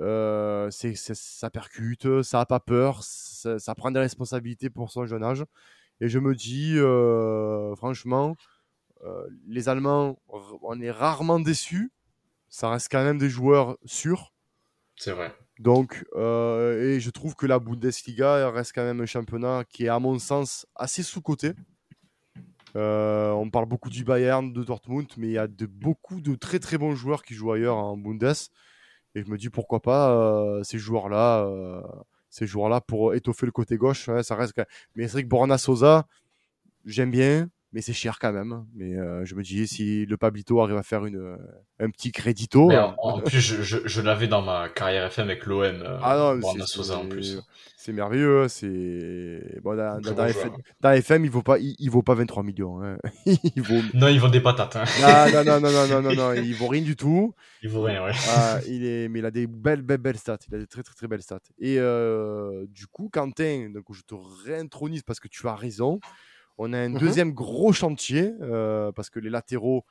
Euh, 0.00 0.70
c'est, 0.70 0.94
c'est- 0.94 1.14
ça 1.16 1.50
percute, 1.50 2.22
ça 2.22 2.40
a 2.40 2.46
pas 2.46 2.60
peur, 2.60 3.02
ça, 3.04 3.58
ça 3.58 3.74
prend 3.74 3.90
des 3.90 4.00
responsabilités 4.00 4.70
pour 4.70 4.90
son 4.90 5.06
jeune 5.06 5.22
âge. 5.22 5.44
Et 6.00 6.08
je 6.08 6.18
me 6.18 6.34
dis, 6.34 6.74
euh, 6.78 7.74
franchement, 7.76 8.36
euh, 9.04 9.28
les 9.46 9.68
Allemands, 9.68 10.18
on 10.62 10.80
est 10.80 10.90
rarement 10.90 11.40
déçus. 11.40 11.92
Ça 12.48 12.70
reste 12.70 12.88
quand 12.90 13.04
même 13.04 13.18
des 13.18 13.30
joueurs 13.30 13.78
sûrs. 13.84 14.32
C'est 14.96 15.12
vrai. 15.12 15.34
Donc, 15.58 16.04
et 16.16 16.98
je 17.00 17.10
trouve 17.10 17.34
que 17.36 17.46
la 17.46 17.58
Bundesliga 17.58 18.50
reste 18.50 18.72
quand 18.74 18.84
même 18.84 19.00
un 19.00 19.06
championnat 19.06 19.64
qui 19.68 19.84
est, 19.84 19.88
à 19.88 19.98
mon 19.98 20.18
sens, 20.18 20.66
assez 20.74 21.02
sous-coté. 21.02 21.52
Euh, 22.76 23.30
on 23.32 23.50
parle 23.50 23.66
beaucoup 23.66 23.90
du 23.90 24.04
Bayern, 24.04 24.52
de 24.52 24.62
Dortmund, 24.62 25.08
mais 25.16 25.28
il 25.28 25.32
y 25.32 25.38
a 25.38 25.46
de, 25.46 25.66
beaucoup 25.66 26.20
de 26.20 26.34
très 26.34 26.58
très 26.58 26.78
bons 26.78 26.94
joueurs 26.94 27.22
qui 27.22 27.34
jouent 27.34 27.52
ailleurs 27.52 27.76
en 27.76 27.96
Bundes. 27.96 28.34
Et 29.14 29.22
je 29.22 29.26
me 29.26 29.36
dis 29.36 29.50
pourquoi 29.50 29.80
pas 29.80 30.12
euh, 30.12 30.62
ces 30.62 30.78
joueurs-là, 30.78 31.44
euh, 31.44 31.82
ces 32.28 32.46
joueurs-là 32.46 32.80
pour 32.80 33.14
étoffer 33.14 33.46
le 33.46 33.52
côté 33.52 33.76
gauche. 33.76 34.08
ça 34.22 34.34
reste. 34.36 34.60
Mais 34.94 35.04
c'est 35.04 35.12
vrai 35.12 35.22
que 35.24 35.28
Borna 35.28 35.58
Sosa, 35.58 36.06
j'aime 36.84 37.10
bien, 37.10 37.48
mais 37.72 37.82
c'est 37.82 37.92
cher 37.92 38.18
quand 38.18 38.32
même. 38.32 38.52
Hein. 38.52 38.66
Mais 38.74 38.96
euh, 38.96 39.24
je 39.24 39.34
me 39.34 39.42
dis, 39.42 39.66
si 39.68 40.04
le 40.04 40.16
Pablito 40.16 40.60
arrive 40.60 40.76
à 40.76 40.82
faire 40.82 41.06
une, 41.06 41.16
euh, 41.16 41.36
un 41.78 41.90
petit 41.90 42.10
crédito. 42.10 42.70
Euh, 42.70 42.88
en, 42.98 43.20
plus, 43.20 43.40
je, 43.40 44.00
l'avais 44.00 44.26
dans 44.26 44.42
ma 44.42 44.68
carrière 44.68 45.06
FM 45.06 45.28
avec 45.28 45.46
l'OM. 45.46 45.82
Ah 46.02 46.36
non, 46.40 46.40
c'est. 46.64 47.38
C'est 47.76 47.92
merveilleux. 47.92 48.42
Hein. 48.42 48.48
C'est... 48.48 49.60
Bon, 49.62 49.74
dans, 49.74 50.92
FM, 50.92 51.24
il 51.24 51.30
vaut 51.30 51.42
vaut 51.90 52.02
pas 52.02 52.14
23 52.14 52.42
millions. 52.42 52.82
Hein. 52.82 52.98
il 53.24 53.62
vaut... 53.62 53.80
Non, 53.94 54.08
ils 54.08 54.20
vendent 54.20 54.32
des 54.32 54.40
patates. 54.40 54.76
Non, 55.00 55.44
non, 55.44 55.60
non, 55.60 55.70
non, 55.70 55.86
non, 55.88 56.02
non, 56.02 56.14
non, 56.14 56.32
il 56.34 56.54
vaut 56.54 56.66
rien 56.66 56.82
du 56.82 56.96
tout. 56.96 57.34
Il 57.62 57.68
vaut 57.68 57.82
rien, 57.82 58.02
ouais. 58.02 58.12
Ah, 58.30 58.58
il 58.66 58.86
est... 58.86 59.06
Mais 59.08 59.18
il 59.18 59.26
a 59.26 59.30
des 59.30 59.46
belles, 59.46 59.82
belles, 59.82 59.98
belles 59.98 60.16
stats. 60.16 60.38
Il 60.48 60.54
a 60.54 60.58
des 60.58 60.66
très, 60.66 60.82
très, 60.82 60.94
très 60.94 61.06
belles 61.08 61.20
stats. 61.20 61.40
Et 61.58 61.76
du 62.68 62.86
coup, 62.86 63.10
Quentin, 63.12 63.70
donc, 63.72 63.84
je 63.92 64.00
te 64.00 64.14
réintronise 64.46 65.02
parce 65.02 65.20
que 65.20 65.28
tu 65.28 65.46
as 65.46 65.54
raison. 65.54 66.00
On 66.62 66.74
a 66.74 66.78
un 66.78 66.90
Mhm. 66.90 66.98
deuxième 66.98 67.32
gros 67.32 67.72
chantier 67.72 68.34
euh, 68.42 68.92
parce 68.92 69.08
que 69.08 69.18
les 69.18 69.30
latéraux, 69.30 69.86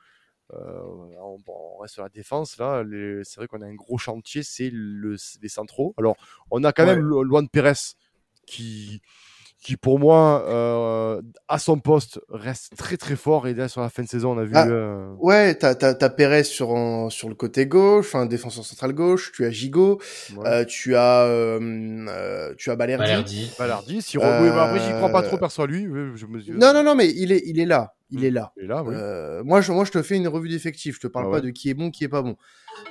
euh, 0.52 0.80
on, 1.20 1.78
reste 1.80 1.94
sur 1.94 2.04
la 2.04 2.08
défense 2.08 2.58
là. 2.58 2.84
C'est 3.24 3.38
vrai 3.38 3.48
qu'on 3.48 3.60
a 3.60 3.66
un 3.66 3.74
gros 3.74 3.98
chantier, 3.98 4.44
c'est 4.44 4.70
le, 4.72 5.16
les 5.42 5.48
centraux. 5.48 5.94
Alors, 5.98 6.16
on 6.52 6.62
a 6.62 6.72
quand 6.72 6.86
Ouais. 6.86 6.94
même 6.94 7.04
Luan 7.24 7.48
Pérez 7.48 7.72
qui, 8.46 9.02
qui 9.62 9.76
pour 9.76 9.98
moi, 9.98 10.42
euh, 10.48 11.20
à 11.46 11.58
son 11.58 11.78
poste, 11.78 12.18
reste 12.30 12.74
très 12.76 12.96
très 12.96 13.14
fort. 13.14 13.46
Et 13.46 13.52
là, 13.52 13.68
sur 13.68 13.82
la 13.82 13.90
fin 13.90 14.02
de 14.02 14.08
saison, 14.08 14.32
on 14.32 14.38
a 14.38 14.44
vu. 14.44 14.52
Ah, 14.54 14.66
euh, 14.66 15.12
Ouais, 15.18 15.54
t'as, 15.54 15.74
t'as, 15.74 15.92
t'as 15.92 16.08
Pérez 16.08 16.44
sur, 16.44 16.70
en- 16.70 17.10
sur 17.10 17.28
le 17.28 17.34
côté 17.34 17.66
gauche, 17.66 18.06
enfin, 18.06 18.24
défenseur 18.24 18.64
central 18.64 18.94
gauche, 18.94 19.32
tu 19.32 19.44
as 19.44 19.50
Gigot, 19.50 20.00
ouais. 20.36 20.48
euh, 20.48 20.64
tu 20.64 20.96
as, 20.96 21.24
euh, 21.26 21.58
euh, 22.08 22.54
tu 22.56 22.70
as 22.70 22.76
Balerdi. 22.76 23.02
Balerdi. 23.04 23.50
Balardi, 23.58 24.00
si 24.02 24.16
oui, 24.16 24.24
bah 24.24 24.64
après 24.64 24.80
j'y 24.80 24.92
crois 24.94 25.10
pas 25.10 25.20
Euh, 25.22 25.26
trop 25.28 25.36
perso 25.36 25.60
à 25.62 25.66
lui. 25.66 25.86
oui, 25.86 26.12
Je 26.16 26.24
me... 26.26 26.40
Non, 26.58 26.72
non, 26.72 26.82
non, 26.82 26.94
mais 26.94 27.08
il 27.10 27.30
est, 27.30 27.42
il 27.44 27.60
est 27.60 27.66
là. 27.66 27.92
Il 28.12 28.24
est 28.24 28.30
là. 28.30 28.52
Et 28.60 28.66
là, 28.66 28.82
oui. 28.82 28.94
Euh, 28.96 29.44
moi, 29.44 29.60
je, 29.60 29.70
moi, 29.72 29.84
je 29.84 29.92
te 29.92 30.02
fais 30.02 30.16
une 30.16 30.26
revue 30.26 30.48
d'effectifs. 30.48 30.96
Je 30.96 31.00
te 31.00 31.06
parle 31.06 31.26
Ah 31.28 31.30
pas 31.30 31.36
ouais. 31.36 31.42
de 31.42 31.50
qui 31.50 31.68
est 31.70 31.74
bon, 31.74 31.90
qui 31.90 32.02
est 32.02 32.08
pas 32.08 32.22
bon. 32.22 32.34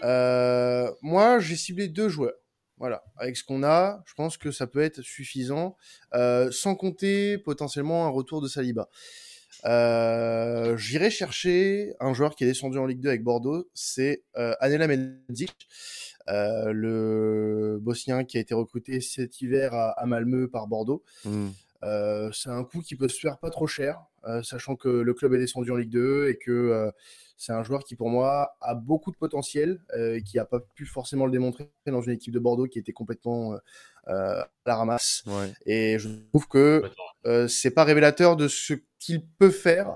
Euh, 0.04 0.90
moi, 1.02 1.40
j'ai 1.40 1.56
ciblé 1.56 1.88
deux 1.88 2.10
joueurs. 2.10 2.34
Voilà. 2.80 3.04
Avec 3.18 3.36
ce 3.36 3.44
qu'on 3.44 3.64
a, 3.64 4.02
je 4.06 4.14
pense 4.14 4.38
que 4.38 4.52
ça 4.52 4.66
peut 4.66 4.82
être 4.82 5.02
suffisant, 5.02 5.76
euh, 6.14 6.50
sans 6.52 6.76
compter 6.76 7.38
potentiellement 7.38 8.06
un 8.06 8.10
retour 8.10 8.42
de 8.42 8.48
Saliba. 8.48 8.90
Euh, 9.66 10.78
J'irai 10.78 11.12
chercher 11.12 11.94
un 12.00 12.14
joueur 12.14 12.36
qui 12.36 12.46
est 12.46 12.48
descendu 12.48 12.78
en 12.78 12.86
Ligue 12.86 13.02
2 13.02 13.10
avec 13.10 13.24
Bordeaux, 13.24 13.70
c'est 13.74 14.24
euh, 14.38 14.54
Anela 14.62 14.88
Mendic, 14.88 15.68
le 16.28 17.80
Bosnien 17.82 18.24
qui 18.24 18.38
a 18.38 18.40
été 18.40 18.54
recruté 18.54 19.02
cet 19.02 19.42
hiver 19.42 19.74
à, 19.74 19.90
à 19.92 20.06
par 20.52 20.68
Bordeaux. 20.68 21.04
Mm. 21.26 21.50
Euh, 21.84 22.30
c'est 22.34 22.50
un 22.50 22.64
coup 22.64 22.82
qui 22.82 22.96
peut 22.96 23.08
se 23.08 23.20
faire 23.20 23.38
pas 23.38 23.50
trop 23.50 23.68
cher, 23.68 24.02
euh, 24.26 24.44
sachant 24.44 24.76
que 24.76 24.90
le 24.90 25.14
club 25.14 25.34
est 25.34 25.40
descendu 25.40 25.72
en 25.72 25.76
Ligue 25.76 25.92
2 25.92 26.30
et 26.30 26.38
que 26.38 26.52
euh, 26.52 26.92
c'est 27.38 27.54
un 27.54 27.64
joueur 27.64 27.84
qui, 27.86 27.96
pour 27.96 28.10
moi, 28.10 28.58
a 28.60 28.76
beaucoup 28.76 29.12
de 29.12 29.18
potentiel 29.18 29.80
et 29.96 30.22
qui 30.24 30.38
n'a 30.38 30.46
pas 30.46 30.60
pu 30.60 30.86
forcément 30.86 31.26
le 31.26 31.32
démontrer 31.32 31.70
dans 31.86 32.02
une 32.02 32.12
équipe 32.12 32.34
de 32.34 32.40
Bordeaux 32.40 32.68
qui 32.68 32.80
était 32.80 32.92
complètement 32.92 33.58
à 34.08 34.50
la 34.66 34.76
ramasse. 34.76 35.24
Ouais. 35.26 35.54
Et 35.66 36.00
je 36.00 36.10
trouve 36.34 36.50
que 36.50 36.84
c'est 37.48 37.72
pas 37.72 37.86
révélateur 37.86 38.36
de 38.36 38.50
ce 38.50 38.74
qu'il 39.00 39.26
peut 39.26 39.52
faire. 39.52 39.96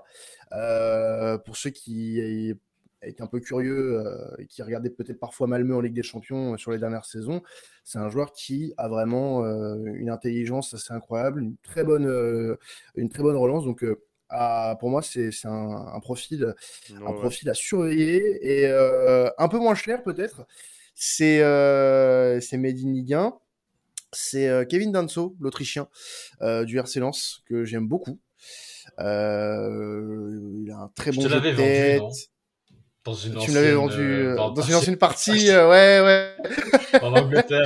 Pour 1.43 1.57
ceux 1.57 1.71
qui 1.71 2.53
est 3.03 3.21
un 3.21 3.27
peu 3.27 3.39
curieux 3.39 3.99
euh, 3.99 4.35
et 4.39 4.45
qui 4.47 4.61
regardaient 4.63 4.89
peut-être 4.89 5.19
parfois 5.19 5.47
Malmö 5.47 5.75
en 5.75 5.81
Ligue 5.81 5.93
des 5.93 6.03
Champions 6.03 6.53
euh, 6.53 6.57
sur 6.57 6.71
les 6.71 6.77
dernières 6.79 7.05
saisons, 7.05 7.41
c'est 7.83 7.99
un 7.99 8.09
joueur 8.09 8.33
qui 8.33 8.73
a 8.77 8.87
vraiment 8.87 9.43
euh, 9.45 9.75
une 9.95 10.09
intelligence 10.09 10.73
assez 10.73 10.93
incroyable, 10.93 11.41
une 11.41 11.55
très 11.63 11.83
bonne, 11.83 12.57
une 12.95 13.09
très 13.09 13.23
bonne 13.23 13.35
relance. 13.35 13.65
Donc, 13.65 13.85
à- 14.29 14.75
pour 14.79 14.89
moi, 14.89 15.01
c'est 15.01 15.29
un, 15.45 15.49
un 15.93 15.99
profil, 15.99 16.53
un 16.95 17.01
ouais. 17.01 17.13
profil 17.13 17.49
à 17.49 17.53
surveiller 17.53 18.61
et 18.61 18.67
euh, 18.67 19.29
un 19.37 19.47
peu 19.47 19.57
moins 19.59 19.75
cher 19.75 20.03
peut-être. 20.03 20.45
C'est 20.95 21.39
euh, 21.41 22.39
Made 22.53 22.77
in 22.83 22.91
Ligue 22.93 23.13
1. 23.13 23.33
C'est 24.11 24.47
euh, 24.47 24.63
Kevin 24.63 24.91
Danso, 24.91 25.35
l'Autrichien 25.39 25.87
du 26.41 26.77
RC 26.77 26.99
Lens, 26.99 27.41
que 27.45 27.63
j'aime 27.65 27.87
beaucoup. 27.87 28.19
Il 28.99 29.03
a 30.71 30.77
un 30.77 30.91
très 30.95 31.11
Je 31.11 31.17
bon 31.17 31.27
jeu 31.27 31.39
de 31.41 31.49
vendu, 31.51 32.13
Dans 33.05 33.13
une 33.15 33.37
tu 33.37 33.51
me 33.51 33.55
l'avais 33.55 33.75
ancienne, 33.75 33.97
vendu 33.97 34.13
euh, 34.13 34.31
euh, 34.31 34.35
dans- 34.37 34.51
dans 34.51 34.61
une 34.61 34.75
ancienne 34.75 34.95
partie, 34.97 35.49
euh, 35.49 35.69
ouais, 35.69 35.99
ouais. 36.01 37.01
en 37.01 37.11
Angleterre. 37.13 37.65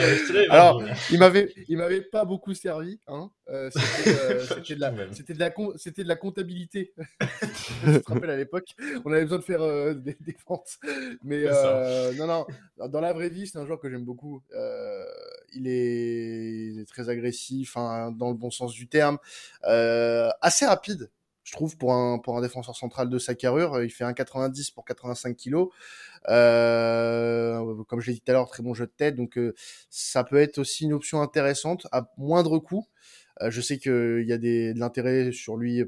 Alors. 0.49 0.81
Il 1.11 1.19
m'avait, 1.19 1.53
il 1.67 1.77
m'avait 1.77 2.01
pas 2.01 2.25
beaucoup 2.25 2.55
servi. 2.55 2.99
Hein. 3.07 3.29
Euh, 3.49 3.69
c'était, 3.69 4.39
c'était 4.55 4.75
de 4.75 4.81
la, 4.81 4.93
c'était 5.13 5.33
de 5.35 5.39
la, 5.39 5.49
com- 5.51 5.73
c'était 5.77 6.01
de 6.03 6.07
la 6.07 6.15
comptabilité. 6.15 6.91
Je 7.85 7.97
te 7.99 8.11
rappelle 8.11 8.31
à 8.31 8.35
l'époque, 8.35 8.65
on 9.05 9.11
avait 9.11 9.21
besoin 9.23 9.37
de 9.37 9.43
faire 9.43 9.95
des, 9.95 10.17
des 10.19 10.35
ventes. 10.47 10.77
Mais 11.23 11.43
non, 12.17 12.25
non, 12.25 12.47
dans 12.89 12.99
la 12.99 13.13
vraie 13.13 13.29
vie, 13.29 13.45
c'est 13.45 13.59
un 13.59 13.65
joueur 13.67 13.79
que 13.79 13.91
j'aime 13.91 14.05
beaucoup. 14.05 14.41
Il, 15.53 15.67
est, 15.67 16.71
il 16.73 16.79
est 16.81 16.87
très 16.89 17.09
agressif, 17.09 17.77
hein, 17.77 18.11
dans 18.11 18.29
le 18.29 18.35
bon 18.35 18.49
sens 18.49 18.73
du 18.73 18.87
terme, 18.87 19.19
assez 19.61 20.65
rapide. 20.65 21.11
Je 21.47 21.53
trouve 21.53 21.77
pour 21.77 21.93
un 21.93 22.19
pour 22.19 22.37
un 22.37 22.41
défenseur 22.41 22.75
central 22.75 23.09
de 23.09 23.17
sa 23.17 23.33
carrure, 23.33 23.81
il 23.81 23.89
fait 23.89 24.03
1,90 24.03 24.73
pour 24.73 24.83
85 24.83 25.33
kilos. 25.37 25.69
Euh, 26.27 27.83
comme 27.85 28.01
je 28.01 28.07
l'ai 28.07 28.15
dit 28.15 28.21
tout 28.21 28.31
à 28.31 28.33
l'heure, 28.33 28.49
très 28.49 28.63
bon 28.63 28.73
jeu 28.73 28.85
de 28.85 28.91
tête, 28.91 29.15
donc 29.15 29.37
euh, 29.37 29.53
ça 29.89 30.25
peut 30.25 30.35
être 30.41 30.57
aussi 30.57 30.83
une 30.83 30.91
option 30.91 31.21
intéressante 31.21 31.87
à 31.93 32.11
moindre 32.17 32.59
coût. 32.59 32.85
Euh, 33.41 33.49
je 33.49 33.61
sais 33.61 33.77
qu'il 33.77 34.25
y 34.27 34.33
a 34.33 34.37
des, 34.37 34.73
de 34.73 34.79
l'intérêt 34.79 35.31
sur 35.31 35.55
lui 35.55 35.85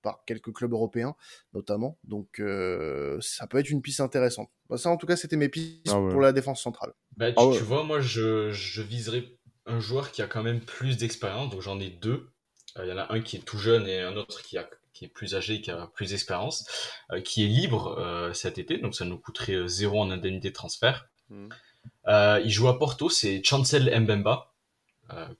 par 0.00 0.24
quelques 0.24 0.54
clubs 0.54 0.72
européens, 0.72 1.14
notamment. 1.52 1.98
Donc, 2.04 2.40
euh, 2.40 3.18
ça 3.20 3.46
peut 3.46 3.58
être 3.58 3.68
une 3.70 3.82
piste 3.82 4.00
intéressante. 4.00 4.48
Bah, 4.70 4.78
ça, 4.78 4.88
en 4.88 4.96
tout 4.96 5.06
cas, 5.06 5.16
c'était 5.16 5.36
mes 5.36 5.50
pistes 5.50 5.88
Ah 5.90 6.00
ouais. 6.00 6.10
pour 6.10 6.20
la 6.22 6.32
défense 6.32 6.62
centrale. 6.62 6.92
Bah, 7.18 7.30
tu, 7.30 7.34
Ah 7.38 7.46
ouais. 7.46 7.56
tu 7.58 7.62
vois, 7.62 7.84
moi, 7.84 8.00
je, 8.00 8.50
je 8.52 8.80
viserais 8.82 9.24
un 9.66 9.80
joueur 9.80 10.12
qui 10.12 10.22
a 10.22 10.26
quand 10.26 10.42
même 10.42 10.60
plus 10.60 10.96
d'expérience. 10.96 11.50
Donc, 11.50 11.60
j'en 11.60 11.78
ai 11.78 11.90
deux. 11.90 12.30
Euh, 12.78 12.84
Il 12.84 12.88
y 12.88 12.92
en 12.92 12.98
a 12.98 13.12
un 13.12 13.20
qui 13.20 13.36
est 13.36 13.44
tout 13.44 13.58
jeune 13.58 13.86
et 13.86 14.00
un 14.00 14.16
autre 14.16 14.42
qui, 14.42 14.56
a, 14.58 14.68
qui 14.94 15.04
est 15.04 15.08
plus 15.08 15.34
âgé, 15.34 15.60
qui 15.60 15.70
a 15.70 15.88
plus 15.88 16.10
d'expérience, 16.10 16.66
euh, 17.12 17.20
qui 17.20 17.44
est 17.44 17.48
libre 17.48 17.98
euh, 17.98 18.32
cet 18.32 18.58
été. 18.58 18.78
Donc, 18.78 18.94
ça 18.94 19.04
nous 19.04 19.18
coûterait 19.18 19.54
euh, 19.54 19.66
zéro 19.66 20.00
en 20.00 20.10
indemnité 20.10 20.48
de 20.48 20.54
transfert. 20.54 21.08
Euh, 22.08 22.40
il 22.44 22.50
joue 22.50 22.68
à 22.68 22.78
Porto, 22.78 23.10
c'est 23.10 23.42
Chancel 23.44 23.90
Mbemba. 24.00 24.52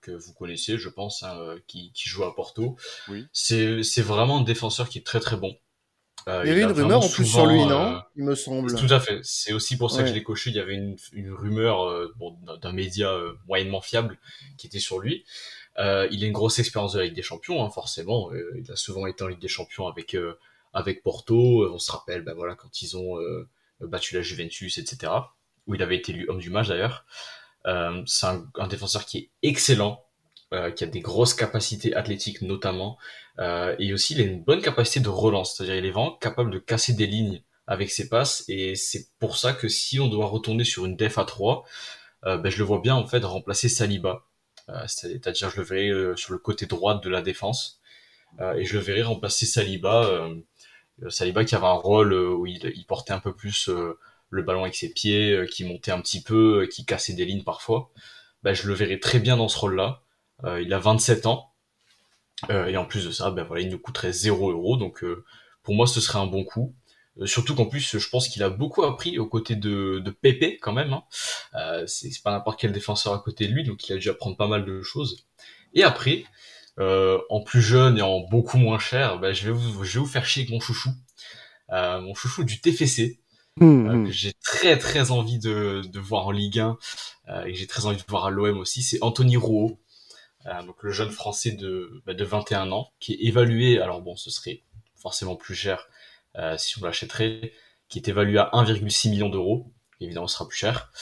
que 0.03 0.11
vous 0.11 0.35
connaissez, 0.35 0.77
je 0.77 0.89
pense, 0.89 1.23
hein, 1.23 1.57
qui, 1.69 1.93
qui, 1.93 2.09
joue 2.09 2.25
à 2.25 2.35
Porto. 2.35 2.77
Oui. 3.09 3.27
C'est 3.33 4.03
vraiment 4.03 4.41
un 4.41 4.45
défenseur 4.45 4.89
qui 4.89 4.99
est 4.99 5.07
très 5.07 5.21
très 5.21 5.37
bon. 5.37 5.57
Euh, 6.27 6.41
il 6.45 6.49
y 6.49 6.53
avait 6.53 6.63
une 6.63 6.73
rumeur 6.73 7.05
en 7.05 7.09
plus 7.09 7.27
sur 7.27 7.45
lui, 7.45 7.67
non 7.67 8.01
Il 8.17 8.25
me 8.25 8.35
semble. 8.35 8.75
Tout 8.75 8.93
à 8.93 8.99
fait. 8.99 9.21
C'est 9.23 9.53
aussi 9.53 9.77
pour 9.77 9.91
ça 9.91 10.03
que 10.03 10.09
je 10.09 10.15
l'ai 10.15 10.23
coché. 10.23 10.51
Il 10.51 10.57
y 10.57 10.61
avait 10.61 10.75
une, 10.75 10.97
une 11.13 11.33
rumeur 11.33 12.11
bon, 12.17 12.37
d'un 12.61 12.73
média 12.73 13.15
moyennement 13.47 13.83
fiable 13.83 14.19
qui 14.57 14.67
était 14.67 14.81
sur 14.81 15.01
lui. 15.01 15.25
Euh, 15.79 16.07
il 16.11 16.23
a 16.25 16.27
une 16.27 16.33
grosse 16.33 16.59
expérience 16.59 16.93
de 16.93 17.01
la 17.01 17.07
Ligue 17.07 17.15
des 17.15 17.23
Champions, 17.23 17.65
hein, 17.65 17.71
forcément. 17.71 18.31
il 18.33 18.71
a 18.71 18.77
souvent 18.77 19.07
été 19.07 19.25
en 19.25 19.29
Ligue 19.29 19.41
des 19.41 19.49
Champions 19.49 19.87
avec 19.87 20.17
avec 20.73 21.03
Porto. 21.03 21.69
On 21.73 21.79
se 21.79 21.91
rappelle, 21.93 22.23
ben 22.23 22.35
voilà, 22.35 22.55
quand 22.55 22.83
ils 22.83 22.97
ont 22.97 23.19
battu 23.81 24.15
la 24.15 24.23
Juventus, 24.23 24.79
etc. 24.79 25.13
Où 25.67 25.75
il 25.75 25.83
avait 25.83 25.97
été 25.97 26.13
élu 26.13 26.29
homme 26.29 26.39
du 26.39 26.51
match 26.51 26.69
d'ailleurs. 26.69 27.05
Euh, 27.67 28.03
c'est 28.07 28.27
un, 28.27 28.69
défenseur 28.69 29.07
qui 29.07 29.19
est 29.19 29.31
excellent, 29.43 30.05
euh, 30.53 30.71
qui 30.71 30.85
a 30.85 30.87
des 30.87 31.01
grosses 31.01 31.35
capacités 31.35 31.95
athlétiques 31.95 32.43
notamment, 32.43 32.99
euh, 33.39 33.75
et 33.79 33.93
aussi 33.93 34.15
il 34.15 34.21
a 34.21 34.25
une 34.25 34.43
bonne 34.43 34.61
capacité 34.61 35.01
de 35.01 35.09
relance, 35.09 35.57
c'est-à-dire 35.57 35.77
il 35.77 35.87
est 35.87 35.91
vraiment 35.91 36.17
capable 36.17 36.51
de 36.51 36.59
casser 36.59 36.93
des 36.93 37.07
lignes 37.07 37.43
avec 37.67 37.91
ses 37.91 38.09
passes, 38.11 38.45
et 38.49 38.75
c'est 38.75 39.09
pour 39.19 39.39
ça 39.39 39.55
que 39.55 39.69
si 39.69 39.99
on 39.99 40.09
doit 40.09 40.27
retourner 40.27 40.65
sur 40.65 40.85
une 40.85 40.97
def 40.97 41.17
à 41.17 41.25
3, 41.25 41.65
euh, 42.27 42.37
ben 42.37 42.51
je 42.51 42.59
le 42.59 42.65
vois 42.65 42.81
bien 42.81 42.95
en 42.95 43.07
fait 43.07 43.25
remplacer 43.25 43.71
Saliba, 43.71 44.11
euh, 44.11 44.34
c'est-à-dire 44.87 45.51
je 45.51 45.57
le 45.57 45.63
verrai 45.63 45.89
euh, 45.89 46.17
sur 46.17 46.33
le 46.33 46.39
côté 46.39 46.67
droit 46.67 47.01
de 47.01 47.09
la 47.09 47.23
défense, 47.23 47.81
et 48.57 48.65
je 48.65 48.75
le 48.75 48.81
verrai 48.81 49.03
remplacer 49.03 49.47
Saliba, 49.47 50.29
Saliba 51.09 51.45
qui 51.45 51.55
avait 51.55 51.67
un 51.67 51.73
rôle 51.73 52.13
où 52.15 52.47
il, 52.47 52.73
il 52.75 52.85
portait 52.85 53.13
un 53.13 53.21
peu 53.21 53.33
plus 53.35 53.71
le 54.35 54.43
ballon 54.43 54.63
avec 54.63 54.75
ses 54.75 54.93
pieds, 54.93 55.33
euh, 55.33 55.47
qui 55.47 55.65
montait 55.65 55.93
un 55.93 56.01
petit 56.01 56.23
peu, 56.23 56.63
euh, 56.63 56.67
qui 56.67 56.85
cassait 56.85 57.15
des 57.15 57.25
lignes 57.25 57.45
parfois, 57.45 57.91
bah, 58.43 58.53
je 58.53 58.67
le 58.69 58.75
verrais 58.75 58.99
très 58.99 59.21
bien 59.21 59.37
dans 59.37 59.49
ce 59.49 59.59
rôle-là. 59.59 60.03
Euh, 60.45 60.61
il 60.61 60.73
a 60.75 60.79
27 60.79 61.27
ans. 61.27 61.53
et 62.51 62.77
en 62.77 62.85
plus 62.85 63.07
de 63.07 63.11
ça, 63.11 63.31
ben 63.31 63.45
voilà, 63.45 63.63
il 63.63 63.71
nous 63.71 63.79
coûterait 63.79 64.13
0 64.13 64.51
euros. 64.51 64.77
Donc 64.77 65.05
pour 65.63 65.75
moi, 65.75 65.87
ce 65.87 66.01
serait 66.01 66.19
un 66.19 66.27
bon 66.27 66.45
coup. 66.45 66.75
Surtout 67.25 67.55
qu'en 67.55 67.67
plus, 67.67 67.99
je 67.99 68.09
pense 68.09 68.29
qu'il 68.29 68.43
a 68.43 68.51
beaucoup 68.51 68.83
appris 68.83 69.19
aux 69.19 69.27
côtés 69.27 69.57
de, 69.57 70.01
de 70.05 70.11
Pépé 70.11 70.59
quand 70.59 70.73
même. 70.73 70.93
Hein. 70.93 71.85
c'est 71.87 72.11
pas 72.23 72.33
n'importe 72.33 72.61
quel 72.61 72.73
défenseur 72.73 73.13
à 73.13 73.19
côté 73.19 73.47
de 73.47 73.53
lui, 73.53 73.65
donc 73.65 73.89
il 73.89 73.93
a 73.93 73.97
dû 73.97 74.09
apprendre 74.11 74.37
pas 74.37 74.49
mal 74.49 74.65
de 74.65 74.83
choses. 74.83 75.27
Et 75.75 75.83
après, 75.83 76.25
en 76.79 77.41
plus 77.45 77.63
jeune 77.63 77.99
et 77.99 78.03
en 78.03 78.21
beaucoup 78.21 78.59
moins 78.59 78.79
cher, 78.79 79.19
ben, 79.19 79.33
je, 79.33 79.47
vais 79.47 79.53
vous, 79.53 79.85
je 79.85 79.95
vais 79.95 80.01
vous 80.01 80.11
faire 80.11 80.27
chier 80.27 80.43
avec 80.43 80.53
mon 80.53 80.61
chouchou. 80.61 80.91
mon 81.71 82.15
chouchou 82.15 82.45
du 82.45 82.61
TFC, 82.61 83.21
Mmh, 83.61 83.89
euh, 83.89 84.07
que 84.07 84.11
j'ai 84.11 84.33
très 84.33 84.77
très 84.79 85.13
envie 85.13 85.39
de, 85.39 85.83
de 85.87 86.01
voir 86.01 86.27
en 86.27 86.33
Ligue 86.33 86.59
1 86.59 86.77
euh, 87.29 87.45
et 87.45 87.53
que 87.53 87.59
j'ai 87.59 87.69
très 87.69 87.87
envie 87.87 87.97
de 87.97 88.03
voir 88.09 88.27
à 88.27 88.31
l'OM 88.31 88.59
aussi, 88.59 88.83
c'est 88.83 89.01
Anthony 89.01 89.37
Rouault, 89.37 89.79
euh, 90.47 90.63
donc 90.65 90.83
le 90.83 90.91
jeune 90.91 91.11
français 91.11 91.53
de, 91.53 92.03
bah, 92.05 92.15
de 92.15 92.25
21 92.25 92.73
ans, 92.73 92.91
qui 92.99 93.13
est 93.13 93.19
évalué, 93.21 93.81
alors 93.81 94.03
bon, 94.03 94.17
ce 94.17 94.29
serait 94.31 94.63
forcément 94.97 95.37
plus 95.37 95.55
cher 95.55 95.87
euh, 96.37 96.57
si 96.59 96.81
on 96.81 96.85
l'achèterait, 96.85 97.53
qui 97.89 97.99
est 97.99 98.09
évalué 98.09 98.39
à 98.39 98.51
1,6 98.53 99.11
million 99.11 99.29
d'euros, 99.29 99.73
évidemment 100.01 100.27
ce 100.27 100.35
sera 100.35 100.49
plus 100.49 100.59
cher. 100.59 100.93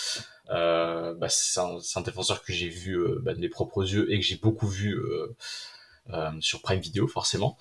Euh, 0.51 1.15
bah, 1.15 1.29
c'est 1.29 1.61
un, 1.61 1.79
un, 1.97 2.01
défenseur 2.03 2.43
que 2.43 2.53
j'ai 2.53 2.69
vu 2.69 2.97
euh, 2.99 3.21
bah, 3.23 3.33
de 3.33 3.41
mes 3.41 3.49
propres 3.49 3.83
yeux 3.83 4.13
et 4.13 4.21
que 4.21 4.27
j'ai 4.27 4.37
beaucoup 4.37 4.67
vu 4.69 5.01
sur 6.41 6.61
Prime 6.63 6.81
Video 6.81 7.07
forcément. 7.07 7.57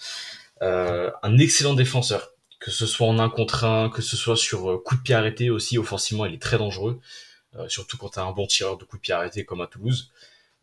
un 0.61 1.37
excellent 1.37 1.73
défenseur 1.73 2.31
que 2.61 2.71
ce 2.71 2.85
soit 2.85 3.07
en 3.07 3.19
un 3.19 3.29
contre 3.29 3.65
un, 3.65 3.89
que 3.89 4.01
ce 4.01 4.15
soit 4.15 4.37
sur 4.37 4.71
euh, 4.71 4.77
coup 4.77 4.95
de 4.95 5.01
pied 5.01 5.15
arrêté 5.15 5.49
aussi, 5.49 5.77
offensivement, 5.77 6.25
il 6.25 6.35
est 6.35 6.41
très 6.41 6.59
dangereux, 6.59 7.01
euh, 7.55 7.67
surtout 7.67 7.97
quand 7.97 8.09
tu 8.09 8.19
as 8.19 8.23
un 8.23 8.31
bon 8.31 8.45
tireur 8.45 8.77
de 8.77 8.85
coup 8.85 8.97
de 8.97 9.01
pied 9.01 9.13
arrêté 9.13 9.43
comme 9.43 9.61
à 9.61 9.67
Toulouse. 9.67 10.11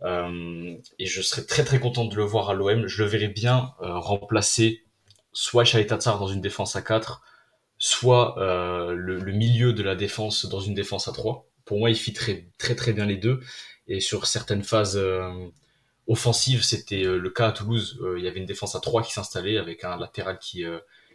Euh, 0.02 0.76
et 1.00 1.06
je 1.06 1.20
serais 1.20 1.44
très 1.44 1.64
très 1.64 1.80
content 1.80 2.04
de 2.04 2.14
le 2.14 2.22
voir 2.22 2.50
à 2.50 2.54
l'OM. 2.54 2.86
Je 2.86 3.02
le 3.02 3.09
verrais 3.09 3.28
bien 3.28 3.74
euh, 3.82 3.98
remplacer 3.98 4.84
soit 5.41 5.64
Tatsar 5.64 6.18
dans 6.18 6.28
une 6.28 6.41
défense 6.41 6.76
à 6.76 6.82
4, 6.82 7.22
soit 7.78 8.39
euh, 8.39 8.93
le, 8.93 9.32
milieu 9.32 9.72
de 9.72 9.82
la 9.82 9.95
défense 9.95 10.47
dans 10.47 10.61
une 10.61 10.74
défense 10.74 11.09
à 11.09 11.12
3. 11.12 11.47
Pour 11.64 11.78
moi, 11.78 11.91
il 11.91 11.97
fit 11.97 12.12
très 12.12 12.49
très, 12.59 12.93
bien 12.93 13.07
les 13.07 13.16
deux. 13.16 13.41
Et 13.86 14.01
sur 14.01 14.26
certaines 14.26 14.62
phases 14.62 14.97
euh, 14.97 15.30
offensives, 16.07 16.62
c'était 16.62 17.03
le 17.03 17.30
cas 17.30 17.49
à 17.49 17.53
Toulouse. 17.53 18.01
il 18.16 18.24
y 18.24 18.28
avait 18.28 18.41
une 18.41 18.47
défense 18.47 18.74
à 18.74 18.80
3 18.80 19.03
qui 19.03 19.12
s'installait 19.12 19.59
avec 19.59 19.84
un 19.84 19.97
latéral 19.97 20.39
qui 20.39 20.64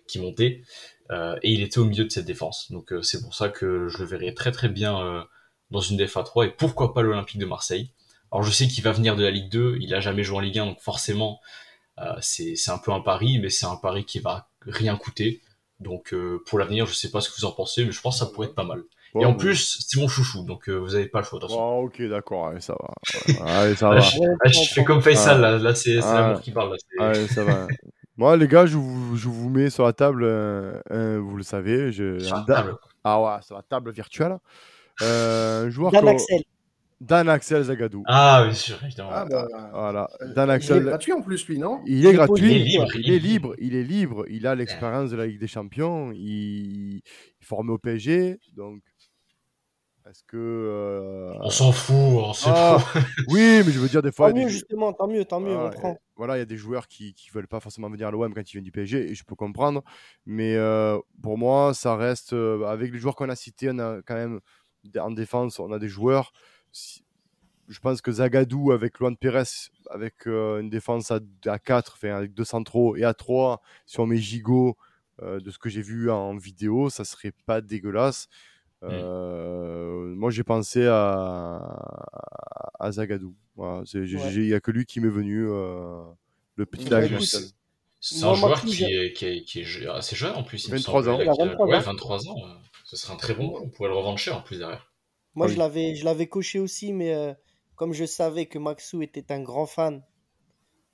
qui 0.08 0.20
montait 0.20 0.62
euh, 1.12 1.36
et 1.42 1.52
il 1.52 1.62
était 1.62 1.80
au 1.80 1.86
milieu 1.86 2.06
de 2.06 2.10
cette 2.10 2.26
défense. 2.26 2.72
Donc 2.72 2.94
euh, 2.94 3.02
c'est 3.02 3.22
pour 3.22 3.36
ça 3.36 3.50
que 3.50 3.88
je 3.88 3.98
le 4.00 4.06
verrais 4.06 4.34
très 4.34 4.52
très 4.52 4.70
bien 4.70 5.00
euh, 5.00 5.24
dans 5.72 5.82
une 5.82 5.98
df 5.98 6.18
3 6.24 6.46
et 6.46 6.50
pourquoi 6.50 6.94
pas 6.94 7.02
l'Olympique 7.02 7.40
de 7.40 7.46
Marseille? 7.46 7.92
Alors 8.32 8.44
je 8.44 8.52
sais 8.52 8.68
qu'il 8.68 8.84
va 8.84 8.92
venir 8.92 9.16
de 9.16 9.24
la 9.24 9.32
Ligue 9.32 9.50
2, 9.50 9.78
il 9.80 9.94
a 9.94 10.00
jamais 10.00 10.24
joué 10.24 10.38
en 10.38 10.40
Ligue 10.40 10.60
1 10.60 10.66
donc 10.66 10.82
forcément 10.82 11.40
c'est 12.22 12.56
un 12.70 12.78
peu 12.78 12.92
un 12.92 13.02
pari 13.02 13.40
mais 13.40 13.50
c'est 13.50 13.66
un 13.66 13.76
pari 13.76 14.06
qui 14.06 14.20
va 14.20 14.48
rien 14.62 14.96
coûter. 14.98 15.42
Donc 15.80 16.14
pour 16.46 16.60
l'avenir, 16.60 16.86
je 16.86 16.94
sais 16.94 17.12
pas 17.12 17.22
ce 17.22 17.30
que 17.30 17.36
vous 17.40 17.46
en 17.46 17.52
pensez 17.52 17.86
mais 17.86 17.92
je 17.92 18.02
pense 18.02 18.20
que 18.20 18.26
ça 18.26 18.32
pourrait 18.32 18.48
être 18.48 18.56
pas 18.56 18.64
mal. 18.64 18.82
Bon, 19.14 19.22
et 19.22 19.26
en 19.26 19.36
plus, 19.36 19.78
c'est 19.88 20.00
mon 20.00 20.08
chouchou, 20.08 20.44
donc 20.44 20.68
euh, 20.70 20.74
vous 20.74 20.96
avez 20.96 21.06
pas 21.06 21.20
le 21.20 21.26
choix. 21.26 21.38
attention. 21.38 21.60
Oh, 21.82 21.86
ok, 21.86 22.02
d'accord, 22.10 22.48
allez, 22.48 22.62
ça 22.62 22.74
va. 23.38 23.46
Allez, 23.46 23.76
ça 23.76 23.90
va. 23.90 24.00
je, 24.00 24.18
je 24.50 24.74
fais 24.74 24.84
comme 24.84 25.04
Faisal, 25.04 25.40
là, 25.40 25.60
là 25.60 25.76
c'est 25.76 26.00
Ah. 26.02 26.14
l'amour 26.22 26.42
qui 26.42 26.50
parle. 26.50 26.72
Là, 26.72 26.78
c'est- 26.80 27.04
Allez, 27.04 27.28
ça 27.28 27.44
va. 27.44 27.68
Moi, 28.18 28.36
les 28.38 28.48
gars, 28.48 28.66
je 28.66 28.76
vous, 28.76 29.16
je 29.16 29.28
vous 29.30 29.50
mets 29.50 29.70
sur 29.70 29.86
la 29.86 29.94
table, 29.94 30.24
euh, 30.24 31.20
vous 31.24 31.38
le 31.38 31.44
savez, 31.44 31.92
je, 31.92 32.18
Sur 32.18 32.38
la 32.38 32.44
table. 32.44 32.76
Ah 33.04 33.22
ouais, 33.22 33.42
sur 33.44 33.56
la 33.56 33.62
table 33.62 33.92
virtuelle. 33.92 34.38
Euh, 35.04 35.66
un 35.68 35.70
joueur 35.70 35.94
Axel. 35.96 36.42
Dan 37.04 37.30
Axel 37.30 37.64
Zagadou. 37.64 38.04
Ah, 38.08 38.44
bien 38.44 38.54
sûr, 38.54 38.78
évidemment. 38.84 39.10
Ah, 39.12 39.26
bah, 39.26 39.48
Voilà, 39.74 40.10
euh, 40.22 40.34
Dan 40.34 40.50
il 40.50 40.52
est 40.52 40.56
Axel. 40.56 40.84
gratuit 40.86 41.14
en 41.14 41.22
plus, 41.22 41.48
lui, 41.48 41.58
non? 41.60 41.82
Il 41.86 41.98
est 41.98 42.00
Il 42.00 42.08
est 42.08 42.14
gratuit, 42.14 42.46
Il 42.48 42.56
est 42.56 42.60
libre, 42.60 42.88
il 42.96 43.12
est 43.12 43.20
libre, 43.20 43.56
il 43.60 43.76
est 43.76 43.84
libre, 43.84 44.26
il 44.30 44.48
a 44.48 44.56
l'expérience 44.56 45.10
de 45.12 45.18
la 45.18 45.26
Ligue 45.28 45.40
des 45.40 45.48
Champions, 45.48 46.12
il, 46.12 46.22
il 46.22 46.98
est 47.42 47.46
formé 47.46 47.72
au 47.72 47.78
PSG, 47.78 48.40
donc 48.56 48.82
est-ce 50.10 50.24
que 50.28 50.38
euh, 50.38 51.34
On 51.42 51.50
s'en 51.50 51.72
fout, 51.72 51.96
on 51.96 52.34
sait 52.34 52.50
Ah, 52.50 52.78
oui, 53.30 53.62
mais 53.66 53.72
je 53.72 53.80
veux 53.80 53.88
dire 53.88 54.02
des 54.02 54.12
fois, 54.12 54.32
Tant 54.32 54.36
mieux, 54.38 54.46
des- 54.48 54.52
justement, 54.52 54.94
tant 54.94 55.08
mieux, 55.08 55.24
tant 55.26 55.40
mieux, 55.40 55.54
voilà, 55.54 55.68
on 55.68 55.70
prend. 55.70 55.92
et 55.94 55.98
voilà, 56.18 56.36
il 56.36 56.40
y 56.40 56.42
a 56.42 56.46
des 56.46 56.58
joueurs 56.58 56.88
qui 56.88 57.14
qui 57.14 57.30
veulent 57.32 57.48
pas 57.48 57.60
forcément 57.60 57.90
venir 57.90 58.08
à 58.08 58.12
l'OM 58.12 58.34
quand 58.34 58.42
ils 58.42 58.54
viennent 58.54 58.64
du 58.66 58.72
PSG, 58.72 59.12
et 59.12 59.16
je 59.16 59.24
peux 59.24 59.36
comprendre, 59.36 59.82
mais 60.26 60.56
euh, 60.56 60.98
pour 61.22 61.38
moi, 61.38 61.74
ça 61.74 61.96
reste 61.96 62.34
euh, 62.34 62.66
avec 62.66 62.92
les 62.92 63.00
joueurs 63.00 63.16
qu'on 63.16 63.30
a 63.30 63.36
cités, 63.36 63.70
on 63.72 63.80
a 63.80 64.02
quand 64.06 64.16
même 64.16 64.40
en 65.00 65.12
défense, 65.12 65.60
on 65.60 65.72
a 65.72 65.80
des 65.80 65.88
joueurs. 65.90 66.34
Si- 66.74 67.04
je 67.70 67.80
pense 67.80 68.02
que 68.02 68.12
Zagadou 68.12 68.72
avec 68.74 69.00
Luan 69.00 69.16
Pérez, 69.16 69.44
avec 69.90 70.28
euh, 70.28 70.60
une 70.60 70.70
défense 70.70 71.12
à, 71.12 71.20
à 71.46 71.60
4, 71.60 71.94
enfin, 71.96 72.10
avec 72.16 72.34
deux 72.34 72.44
centraux 72.44 72.98
et 72.98 73.06
à 73.06 73.14
3, 73.14 73.62
si 73.86 74.00
on 74.02 74.06
met 74.06 74.18
Gigot, 74.18 74.76
euh, 75.22 75.40
de 75.40 75.50
ce 75.50 75.58
que 75.58 75.70
j'ai 75.70 75.82
vu 75.82 76.12
en 76.12 76.36
vidéo, 76.36 76.90
ça 76.90 77.06
serait 77.06 77.32
pas 77.46 77.62
dégueulasse. 77.62 78.28
Euh, 78.84 80.14
Moi, 80.16 80.30
j'ai 80.32 80.44
pensé 80.44 80.86
à, 80.88 81.62
à 82.80 82.92
Zagadou. 82.92 83.34
Voilà, 83.56 83.80
Ouais. 83.82 83.84
Il 84.34 84.42
n'y 84.48 84.54
a 84.54 84.60
que 84.60 84.72
lui 84.72 84.86
qui 84.86 85.00
m'est 85.00 85.08
venu, 85.10 85.46
euh, 85.50 86.04
le 86.56 86.66
petit 86.66 86.90
Bah, 86.90 87.00
lag. 87.02 87.14
Axel. 87.14 87.44
C'est 88.02 88.26
un 88.26 88.34
joueur 88.34 88.62
qui 88.62 88.84
est, 88.84 89.14
qui, 89.14 89.26
est, 89.26 89.44
qui 89.44 89.62
est 89.62 89.64
je- 89.64 89.88
assez 89.88 90.16
jeune 90.18 90.36
en 90.36 90.44
plus. 90.44 90.66
Il 90.68 90.72
me 90.74 90.78
23 90.78 91.04
semble. 91.04 91.16
ans. 91.16 91.20
Il 91.22 91.24
Il 91.24 91.30
a 91.30 91.32
a- 91.32 91.46
23 91.48 91.68
ouais, 91.68 91.76
ans. 91.78 91.80
23 91.82 92.28
ans. 92.30 92.36
Ce 92.84 92.98
serait 92.98 93.14
un 93.14 93.18
très 93.18 93.34
bon 93.34 93.50
coup. 93.50 93.62
On 93.64 93.70
pourrait 93.70 93.90
le 93.90 93.96
revendre 93.96 94.18
cher 94.20 94.36
en 94.38 94.42
plus 94.42 94.58
derrière. 94.60 94.92
Moi, 95.36 95.48
Ah 95.48 95.50
je 95.50 95.54
oui. 95.54 95.60
l'avais, 95.60 95.96
je 95.96 96.06
l'avais 96.06 96.28
coché 96.28 96.60
aussi, 96.60 96.94
mais 96.94 97.14
euh, 97.14 97.34
comme 97.76 97.94
je 97.94 98.06
savais 98.06 98.46
que 98.46 98.60
Maxou 98.60 99.02
était 99.02 99.32
un 99.32 99.42
grand 99.42 99.66
fan 99.66 100.02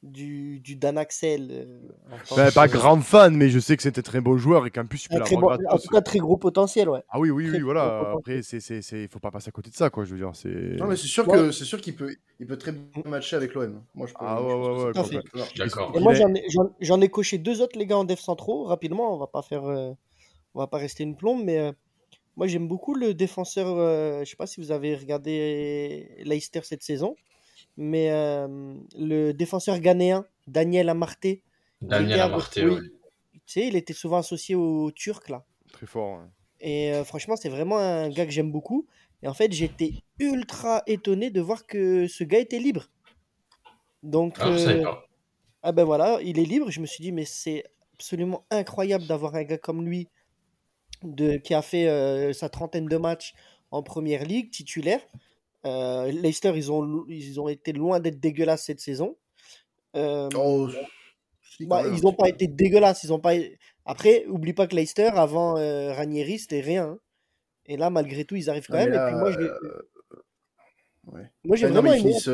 du, 0.02 0.60
du 0.62 0.76
Dan 0.78 0.98
Axel. 0.98 1.50
euh, 1.52 1.80
Ben, 2.36 2.52
pas 2.52 2.68
grand 2.68 3.02
fan, 3.02 3.36
mais 3.36 3.50
je 3.50 3.60
sais 3.60 3.76
que 3.76 3.84
c'était 3.84 4.00
un 4.00 4.04
très 4.04 4.22
bon 4.22 4.38
joueur 4.38 4.66
et 4.66 4.72
qu'en 4.72 4.86
plus, 4.86 5.06
il 5.06 5.10
peut 5.10 5.16
un 5.16 5.20
très 5.20 5.36
l'avoir 5.36 5.58
bon- 5.58 5.66
en 5.70 5.78
tout 5.78 5.90
cas, 5.90 6.02
très 6.02 6.20
gros 6.20 6.38
potentiel, 6.38 6.88
ouais. 6.90 7.02
Ah 7.10 7.20
oui, 7.20 7.32
oui, 7.32 7.48
très 7.48 7.58
oui, 7.58 7.64
voilà. 7.64 8.12
Après, 8.12 8.42
c'est, 8.42 8.62
c'est, 8.62 8.82
c'est, 8.82 9.08
faut 9.12 9.20
pas 9.20 9.32
passer 9.32 9.50
à 9.50 9.52
côté 9.52 9.70
de 9.70 9.76
ça, 9.76 9.90
quoi. 9.90 10.06
Je 10.06 10.12
veux 10.12 10.18
dire, 10.20 10.32
c'est. 10.34 10.50
Non, 10.50 10.88
mais 10.88 10.96
c'est 10.96 11.08
sûr 11.08 11.28
Ouais. 11.28 11.38
que 11.38 11.52
c'est 11.52 11.66
sûr 11.66 11.82
qu'il 11.82 11.96
peut, 11.96 12.16
il 12.40 12.48
peut 12.48 12.58
très 12.58 12.72
bien 12.72 13.04
matcher 13.06 13.36
avec 13.36 13.54
l'OM. 13.54 13.84
Moi, 13.94 14.08
je 14.08 14.14
peux. 14.14 14.20
Ah 14.22 14.42
ouais, 14.42 14.94
pense 14.94 15.10
que 15.10 15.16
ouais, 15.16 15.22
ouais, 15.42 15.48
D'accord. 15.58 15.92
Et 15.94 15.98
Il 15.98 16.04
moi, 16.04 16.14
j'en 16.14 16.34
ai, 16.34 16.46
j'en- 16.80 17.02
ai 17.02 17.10
coché 17.10 17.38
deux 17.38 17.62
autres, 17.62 17.78
les 17.78 17.86
gars, 17.86 17.98
en 17.98 18.06
def 18.06 18.20
centraux. 18.22 18.64
Rapidement, 18.64 19.14
on 19.14 19.18
va 19.18 19.28
pas 19.28 19.42
faire, 19.42 19.66
euh, 19.66 19.92
on 20.56 20.60
va 20.60 20.68
pas 20.68 20.78
rester 20.78 21.04
une 21.04 21.16
plombe, 21.18 21.44
mais 21.44 21.60
euh, 21.60 21.72
moi, 22.40 22.48
j'aime 22.48 22.68
beaucoup 22.70 22.96
le 22.96 23.14
défenseur. 23.14 23.68
euh, 23.78 24.24
je 24.24 24.30
sais 24.30 24.38
pas 24.38 24.48
si 24.48 24.62
vous 24.62 24.72
avez 24.72 24.96
regardé 24.96 26.08
Leicester 26.24 26.62
cette 26.64 26.84
saison, 26.84 27.16
mais 27.76 28.12
euh, 28.12 28.48
le 28.98 29.34
défenseur 29.34 29.80
ghanéen 29.80 30.26
Daniel 30.48 30.88
Amarté. 30.90 31.44
Daniel 31.82 32.22
Amarté, 32.22 32.66
oui. 32.66 32.72
ouais. 32.76 32.80
Tu 33.34 33.42
sais, 33.46 33.68
il 33.68 33.76
était 33.76 33.94
souvent 33.94 34.18
associé 34.20 34.56
aux 34.56 34.90
Turcs 34.92 35.28
là. 35.30 35.44
Très 35.74 35.86
fort. 35.86 36.20
ouais. 36.20 36.26
Et 36.62 36.94
euh, 36.94 37.04
franchement, 37.04 37.36
c'est 37.36 37.50
vraiment 37.50 37.78
un 37.78 38.10
gars 38.10 38.26
que 38.26 38.32
j'aime 38.32 38.52
beaucoup. 38.52 38.88
Et 39.22 39.28
en 39.28 39.34
fait, 39.34 39.52
j'étais 39.52 39.92
ultra 40.20 40.82
étonné 40.88 41.30
de 41.32 41.42
voir 41.42 41.66
que 41.68 42.08
ce 42.08 42.24
gars 42.24 42.40
était 42.40 42.60
libre. 42.60 42.88
Donc, 44.02 44.38
Ah, 44.40 44.52
je 44.54 44.58
savais 44.58 44.80
euh, 44.80 44.84
pas. 44.84 45.08
ah 45.64 45.72
ben 45.74 45.84
voilà, 45.84 46.20
il 46.24 46.40
est 46.40 46.46
libre. 46.46 46.72
Je 46.72 46.80
me 46.80 46.86
suis 46.86 47.02
dit, 47.02 47.12
mais 47.12 47.26
c'est 47.26 47.66
absolument 47.96 48.46
incroyable 48.50 49.06
d'avoir 49.08 49.36
un 49.36 49.44
gars 49.44 49.58
comme 49.58 49.86
lui 49.86 50.08
de, 51.04 51.38
qui 51.38 51.54
a 51.54 51.62
fait 51.62 51.88
euh, 51.88 52.34
sa 52.34 52.50
trentaine 52.50 52.86
de 52.86 52.98
matchs 52.98 53.34
en 53.72 53.84
première 53.84 54.24
ligue, 54.24 54.52
titulaire. 54.52 55.02
Euh, 55.66 56.12
Leicester, 56.12 56.54
ils 56.56 56.72
ont, 56.72 57.06
ils 57.08 57.40
ont 57.40 57.48
été 57.48 57.74
loin 57.74 58.00
d'être 58.00 58.20
dégueulasses 58.20 58.64
cette 58.64 58.80
saison. 58.80 59.18
Euh, 59.96 60.30
Oh, 60.36 60.70
bah, 61.62 61.84
ils 61.94 62.02
n'ont 62.04 62.14
pas 62.14 62.30
été 62.30 62.48
dégueulasses. 62.48 63.04
Ils 63.04 63.12
ont 63.14 63.20
pas... 63.20 63.34
Après, 63.86 64.26
oublie 64.28 64.54
pas 64.54 64.68
que 64.68 64.76
Leicester, 64.76 65.10
avant 65.14 65.58
euh, 65.58 65.92
Ranieri, 65.94 66.40
c'était 66.40 66.62
rien. 66.62 66.86
hein. 66.86 67.00
Et 67.66 67.78
là, 67.78 67.90
malgré 67.90 68.26
tout, 68.26 68.36
ils 68.36 68.50
arrivent 68.50 68.68
quand 68.68 68.78
mais 68.78 68.88
même. 68.88 68.94
Et 68.94 69.12
puis 69.12 69.20
moi, 69.20 69.32
j'ai 69.32 69.50
ouais. 71.12 71.32
moi, 71.44 71.58
non, 71.58 71.74
vraiment 71.74 71.94
aimé. 71.94 72.02
finissent, 72.02 72.30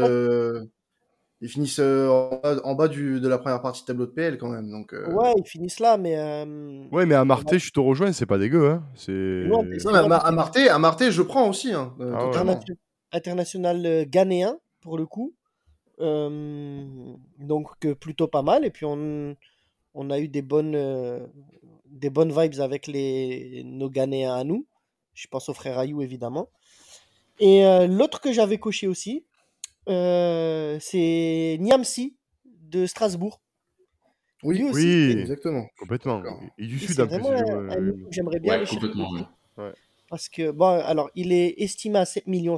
ils 1.45 1.49
finissent 1.49 1.79
euh, 1.79 2.09
en 2.09 2.39
bas, 2.41 2.55
en 2.63 2.73
bas 2.75 2.87
du, 2.87 3.19
de 3.21 3.27
la 3.27 3.37
première 3.37 3.61
partie 3.61 3.81
de 3.81 3.85
tableau 3.85 4.05
de 4.07 4.11
PL 4.11 4.37
quand 4.37 4.49
même. 4.49 4.69
Donc, 4.69 4.93
euh, 4.93 5.09
Ouais, 5.13 5.33
ils 5.37 5.47
finissent 5.47 5.79
là, 5.79 5.95
mais. 5.97 6.15
euh, 6.17 6.83
Ouais, 6.91 7.05
mais 7.05 7.15
à 7.15 7.23
Marseille, 7.23 7.59
je 7.59 7.71
te 7.71 7.79
rejoins, 7.79 8.11
c'est 8.11 8.25
pas 8.25 8.37
dégueu. 8.37 8.69
Hein. 8.69 8.83
C'est. 8.95 9.11
Non, 9.11 9.63
mais 9.63 9.77
Non, 9.85 9.91
mais 9.91 10.15
à, 10.15 10.17
à 10.17 10.31
Marté, 10.31 10.67
à 10.69 10.79
Marté, 10.79 11.11
je 11.11 11.21
prends 11.21 11.47
aussi. 11.49 11.71
Hein, 11.73 11.93
euh, 11.99 12.13
Ah 12.15 12.43
ouais. 12.43 12.55
international 13.11 14.05
ghanéen, 14.09 14.57
pour 14.81 14.97
le 14.97 15.05
coup. 15.05 15.33
Euh, 16.01 16.83
donc, 17.39 17.67
plutôt 17.99 18.27
pas 18.27 18.41
mal. 18.41 18.65
Et 18.65 18.69
puis, 18.71 18.85
on, 18.85 19.35
on 19.93 20.09
a 20.09 20.19
eu 20.19 20.27
des 20.27 20.41
bonnes, 20.41 20.75
euh, 20.75 21.25
des 21.85 22.09
bonnes 22.09 22.31
vibes 22.37 22.59
avec 22.59 22.87
les, 22.87 23.63
nos 23.65 23.89
Ghanéens 23.89 24.35
à 24.35 24.43
nous. 24.43 24.65
Je 25.13 25.27
pense 25.27 25.47
au 25.49 25.53
frère 25.53 25.79
Ayou, 25.79 26.01
évidemment. 26.01 26.49
Et 27.39 27.65
euh, 27.65 27.87
l'autre 27.87 28.19
que 28.21 28.31
j'avais 28.31 28.57
coché 28.57 28.87
aussi, 28.87 29.23
c'est 29.87 31.57
Niamsi 31.59 32.15
de 32.45 32.85
Strasbourg. 32.85 33.41
Oui, 34.43 34.57
Lui 34.57 34.69
aussi. 34.69 34.85
Oui, 34.85 35.11
exactement. 35.21 35.65
complètement. 35.77 36.23
Et 36.57 36.67
du 36.67 36.75
Et 36.75 36.79
sud 36.79 36.99
en 37.01 37.07
plus. 37.07 37.23
je 37.23 37.91
que 37.91 38.11
j'aimerais 38.11 38.39
bien 38.39 38.59
Ouais, 38.59 38.65
complètement. 38.67 39.11
ouais. 39.57 39.73
Parce 40.09 40.29
que, 40.29 40.51
bon, 40.51 40.67
alors, 40.67 41.09
il 41.15 41.31
est 41.33 41.55
estimé 41.61 41.99
à 41.99 42.05
7,5 42.05 42.27
millions. 42.27 42.57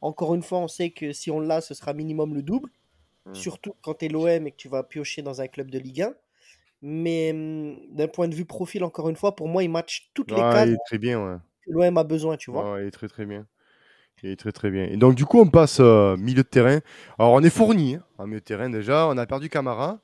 Encore 0.00 0.34
une 0.34 0.42
fois, 0.42 0.58
on 0.58 0.68
sait 0.68 0.90
que 0.90 1.12
si 1.12 1.30
on 1.30 1.40
l'a, 1.40 1.60
ce 1.60 1.74
sera 1.74 1.92
minimum 1.92 2.34
le 2.34 2.42
double. 2.42 2.70
Hmm. 3.26 3.34
Surtout 3.34 3.74
quand 3.82 3.94
tu 3.94 4.06
es 4.06 4.08
l'OM 4.08 4.46
et 4.46 4.52
que 4.52 4.56
tu 4.56 4.68
vas 4.68 4.82
piocher 4.82 5.22
dans 5.22 5.40
un 5.40 5.48
club 5.48 5.70
de 5.70 5.78
Ligue 5.78 6.02
1. 6.02 6.14
Mais 6.82 7.32
hum, 7.32 7.76
d'un 7.94 8.08
point 8.08 8.28
de 8.28 8.34
vue 8.34 8.44
profil, 8.46 8.84
encore 8.84 9.08
une 9.08 9.16
fois, 9.16 9.36
pour 9.36 9.48
moi, 9.48 9.62
il 9.64 9.70
match 9.70 10.10
toutes 10.14 10.32
les 10.32 10.36
Ouais, 10.36 10.42
cases 10.44 10.68
il 10.68 10.74
est 10.74 10.78
très 10.86 10.98
bien, 10.98 11.18
ouais. 11.24 11.38
que 11.66 11.70
l'OM 11.72 11.98
a 11.98 12.04
besoin, 12.04 12.36
tu 12.36 12.50
vois. 12.50 12.68
Ouais, 12.72 12.84
il 12.84 12.88
est 12.88 12.90
très 12.90 13.08
très 13.08 13.26
bien. 13.26 13.46
Il 14.22 14.30
est 14.30 14.36
très 14.36 14.52
très 14.52 14.70
bien. 14.70 14.84
Et 14.84 14.96
donc 14.96 15.14
du 15.14 15.24
coup, 15.24 15.40
on 15.40 15.48
passe 15.48 15.78
euh, 15.80 16.16
milieu 16.16 16.42
de 16.42 16.48
terrain. 16.48 16.80
Alors 17.18 17.32
on 17.32 17.42
est 17.42 17.50
fourni 17.50 17.96
hein, 17.96 18.02
en 18.18 18.26
milieu 18.26 18.40
de 18.40 18.44
terrain 18.44 18.68
déjà. 18.68 19.06
On 19.08 19.16
a 19.16 19.26
perdu 19.26 19.48
Camara. 19.48 20.00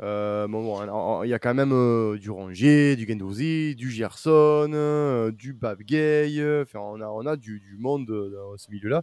Euh, 0.00 0.48
bon, 0.48 0.64
bon, 0.64 1.22
il 1.22 1.28
y 1.28 1.34
a 1.34 1.38
quand 1.38 1.54
même 1.54 1.72
euh, 1.72 2.18
du 2.18 2.30
Rongier, 2.30 2.96
du 2.96 3.06
Gendouzi, 3.06 3.76
du 3.76 3.90
Gerson, 3.90 4.70
euh, 4.72 5.30
du 5.30 5.52
Babgay. 5.52 6.62
Enfin, 6.62 6.80
on 6.80 7.00
a, 7.00 7.06
on 7.06 7.26
a 7.26 7.36
du, 7.36 7.60
du 7.60 7.76
monde 7.76 8.10
euh, 8.10 8.30
dans 8.30 8.56
ce 8.56 8.70
milieu-là. 8.70 9.02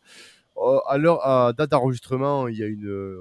À 0.87 0.97
l'heure, 0.97 1.25
à 1.25 1.53
date 1.53 1.71
d'enregistrement, 1.71 2.49
il 2.49 2.57
y 2.57 2.63
a 2.63 2.67
une, 2.67 3.15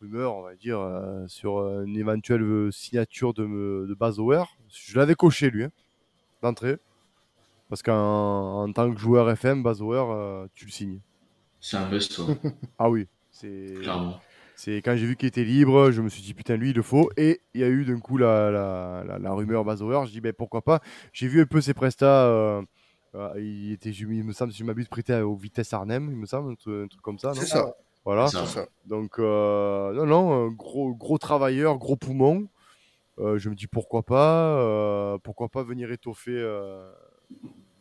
rumeur, 0.00 0.34
on 0.34 0.42
va 0.42 0.56
dire, 0.56 0.80
sur 1.28 1.58
une 1.60 1.96
éventuelle 1.96 2.72
signature 2.72 3.32
de, 3.32 3.86
de 3.88 3.94
Bazoer. 3.94 4.42
Je 4.70 4.98
l'avais 4.98 5.14
coché 5.14 5.50
lui, 5.50 5.64
hein, 5.64 5.70
d'entrée. 6.42 6.78
Parce 7.70 7.82
qu'en 7.82 8.64
en 8.64 8.72
tant 8.72 8.92
que 8.92 8.98
joueur 9.00 9.30
FM, 9.30 9.62
Bazoer, 9.62 10.04
euh, 10.10 10.46
tu 10.54 10.66
le 10.66 10.70
signes. 10.70 11.00
C'est 11.60 11.76
un 11.78 11.88
must, 11.88 12.14
toi, 12.16 12.26
Ah 12.78 12.90
oui, 12.90 13.06
c'est 13.30 13.74
clairement. 13.80 14.18
c'est 14.56 14.76
quand 14.82 14.96
j'ai 14.96 15.06
vu 15.06 15.16
qu'il 15.16 15.28
était 15.28 15.44
libre, 15.44 15.90
je 15.90 16.02
me 16.02 16.08
suis 16.08 16.20
dit 16.22 16.34
putain 16.34 16.56
lui 16.56 16.70
il 16.70 16.76
le 16.76 16.82
faut 16.82 17.10
et 17.16 17.40
il 17.54 17.60
y 17.60 17.64
a 17.64 17.68
eu 17.68 17.84
d'un 17.84 18.00
coup 18.00 18.16
la, 18.18 18.50
la, 18.50 19.04
la, 19.06 19.18
la 19.18 19.32
rumeur 19.32 19.64
Bazoer, 19.64 20.04
je 20.06 20.10
dis 20.10 20.20
ben 20.20 20.32
pourquoi 20.32 20.62
pas. 20.62 20.80
J'ai 21.12 21.28
vu 21.28 21.40
un 21.40 21.46
peu 21.46 21.60
ses 21.60 21.72
prestats, 21.74 22.24
euh, 22.26 22.62
euh, 23.14 23.32
il 23.36 23.72
était, 23.72 23.90
il 23.90 24.24
me 24.24 24.32
semble 24.32 24.52
si 24.52 24.58
je 24.58 24.64
m'abuse 24.64 24.88
prêté 24.88 25.14
au 25.20 25.36
Vitesse 25.36 25.72
Arnhem, 25.72 26.08
il 26.10 26.16
me 26.16 26.26
semble 26.26 26.52
un 26.52 26.54
truc, 26.56 26.84
un 26.84 26.88
truc 26.88 27.02
comme 27.02 27.18
ça, 27.18 27.28
non? 27.28 27.34
C'est 27.34 27.46
ça. 27.46 27.74
Voilà. 28.04 28.28
Ça. 28.28 28.66
Donc 28.86 29.18
euh, 29.18 29.92
non 29.92 30.06
non, 30.06 30.48
gros 30.48 30.94
gros 30.94 31.18
travailleur, 31.18 31.76
gros 31.78 31.96
poumon. 31.96 32.48
Euh, 33.18 33.36
je 33.38 33.50
me 33.50 33.54
dis 33.54 33.66
pourquoi 33.66 34.02
pas, 34.02 34.56
euh, 34.56 35.18
pourquoi 35.22 35.50
pas 35.50 35.62
venir 35.62 35.92
étoffer, 35.92 36.42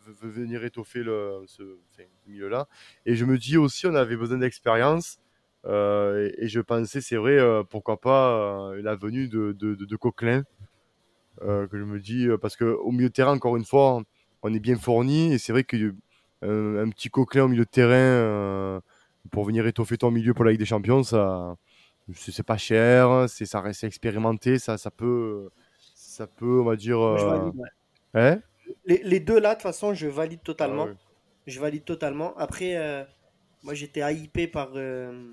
euh, 0.10 0.14
v- 0.22 0.30
v- 0.30 0.42
venir 0.42 0.64
étoffer 0.66 1.04
le, 1.04 1.44
ce, 1.48 1.64
enfin, 1.64 2.04
ce 2.26 2.30
milieu-là. 2.30 2.68
Et 3.06 3.16
je 3.16 3.26
me 3.26 3.38
dis 3.38 3.58
aussi, 3.58 3.88
on 3.88 3.96
avait 3.96 4.18
besoin 4.18 4.38
d'expérience. 4.40 5.20
euh, 5.66 6.30
et, 6.38 6.46
et 6.46 6.48
je 6.48 6.60
pensais, 6.62 7.02
c'est 7.02 7.18
vrai, 7.18 7.38
euh, 7.40 7.64
pourquoi 7.64 8.00
pas 8.02 8.72
euh, 8.74 8.82
la 8.82 8.96
venue 8.96 9.28
de, 9.30 9.54
de, 9.54 9.76
de, 9.76 9.86
de 9.86 9.96
Coquelin. 9.98 10.44
euh, 11.42 11.68
que 11.68 11.78
je 11.78 11.84
me 11.84 12.00
dis, 12.00 12.28
parce 12.42 12.56
qu'au 12.58 12.92
milieu 12.92 13.10
de 13.10 13.14
terrain, 13.14 13.34
encore 13.34 13.56
une 13.58 13.66
fois, 13.66 14.02
on 14.44 14.54
est 14.54 14.60
bien 14.60 14.78
fourni. 14.78 15.34
Et 15.34 15.38
c'est 15.38 15.52
vrai 15.52 15.64
que 15.64 15.78
un 16.42 16.90
petit 16.90 17.10
Coquelin 17.10 17.46
au 17.46 17.48
milieu 17.50 17.66
de 17.66 17.70
terrain 17.70 18.82
pour 19.32 19.46
venir 19.46 19.68
étoffer 19.68 19.98
ton 19.98 20.12
milieu 20.12 20.34
pour 20.34 20.46
la 20.46 20.52
Ligue 20.52 20.60
des 20.60 20.66
Champions, 20.66 21.04
ça, 21.04 21.56
c'est 22.16 22.44
pas 22.44 22.58
cher, 22.58 23.26
c'est 23.30 23.46
ça 23.46 23.62
reste 23.62 23.84
expérimenté, 23.86 24.60
ça, 24.60 24.78
ça 24.78 24.92
peut, 24.92 25.50
ça 25.94 26.28
peut, 26.28 26.62
on 26.62 26.66
va 26.66 26.76
dire. 26.76 26.98
Moi, 27.00 27.18
je 27.18 27.26
valide, 27.28 27.56
ouais. 28.16 28.40
Les, 28.86 29.02
les 29.04 29.20
deux 29.20 29.40
là, 29.40 29.50
de 29.50 29.54
toute 29.56 29.64
façon, 29.64 29.94
je 29.94 30.08
valide 30.08 30.42
totalement. 30.44 30.88
Ah. 30.90 30.96
Je 31.48 31.60
valide 31.60 31.84
totalement. 31.84 32.38
Après, 32.38 32.76
euh, 32.76 33.04
moi, 33.64 33.74
j'étais 33.74 34.02
hypé 34.14 34.48
par, 34.48 34.72
euh, 34.76 35.32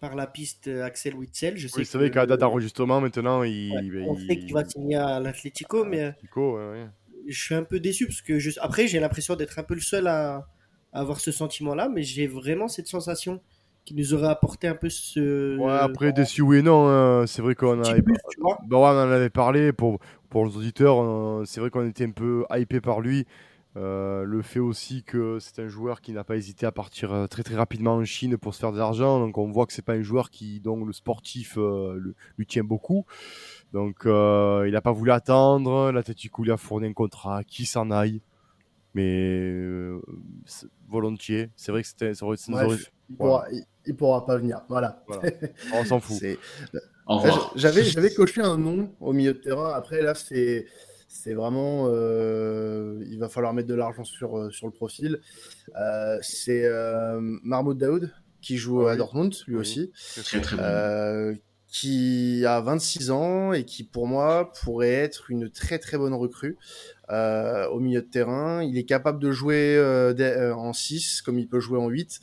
par 0.00 0.14
la 0.14 0.26
piste 0.26 0.68
Axel 0.68 1.14
Witzel. 1.14 1.56
Je 1.56 1.68
sais 1.68 1.78
Oui, 1.78 1.86
c'est 1.86 1.96
vrai 1.96 2.10
qu'à 2.10 2.20
la 2.20 2.26
date 2.26 2.40
d'enregistrement, 2.40 3.00
maintenant, 3.00 3.42
il. 3.42 3.72
Ouais, 3.72 4.04
on 4.06 4.16
sait 4.16 4.38
qu'il 4.38 4.52
va 4.52 4.64
signer 4.64 4.96
à 4.96 5.20
l'Atlético, 5.20 5.84
mais 5.84 6.02
euh, 6.02 6.10
Nico, 6.22 6.58
ouais, 6.58 6.70
ouais. 6.70 6.86
je 7.26 7.40
suis 7.40 7.54
un 7.54 7.64
peu 7.64 7.80
déçu 7.80 8.06
parce 8.06 8.20
que 8.20 8.38
je... 8.38 8.50
après 8.60 8.86
j'ai 8.86 9.00
l'impression 9.00 9.36
d'être 9.36 9.58
un 9.58 9.62
peu 9.62 9.74
le 9.74 9.80
seul 9.80 10.06
à, 10.06 10.46
à 10.92 11.00
avoir 11.00 11.20
ce 11.20 11.32
sentiment-là, 11.32 11.88
mais 11.88 12.02
j'ai 12.02 12.26
vraiment 12.26 12.68
cette 12.68 12.88
sensation 12.88 13.40
qui 13.84 13.94
nous 13.94 14.14
aurait 14.14 14.28
apporté 14.28 14.66
un 14.66 14.74
peu 14.74 14.88
ce 14.88 15.58
Ouais, 15.58 15.72
après, 15.72 16.12
déçu 16.12 16.42
oui 16.42 16.58
et 16.58 16.62
non, 16.62 16.88
hein, 16.88 17.26
c'est 17.26 17.42
vrai 17.42 17.54
qu'on 17.54 17.82
avait, 17.82 18.02
plus, 18.02 18.14
bah 18.38 18.48
ouais, 18.48 18.56
on 18.70 18.82
en 18.82 19.10
avait 19.10 19.30
parlé 19.30 19.72
pour, 19.72 19.98
pour 20.34 20.46
les 20.46 20.56
auditeurs, 20.56 21.00
euh, 21.00 21.44
c'est 21.46 21.60
vrai 21.60 21.70
qu'on 21.70 21.86
était 21.86 22.04
un 22.04 22.10
peu 22.10 22.44
hypé 22.50 22.80
par 22.80 23.00
lui. 23.00 23.24
Euh, 23.76 24.24
le 24.24 24.42
fait 24.42 24.58
aussi 24.58 25.04
que 25.04 25.38
c'est 25.38 25.60
un 25.60 25.68
joueur 25.68 26.00
qui 26.00 26.10
n'a 26.10 26.24
pas 26.24 26.34
hésité 26.34 26.66
à 26.66 26.72
partir 26.72 27.12
euh, 27.12 27.28
très 27.28 27.44
très 27.44 27.54
rapidement 27.54 27.94
en 27.94 28.04
Chine 28.04 28.36
pour 28.36 28.52
se 28.52 28.58
faire 28.58 28.72
de 28.72 28.78
l'argent, 28.78 29.20
donc 29.20 29.38
on 29.38 29.48
voit 29.52 29.64
que 29.66 29.72
c'est 29.72 29.84
pas 29.84 29.92
un 29.92 30.02
joueur 30.02 30.30
qui, 30.30 30.58
dont 30.58 30.84
le 30.84 30.92
sportif 30.92 31.56
euh, 31.56 31.94
le- 32.00 32.16
lui 32.36 32.46
tient 32.46 32.64
beaucoup. 32.64 33.06
Donc 33.72 34.06
euh, 34.06 34.64
il 34.66 34.72
n'a 34.72 34.80
pas 34.80 34.90
voulu 34.90 35.12
attendre, 35.12 35.92
l'Atletico 35.92 36.42
lui 36.42 36.50
a 36.50 36.56
fourni 36.56 36.88
un 36.88 36.92
contrat, 36.92 37.44
qui 37.44 37.64
s'en 37.64 37.92
aille, 37.92 38.20
mais 38.92 39.88
volontiers. 40.88 41.50
C'est 41.54 41.70
vrai 41.70 41.82
que 41.82 41.88
c'était, 41.88 42.12
il, 43.08 43.16
pourra, 43.16 43.44
il, 43.52 43.64
il 43.86 43.94
pourra 43.94 44.26
pas 44.26 44.36
venir. 44.36 44.62
Voilà. 44.68 45.00
Voilà. 45.06 45.30
on 45.74 45.84
s'en 45.84 46.00
fout. 46.00 46.16
Au 47.06 47.18
revoir. 47.18 47.52
J'avais, 47.56 47.84
j'avais 47.84 48.12
coché 48.12 48.40
un 48.40 48.56
nom 48.58 48.90
au 49.00 49.12
milieu 49.12 49.32
de 49.34 49.38
terrain. 49.38 49.72
Après, 49.74 50.00
là, 50.02 50.14
c'est, 50.14 50.66
c'est 51.08 51.34
vraiment. 51.34 51.86
euh, 51.88 53.02
il 53.10 53.18
va 53.18 53.28
falloir 53.28 53.52
mettre 53.52 53.68
de 53.68 53.74
l'argent 53.74 54.04
sur, 54.04 54.38
euh, 54.38 54.50
sur 54.50 54.66
le 54.66 54.72
profil. 54.72 55.20
Euh, 55.80 56.18
c'est 56.22 56.64
euh, 56.64 57.18
Mahmoud 57.20 57.78
Daoud, 57.78 58.10
qui 58.40 58.56
joue 58.56 58.86
Ah 58.86 58.92
à. 58.92 58.96
Dortmund, 58.96 59.34
lui 59.46 59.54
Oui. 59.56 59.60
aussi, 59.60 59.92
Très 60.24 60.40
très 60.40 60.56
bon. 60.56 60.62
euh, 60.62 61.34
qui 61.68 62.44
a 62.46 62.60
26 62.60 63.10
ans 63.10 63.52
et 63.52 63.64
qui, 63.64 63.82
pour 63.84 64.06
moi, 64.06 64.52
pourrait 64.62 64.90
être 64.92 65.30
une 65.30 65.50
très 65.50 65.78
très 65.80 65.98
bonne 65.98 66.14
recrue 66.14 66.56
euh, 67.10 67.66
au 67.68 67.80
milieu 67.80 68.00
de 68.00 68.06
terrain. 68.06 68.62
Il 68.62 68.78
est 68.78 68.84
capable 68.84 69.18
de 69.18 69.32
jouer 69.32 69.78
en 70.56 70.72
6 70.72 71.20
comme 71.22 71.38
il 71.38 71.48
peut 71.48 71.58
jouer 71.60 71.78
en 71.80 71.88
8. 71.88 72.20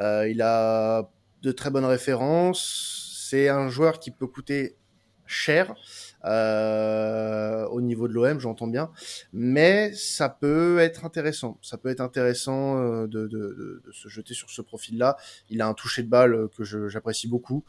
Euh, 0.00 0.28
il 0.28 0.42
a 0.42 1.08
de 1.42 1.50
très 1.52 1.70
bonnes 1.70 1.84
références. 1.86 3.00
C'est 3.28 3.48
un 3.48 3.68
joueur 3.68 3.98
qui 4.00 4.10
peut 4.10 4.26
coûter 4.26 4.76
cher 5.26 5.74
euh, 6.26 7.64
au 7.68 7.80
niveau 7.80 8.08
de 8.08 8.12
l'OM, 8.12 8.38
j'entends 8.40 8.66
bien, 8.66 8.90
mais 9.32 9.92
ça 9.94 10.28
peut 10.28 10.78
être 10.80 11.04
intéressant. 11.06 11.58
Ça 11.62 11.78
peut 11.78 11.88
être 11.88 12.00
intéressant 12.02 12.78
euh, 12.78 13.06
de, 13.06 13.26
de- 13.26 13.54
de- 13.60 13.82
de 13.86 13.92
se 13.92 14.08
jeter 14.08 14.34
sur 14.34 14.50
ce 14.50 14.60
profil-là. 14.60 15.16
Il 15.48 15.62
a 15.62 15.66
un 15.66 15.72
toucher 15.74 16.02
de 16.02 16.08
balle 16.08 16.34
euh, 16.34 16.48
que 16.54 16.64
j'apprécie 16.88 17.28
beaucoup, 17.28 17.64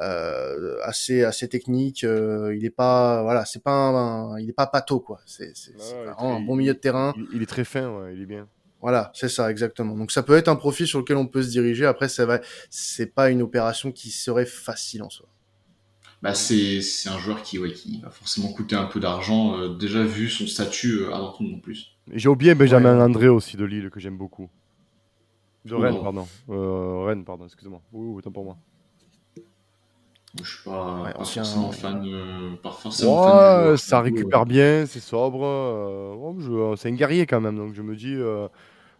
euh, 0.00 0.78
assez 0.84 1.24
assez 1.24 1.48
technique. 1.48 2.04
euh, 2.04 2.54
il 2.56 2.64
est 2.64 2.70
pas 2.70 3.22
voilà, 3.22 3.44
c'est 3.44 3.62
pas 3.62 3.72
un, 3.72 4.38
il 4.38 4.48
est 4.48 4.52
pas 4.62 4.66
pato 4.68 5.00
quoi. 5.00 5.20
C'est 5.26 5.52
un 6.18 6.40
bon 6.40 6.54
milieu 6.56 6.74
de 6.74 6.78
terrain. 6.78 7.12
Il, 7.16 7.26
il 7.36 7.42
est 7.42 7.46
très 7.46 7.64
fin, 7.64 7.88
ouais, 7.98 8.14
il 8.14 8.22
est 8.22 8.26
bien. 8.26 8.48
Voilà, 8.82 9.10
c'est 9.14 9.28
ça, 9.28 9.50
exactement. 9.50 9.94
Donc 9.96 10.10
ça 10.10 10.22
peut 10.24 10.34
être 10.36 10.48
un 10.48 10.56
profil 10.56 10.86
sur 10.86 10.98
lequel 10.98 11.16
on 11.16 11.26
peut 11.26 11.42
se 11.42 11.48
diriger. 11.50 11.86
Après, 11.86 12.08
ça 12.08 12.26
va, 12.26 12.40
c'est 12.68 13.06
pas 13.14 13.30
une 13.30 13.40
opération 13.40 13.92
qui 13.92 14.10
serait 14.10 14.44
facile 14.46 15.02
en 15.04 15.08
soi. 15.10 15.26
Bah, 16.20 16.34
c'est 16.34 16.80
c'est 16.82 17.08
un 17.08 17.18
joueur 17.18 17.42
qui, 17.42 17.58
ouais, 17.58 17.72
qui 17.72 18.00
va 18.00 18.10
forcément 18.10 18.48
coûter 18.52 18.76
un 18.76 18.84
peu 18.86 19.00
d'argent, 19.00 19.56
euh, 19.58 19.68
déjà 19.76 20.02
vu 20.04 20.28
son 20.28 20.46
statut 20.46 21.00
euh, 21.00 21.14
à 21.14 21.18
Dortmund 21.18 21.54
en 21.54 21.58
plus. 21.58 21.92
Et 22.12 22.18
J'ai 22.18 22.28
oublié 22.28 22.54
Benjamin 22.54 22.96
Ouais. 22.96 23.02
André 23.02 23.28
aussi 23.28 23.56
de 23.56 23.64
Lille 23.64 23.88
que 23.90 23.98
j'aime 24.00 24.16
beaucoup. 24.18 24.48
De 25.64 25.74
Oh. 25.74 25.78
Rennes, 25.80 26.00
pardon. 26.02 26.26
Euh, 26.50 27.04
Rennes, 27.06 27.24
pardon, 27.24 27.44
excusez-moi. 27.46 27.80
Oui, 27.92 28.06
oui, 28.08 28.18
autant 28.18 28.30
pour 28.32 28.44
moi. 28.44 28.56
Je 30.42 30.48
suis 30.48 30.64
pas, 30.64 31.02
Ouais, 31.02 31.12
pas 31.12 31.20
ancien- 31.20 31.44
forcément 31.44 31.72
fan, 31.72 32.02
euh, 32.06 32.56
pas 32.62 32.70
forcément 32.70 33.22
fan 33.22 33.32
du 33.32 33.38
Ouais, 33.60 33.64
joueur. 33.66 33.78
ça 33.78 34.00
récupère 34.00 34.46
bien, 34.46 34.86
c'est 34.86 35.00
sobre. 35.00 35.44
euh, 35.44 36.74
c'est 36.76 36.88
un 36.88 36.92
guerrier 36.94 37.26
quand 37.26 37.40
même, 37.40 37.56
donc 37.56 37.74
je 37.74 37.82
me 37.82 37.94
dis, 37.94 38.14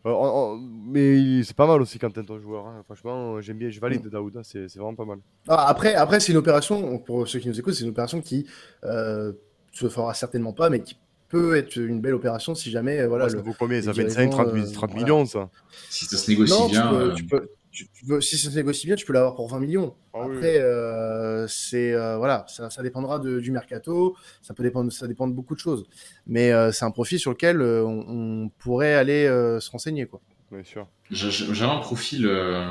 euh, 0.06 0.56
mais 0.86 1.42
c'est 1.44 1.54
pas 1.56 1.66
mal 1.66 1.80
aussi 1.80 1.98
quand 1.98 2.10
t'es 2.10 2.22
ton 2.24 2.38
joueur. 2.40 2.66
hein. 2.66 2.82
Franchement, 2.84 3.40
j'aime 3.40 3.58
bien, 3.58 3.70
je 3.70 3.78
valide 3.80 4.06
Daouda, 4.08 4.40
c'est 4.42 4.68
c'est 4.68 4.78
vraiment 4.78 4.94
pas 4.94 5.04
mal. 5.04 5.18
Ah, 5.48 5.68
après, 5.68 5.94
après 5.94 6.20
c'est 6.20 6.32
une 6.32 6.38
opération, 6.38 6.98
pour 6.98 7.28
ceux 7.28 7.38
qui 7.38 7.48
nous 7.48 7.58
écoutent, 7.58 7.74
c'est 7.74 7.84
une 7.84 7.90
opération 7.90 8.20
qui 8.20 8.46
euh, 8.84 9.32
se 9.72 9.88
fera 9.88 10.12
certainement 10.14 10.52
pas, 10.52 10.70
mais 10.70 10.80
qui 10.80 10.96
peut 11.28 11.56
être 11.56 11.76
une 11.76 12.00
belle 12.00 12.14
opération 12.14 12.54
si 12.54 12.70
jamais 12.70 12.98
euh, 13.00 13.08
voilà, 13.08 13.24
Ouais, 13.24 13.30
ça 13.30 13.36
le, 13.36 13.42
vaut 13.42 13.54
combien 13.58 13.80
Ça 13.80 13.88
le 13.88 13.94
fait 13.94 14.02
25, 14.04 14.30
30, 14.30 14.46
dirigeant, 14.52 14.68
euh, 14.68 14.72
30 14.74 14.90
voilà. 14.90 15.04
millions, 15.04 15.24
ça. 15.26 15.50
Si 15.88 16.04
ça 16.04 16.16
se 16.16 16.30
négocie 16.30 16.52
Non, 16.52 16.66
tu 16.66 16.72
bien. 16.72 16.88
peux, 16.90 16.96
euh, 16.96 17.14
tu 17.14 17.24
peux- 17.24 17.48
tu- 17.72 17.88
tu 17.92 18.04
peux- 18.06 18.20
si 18.20 18.38
ça 18.38 18.50
se 18.50 18.54
négocie 18.54 18.86
bien, 18.86 18.94
tu 18.96 19.04
peux 19.06 19.12
l'avoir 19.12 19.34
pour 19.34 19.48
20 19.48 19.58
millions. 19.60 19.94
Ah 20.14 20.20
oui. 20.26 20.36
Après, 20.36 20.58
euh, 20.60 21.46
c'est 21.48 21.92
euh, 21.92 22.16
voilà, 22.18 22.44
ça, 22.48 22.70
ça 22.70 22.82
dépendra 22.82 23.18
de- 23.18 23.40
du 23.40 23.50
mercato, 23.50 24.14
ça 24.42 24.54
peut 24.54 24.62
dépendre, 24.62 24.92
ça 24.92 25.06
dépend 25.08 25.26
de 25.26 25.32
beaucoup 25.32 25.54
de 25.54 25.60
choses. 25.60 25.84
Mais 26.26 26.52
euh, 26.52 26.70
c'est 26.70 26.84
un 26.84 26.90
profil 26.90 27.18
sur 27.18 27.30
lequel 27.32 27.60
euh, 27.60 27.82
on, 27.84 28.44
on 28.44 28.48
pourrait 28.50 28.94
aller 28.94 29.26
euh, 29.26 29.58
se 29.58 29.70
renseigner, 29.70 30.06
quoi. 30.06 30.20
Bien 30.52 30.62
sûr. 30.64 30.86
J'ai- 31.10 31.30
J'avais 31.30 31.72
un 31.72 31.78
profil 31.78 32.26
euh, 32.26 32.70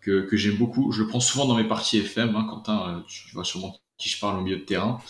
que, 0.00 0.22
que 0.22 0.36
j'aime 0.36 0.56
beaucoup. 0.56 0.92
Je 0.92 1.02
le 1.02 1.08
prends 1.08 1.20
souvent 1.20 1.46
dans 1.46 1.56
mes 1.56 1.68
parties 1.68 1.98
FM. 1.98 2.34
Hein, 2.36 2.46
Quentin, 2.48 3.04
tu 3.08 3.34
vois 3.34 3.44
sûrement 3.44 3.76
qui 3.98 4.08
je 4.08 4.18
parle 4.20 4.38
au 4.38 4.42
milieu 4.42 4.56
de 4.58 4.64
terrain. 4.64 5.00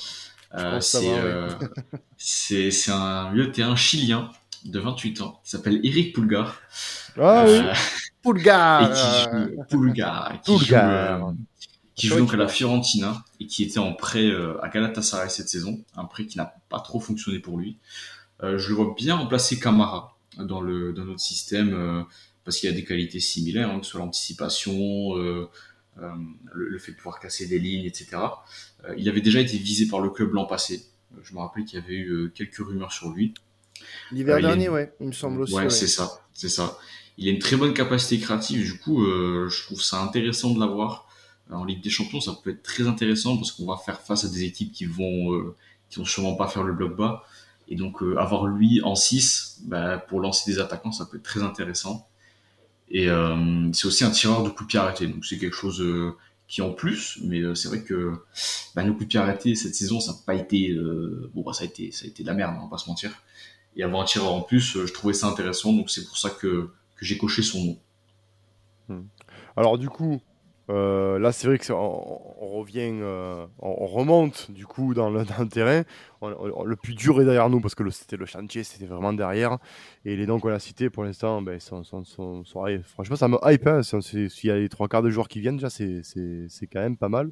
Euh, 0.54 0.80
euh, 0.96 1.48
c'est 2.16 2.70
un 2.90 3.30
milieu 3.30 3.46
de 3.46 3.52
terrain 3.52 3.76
chilien 3.76 4.30
de 4.64 4.78
28 4.80 5.20
ans 5.22 5.40
qui 5.44 5.50
s'appelle 5.50 5.80
Eric 5.84 6.14
Pulgar. 6.14 6.61
Ah 7.18 7.44
oui. 7.46 7.61
Euh, 7.61 7.72
Pulgar 8.22 8.82
et 8.82 8.90
qui 8.90 9.11
joue 9.11 9.28
Pulgar, 9.68 10.40
qui 10.42 10.58
joue, 10.58 10.66
Pulgar. 10.66 11.28
euh, 11.28 11.32
qui 11.94 12.08
joue 12.08 12.16
donc 12.16 12.32
à 12.34 12.36
la 12.36 12.48
Fiorentina 12.48 13.24
et 13.40 13.46
qui 13.46 13.62
était 13.64 13.78
en 13.78 13.92
prêt 13.94 14.26
euh, 14.26 14.62
à 14.64 14.68
Galatasaray 14.68 15.30
cette 15.30 15.48
saison, 15.48 15.84
un 15.96 16.04
prêt 16.04 16.26
qui 16.26 16.38
n'a 16.38 16.54
pas 16.68 16.80
trop 16.80 17.00
fonctionné 17.00 17.38
pour 17.40 17.58
lui. 17.58 17.78
Euh, 18.42 18.58
je 18.58 18.68
le 18.70 18.74
vois 18.76 18.94
bien 18.96 19.16
remplacer 19.16 19.58
Camara 19.61 20.16
dans 20.38 20.61
le 20.61 20.92
dans 20.92 21.04
notre 21.04 21.20
système 21.20 21.74
euh, 21.74 22.02
parce 22.44 22.58
qu'il 22.58 22.68
a 22.70 22.72
des 22.72 22.84
qualités 22.84 23.20
similaires, 23.20 23.70
hein, 23.70 23.80
que 23.80 23.84
ce 23.86 23.92
soit 23.92 24.00
l'anticipation, 24.00 25.16
euh, 25.18 25.48
euh, 26.00 26.11
le, 26.52 26.68
le 26.68 26.78
fait 26.78 26.92
de 26.92 26.96
pouvoir 26.96 27.20
casser 27.20 27.46
des 27.46 27.58
lignes, 27.58 27.84
etc. 27.84 28.16
Euh, 28.84 28.94
il 28.96 29.08
avait 29.08 29.20
déjà 29.20 29.40
été 29.40 29.58
visé 29.58 29.88
par 29.88 30.00
le 30.00 30.11
club 30.11 30.32
l'an 30.32 30.46
passé. 30.46 30.86
Euh, 31.14 31.20
Je 31.22 31.34
me 31.34 31.40
rappelle 31.40 31.64
qu'il 31.64 31.78
y 31.78 31.82
avait 31.82 31.94
eu 31.94 32.11
euh, 32.11 32.28
quelques 32.34 32.56
rumeurs 32.58 32.92
sur 32.92 33.11
lui. 33.11 33.34
L'hiver 34.12 34.37
Euh, 34.37 34.39
est- 34.39 34.43
dernier, 34.43 34.68
ouais, 34.68 34.93
il 35.01 35.09
me 35.09 35.12
semble 35.12 35.41
aussi. 35.43 35.55
Ouais, 35.55 35.64
ouais. 35.64 35.70
c'est 35.70 35.87
ça, 35.87 36.20
c'est 36.35 36.49
ça. 36.49 36.78
Il 37.18 37.28
a 37.28 37.33
une 37.33 37.39
très 37.39 37.57
bonne 37.57 37.74
capacité 37.74 38.18
créative, 38.18 38.64
du 38.64 38.78
coup, 38.78 39.05
euh, 39.05 39.49
je 39.51 39.62
trouve 39.64 39.83
ça 39.83 40.01
intéressant 40.03 40.51
de 40.55 40.61
l'avoir. 40.61 41.07
En 41.51 41.64
Ligue 41.64 41.83
des 41.83 41.91
Champions, 41.91 42.20
ça 42.20 42.33
peut 42.45 42.51
être 42.51 42.62
très 42.62 42.87
intéressant 42.87 43.37
parce 43.37 43.51
qu'on 43.53 43.66
va 43.66 43.76
faire 43.76 44.01
face 44.01 44.24
à 44.24 44.28
des 44.28 44.45
équipes 44.45 44.72
qui 44.72 44.85
vont, 44.87 45.35
euh, 45.35 45.57
qui 45.91 45.99
vont 45.99 46.05
sûrement 46.05 46.35
pas 46.35 46.47
faire 46.49 46.62
le 46.62 46.72
bloc 46.72 46.97
bas. 46.97 47.24
Et 47.68 47.76
donc, 47.76 48.03
euh, 48.03 48.16
avoir 48.18 48.47
lui 48.47 48.81
en 48.83 48.95
6, 48.95 49.59
bah, 49.64 49.99
pour 49.99 50.20
lancer 50.20 50.51
des 50.51 50.59
attaquants, 50.61 50.93
ça 50.93 51.07
peut 51.07 51.16
être 51.18 51.22
très 51.24 51.43
intéressant. 51.43 52.07
Et 52.93 53.07
c'est 53.72 53.87
aussi 53.87 54.03
un 54.05 54.11
tireur 54.11 54.43
de 54.43 54.49
coups 54.49 54.62
de 54.62 54.66
pied 54.66 54.78
arrêtés, 54.81 55.07
donc 55.07 55.24
c'est 55.24 55.39
quelque 55.39 55.55
chose 55.55 55.85
qui 56.49 56.61
en 56.62 56.72
plus, 56.72 57.18
mais 57.22 57.41
c'est 57.55 57.68
vrai 57.68 57.83
que 57.83 58.14
bah, 58.74 58.83
nos 58.83 58.93
coups 58.95 59.05
de 59.05 59.09
pied 59.11 59.20
arrêtés 59.20 59.55
cette 59.55 59.76
saison, 59.76 60.01
ça 60.01 60.11
n'a 60.12 60.18
pas 60.26 60.35
été, 60.35 60.76
bon, 61.33 61.43
bah, 61.43 61.53
ça 61.53 61.62
a 61.62 61.66
été, 61.66 61.93
ça 61.93 62.07
a 62.07 62.09
été 62.09 62.24
de 62.24 62.28
la 62.28 62.35
merde, 62.35 62.57
on 62.59 62.64
va 62.64 62.68
pas 62.70 62.78
se 62.78 62.89
mentir. 62.89 63.12
Et 63.76 63.84
tireur 64.06 64.32
en 64.34 64.42
plus, 64.42 64.76
euh, 64.76 64.86
je 64.86 64.92
trouvais 64.92 65.14
ça 65.14 65.28
intéressant, 65.28 65.72
donc 65.72 65.90
c'est 65.90 66.04
pour 66.06 66.18
ça 66.18 66.30
que, 66.30 66.70
que 66.96 67.04
j'ai 67.04 67.16
coché 67.18 67.42
son 67.42 67.64
nom. 67.64 67.78
Alors 69.56 69.78
du 69.78 69.88
coup, 69.88 70.20
euh, 70.68 71.18
là 71.18 71.32
c'est 71.32 71.46
vrai 71.46 71.58
que 71.58 71.72
on, 71.72 72.58
revient, 72.58 72.90
euh, 73.00 73.46
on, 73.60 73.68
on 73.80 73.86
remonte 73.86 74.50
du 74.50 74.66
coup 74.66 74.94
dans 74.94 75.10
le, 75.10 75.24
terrain. 75.50 75.82
Le 76.22 76.74
plus 76.76 76.94
dur 76.94 77.20
est 77.20 77.24
derrière 77.24 77.48
nous 77.48 77.60
parce 77.60 77.74
que 77.74 77.88
c'était 77.90 78.16
le 78.16 78.26
chantier, 78.26 78.64
c'était 78.64 78.86
vraiment 78.86 79.12
derrière. 79.12 79.58
Et 80.04 80.16
les 80.16 80.26
noms 80.26 80.40
qu'on 80.40 80.50
a 80.50 80.58
cités 80.58 80.90
pour 80.90 81.04
l'instant, 81.04 81.42
ben, 81.42 81.60
sont, 81.60 81.84
sont- 81.84 82.04
sont- 82.04 82.44
franchement 82.84 83.16
ça 83.16 83.28
me 83.28 83.38
hype. 83.44 83.66
hein. 83.66 83.82
S'il 83.82 84.28
y 84.44 84.50
a 84.50 84.56
les 84.56 84.68
trois 84.68 84.88
quarts 84.88 85.02
de 85.02 85.10
joueurs 85.10 85.28
qui 85.28 85.40
viennent, 85.40 85.56
déjà 85.56 85.70
c'est 85.70 86.66
quand 86.72 86.80
même 86.80 86.96
pas 86.96 87.08
mal. 87.08 87.30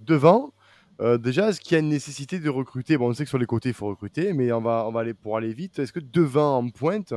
Devant, 0.00 0.52
euh, 1.00 1.18
déjà, 1.18 1.48
est-ce 1.48 1.60
qu'il 1.60 1.72
y 1.72 1.76
a 1.76 1.80
une 1.80 1.88
nécessité 1.88 2.38
de 2.38 2.48
recruter? 2.48 2.96
Bon, 2.96 3.08
on 3.08 3.14
sait 3.14 3.24
que 3.24 3.28
sur 3.28 3.38
les 3.38 3.46
côtés 3.46 3.70
il 3.70 3.74
faut 3.74 3.86
recruter, 3.88 4.32
mais 4.32 4.50
on 4.52 4.60
va, 4.60 4.86
on 4.86 4.92
va 4.92 5.00
aller 5.00 5.14
pour 5.14 5.36
aller 5.36 5.52
vite. 5.52 5.78
Est-ce 5.78 5.92
que 5.92 6.00
devant 6.00 6.56
en 6.56 6.68
pointe, 6.70 7.12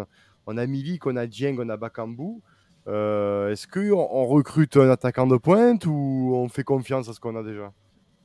on 0.47 0.57
a 0.57 0.65
Milik, 0.65 1.05
on 1.05 1.15
a 1.15 1.27
Dieng, 1.27 1.57
on 1.59 1.69
a 1.69 1.77
Bakambu 1.77 2.41
euh, 2.87 3.51
Est-ce 3.51 3.67
qu'on 3.67 4.07
on 4.11 4.25
recrute 4.25 4.75
un 4.77 4.89
attaquant 4.89 5.27
de 5.27 5.37
pointe 5.37 5.85
ou 5.85 6.33
on 6.35 6.49
fait 6.49 6.63
confiance 6.63 7.07
à 7.07 7.13
ce 7.13 7.19
qu'on 7.19 7.35
a 7.35 7.43
déjà? 7.43 7.71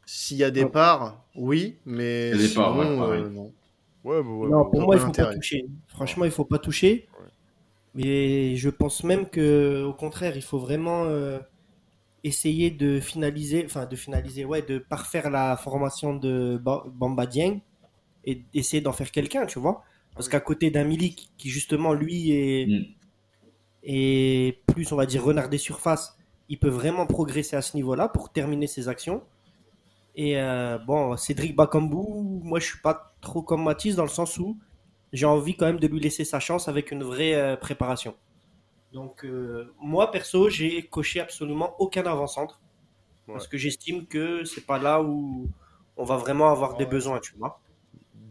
S'il 0.07 0.37
y 0.37 0.45
a 0.45 0.51
des 0.51 0.67
parts, 0.67 1.25
oui, 1.35 1.79
mais 1.87 2.31
Il 2.31 2.41
y 2.41 2.45
a 2.45 2.49
des 2.49 2.55
parts, 2.55 2.75
sinon, 2.75 3.09
ouais, 3.09 3.19
euh, 3.19 3.31
non. 3.31 3.53
Ouais, 4.03 4.23
bah 4.23 4.29
ouais, 4.29 4.49
Non, 4.51 4.65
bah 4.65 4.69
pour 4.71 4.83
moi, 4.83 4.97
il 4.97 5.01
faut 5.01 5.13
pas 5.13 5.35
toucher. 5.35 5.67
Franchement, 5.89 6.25
il 6.25 6.31
faut 6.31 6.45
pas 6.45 6.59
toucher. 6.59 7.09
Mais 7.95 8.57
je 8.57 8.71
pense 8.71 9.05
même 9.05 9.27
que, 9.29 9.85
au 9.85 9.93
contraire, 9.93 10.37
il 10.37 10.43
faut 10.43 10.59
vraiment 10.59 11.05
euh, 11.05 11.39
essayer 12.25 12.71
de 12.71 13.01
finaliser, 13.01 13.65
enfin 13.67 13.87
de 13.87 13.97
finaliser, 13.97 14.45
ouais, 14.47 14.63
de 14.63 14.79
parfaire 14.79 15.31
la 15.31 15.57
formation 15.57 16.15
de 16.17 16.59
Ba- 16.63 16.85
Bamba 16.93 17.27
Dieng 17.27 17.61
et 18.25 18.43
essayer 18.55 18.81
d'en 18.83 18.93
faire 18.93 19.13
quelqu'un, 19.13 19.47
tu 19.47 19.59
vois. 19.61 19.85
Parce 20.17 20.29
qu'à 20.29 20.41
côté 20.41 20.71
d'un 20.71 20.85
Milik 20.85 21.33
qui 21.39 21.51
justement 21.51 21.93
lui 21.95 22.33
est, 22.33 22.67
Mm. 22.69 22.85
est 23.85 24.59
plus, 24.67 24.93
on 24.93 24.97
va 24.97 25.07
dire, 25.07 25.23
renard 25.25 25.49
des 25.49 25.59
surfaces, 25.59 26.17
il 26.49 26.59
peut 26.59 26.69
vraiment 26.69 27.07
progresser 27.07 27.57
à 27.57 27.63
ce 27.63 27.77
niveau-là 27.77 28.09
pour 28.09 28.33
terminer 28.33 28.67
ses 28.67 28.89
actions. 28.89 29.23
Et 30.17 30.39
euh, 30.41 30.79
bon, 30.79 31.17
Cédric 31.17 31.57
Bakambu, 31.57 31.97
moi 32.43 32.61
je 32.61 32.67
suis 32.67 32.81
pas 32.81 33.15
trop 33.21 33.43
comme 33.43 33.65
Mathis 33.65 33.97
dans 33.97 34.05
le 34.05 34.09
sens 34.11 34.39
où 34.39 34.59
j'ai 35.13 35.27
envie 35.27 35.57
quand 35.57 35.67
même 35.67 35.81
de 35.81 35.87
lui 35.89 36.01
laisser 36.01 36.25
sa 36.25 36.41
chance 36.41 36.69
avec 36.69 36.91
une 36.93 37.03
vraie 37.05 37.35
euh, 37.35 37.57
préparation. 37.57 38.15
Donc 38.95 39.25
euh, 39.25 39.75
moi 39.79 40.11
perso, 40.11 40.49
j'ai 40.49 40.83
coché 40.83 41.21
absolument 41.21 41.75
aucun 41.79 42.07
avant-centre. 42.07 42.61
Parce 43.33 43.49
que 43.49 43.59
j'estime 43.59 44.07
que 44.07 44.45
c'est 44.45 44.65
pas 44.67 44.79
là 44.79 45.03
où 45.03 45.49
on 45.97 46.05
va 46.05 46.17
vraiment 46.17 46.51
avoir 46.51 46.77
des 46.77 46.87
besoins, 46.87 47.21
tu 47.21 47.37
vois. 47.37 47.61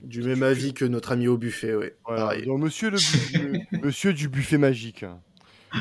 Du 0.04 0.22
même 0.22 0.44
avis 0.44 0.74
que 0.74 0.86
notre 0.86 1.12
ami 1.12 1.28
au 1.28 1.38
buffet. 1.38 1.74
Voilà. 2.06 2.36
Donc, 2.46 2.60
monsieur, 2.60 2.90
le 2.90 3.00
bu- 3.00 3.30
le- 3.34 3.62
monsieur 3.82 4.14
du 4.14 4.28
buffet 4.30 4.58
magique, 4.58 5.06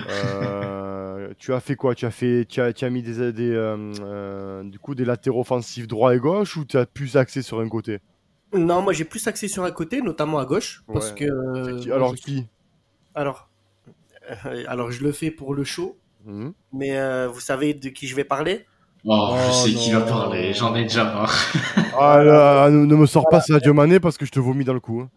euh, 0.06 1.32
tu 1.38 1.52
as 1.52 1.60
fait 1.60 1.76
quoi? 1.76 1.94
Tu 1.94 2.06
as, 2.06 2.10
fait, 2.10 2.44
tu, 2.48 2.60
as, 2.60 2.72
tu 2.72 2.84
as 2.84 2.90
mis 2.90 3.02
des, 3.02 3.32
des, 3.32 3.50
euh, 3.50 3.76
euh, 4.02 4.64
du 4.64 4.78
coup, 4.78 4.94
des 4.94 5.04
latéraux 5.04 5.40
offensifs 5.42 5.86
droit 5.86 6.14
et 6.14 6.18
gauche 6.18 6.56
ou 6.56 6.64
tu 6.64 6.76
as 6.76 6.86
plus 6.86 7.16
axé 7.16 7.42
sur 7.42 7.60
un 7.60 7.68
côté? 7.68 7.98
Non, 8.54 8.82
moi 8.82 8.92
j'ai 8.92 9.04
plus 9.06 9.26
axé 9.26 9.48
sur 9.48 9.64
un 9.64 9.70
côté, 9.70 10.02
notamment 10.02 10.38
à 10.38 10.44
gauche, 10.44 10.84
parce 10.92 11.10
que 11.12 11.24
euh, 11.24 11.82
Qui- 11.82 11.90
moi, 11.90 11.96
Alors, 11.96 12.14
je- 12.14 12.16
qui? 12.16 12.46
alors 13.14 13.50
alors 14.68 14.90
je 14.90 15.02
le 15.02 15.12
fais 15.12 15.30
pour 15.30 15.54
le 15.54 15.64
show, 15.64 15.96
Mhm. 16.24 16.52
mais 16.72 16.96
euh, 16.96 17.28
vous 17.28 17.40
savez 17.40 17.74
de 17.74 17.88
qui 17.88 18.06
je 18.06 18.14
vais 18.16 18.24
parler? 18.24 18.66
Oh, 19.04 19.34
je 19.36 19.48
Oh, 19.48 19.52
sais 19.52 19.72
qui 19.74 19.90
va 19.92 20.02
parler, 20.02 20.52
j'en 20.52 20.74
ai 20.76 20.84
déjà 20.84 21.04
marre. 21.04 21.34
Ah 21.98 22.22
là, 22.22 22.70
ne, 22.70 22.84
ne 22.86 22.94
me 22.94 23.06
sors 23.06 23.28
pas 23.28 23.40
Sadio 23.40 23.74
Mané 23.74 23.98
parce 23.98 24.16
que 24.16 24.24
je 24.24 24.30
te 24.30 24.38
vomis 24.40 24.64
dans 24.64 24.74
le 24.74 24.80
cou. 24.80 25.00
hein. 25.00 25.10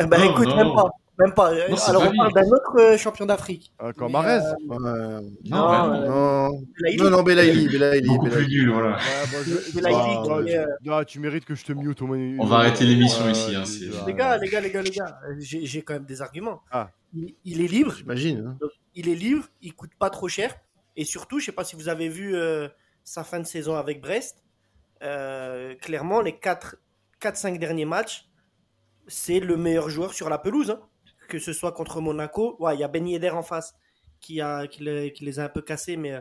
Eh 0.00 0.06
ben 0.06 0.22
écoute, 0.22 0.46
non. 0.48 0.56
même 0.56 0.74
pas, 0.74 0.88
même 1.18 1.32
pas. 1.34 1.52
Euh, 1.52 1.68
Non, 1.68 1.76
alors 1.76 2.02
pas 2.02 2.08
on 2.10 2.16
parle 2.16 2.32
d'un 2.34 2.46
autre 2.50 2.78
euh, 2.80 2.96
champion 2.98 3.26
d'Afrique. 3.26 3.72
Comme 3.96 4.06
Mais, 4.08 4.12
Marez 4.12 4.40
euh. 4.44 4.52
Non, 4.66 4.78
Non, 4.80 5.94
euh, 5.94 6.06
non. 6.06 6.48
Non, 6.48 6.62
Belaïli. 6.78 6.96
non, 7.02 7.10
non, 7.10 7.22
Belaïli, 7.22 7.68
Belaïli, 7.68 8.06
beaucoup 8.08 8.26
Belaïli. 8.26 8.46
plus 8.46 8.56
nul, 8.66 8.70
voilà. 8.72 8.98
Belaïli 9.74 9.98
Ah, 10.88 10.98
euh, 11.00 11.04
tu- 11.04 11.20
mérites 11.20 11.44
que 11.44 11.54
je 11.54 11.64
te 11.64 11.72
mute 11.72 12.00
au 12.02 12.06
moins. 12.06 12.18
On 12.38 12.46
va 12.46 12.56
arrêter 12.58 12.84
l'émission 12.84 13.28
ici, 13.30 13.54
hein, 13.54 13.64
Les 14.06 14.14
gars, 14.14 14.36
les 14.38 14.48
gars, 14.48 14.60
les 14.60 14.70
gars, 14.70 14.82
les 14.82 14.90
gars, 14.90 15.18
euh, 15.28 15.34
j'ai 15.38 15.64
j'ai 15.64 15.82
quand 15.82 15.94
même 15.94 16.04
des 16.04 16.20
arguments. 16.22 16.62
Ah. 16.70 16.90
Il, 17.14 17.34
il 17.44 17.60
est 17.62 17.68
libre, 17.68 17.94
J'imagine. 17.96 18.56
hein. 18.60 18.68
il 18.94 19.08
est 19.08 19.14
libre, 19.14 19.44
il 19.62 19.74
coûte 19.74 19.92
pas 19.98 20.10
trop 20.10 20.28
cher. 20.28 20.54
Et 20.96 21.04
surtout, 21.04 21.38
je 21.40 21.46
sais 21.46 21.52
pas 21.52 21.64
si 21.64 21.76
vous 21.76 21.88
avez 21.88 22.08
vu 22.08 22.34
euh, 22.36 22.68
sa 23.04 23.22
fin 23.24 23.38
de 23.40 23.46
saison 23.46 23.76
avec 23.76 24.00
Brest. 24.00 24.42
euh, 25.02 25.74
clairement, 25.76 26.20
les 26.22 26.32
4-5 27.22 27.58
derniers 27.58 27.84
matchs, 27.84 28.28
c'est 29.06 29.40
le 29.40 29.56
meilleur 29.56 29.88
joueur 29.90 30.12
sur 30.14 30.28
la 30.30 30.38
pelouse. 30.38 30.70
hein. 30.70 30.80
Que 31.28 31.38
ce 31.38 31.52
soit 31.52 31.72
contre 31.72 32.00
Monaco. 32.00 32.56
Ouais, 32.60 32.74
il 32.74 32.80
y 32.80 32.84
a 32.84 32.88
Ben 32.88 33.06
Yedder 33.06 33.30
en 33.30 33.42
face 33.42 33.74
qui, 34.20 34.40
a, 34.40 34.66
qui, 34.66 34.82
les, 34.82 35.38
a 35.38 35.44
un 35.44 35.48
peu 35.48 35.62
cassés. 35.62 35.96
Mais 35.96 36.14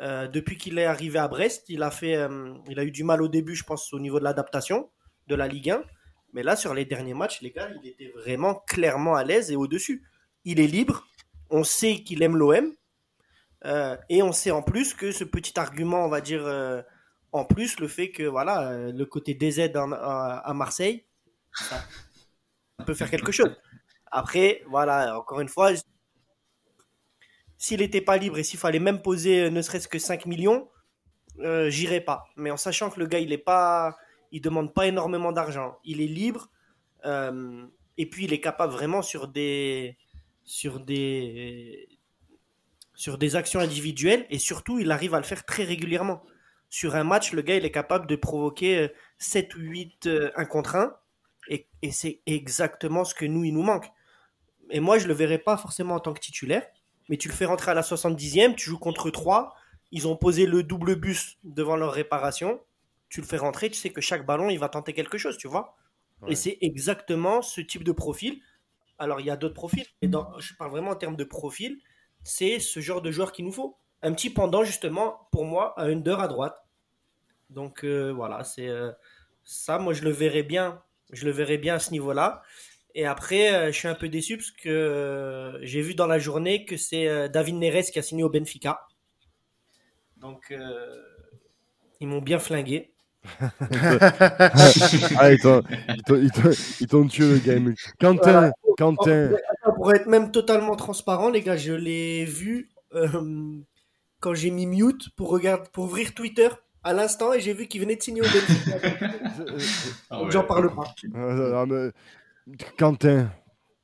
euh, 0.00 0.28
depuis 0.28 0.56
qu'il 0.56 0.78
est 0.78 0.84
arrivé 0.84 1.18
à 1.18 1.28
Brest, 1.28 1.64
il 1.68 1.82
a, 1.82 1.90
fait, 1.90 2.16
euh, 2.16 2.54
il 2.68 2.78
a 2.78 2.84
eu 2.84 2.90
du 2.90 3.04
mal 3.04 3.22
au 3.22 3.28
début, 3.28 3.54
je 3.54 3.64
pense, 3.64 3.92
au 3.92 4.00
niveau 4.00 4.18
de 4.18 4.24
l'adaptation 4.24 4.90
de 5.26 5.34
la 5.34 5.48
Ligue 5.48 5.70
1. 5.70 5.82
Mais 6.32 6.42
là, 6.42 6.56
sur 6.56 6.74
les 6.74 6.84
derniers 6.84 7.14
matchs, 7.14 7.40
les 7.42 7.50
gars, 7.50 7.68
il 7.82 7.90
était 7.90 8.12
vraiment 8.16 8.54
clairement 8.66 9.14
à 9.14 9.24
l'aise 9.24 9.50
et 9.50 9.56
au-dessus. 9.56 10.04
Il 10.44 10.60
est 10.60 10.66
libre. 10.66 11.06
On 11.50 11.64
sait 11.64 12.02
qu'il 12.02 12.22
aime 12.22 12.36
l'OM. 12.36 12.72
Euh, 13.66 13.96
et 14.08 14.22
on 14.22 14.32
sait 14.32 14.50
en 14.50 14.62
plus 14.62 14.94
que 14.94 15.12
ce 15.12 15.24
petit 15.24 15.58
argument, 15.58 16.04
on 16.04 16.08
va 16.08 16.20
dire, 16.20 16.46
en 17.32 17.44
plus, 17.44 17.78
le 17.78 17.88
fait 17.88 18.10
que 18.10 18.22
voilà, 18.22 18.90
le 18.90 19.04
côté 19.04 19.34
DZ 19.34 19.72
à, 19.74 20.38
à 20.38 20.54
Marseille, 20.54 21.04
ça 21.52 21.84
peut 22.86 22.94
faire 22.94 23.10
quelque 23.10 23.32
chose. 23.32 23.54
Après, 24.10 24.62
voilà, 24.66 25.18
encore 25.18 25.40
une 25.40 25.48
fois, 25.48 25.72
s'il 27.60 27.80
n'était 27.80 28.00
pas 28.00 28.16
libre 28.16 28.38
et 28.38 28.42
s'il 28.42 28.58
fallait 28.58 28.80
même 28.80 29.02
poser 29.02 29.44
euh, 29.44 29.50
ne 29.50 29.62
serait-ce 29.62 29.86
que 29.86 29.98
5 29.98 30.26
millions, 30.26 30.68
euh, 31.40 31.70
j'irais 31.70 32.00
pas. 32.00 32.24
Mais 32.36 32.50
en 32.50 32.56
sachant 32.56 32.90
que 32.90 32.98
le 32.98 33.06
gars, 33.06 33.20
il 33.20 33.32
est 33.32 33.38
pas, 33.38 33.96
il 34.32 34.40
demande 34.40 34.74
pas 34.74 34.86
énormément 34.86 35.30
d'argent, 35.30 35.78
il 35.84 36.00
est 36.00 36.06
libre, 36.06 36.48
euh, 37.04 37.66
et 37.98 38.06
puis 38.08 38.24
il 38.24 38.32
est 38.32 38.40
capable 38.40 38.72
vraiment 38.72 39.02
sur 39.02 39.28
des, 39.28 39.96
sur 40.44 40.80
des, 40.80 41.88
sur 42.94 43.18
des 43.18 43.36
actions 43.36 43.60
individuelles 43.60 44.26
et 44.30 44.38
surtout, 44.38 44.78
il 44.78 44.90
arrive 44.90 45.14
à 45.14 45.18
le 45.18 45.24
faire 45.24 45.44
très 45.44 45.64
régulièrement. 45.64 46.22
Sur 46.70 46.96
un 46.96 47.04
match, 47.04 47.32
le 47.32 47.42
gars, 47.42 47.56
il 47.56 47.64
est 47.64 47.70
capable 47.70 48.06
de 48.06 48.16
provoquer 48.16 48.90
7 49.18 49.54
ou 49.56 49.60
8 49.60 50.08
1 50.34 50.44
contre 50.46 50.76
1 50.76 50.96
et, 51.48 51.66
et 51.82 51.90
c'est 51.90 52.22
exactement 52.26 53.04
ce 53.04 53.14
que 53.14 53.26
nous, 53.26 53.44
il 53.44 53.52
nous 53.52 53.62
manque. 53.62 53.90
Et 54.70 54.80
moi, 54.80 54.98
je 54.98 55.06
le 55.06 55.14
verrais 55.14 55.38
pas 55.38 55.56
forcément 55.56 55.94
en 55.94 56.00
tant 56.00 56.12
que 56.12 56.20
titulaire, 56.20 56.66
mais 57.08 57.16
tu 57.16 57.28
le 57.28 57.34
fais 57.34 57.44
rentrer 57.44 57.70
à 57.70 57.74
la 57.74 57.82
70e, 57.82 58.54
tu 58.54 58.70
joues 58.70 58.78
contre 58.78 59.10
3, 59.10 59.54
ils 59.92 60.06
ont 60.06 60.16
posé 60.16 60.46
le 60.46 60.62
double 60.62 60.96
bus 60.96 61.38
devant 61.44 61.76
leur 61.76 61.92
réparation, 61.92 62.60
tu 63.08 63.20
le 63.20 63.26
fais 63.26 63.36
rentrer, 63.36 63.70
tu 63.70 63.78
sais 63.78 63.90
que 63.90 64.00
chaque 64.00 64.24
ballon, 64.24 64.50
il 64.50 64.58
va 64.58 64.68
tenter 64.68 64.92
quelque 64.92 65.18
chose, 65.18 65.36
tu 65.36 65.48
vois. 65.48 65.76
Et 66.28 66.34
c'est 66.34 66.58
exactement 66.60 67.40
ce 67.40 67.60
type 67.60 67.82
de 67.82 67.92
profil. 67.92 68.40
Alors, 68.98 69.20
il 69.20 69.26
y 69.26 69.30
a 69.30 69.36
d'autres 69.36 69.54
profils, 69.54 69.86
mais 70.02 70.08
dans, 70.08 70.38
je 70.38 70.54
parle 70.54 70.70
vraiment 70.70 70.90
en 70.90 70.96
termes 70.96 71.16
de 71.16 71.24
profil, 71.24 71.80
c'est 72.22 72.60
ce 72.60 72.80
genre 72.80 73.00
de 73.00 73.10
joueur 73.10 73.32
qu'il 73.32 73.46
nous 73.46 73.52
faut. 73.52 73.78
Un 74.02 74.12
petit 74.12 74.30
pendant, 74.30 74.62
justement, 74.62 75.28
pour 75.32 75.46
moi, 75.46 75.74
à 75.78 75.84
Under 75.84 76.20
à 76.20 76.28
droite. 76.28 76.62
Donc, 77.48 77.84
euh, 77.84 78.12
voilà, 78.12 78.44
c'est 78.44 78.68
euh, 78.68 78.92
ça. 79.44 79.78
Moi, 79.78 79.94
je 79.94 80.02
le 80.02 80.10
verrais 80.10 80.42
bien. 80.42 80.82
Je 81.12 81.24
le 81.24 81.32
verrais 81.32 81.58
bien 81.58 81.74
à 81.74 81.78
ce 81.78 81.90
niveau-là. 81.90 82.42
Et 82.94 83.06
après, 83.06 83.52
euh, 83.52 83.66
je 83.72 83.78
suis 83.78 83.88
un 83.88 83.94
peu 83.94 84.08
déçu 84.08 84.36
parce 84.36 84.50
que 84.50 84.68
euh, 84.68 85.64
j'ai 85.64 85.80
vu 85.80 85.94
dans 85.94 86.06
la 86.06 86.18
journée 86.18 86.64
que 86.64 86.76
c'est 86.76 87.08
euh, 87.08 87.28
David 87.28 87.56
Neres 87.56 87.90
qui 87.92 87.98
a 87.98 88.02
signé 88.02 88.22
au 88.22 88.30
Benfica. 88.30 88.80
Donc, 90.16 90.54
ils 92.00 92.06
m'ont 92.06 92.20
bien 92.20 92.38
flingué. 92.38 92.92
ah, 95.18 95.32
ils 95.32 95.40
t'ont 96.88 97.06
tué 97.08 97.32
le 97.32 97.38
game. 97.38 97.74
Quentin, 97.98 98.52
Quentin. 98.76 99.30
Pour 99.76 99.94
être 99.94 100.06
même 100.06 100.30
totalement 100.30 100.76
transparent, 100.76 101.30
les 101.30 101.40
gars, 101.40 101.56
je 101.56 101.72
l'ai 101.72 102.26
vu 102.26 102.70
quand 104.20 104.34
j'ai 104.34 104.50
mis 104.50 104.66
mute 104.66 105.08
pour, 105.16 105.30
regarder, 105.30 105.70
pour 105.72 105.84
ouvrir 105.84 106.12
Twitter 106.14 106.48
à 106.82 106.92
l'instant 106.92 107.32
et 107.32 107.40
j'ai 107.40 107.54
vu 107.54 107.66
qu'il 107.66 107.80
venait 107.80 107.96
de 107.96 108.02
signer 108.02 108.20
au 108.20 108.24
Benfica. 108.24 108.76
ah. 110.10 110.22
J'en 110.28 110.44
parle 110.44 110.74
pas. 110.74 110.94
Quentin. 112.78 113.30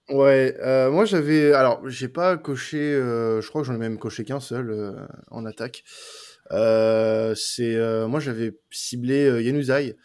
Ouais, 0.09 0.57
euh, 0.61 0.91
moi 0.91 1.05
j'avais. 1.05 1.53
Alors, 1.53 1.87
j'ai 1.89 2.09
pas 2.09 2.37
coché. 2.37 2.79
Euh, 2.79 3.41
je 3.41 3.49
crois 3.49 3.63
que 3.63 3.67
j'en 3.67 3.75
ai 3.75 3.79
même 3.79 3.99
coché 3.99 4.25
qu'un 4.25 4.41
seul 4.41 4.71
euh, 4.71 4.93
en 5.31 5.45
attaque. 5.45 5.83
c'est 6.51 7.77
moi 8.07 8.21
j'avais 8.21 8.57
ciblé 8.71 9.43
Yenuzai, 9.43 9.97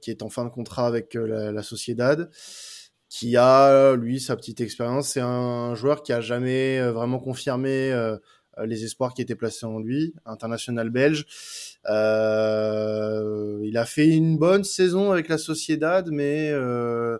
qui 0.00 0.10
est 0.10 0.22
en 0.22 0.28
fin 0.28 0.44
de 0.44 0.50
contrat 0.50 0.86
avec 0.86 1.14
la, 1.14 1.52
la, 1.52 1.62
Sociedad, 1.62 2.30
qui 3.08 3.36
a 3.36 3.94
lui 3.94 4.20
sa 4.20 4.34
petite 4.34 4.60
expérience. 4.60 5.08
C'est 5.08 5.20
un 5.20 5.74
joueur 5.76 6.02
qui 6.02 6.12
a 6.12 6.20
jamais 6.20 6.80
vraiment 6.90 7.20
confirmé 7.20 7.92
les 8.64 8.84
espoirs 8.84 9.14
qui 9.14 9.22
étaient 9.22 9.36
placés 9.36 9.66
en 9.66 9.78
lui, 9.78 10.14
international 10.26 10.90
belge. 10.90 11.26
Il 13.74 13.78
a 13.78 13.86
fait 13.86 14.06
une 14.06 14.38
bonne 14.38 14.62
saison 14.62 15.10
avec 15.10 15.26
la 15.26 15.36
Sociedad, 15.36 16.08
mais 16.12 16.48
euh, 16.52 17.18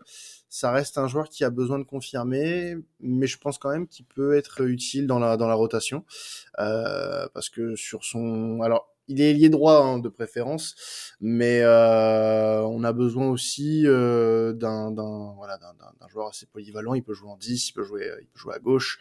ça 0.48 0.70
reste 0.70 0.98
un 0.98 1.08
joueur 1.08 1.28
qui 1.28 1.42
a 1.42 1.50
besoin 1.50 1.80
de 1.80 1.84
confirmer, 1.84 2.76
mais 3.00 3.26
je 3.26 3.38
pense 3.38 3.58
quand 3.58 3.70
même 3.70 3.88
qu'il 3.88 4.04
peut 4.04 4.36
être 4.36 4.60
utile 4.64 5.08
dans 5.08 5.18
la 5.18 5.36
dans 5.36 5.48
la 5.48 5.56
rotation 5.56 6.04
euh, 6.60 7.26
parce 7.34 7.48
que 7.48 7.74
sur 7.74 8.04
son 8.04 8.60
alors 8.62 8.93
il 9.08 9.20
est 9.20 9.32
lié 9.32 9.48
droit 9.48 9.78
hein, 9.78 9.98
de 9.98 10.08
préférence, 10.08 11.14
mais 11.20 11.60
euh, 11.62 12.62
on 12.62 12.84
a 12.84 12.92
besoin 12.92 13.28
aussi 13.28 13.86
euh, 13.86 14.52
d'un 14.52 14.90
voilà, 15.36 15.58
d'un 15.58 16.08
joueur 16.08 16.28
assez 16.28 16.46
polyvalent. 16.46 16.94
Il 16.94 17.02
peut 17.02 17.14
jouer 17.14 17.30
en 17.30 17.36
10, 17.36 17.68
il 17.68 17.72
peut 17.72 17.84
jouer, 17.84 18.10
il 18.20 18.26
peut 18.26 18.38
jouer 18.38 18.54
à 18.54 18.58
gauche, 18.58 18.98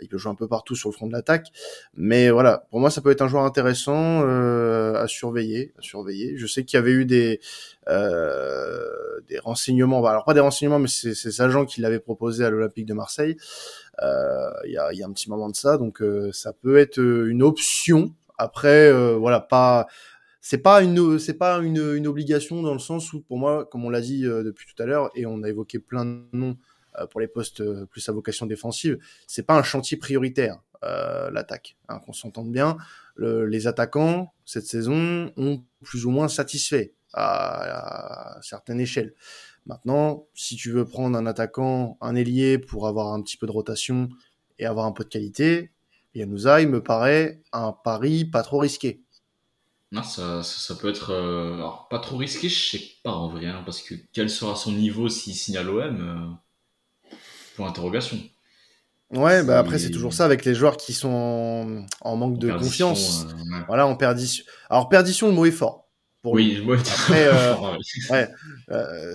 il 0.00 0.08
peut 0.08 0.18
jouer 0.18 0.30
un 0.30 0.34
peu 0.34 0.48
partout 0.48 0.74
sur 0.74 0.88
le 0.88 0.94
front 0.94 1.06
de 1.06 1.12
l'attaque. 1.12 1.48
Mais 1.94 2.30
voilà, 2.30 2.66
pour 2.70 2.80
moi, 2.80 2.90
ça 2.90 3.00
peut 3.00 3.10
être 3.10 3.22
un 3.22 3.28
joueur 3.28 3.44
intéressant 3.44 4.22
euh, 4.22 4.94
à 4.94 5.06
surveiller, 5.08 5.72
à 5.78 5.82
surveiller. 5.82 6.36
Je 6.36 6.46
sais 6.46 6.64
qu'il 6.64 6.76
y 6.76 6.78
avait 6.78 6.92
eu 6.92 7.04
des 7.04 7.40
euh, 7.88 9.20
des 9.28 9.38
renseignements, 9.38 10.04
alors 10.06 10.24
pas 10.24 10.34
des 10.34 10.40
renseignements, 10.40 10.78
mais 10.78 10.88
c'est 10.88 11.14
ces 11.14 11.40
agents 11.40 11.64
qui 11.64 11.80
l'avaient 11.80 12.00
proposé 12.00 12.44
à 12.44 12.50
l'Olympique 12.50 12.86
de 12.86 12.94
Marseille. 12.94 13.36
Euh, 14.02 14.50
il 14.64 14.72
y, 14.72 14.78
a, 14.78 14.92
y 14.92 15.02
a 15.02 15.06
un 15.06 15.12
petit 15.12 15.28
moment 15.28 15.48
de 15.48 15.56
ça, 15.56 15.76
donc 15.76 16.02
ça 16.32 16.52
peut 16.52 16.78
être 16.78 16.98
une 16.98 17.42
option 17.42 18.14
après, 18.40 18.90
euh, 18.90 19.16
voilà, 19.16 19.40
pas 19.40 19.86
c'est 20.40 20.58
pas 20.58 20.80
une 20.80 21.18
c'est 21.18 21.34
pas 21.34 21.58
une, 21.58 21.94
une, 21.94 22.06
obligation 22.06 22.62
dans 22.62 22.72
le 22.72 22.78
sens 22.78 23.12
où 23.12 23.20
pour 23.20 23.38
moi 23.38 23.66
comme 23.66 23.84
on 23.84 23.90
l'a 23.90 24.00
dit 24.00 24.24
euh, 24.24 24.42
depuis 24.42 24.66
tout 24.66 24.82
à 24.82 24.86
l'heure 24.86 25.10
et 25.14 25.26
on 25.26 25.42
a 25.42 25.48
évoqué 25.50 25.78
plein 25.78 26.06
de 26.06 26.24
noms 26.32 26.56
euh, 26.98 27.06
pour 27.06 27.20
les 27.20 27.28
postes 27.28 27.62
plus 27.84 28.08
à 28.08 28.12
vocation 28.12 28.46
défensive 28.46 28.96
c'est 29.26 29.42
pas 29.42 29.58
un 29.58 29.62
chantier 29.62 29.98
prioritaire 29.98 30.62
l'attaque 30.82 31.76
hein, 31.90 31.98
qu'on 31.98 32.14
s'entende 32.14 32.50
bien. 32.50 32.78
Les 33.18 33.66
attaquants 33.66 34.32
cette 34.46 34.64
saison 34.64 35.30
ont 35.36 35.62
plus 35.84 36.06
ou 36.06 36.10
moins 36.10 36.28
satisfait 36.28 36.94
à, 37.12 38.36
à 38.38 38.40
certaines 38.40 38.80
échelles. 38.80 39.12
Maintenant 39.66 40.26
si 40.32 40.56
tu 40.56 40.70
veux 40.70 40.86
prendre 40.86 41.18
un 41.18 41.26
attaquant 41.26 41.98
un 42.00 42.14
ailier 42.14 42.56
pour 42.56 42.88
avoir 42.88 43.12
un 43.12 43.20
petit 43.20 43.36
peu 43.36 43.46
de 43.46 43.52
rotation 43.52 44.08
et 44.58 44.64
avoir 44.64 44.86
un 44.86 44.92
peu 44.92 45.04
de 45.04 45.10
qualité 45.10 45.70
Yanouza, 46.14 46.60
il 46.60 46.68
me 46.68 46.82
paraît 46.82 47.42
un 47.52 47.72
pari 47.72 48.24
pas 48.24 48.42
trop 48.42 48.58
risqué. 48.58 49.02
Non, 49.92 50.04
ça, 50.04 50.42
ça, 50.44 50.76
peut 50.76 50.88
être 50.88 51.10
euh, 51.10 51.54
alors, 51.54 51.88
pas 51.88 51.98
trop 51.98 52.16
risqué, 52.16 52.48
je 52.48 52.70
sais 52.70 52.84
pas 53.02 53.10
en 53.10 53.28
vrai, 53.28 53.46
hein, 53.46 53.62
parce 53.66 53.82
que 53.82 53.94
quel 54.12 54.30
sera 54.30 54.54
son 54.54 54.70
niveau 54.70 55.08
s'il 55.08 55.34
signe 55.34 55.56
à 55.56 55.64
l'OM 55.64 55.80
euh, 55.80 57.12
Pour 57.56 57.66
interrogation. 57.66 58.16
Ouais, 59.10 59.42
bah 59.42 59.58
après 59.58 59.80
c'est 59.80 59.90
toujours 59.90 60.14
ça 60.14 60.24
avec 60.24 60.44
les 60.44 60.54
joueurs 60.54 60.76
qui 60.76 60.92
sont 60.92 61.84
en, 62.00 62.16
manque 62.16 62.38
de 62.38 62.52
confiance. 62.52 63.26
Euh, 63.28 63.58
voilà, 63.66 63.88
en 63.88 63.96
perdition. 63.96 64.44
Alors 64.68 64.88
perdition, 64.88 65.26
le 65.26 65.32
mot 65.32 65.46
est 65.46 65.50
fort. 65.50 65.88
Pour 66.22 66.34
oui, 66.34 66.54
le 66.54 66.62
mot 66.62 66.74
est 66.74 66.88
après, 66.88 67.28
ouais, 68.10 68.28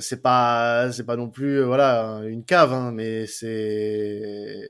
c'est 0.02 0.22
pas, 0.22 0.92
c'est 0.92 1.06
pas 1.06 1.16
non 1.16 1.30
plus, 1.30 1.64
voilà, 1.64 2.22
une 2.28 2.44
cave, 2.44 2.74
hein, 2.74 2.92
mais 2.92 3.26
c'est 3.28 4.70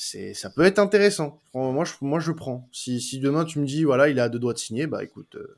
c'est 0.00 0.32
ça 0.32 0.48
peut 0.48 0.62
être 0.62 0.78
intéressant. 0.78 1.40
Moi 1.54 1.84
je 1.84 1.92
moi 2.02 2.20
je 2.20 2.30
prends. 2.30 2.68
Si, 2.70 3.00
si 3.00 3.18
demain 3.18 3.44
tu 3.44 3.58
me 3.58 3.66
dis 3.66 3.82
voilà, 3.82 4.08
il 4.08 4.20
a 4.20 4.28
deux 4.28 4.38
doigts 4.38 4.52
de 4.52 4.58
signer, 4.58 4.86
bah 4.86 5.02
écoute 5.02 5.34
euh, 5.34 5.56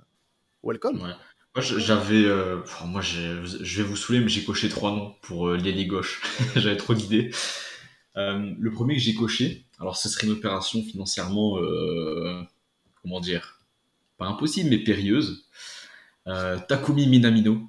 welcome. 0.63 0.97
Moi 0.97 1.63
j'avais 1.63 2.25
euh, 2.25 2.63
moi 2.87 3.03
je 3.03 3.77
vais 3.77 3.83
vous 3.83 3.97
saouler 3.97 4.21
mais 4.21 4.31
j'ai 4.31 4.43
coché 4.43 4.71
trois 4.71 4.93
noms 4.93 5.15
pour 5.21 5.49
euh, 5.49 5.59
gauche. 5.87 6.23
j'avais 6.57 6.79
trop 6.79 6.95
d'idées. 6.95 7.31
Euh, 8.17 8.55
le 8.59 8.71
premier 8.73 8.95
que 8.95 9.03
j'ai 9.03 9.15
coché, 9.15 9.67
alors 9.79 9.99
ce 9.99 10.09
serait 10.09 10.27
une 10.27 10.33
opération 10.33 10.83
financièrement 10.83 11.59
comment 13.03 13.21
dire? 13.21 13.61
Pas 14.17 14.25
impossible 14.25 14.71
mais 14.71 14.79
périlleuse. 14.79 15.45
Takumi 16.25 17.07
Minamino 17.07 17.69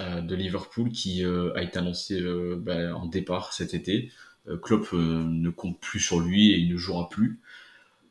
de 0.00 0.34
Liverpool 0.34 0.90
qui 0.90 1.22
a 1.24 1.62
été 1.62 1.78
annoncé 1.78 2.20
ben, 2.56 2.92
en 2.92 3.06
départ 3.06 3.52
cet 3.52 3.72
été. 3.72 4.10
Euh, 4.48 4.56
Klopp 4.56 4.88
euh, 4.92 5.24
ne 5.24 5.50
compte 5.50 5.78
plus 5.80 6.00
sur 6.00 6.20
lui 6.20 6.52
et 6.52 6.58
il 6.58 6.72
ne 6.72 6.76
jouera 6.76 7.08
plus. 7.08 7.40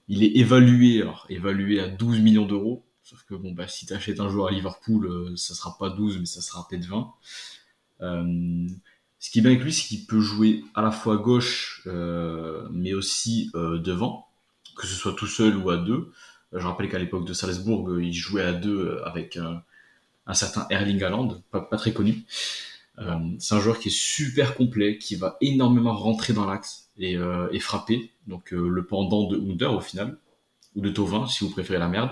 Il 0.08 0.24
est 0.24 0.38
évalué, 0.38 1.04
évalué 1.30 1.80
à 1.80 1.88
12 1.88 2.20
millions 2.22 2.46
d'euros. 2.46 2.86
Sauf 3.04 3.24
que 3.24 3.36
bon, 3.36 3.52
bah, 3.52 3.68
si 3.68 3.86
tu 3.86 3.94
achètes 3.94 4.20
un 4.20 4.30
joueur 4.30 4.48
à 4.48 4.52
Liverpool, 4.52 5.06
euh, 5.06 5.36
ça 5.36 5.56
sera 5.56 5.78
pas 5.78 5.90
12, 5.90 6.20
mais 6.20 6.26
ça 6.26 6.42
sera 6.42 6.68
peut-être 6.68 6.86
20. 6.86 7.14
ce 9.20 9.30
qui 9.32 9.40
est 9.40 9.42
bien 9.42 9.52
avec 9.52 9.64
lui, 9.64 9.74
c'est 9.74 9.88
qu'il 9.88 10.06
peut 10.06 10.20
jouer 10.20 10.64
à 10.76 10.82
la 10.82 10.92
fois 10.92 11.18
gauche, 11.18 11.82
mais 12.72 12.94
aussi 12.94 13.52
devant, 13.54 14.28
que 14.78 14.86
ce 14.86 14.96
soit 14.96 15.14
tout 15.14 15.28
seul 15.28 15.58
ou 15.58 15.70
à 15.70 15.78
deux. 15.78 16.12
Je 16.54 16.66
rappelle 16.66 16.90
qu'à 16.90 17.00
l'époque 17.00 17.26
de 17.26 17.34
Salzbourg, 17.34 18.00
il 18.00 18.14
jouait 18.14 18.44
à 18.44 18.54
deux 18.54 19.00
avec 19.04 19.38
un 19.38 20.34
certain 20.34 20.68
Erling 20.70 21.02
Haaland, 21.04 21.42
pas 21.52 21.78
très 21.78 21.94
connu. 21.94 22.26
Euh, 23.00 23.20
c'est 23.40 23.54
un 23.54 23.60
joueur 23.60 23.80
qui 23.80 23.90
est 23.90 23.96
super 23.96 24.56
complet, 24.56 24.98
qui 24.98 25.16
va 25.16 25.38
énormément 25.42 25.96
rentrer 25.96 26.34
dans 26.34 26.46
l'axe 26.46 26.90
et, 26.98 27.16
euh, 27.16 27.48
et, 27.52 27.60
frapper. 27.60 28.12
Donc 28.26 28.54
euh, 28.54 28.70
le 28.70 28.86
pendant 28.86 29.28
de 29.28 29.38
Under 29.38 29.74
au 29.74 29.82
final, 29.82 30.18
ou 30.76 30.82
de 30.82 30.90
Tovin 30.90 31.28
si 31.28 31.44
vous 31.44 31.52
préférez 31.52 31.80
la 31.80 31.90
merde. 31.90 32.12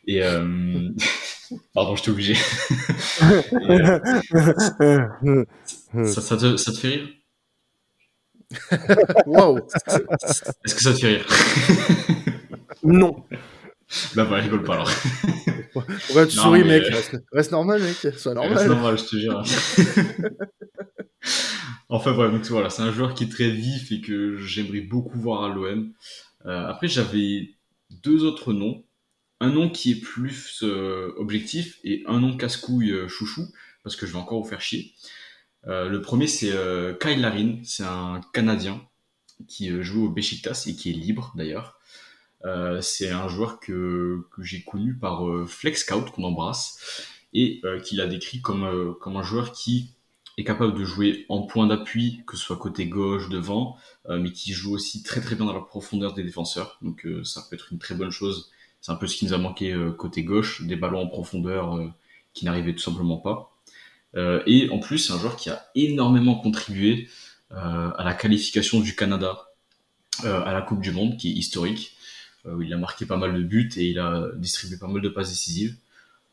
et 0.06 0.22
euh... 0.22 0.90
pardon, 1.74 1.96
je 1.96 2.02
t'ai 2.02 2.10
obligé. 2.10 2.34
ça, 6.04 6.20
ça, 6.20 6.36
te, 6.36 6.56
ça 6.56 6.72
te 6.72 6.78
fait 6.78 6.88
rire? 6.88 7.08
Waouh 9.26 9.60
Est-ce 10.64 10.74
que 10.74 10.82
ça 10.82 10.92
te 10.92 10.98
fait 10.98 11.18
rire? 11.18 11.26
Non. 12.82 13.24
Bah, 14.14 14.24
bah, 14.24 14.36
rigole 14.36 14.64
pas 14.64 14.74
alors. 14.74 14.90
Ouais, 16.14 16.26
tu 16.26 16.36
souris, 16.36 16.64
mec. 16.64 16.84
Reste, 17.32 17.50
normal, 17.50 17.82
mec. 17.82 17.96
Sois 18.18 18.34
normal. 18.34 18.58
Reste 18.58 18.68
normal, 18.68 18.98
je 18.98 19.04
te 19.04 19.16
jure. 19.16 19.42
enfin, 21.88 22.12
bref, 22.12 22.30
donc 22.30 22.44
voilà, 22.46 22.68
c'est 22.68 22.82
un 22.82 22.92
joueur 22.92 23.14
qui 23.14 23.24
est 23.24 23.28
très 23.28 23.50
vif 23.50 23.90
et 23.90 24.02
que 24.02 24.36
j'aimerais 24.36 24.82
beaucoup 24.82 25.18
voir 25.18 25.44
à 25.44 25.48
l'OM. 25.48 25.92
Euh, 26.44 26.66
après, 26.66 26.88
j'avais 26.88 27.54
deux 27.90 28.24
autres 28.24 28.52
noms. 28.52 28.84
Un 29.40 29.48
nom 29.50 29.70
qui 29.70 29.92
est 29.92 30.00
plus 30.00 30.62
euh, 30.62 31.14
objectif 31.16 31.78
et 31.84 32.04
un 32.06 32.20
nom 32.20 32.36
casse-couille 32.36 32.92
euh, 32.92 33.08
chouchou, 33.08 33.46
parce 33.82 33.96
que 33.96 34.04
je 34.06 34.12
vais 34.12 34.18
encore 34.18 34.42
vous 34.42 34.48
faire 34.48 34.60
chier. 34.60 34.92
Euh, 35.66 35.88
le 35.88 36.00
premier, 36.00 36.26
c'est 36.26 36.52
euh, 36.52 36.94
Kyle 36.94 37.20
Larin, 37.20 37.58
c'est 37.64 37.84
un 37.84 38.20
Canadien 38.32 38.80
qui 39.48 39.70
euh, 39.70 39.82
joue 39.82 40.06
au 40.06 40.08
Besiktas 40.08 40.64
et 40.66 40.74
qui 40.74 40.90
est 40.90 40.94
libre 40.94 41.32
d'ailleurs. 41.36 41.78
Euh, 42.44 42.80
c'est 42.80 43.10
un 43.10 43.28
joueur 43.28 43.60
que, 43.60 44.26
que 44.32 44.42
j'ai 44.42 44.62
connu 44.62 44.94
par 44.94 45.28
euh, 45.28 45.46
Flex 45.46 45.84
Scout 45.84 46.10
qu'on 46.10 46.24
embrasse 46.24 47.06
et 47.32 47.60
euh, 47.64 47.80
qu'il 47.80 48.00
a 48.00 48.06
décrit 48.06 48.40
comme, 48.40 48.64
euh, 48.64 48.92
comme 49.00 49.16
un 49.16 49.22
joueur 49.22 49.52
qui 49.52 49.90
est 50.38 50.44
capable 50.44 50.74
de 50.78 50.84
jouer 50.84 51.26
en 51.28 51.42
point 51.42 51.66
d'appui, 51.66 52.22
que 52.26 52.36
ce 52.36 52.44
soit 52.44 52.56
côté 52.56 52.86
gauche, 52.86 53.28
devant, 53.28 53.76
euh, 54.08 54.18
mais 54.18 54.32
qui 54.32 54.52
joue 54.52 54.74
aussi 54.74 55.02
très 55.02 55.20
très 55.20 55.34
bien 55.36 55.44
dans 55.44 55.52
la 55.52 55.60
profondeur 55.60 56.14
des 56.14 56.24
défenseurs. 56.24 56.78
Donc 56.82 57.06
ça 57.24 57.42
peut 57.48 57.54
être 57.54 57.72
une 57.72 57.78
très 57.78 57.94
bonne 57.94 58.10
chose. 58.10 58.50
C'est 58.80 58.92
un 58.92 58.96
peu 58.96 59.06
ce 59.06 59.16
qui 59.16 59.26
nous 59.26 59.34
a 59.34 59.38
manqué 59.38 59.76
côté 59.96 60.24
gauche, 60.24 60.62
des 60.62 60.74
ballons 60.74 61.02
en 61.02 61.06
profondeur 61.06 61.78
qui 62.32 62.44
n'arrivaient 62.44 62.72
tout 62.72 62.80
simplement 62.82 63.18
pas. 63.18 63.56
Et 64.46 64.68
en 64.70 64.80
plus, 64.80 64.98
c'est 64.98 65.12
un 65.12 65.18
joueur 65.18 65.36
qui 65.36 65.50
a 65.50 65.66
énormément 65.76 66.34
contribué 66.34 67.08
à 67.50 68.02
la 68.04 68.12
qualification 68.12 68.80
du 68.80 68.96
Canada 68.96 69.38
à 70.24 70.52
la 70.52 70.62
Coupe 70.62 70.80
du 70.80 70.90
Monde, 70.90 71.16
qui 71.16 71.30
est 71.30 71.34
historique. 71.34 71.96
Euh, 72.46 72.54
où 72.56 72.62
il 72.62 72.72
a 72.72 72.76
marqué 72.76 73.06
pas 73.06 73.16
mal 73.16 73.34
de 73.34 73.42
buts 73.42 73.70
et 73.76 73.86
il 73.90 73.98
a 74.00 74.26
distribué 74.36 74.76
pas 74.76 74.88
mal 74.88 75.00
de 75.00 75.08
passes 75.08 75.28
décisives. 75.30 75.76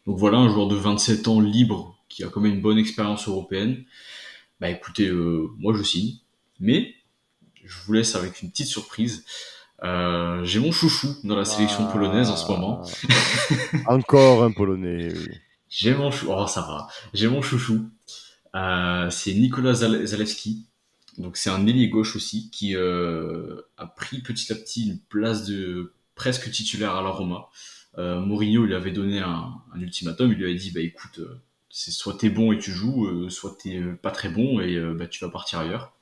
Donc 0.08 0.18
voilà, 0.18 0.38
un 0.38 0.50
joueur 0.50 0.68
de 0.68 0.76
27 0.76 1.28
ans 1.28 1.40
libre 1.40 1.96
qui 2.10 2.24
a 2.24 2.30
quand 2.30 2.42
même 2.42 2.54
une 2.56 2.62
bonne 2.62 2.80
expérience 2.80 3.28
européenne. 3.28 3.84
Bah 4.60 4.70
écoutez, 4.70 5.08
euh, 5.08 5.48
moi 5.60 5.74
je 5.78 5.84
signe. 5.84 6.16
Mais 6.60 6.96
je 7.64 7.76
vous 7.86 7.94
laisse 7.94 8.16
avec 8.16 8.42
une 8.42 8.50
petite 8.50 8.68
surprise. 8.68 9.24
Euh, 9.84 10.44
J'ai 10.44 10.60
mon 10.60 10.72
chouchou 10.72 11.10
dans 11.24 11.36
la 11.36 11.46
sélection 11.46 11.86
Ah. 11.88 11.92
polonaise 11.92 12.30
en 12.30 12.36
ce 12.38 12.52
moment. 12.52 12.82
Encore 13.86 14.44
un 14.44 14.52
Polonais. 14.52 15.14
oui. 15.14 15.28
J'ai 15.70 15.94
mon 15.94 16.10
chou. 16.12 16.28
Oh, 16.30 16.48
ça 16.48 16.62
va. 16.62 16.88
J'ai 17.14 17.28
mon 17.28 17.42
chouchou. 17.44 17.88
Euh, 18.56 19.10
c'est 19.12 19.34
Nicolas 19.36 19.74
Zale- 19.74 20.06
Zalewski. 20.08 20.66
Donc 21.20 21.38
c'est 21.38 21.50
un 21.52 21.68
ailier 21.68 21.90
gauche 21.90 22.16
aussi 22.16 22.50
qui 22.50 22.76
a 22.76 23.86
pris 23.96 24.22
petit 24.22 24.52
à 24.52 24.56
petit 24.56 24.88
une 24.88 25.00
place 25.00 25.46
de 25.46 25.94
presque 26.20 26.52
titulaire 26.52 26.96
à 26.96 27.02
la 27.02 27.10
Roma. 27.10 27.48
Euh, 27.98 28.20
Mourinho 28.20 28.66
lui 28.66 28.76
avait 28.76 28.92
donné 28.92 29.20
un, 29.20 29.54
ultimatum. 29.74 30.34
Il 30.34 30.38
lui 30.38 30.44
avait 30.44 30.56
dit 30.56 30.72
bah 30.72 30.82
écoute, 30.82 31.20
euh, 31.20 31.42
c'est 31.70 31.92
soit 31.92 32.16
t'es 32.16 32.30
bon 32.30 32.52
et 32.52 32.60
tu 32.60 32.72
joues, 32.74 33.08
euh, 33.08 33.30
soit 33.30 33.58
t'es 33.58 33.80
pas 34.04 34.12
très 34.12 34.28
bon 34.28 34.60
et 34.60 34.78
bah 34.94 35.08
tu 35.08 35.24
vas 35.24 35.32
partir 35.32 35.60
ailleurs. 35.60 35.94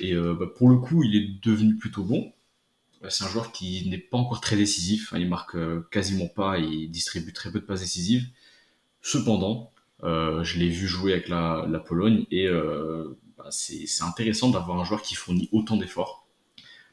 Et 0.00 0.14
bah, 0.14 0.46
pour 0.56 0.68
le 0.68 0.76
coup, 0.76 1.02
il 1.04 1.16
est 1.16 1.28
devenu 1.42 1.76
plutôt 1.76 2.04
bon. 2.04 2.32
C'est 3.08 3.24
un 3.24 3.28
joueur 3.28 3.52
qui 3.52 3.88
n'est 3.88 3.98
pas 3.98 4.18
encore 4.18 4.40
très 4.40 4.56
décisif. 4.56 5.12
Hein, 5.12 5.18
il 5.20 5.28
marque 5.28 5.56
quasiment 5.90 6.28
pas 6.28 6.58
et 6.58 6.64
il 6.64 6.90
distribue 6.90 7.32
très 7.32 7.52
peu 7.52 7.60
de 7.60 7.64
passes 7.64 7.80
décisives. 7.80 8.26
Cependant, 9.02 9.72
je 10.02 10.58
l'ai 10.58 10.68
vu 10.68 10.88
jouer 10.88 11.12
avec 11.12 11.28
la, 11.28 11.82
Pologne 11.86 12.26
et 12.32 12.48
bah, 13.36 13.48
c'est 13.50 14.02
intéressant 14.02 14.50
d'avoir 14.50 14.80
un 14.80 14.84
joueur 14.84 15.02
qui 15.02 15.14
fournit 15.14 15.48
autant 15.52 15.76
d'efforts, 15.76 16.17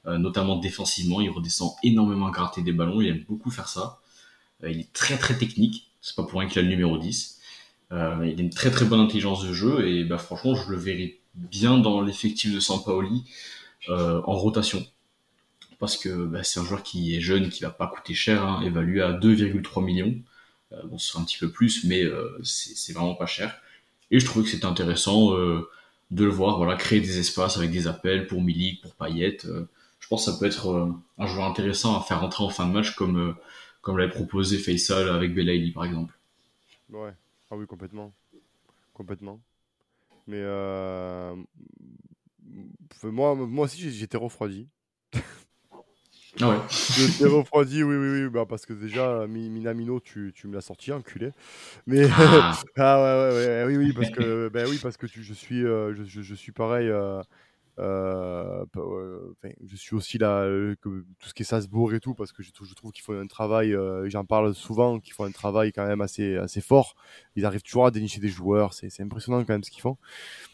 notamment 0.07 0.57
défensivement. 0.57 1.21
Il 1.21 1.29
redescend 1.29 1.71
énormément 1.83 2.27
à 2.27 2.31
gratter 2.31 2.61
des 2.61 2.71
ballons, 2.71 3.01
il 3.01 3.07
aime 3.07 3.23
beaucoup 3.27 3.51
faire 3.51 3.67
ça. 3.67 3.99
Euh, 4.63 4.71
il 4.71 4.79
est 4.79 4.93
très 4.93 5.17
très 5.17 5.37
technique, 5.37 5.89
c'est 6.01 6.15
pas 6.15 6.23
pour 6.23 6.39
rien 6.39 6.49
qu'il 6.49 6.59
a 6.59 6.61
le 6.61 6.69
numéro 6.69 6.97
10. 6.97 7.39
Euh, 7.91 8.27
il 8.31 8.39
a 8.39 8.43
une 8.43 8.49
très 8.49 8.71
très 8.71 8.85
bonne 8.85 8.99
intelligence 8.99 9.43
de 9.43 9.53
jeu 9.53 9.87
et 9.87 10.03
bah, 10.03 10.17
franchement, 10.17 10.55
je 10.55 10.69
le 10.69 10.77
verrai 10.77 11.19
bien 11.35 11.77
dans 11.77 12.01
l'effectif 12.01 12.53
de 12.53 12.59
Sampaoli 12.59 13.23
euh, 13.89 14.21
en 14.25 14.33
rotation. 14.33 14.85
Parce 15.79 15.97
que 15.97 16.25
bah, 16.25 16.43
c'est 16.43 16.59
un 16.59 16.65
joueur 16.65 16.83
qui 16.83 17.15
est 17.15 17.21
jeune, 17.21 17.49
qui 17.49 17.63
va 17.63 17.69
pas 17.69 17.87
coûter 17.87 18.13
cher, 18.13 18.43
hein, 18.43 18.61
évalué 18.63 19.01
à 19.01 19.13
2,3 19.13 19.83
millions. 19.83 20.15
Euh, 20.71 20.81
bon, 20.85 20.97
ce 20.97 21.17
un 21.17 21.23
petit 21.23 21.37
peu 21.37 21.51
plus, 21.51 21.83
mais 21.83 22.03
euh, 22.03 22.37
c'est 22.43 22.93
vraiment 22.93 23.15
pas 23.15 23.25
cher. 23.25 23.59
Et 24.11 24.19
je 24.19 24.25
trouvais 24.25 24.45
que 24.45 24.51
c'était 24.51 24.65
intéressant 24.65 25.35
euh, 25.37 25.69
de 26.11 26.23
le 26.25 26.31
voir, 26.31 26.57
voilà, 26.57 26.75
créer 26.75 27.01
des 27.01 27.19
espaces 27.19 27.57
avec 27.57 27.71
des 27.71 27.87
appels 27.87 28.27
pour 28.27 28.41
Milik, 28.41 28.81
pour 28.81 28.95
Payet. 28.95 29.37
Je 30.05 30.09
pense 30.09 30.25
que 30.27 30.31
ça 30.31 30.37
peut 30.39 30.45
être 30.45 30.67
euh, 30.69 30.91
un 31.17 31.25
joueur 31.27 31.47
intéressant 31.47 31.99
à 31.99 32.03
faire 32.03 32.21
rentrer 32.21 32.43
en 32.45 32.49
fin 32.51 32.67
de 32.67 32.71
match, 32.73 32.95
comme 32.95 33.17
euh, 33.17 33.33
comme 33.81 33.97
l'avait 33.97 34.11
proposé 34.11 34.59
Faisal 34.59 35.09
avec 35.09 35.33
Belaïli 35.33 35.71
par 35.71 35.85
exemple. 35.85 36.13
Ouais. 36.89 37.13
Ah 37.51 37.55
oui, 37.55 37.65
complètement. 37.67 38.13
Complètement. 38.93 39.41
Mais 40.27 40.39
euh... 40.41 41.35
moi, 43.03 43.35
moi 43.35 43.65
aussi, 43.65 43.91
j'étais 43.91 44.17
refroidi. 44.17 44.67
Ah 46.41 46.49
ouais. 46.49 46.59
J'étais 46.95 47.25
refroidi, 47.25 47.83
oui, 47.83 47.95
oui, 47.95 48.23
oui. 48.23 48.29
Bah, 48.29 48.45
parce 48.47 48.65
que 48.65 48.73
déjà, 48.73 49.25
Mi- 49.27 49.49
Minamino, 49.49 49.99
tu, 49.99 50.31
tu 50.35 50.47
me 50.47 50.53
l'as 50.53 50.61
sorti, 50.61 50.91
enculé. 50.91 51.31
Mais. 51.87 52.07
Ah, 52.09 52.63
Ah 52.77 52.97
ouais, 52.99 53.33
ouais, 53.33 53.65
ouais, 53.65 53.65
oui, 53.67 53.77
oui, 53.77 53.93
parce 53.93 54.11
que, 54.11 54.49
ben 54.53 54.67
oui, 54.67 54.79
parce 54.79 54.97
que 54.97 55.07
tu, 55.07 55.23
je, 55.23 55.33
suis, 55.33 55.65
euh, 55.65 55.95
je, 55.95 56.03
je- 56.05 56.21
je 56.23 56.35
suis 56.35 56.51
pareil. 56.53 56.89
euh, 56.89 57.23
euh, 57.79 58.65
euh, 58.77 59.33
je 59.67 59.75
suis 59.75 59.95
aussi 59.95 60.17
là, 60.17 60.43
euh, 60.43 60.75
tout 60.81 61.03
ce 61.21 61.33
qui 61.33 61.43
est 61.43 61.45
Salzbourg 61.45 61.93
et 61.93 61.99
tout, 61.99 62.13
parce 62.13 62.31
que 62.31 62.41
je, 62.43 62.51
trou- 62.51 62.65
je 62.65 62.73
trouve 62.73 62.91
qu'ils 62.91 63.03
font 63.03 63.19
un 63.19 63.27
travail, 63.27 63.73
euh, 63.75 64.09
j'en 64.09 64.23
parle 64.25 64.53
souvent, 64.55 64.99
qu'ils 64.99 65.13
font 65.13 65.25
un 65.25 65.31
travail 65.31 65.71
quand 65.73 65.85
même 65.85 66.01
assez, 66.01 66.37
assez 66.37 66.61
fort. 66.61 66.95
Ils 67.35 67.45
arrivent 67.45 67.63
toujours 67.63 67.85
à 67.85 67.91
dénicher 67.91 68.19
des 68.21 68.29
joueurs, 68.29 68.73
c'est 68.73 68.87
impressionnant 69.01 69.39
quand 69.43 69.53
même 69.53 69.63
ce 69.63 69.71
qu'ils 69.71 69.81
font. 69.81 69.97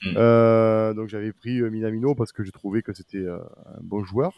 Mm. 0.03 0.13
Euh, 0.17 0.93
donc 0.93 1.09
j'avais 1.09 1.33
pris 1.33 1.61
Minamino 1.61 2.15
parce 2.15 2.31
que 2.31 2.43
je 2.43 2.51
trouvais 2.51 2.81
que 2.81 2.93
c'était 2.93 3.25
un 3.27 3.81
bon 3.81 4.03
joueur. 4.03 4.33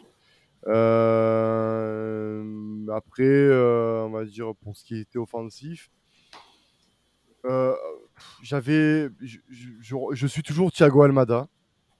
Après, 2.90 3.50
on 4.06 4.10
va 4.10 4.26
dire 4.26 4.54
pour 4.62 4.76
ce 4.78 4.84
qui 4.84 4.98
était 5.00 5.20
offensif, 5.20 5.90
j'avais, 8.42 9.10
je, 9.22 9.38
je- 9.50 9.70
je- 9.82 9.96
je 10.14 10.28
suis 10.28 10.44
toujours 10.44 10.72
Thiago 10.72 11.02
Almada. 11.04 11.48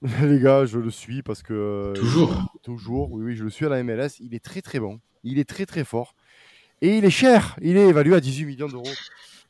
Les 0.22 0.38
gars, 0.38 0.66
je 0.66 0.78
le 0.78 0.90
suis 0.90 1.22
parce 1.22 1.42
que 1.42 1.54
euh, 1.54 1.92
toujours. 1.94 2.52
toujours, 2.62 3.12
oui, 3.12 3.24
oui, 3.24 3.36
je 3.36 3.44
le 3.44 3.50
suis 3.50 3.64
à 3.64 3.70
la 3.70 3.82
MLS. 3.82 4.20
Il 4.20 4.34
est 4.34 4.44
très 4.44 4.60
très 4.60 4.78
bon, 4.78 5.00
il 5.22 5.38
est 5.38 5.48
très 5.48 5.64
très 5.64 5.84
fort 5.84 6.14
et 6.82 6.98
il 6.98 7.04
est 7.04 7.10
cher. 7.10 7.56
Il 7.62 7.76
est 7.76 7.88
évalué 7.88 8.14
à 8.14 8.20
18 8.20 8.44
millions 8.44 8.68
d'euros. 8.68 8.84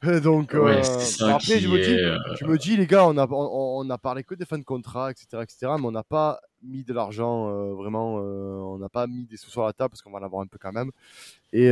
Donc 0.22 0.52
Ouais, 0.52 0.82
euh, 0.86 1.28
après, 1.28 1.58
je 1.60 1.68
me 1.68 1.82
dis, 1.82 1.90
est, 1.90 2.04
euh, 2.04 2.18
je 2.38 2.44
me 2.44 2.58
dis, 2.58 2.76
les 2.76 2.86
gars, 2.86 3.06
on 3.06 3.16
a, 3.16 3.26
on, 3.26 3.80
on 3.80 3.90
a 3.90 3.98
parlé 3.98 4.22
que 4.22 4.34
des 4.34 4.44
fins 4.44 4.58
de 4.58 4.64
contrat, 4.64 5.10
etc., 5.10 5.26
etc., 5.42 5.56
mais 5.78 5.86
on 5.86 5.92
n'a 5.92 6.02
pas 6.02 6.40
mis 6.62 6.84
de 6.84 6.92
l'argent, 6.92 7.48
euh, 7.48 7.72
vraiment, 7.74 8.18
euh, 8.18 8.58
on 8.58 8.78
n'a 8.78 8.88
pas 8.88 9.06
mis 9.06 9.26
des 9.26 9.36
sous 9.36 9.50
sur 9.50 9.64
la 9.64 9.72
table 9.72 9.90
parce 9.90 10.02
qu'on 10.02 10.10
va 10.10 10.18
en 10.18 10.22
avoir 10.22 10.42
un 10.42 10.46
peu 10.46 10.58
quand 10.60 10.72
même. 10.72 10.90
Et 11.52 11.70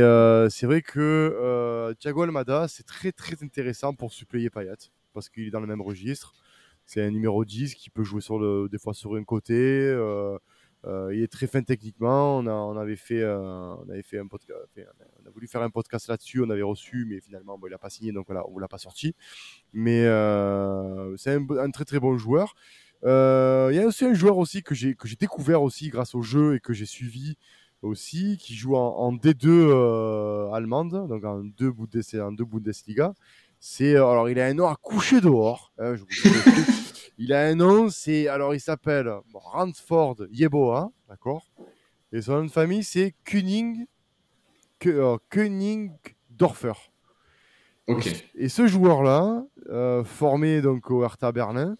c'est 0.49 0.65
vrai 0.65 0.81
que 0.81 1.93
Thiago 1.99 2.23
Almada, 2.23 2.67
c'est 2.67 2.85
très 2.85 3.11
très 3.11 3.43
intéressant 3.43 3.93
pour 3.93 4.11
suppléer 4.13 4.49
Payet 4.49 4.73
parce 5.13 5.29
qu'il 5.29 5.47
est 5.47 5.51
dans 5.51 5.59
le 5.59 5.67
même 5.67 5.81
registre. 5.81 6.33
C'est 6.85 7.01
un 7.01 7.11
numéro 7.11 7.45
10 7.45 7.75
qui 7.75 7.89
peut 7.89 8.03
jouer 8.03 8.21
sur 8.21 8.69
des 8.69 8.77
fois 8.77 8.93
sur 8.93 9.15
un 9.15 9.23
côté. 9.23 9.53
euh, 9.53 10.37
euh, 10.85 11.15
il 11.15 11.21
est 11.23 11.31
très 11.31 11.47
fin 11.47 11.61
techniquement. 11.63 12.39
On, 12.39 12.47
a, 12.77 12.81
avait 12.81 12.97
fait, 12.97 13.23
on 13.25 13.89
avait 13.89 14.03
fait 14.03 14.19
un 14.19 14.27
podcast, 14.27 14.59
on 15.23 15.27
a 15.27 15.29
voulu 15.31 15.47
faire 15.47 15.61
un 15.61 15.69
podcast 15.69 16.07
là-dessus. 16.07 16.41
On 16.41 16.49
avait 16.49 16.61
reçu, 16.61 17.05
mais 17.09 17.21
finalement, 17.21 17.59
il 17.65 17.69
n'a 17.71 17.77
pas 17.77 17.89
signé, 17.89 18.11
donc 18.11 18.25
voilà, 18.27 18.43
on 18.49 18.55
ne 18.55 18.61
l'a 18.61 18.67
pas 18.67 18.77
sorti. 18.77 19.15
Mais 19.71 20.05
euh, 20.05 21.15
c'est 21.17 21.35
un, 21.35 21.71
très 21.71 21.85
très 21.85 21.99
bon 21.99 22.17
joueur. 22.17 22.53
Il 23.03 23.75
y 23.75 23.79
a 23.79 23.85
aussi 23.85 24.05
un 24.05 24.13
joueur 24.13 24.37
aussi 24.37 24.63
que 24.63 24.75
j'ai 24.75 24.95
découvert 25.19 25.61
aussi 25.61 25.89
grâce 25.89 26.15
au 26.15 26.21
jeu 26.21 26.55
et 26.55 26.59
que 26.59 26.73
j'ai 26.73 26.85
suivi 26.85 27.37
aussi, 27.83 28.37
qui 28.37 28.55
joue 28.55 28.75
en, 28.75 28.95
en 28.97 29.13
D2 29.13 29.47
euh, 29.47 30.51
allemande, 30.51 31.07
donc 31.07 31.23
en 31.23 31.39
en 31.39 32.31
deux 32.31 32.45
Bundesliga. 32.45 33.13
C'est 33.65 33.95
euh, 33.95 34.05
alors 34.05 34.29
il 34.29 34.37
a 34.41 34.45
un 34.47 34.53
nom 34.53 34.67
à 34.67 34.75
coucher 34.75 35.21
dehors. 35.21 35.71
hein, 35.77 35.95
je 35.95 36.03
de 36.03 36.07
il 37.17 37.31
a 37.31 37.45
un 37.45 37.55
nom, 37.55 37.89
c'est 37.89 38.27
alors 38.27 38.53
il 38.53 38.59
s'appelle 38.59 39.09
bon, 39.31 39.39
Ransford 39.39 40.17
Yeboah, 40.31 40.91
d'accord? 41.07 41.47
Et 42.11 42.21
son 42.21 42.39
nom 42.39 42.43
de 42.43 42.51
famille 42.51 42.83
c'est 42.83 43.15
Kuning 43.23 43.85
euh. 44.85 45.17
Ok. 47.87 48.25
Et 48.35 48.49
ce 48.49 48.67
joueur-là, 48.67 49.45
euh, 49.69 50.03
formé 50.03 50.61
donc 50.61 50.91
au 50.91 51.01
Hertha 51.05 51.31
Berlin, 51.31 51.77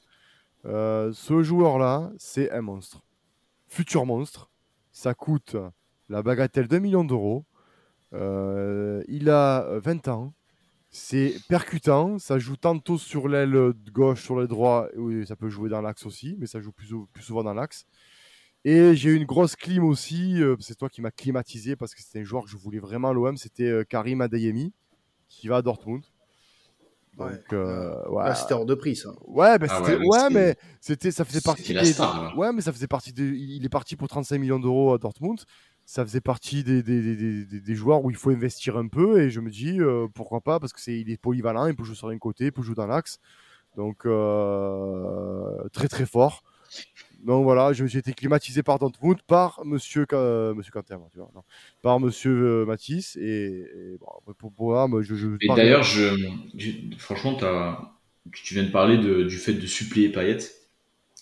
euh, 0.64 1.11
ce 1.11 1.43
joueur-là, 1.43 2.14
c'est 2.18 2.49
un 2.51 2.61
monstre. 2.61 3.03
Futur 3.68 4.05
monstre. 4.05 4.49
Ça 4.93 5.14
coûte 5.14 5.57
la 6.07 6.23
bagatelle 6.23 6.69
d'un 6.69 6.80
million 6.80 7.03
d'euros. 7.03 7.43
Euh, 8.14 9.03
il 9.10 9.30
a 9.30 9.64
euh, 9.64 9.81
20 9.84 10.07
ans. 10.07 10.34
C'est 10.95 11.34
percutant. 11.49 12.20
Ça 12.20 12.38
joue 12.38 12.56
tantôt 12.56 12.98
sur 12.99 13.28
l'aile 13.28 13.74
gauche, 13.91 14.22
sur 14.24 14.38
l'aile 14.40 14.48
droite. 14.48 14.91
Oui, 14.95 15.26
ça 15.26 15.36
peut 15.36 15.49
jouer 15.49 15.68
dans 15.70 15.82
l'axe 15.82 16.06
aussi, 16.06 16.36
mais 16.40 16.45
ça 16.45 16.61
joue 16.61 16.72
plus, 16.72 16.86
sou- 16.88 17.07
plus 17.11 17.24
souvent 17.24 17.44
dans 17.44 17.53
l'axe. 17.56 17.86
Et 18.64 18.95
j'ai 18.95 19.10
eu 19.10 19.15
une 19.15 19.26
grosse 19.26 19.56
clim 19.56 19.84
aussi. 19.84 20.41
euh, 20.41 20.56
c'est 20.60 20.76
toi 20.78 20.90
qui 20.90 21.02
m'as 21.02 21.11
climatisé 21.11 21.76
parce 21.76 21.95
que 21.95 22.02
c'était 22.02 22.20
un 22.20 22.24
joueur 22.24 22.44
que 22.45 22.49
je 22.49 22.57
voulais 22.57 22.80
vraiment 22.80 23.10
à 23.10 23.14
l'OM. 23.14 23.36
C'était 23.38 23.68
euh, 23.68 23.84
Karim 23.84 24.22
Adeyemi 24.22 24.72
qui 25.28 25.48
va 25.48 25.57
à 25.57 25.61
Dortmund. 25.64 26.03
Donc, 27.18 27.28
Ouais. 27.30 27.40
euh, 27.53 28.07
ouais. 28.10 28.24
Là, 28.26 28.36
c'était 28.36 28.53
hors 28.53 28.65
de 28.65 28.74
prix, 28.76 28.95
ça. 28.95 29.10
Ouais, 29.28 29.57
bah, 29.60 29.68
Ah 29.70 29.82
ouais, 29.82 30.30
mais 30.32 30.56
c'était, 30.80 31.11
ça 31.11 31.26
faisait 31.26 31.41
partie 31.41 31.74
des. 31.74 31.86
star, 31.94 32.38
ouais, 32.38 32.52
mais 32.53 32.61
ça 32.61 32.72
faisait 32.72 32.88
partie 32.88 33.14
de. 33.14 33.24
Il 33.24 33.65
est 33.65 33.70
parti 33.70 33.95
pour 33.95 34.07
35 34.07 34.38
millions 34.40 34.60
d'euros 34.60 34.94
à 34.94 34.98
Dortmund. 34.98 35.40
Ça 35.85 36.05
faisait 36.05 36.22
partie 36.22 36.64
des, 36.64 36.81
des, 36.84 37.01
des- 37.01 37.15
des- 37.15 37.45
des- 37.45 37.61
des 37.61 37.76
joueurs 37.76 38.03
où 38.05 38.10
il 38.10 38.15
faut 38.18 38.30
investir 38.31 38.77
un 38.77 38.88
peu. 38.88 39.22
Et 39.22 39.30
je 39.30 39.39
me 39.41 39.49
dis, 39.51 39.80
euh, 39.81 40.07
pourquoi 40.14 40.41
pas, 40.41 40.60
parce 40.60 40.73
que 40.73 40.80
c'est, 40.81 40.97
il 40.99 41.10
est 41.11 41.18
polyvalent, 41.18 41.68
il 41.68 41.76
peut 41.76 41.84
jouer 41.84 41.95
sur 41.95 42.10
un 42.10 42.18
côté, 42.18 42.45
il 42.45 42.51
peut 42.53 42.61
jouer 42.64 42.76
dans 42.76 42.88
l'axe. 42.88 43.19
Donc, 43.77 44.05
euh, 44.05 45.68
très 45.73 45.88
très 45.89 46.05
fort. 46.05 46.43
Donc 47.23 47.43
voilà, 47.43 47.72
j'ai 47.73 47.85
été 47.97 48.14
climatisé 48.14 48.64
par 48.64 48.80
Dortmund, 48.80 49.22
par 49.27 49.61
Monsieur, 49.65 50.05
Ca- 50.10 50.53
Monsieur 50.53 50.72
Quentin, 50.73 50.99
tu 51.14 51.19
vois, 51.19 51.31
non, 51.34 51.43
par 51.81 51.99
Monsieur 51.99 52.31
euh, 52.31 52.65
Matisse. 52.65 53.15
Et, 53.15 53.22
et 53.23 53.97
bon, 53.99 54.07
après, 54.19 54.34
pour, 54.34 54.51
pour 54.51 54.68
moi, 54.69 54.88
moi, 54.89 55.01
je, 55.01 55.15
je 55.15 55.27
Et 55.41 55.47
d'ailleurs, 55.49 55.84
je, 55.84 56.15
je- 56.57 56.72
franchement, 56.97 57.35
t'as- 57.35 57.93
tu 58.34 58.55
viens 58.55 58.64
de 58.64 58.72
parler 58.72 58.97
de- 58.97 59.23
du 59.23 59.38
fait 59.38 59.53
de 59.53 59.65
suppléer 59.68 60.10
Payet. 60.10 60.39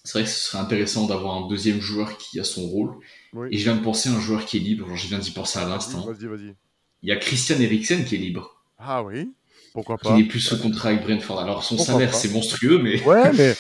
C'est 0.03 0.13
vrai 0.13 0.23
que 0.23 0.29
ce 0.29 0.39
serait 0.49 0.59
intéressant 0.63 1.07
d'avoir 1.07 1.43
un 1.43 1.47
deuxième 1.47 1.81
joueur 1.81 2.17
qui 2.17 2.39
a 2.39 2.43
son 2.43 2.63
rôle. 2.67 2.95
Oui. 3.33 3.47
Et 3.51 3.57
je 3.57 3.63
viens 3.63 3.75
de 3.75 3.83
penser 3.83 4.09
à 4.09 4.13
un 4.13 4.19
joueur 4.19 4.45
qui 4.45 4.57
est 4.57 4.59
libre. 4.61 4.87
Genre, 4.87 4.97
je 4.97 5.07
viens 5.07 5.19
d'y 5.19 5.31
penser 5.31 5.59
à 5.59 5.67
l'instant. 5.67 6.01
Vas-y, 6.05 6.25
vas-y. 6.27 6.55
Il 7.03 7.09
y 7.09 7.11
a 7.11 7.15
Christian 7.15 7.59
Eriksen 7.59 8.05
qui 8.05 8.15
est 8.15 8.19
libre. 8.19 8.63
Ah 8.77 9.03
oui, 9.03 9.31
pourquoi 9.73 9.97
Qui 9.97 10.03
pas. 10.09 10.17
n'est 10.17 10.23
plus 10.25 10.39
sous 10.39 10.59
contrat 10.59 10.89
avec 10.89 11.03
Brentford. 11.03 11.39
Alors, 11.39 11.63
son 11.63 11.75
Pourquoi 11.77 11.93
salaire, 11.93 12.11
pas. 12.11 12.17
c'est 12.17 12.29
monstrueux, 12.31 12.79
mais. 12.79 13.01
Ouais, 13.03 13.31
mais 13.37 13.55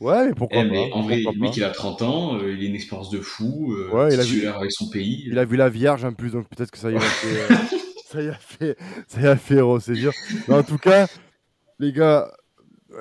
ouais, 0.00 0.26
mais 0.28 0.34
pourquoi 0.34 0.62
Eh, 0.62 0.64
pas. 0.64 0.70
mais 0.70 0.92
en 0.92 1.02
vrai, 1.02 1.16
lui 1.16 1.40
pas. 1.40 1.50
qui 1.50 1.62
a 1.64 1.70
30 1.70 2.02
ans, 2.02 2.36
euh, 2.38 2.52
il 2.52 2.64
a 2.64 2.68
une 2.68 2.74
expérience 2.74 3.10
de 3.10 3.20
fou, 3.20 3.72
euh, 3.72 3.90
Ouais, 3.90 4.14
il 4.14 4.20
a 4.20 4.24
vu- 4.24 4.46
avec 4.46 4.72
son 4.72 4.88
pays. 4.88 5.24
Il 5.26 5.38
a 5.38 5.44
vu 5.44 5.56
la 5.56 5.68
Vierge 5.68 6.04
en 6.04 6.12
plus, 6.12 6.30
donc 6.32 6.48
peut-être 6.48 6.70
que 6.70 6.78
ça 6.78 6.90
y 6.90 6.96
a 6.96 7.00
fait, 7.00 7.26
euh, 7.26 7.48
ça 8.10 8.22
y 8.22 8.28
a 8.28 8.34
fait, 8.34 8.76
ça 9.08 9.20
y 9.20 9.26
a 9.26 9.36
fait 9.36 9.60
ressaisir. 9.60 10.12
Mais 10.48 10.54
en 10.54 10.62
tout 10.62 10.78
cas, 10.78 11.08
les 11.78 11.92
gars, 11.92 12.32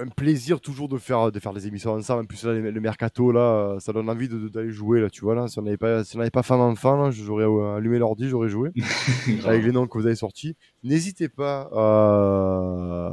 un 0.02 0.07
plaisir 0.07 0.60
toujours 0.61 0.88
de 0.90 0.98
faire, 0.98 1.32
de 1.32 1.40
faire 1.40 1.53
des 1.53 1.68
émissions 1.68 1.94
ensemble. 1.94 2.24
En 2.24 2.26
plus, 2.26 2.44
là, 2.45 2.53
le 2.53 2.80
mercato, 2.82 3.32
là, 3.32 3.78
ça 3.80 3.94
donne 3.94 4.10
envie 4.10 4.28
de- 4.28 4.38
de- 4.38 4.48
d'aller 4.49 4.72
jouer, 4.72 5.02
là, 5.02 5.10
tu 5.10 5.22
vois. 5.22 5.36
Là, 5.36 5.48
si 5.48 5.60
on 5.60 5.61
n'avait 5.64 5.78
pas, 5.78 6.03
si 6.03 6.15
on 6.15 6.20
n'avait 6.20 6.32
pas 6.32 6.44
femme 6.44 6.60
enfant, 6.61 6.95
là, 7.03 7.11
j'aurais 7.11 7.45
euh, 7.45 7.76
allumé 7.78 7.99
l'ordi, 7.99 8.28
j'aurais 8.30 8.49
joué 8.49 8.72
avec 9.45 9.64
les 9.64 9.72
noms 9.72 9.88
que 9.88 9.98
vous 9.98 10.06
avez 10.06 10.15
sortis. 10.15 10.56
N'hésitez 10.84 11.30
pas, 11.30 11.70
euh, 11.74 13.10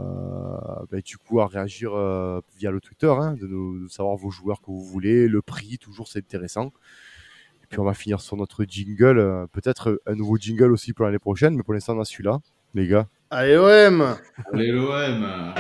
bah, 0.91 1.01
du 1.05 1.17
coup, 1.19 1.41
à 1.41 1.47
réagir 1.47 1.93
euh, 1.95 2.41
via 2.59 2.71
le 2.71 2.81
Twitter, 2.81 3.07
hein, 3.17 3.35
de, 3.35 3.47
nous- 3.47 3.85
de 3.85 3.89
savoir 3.89 4.17
vos 4.17 4.31
joueurs 4.31 4.61
que 4.61 4.67
vous 4.67 4.83
voulez, 4.85 5.29
le 5.29 5.43
prix, 5.43 5.79
toujours, 5.79 6.09
c'est 6.09 6.19
intéressant. 6.21 6.73
Et 7.63 7.67
puis, 7.69 7.79
on 7.81 7.85
va 7.85 7.95
finir 7.95 8.21
sur 8.21 8.37
notre 8.37 8.65
jingle. 8.65 9.19
euh, 9.19 9.47
Peut-être 9.53 10.01
un 10.07 10.15
nouveau 10.15 10.37
jingle 10.37 10.73
aussi 10.73 10.93
pour 10.93 11.05
l'année 11.05 11.19
prochaine, 11.19 11.55
mais 11.57 11.63
pour 11.63 11.75
l'instant, 11.75 11.97
on 11.97 12.01
a 12.01 12.05
celui-là, 12.05 12.41
les 12.75 12.89
gars. 12.89 13.07
Allez, 13.31 13.57
OM 13.57 14.17
Allez, 14.53 14.73
l'OM 14.73 15.55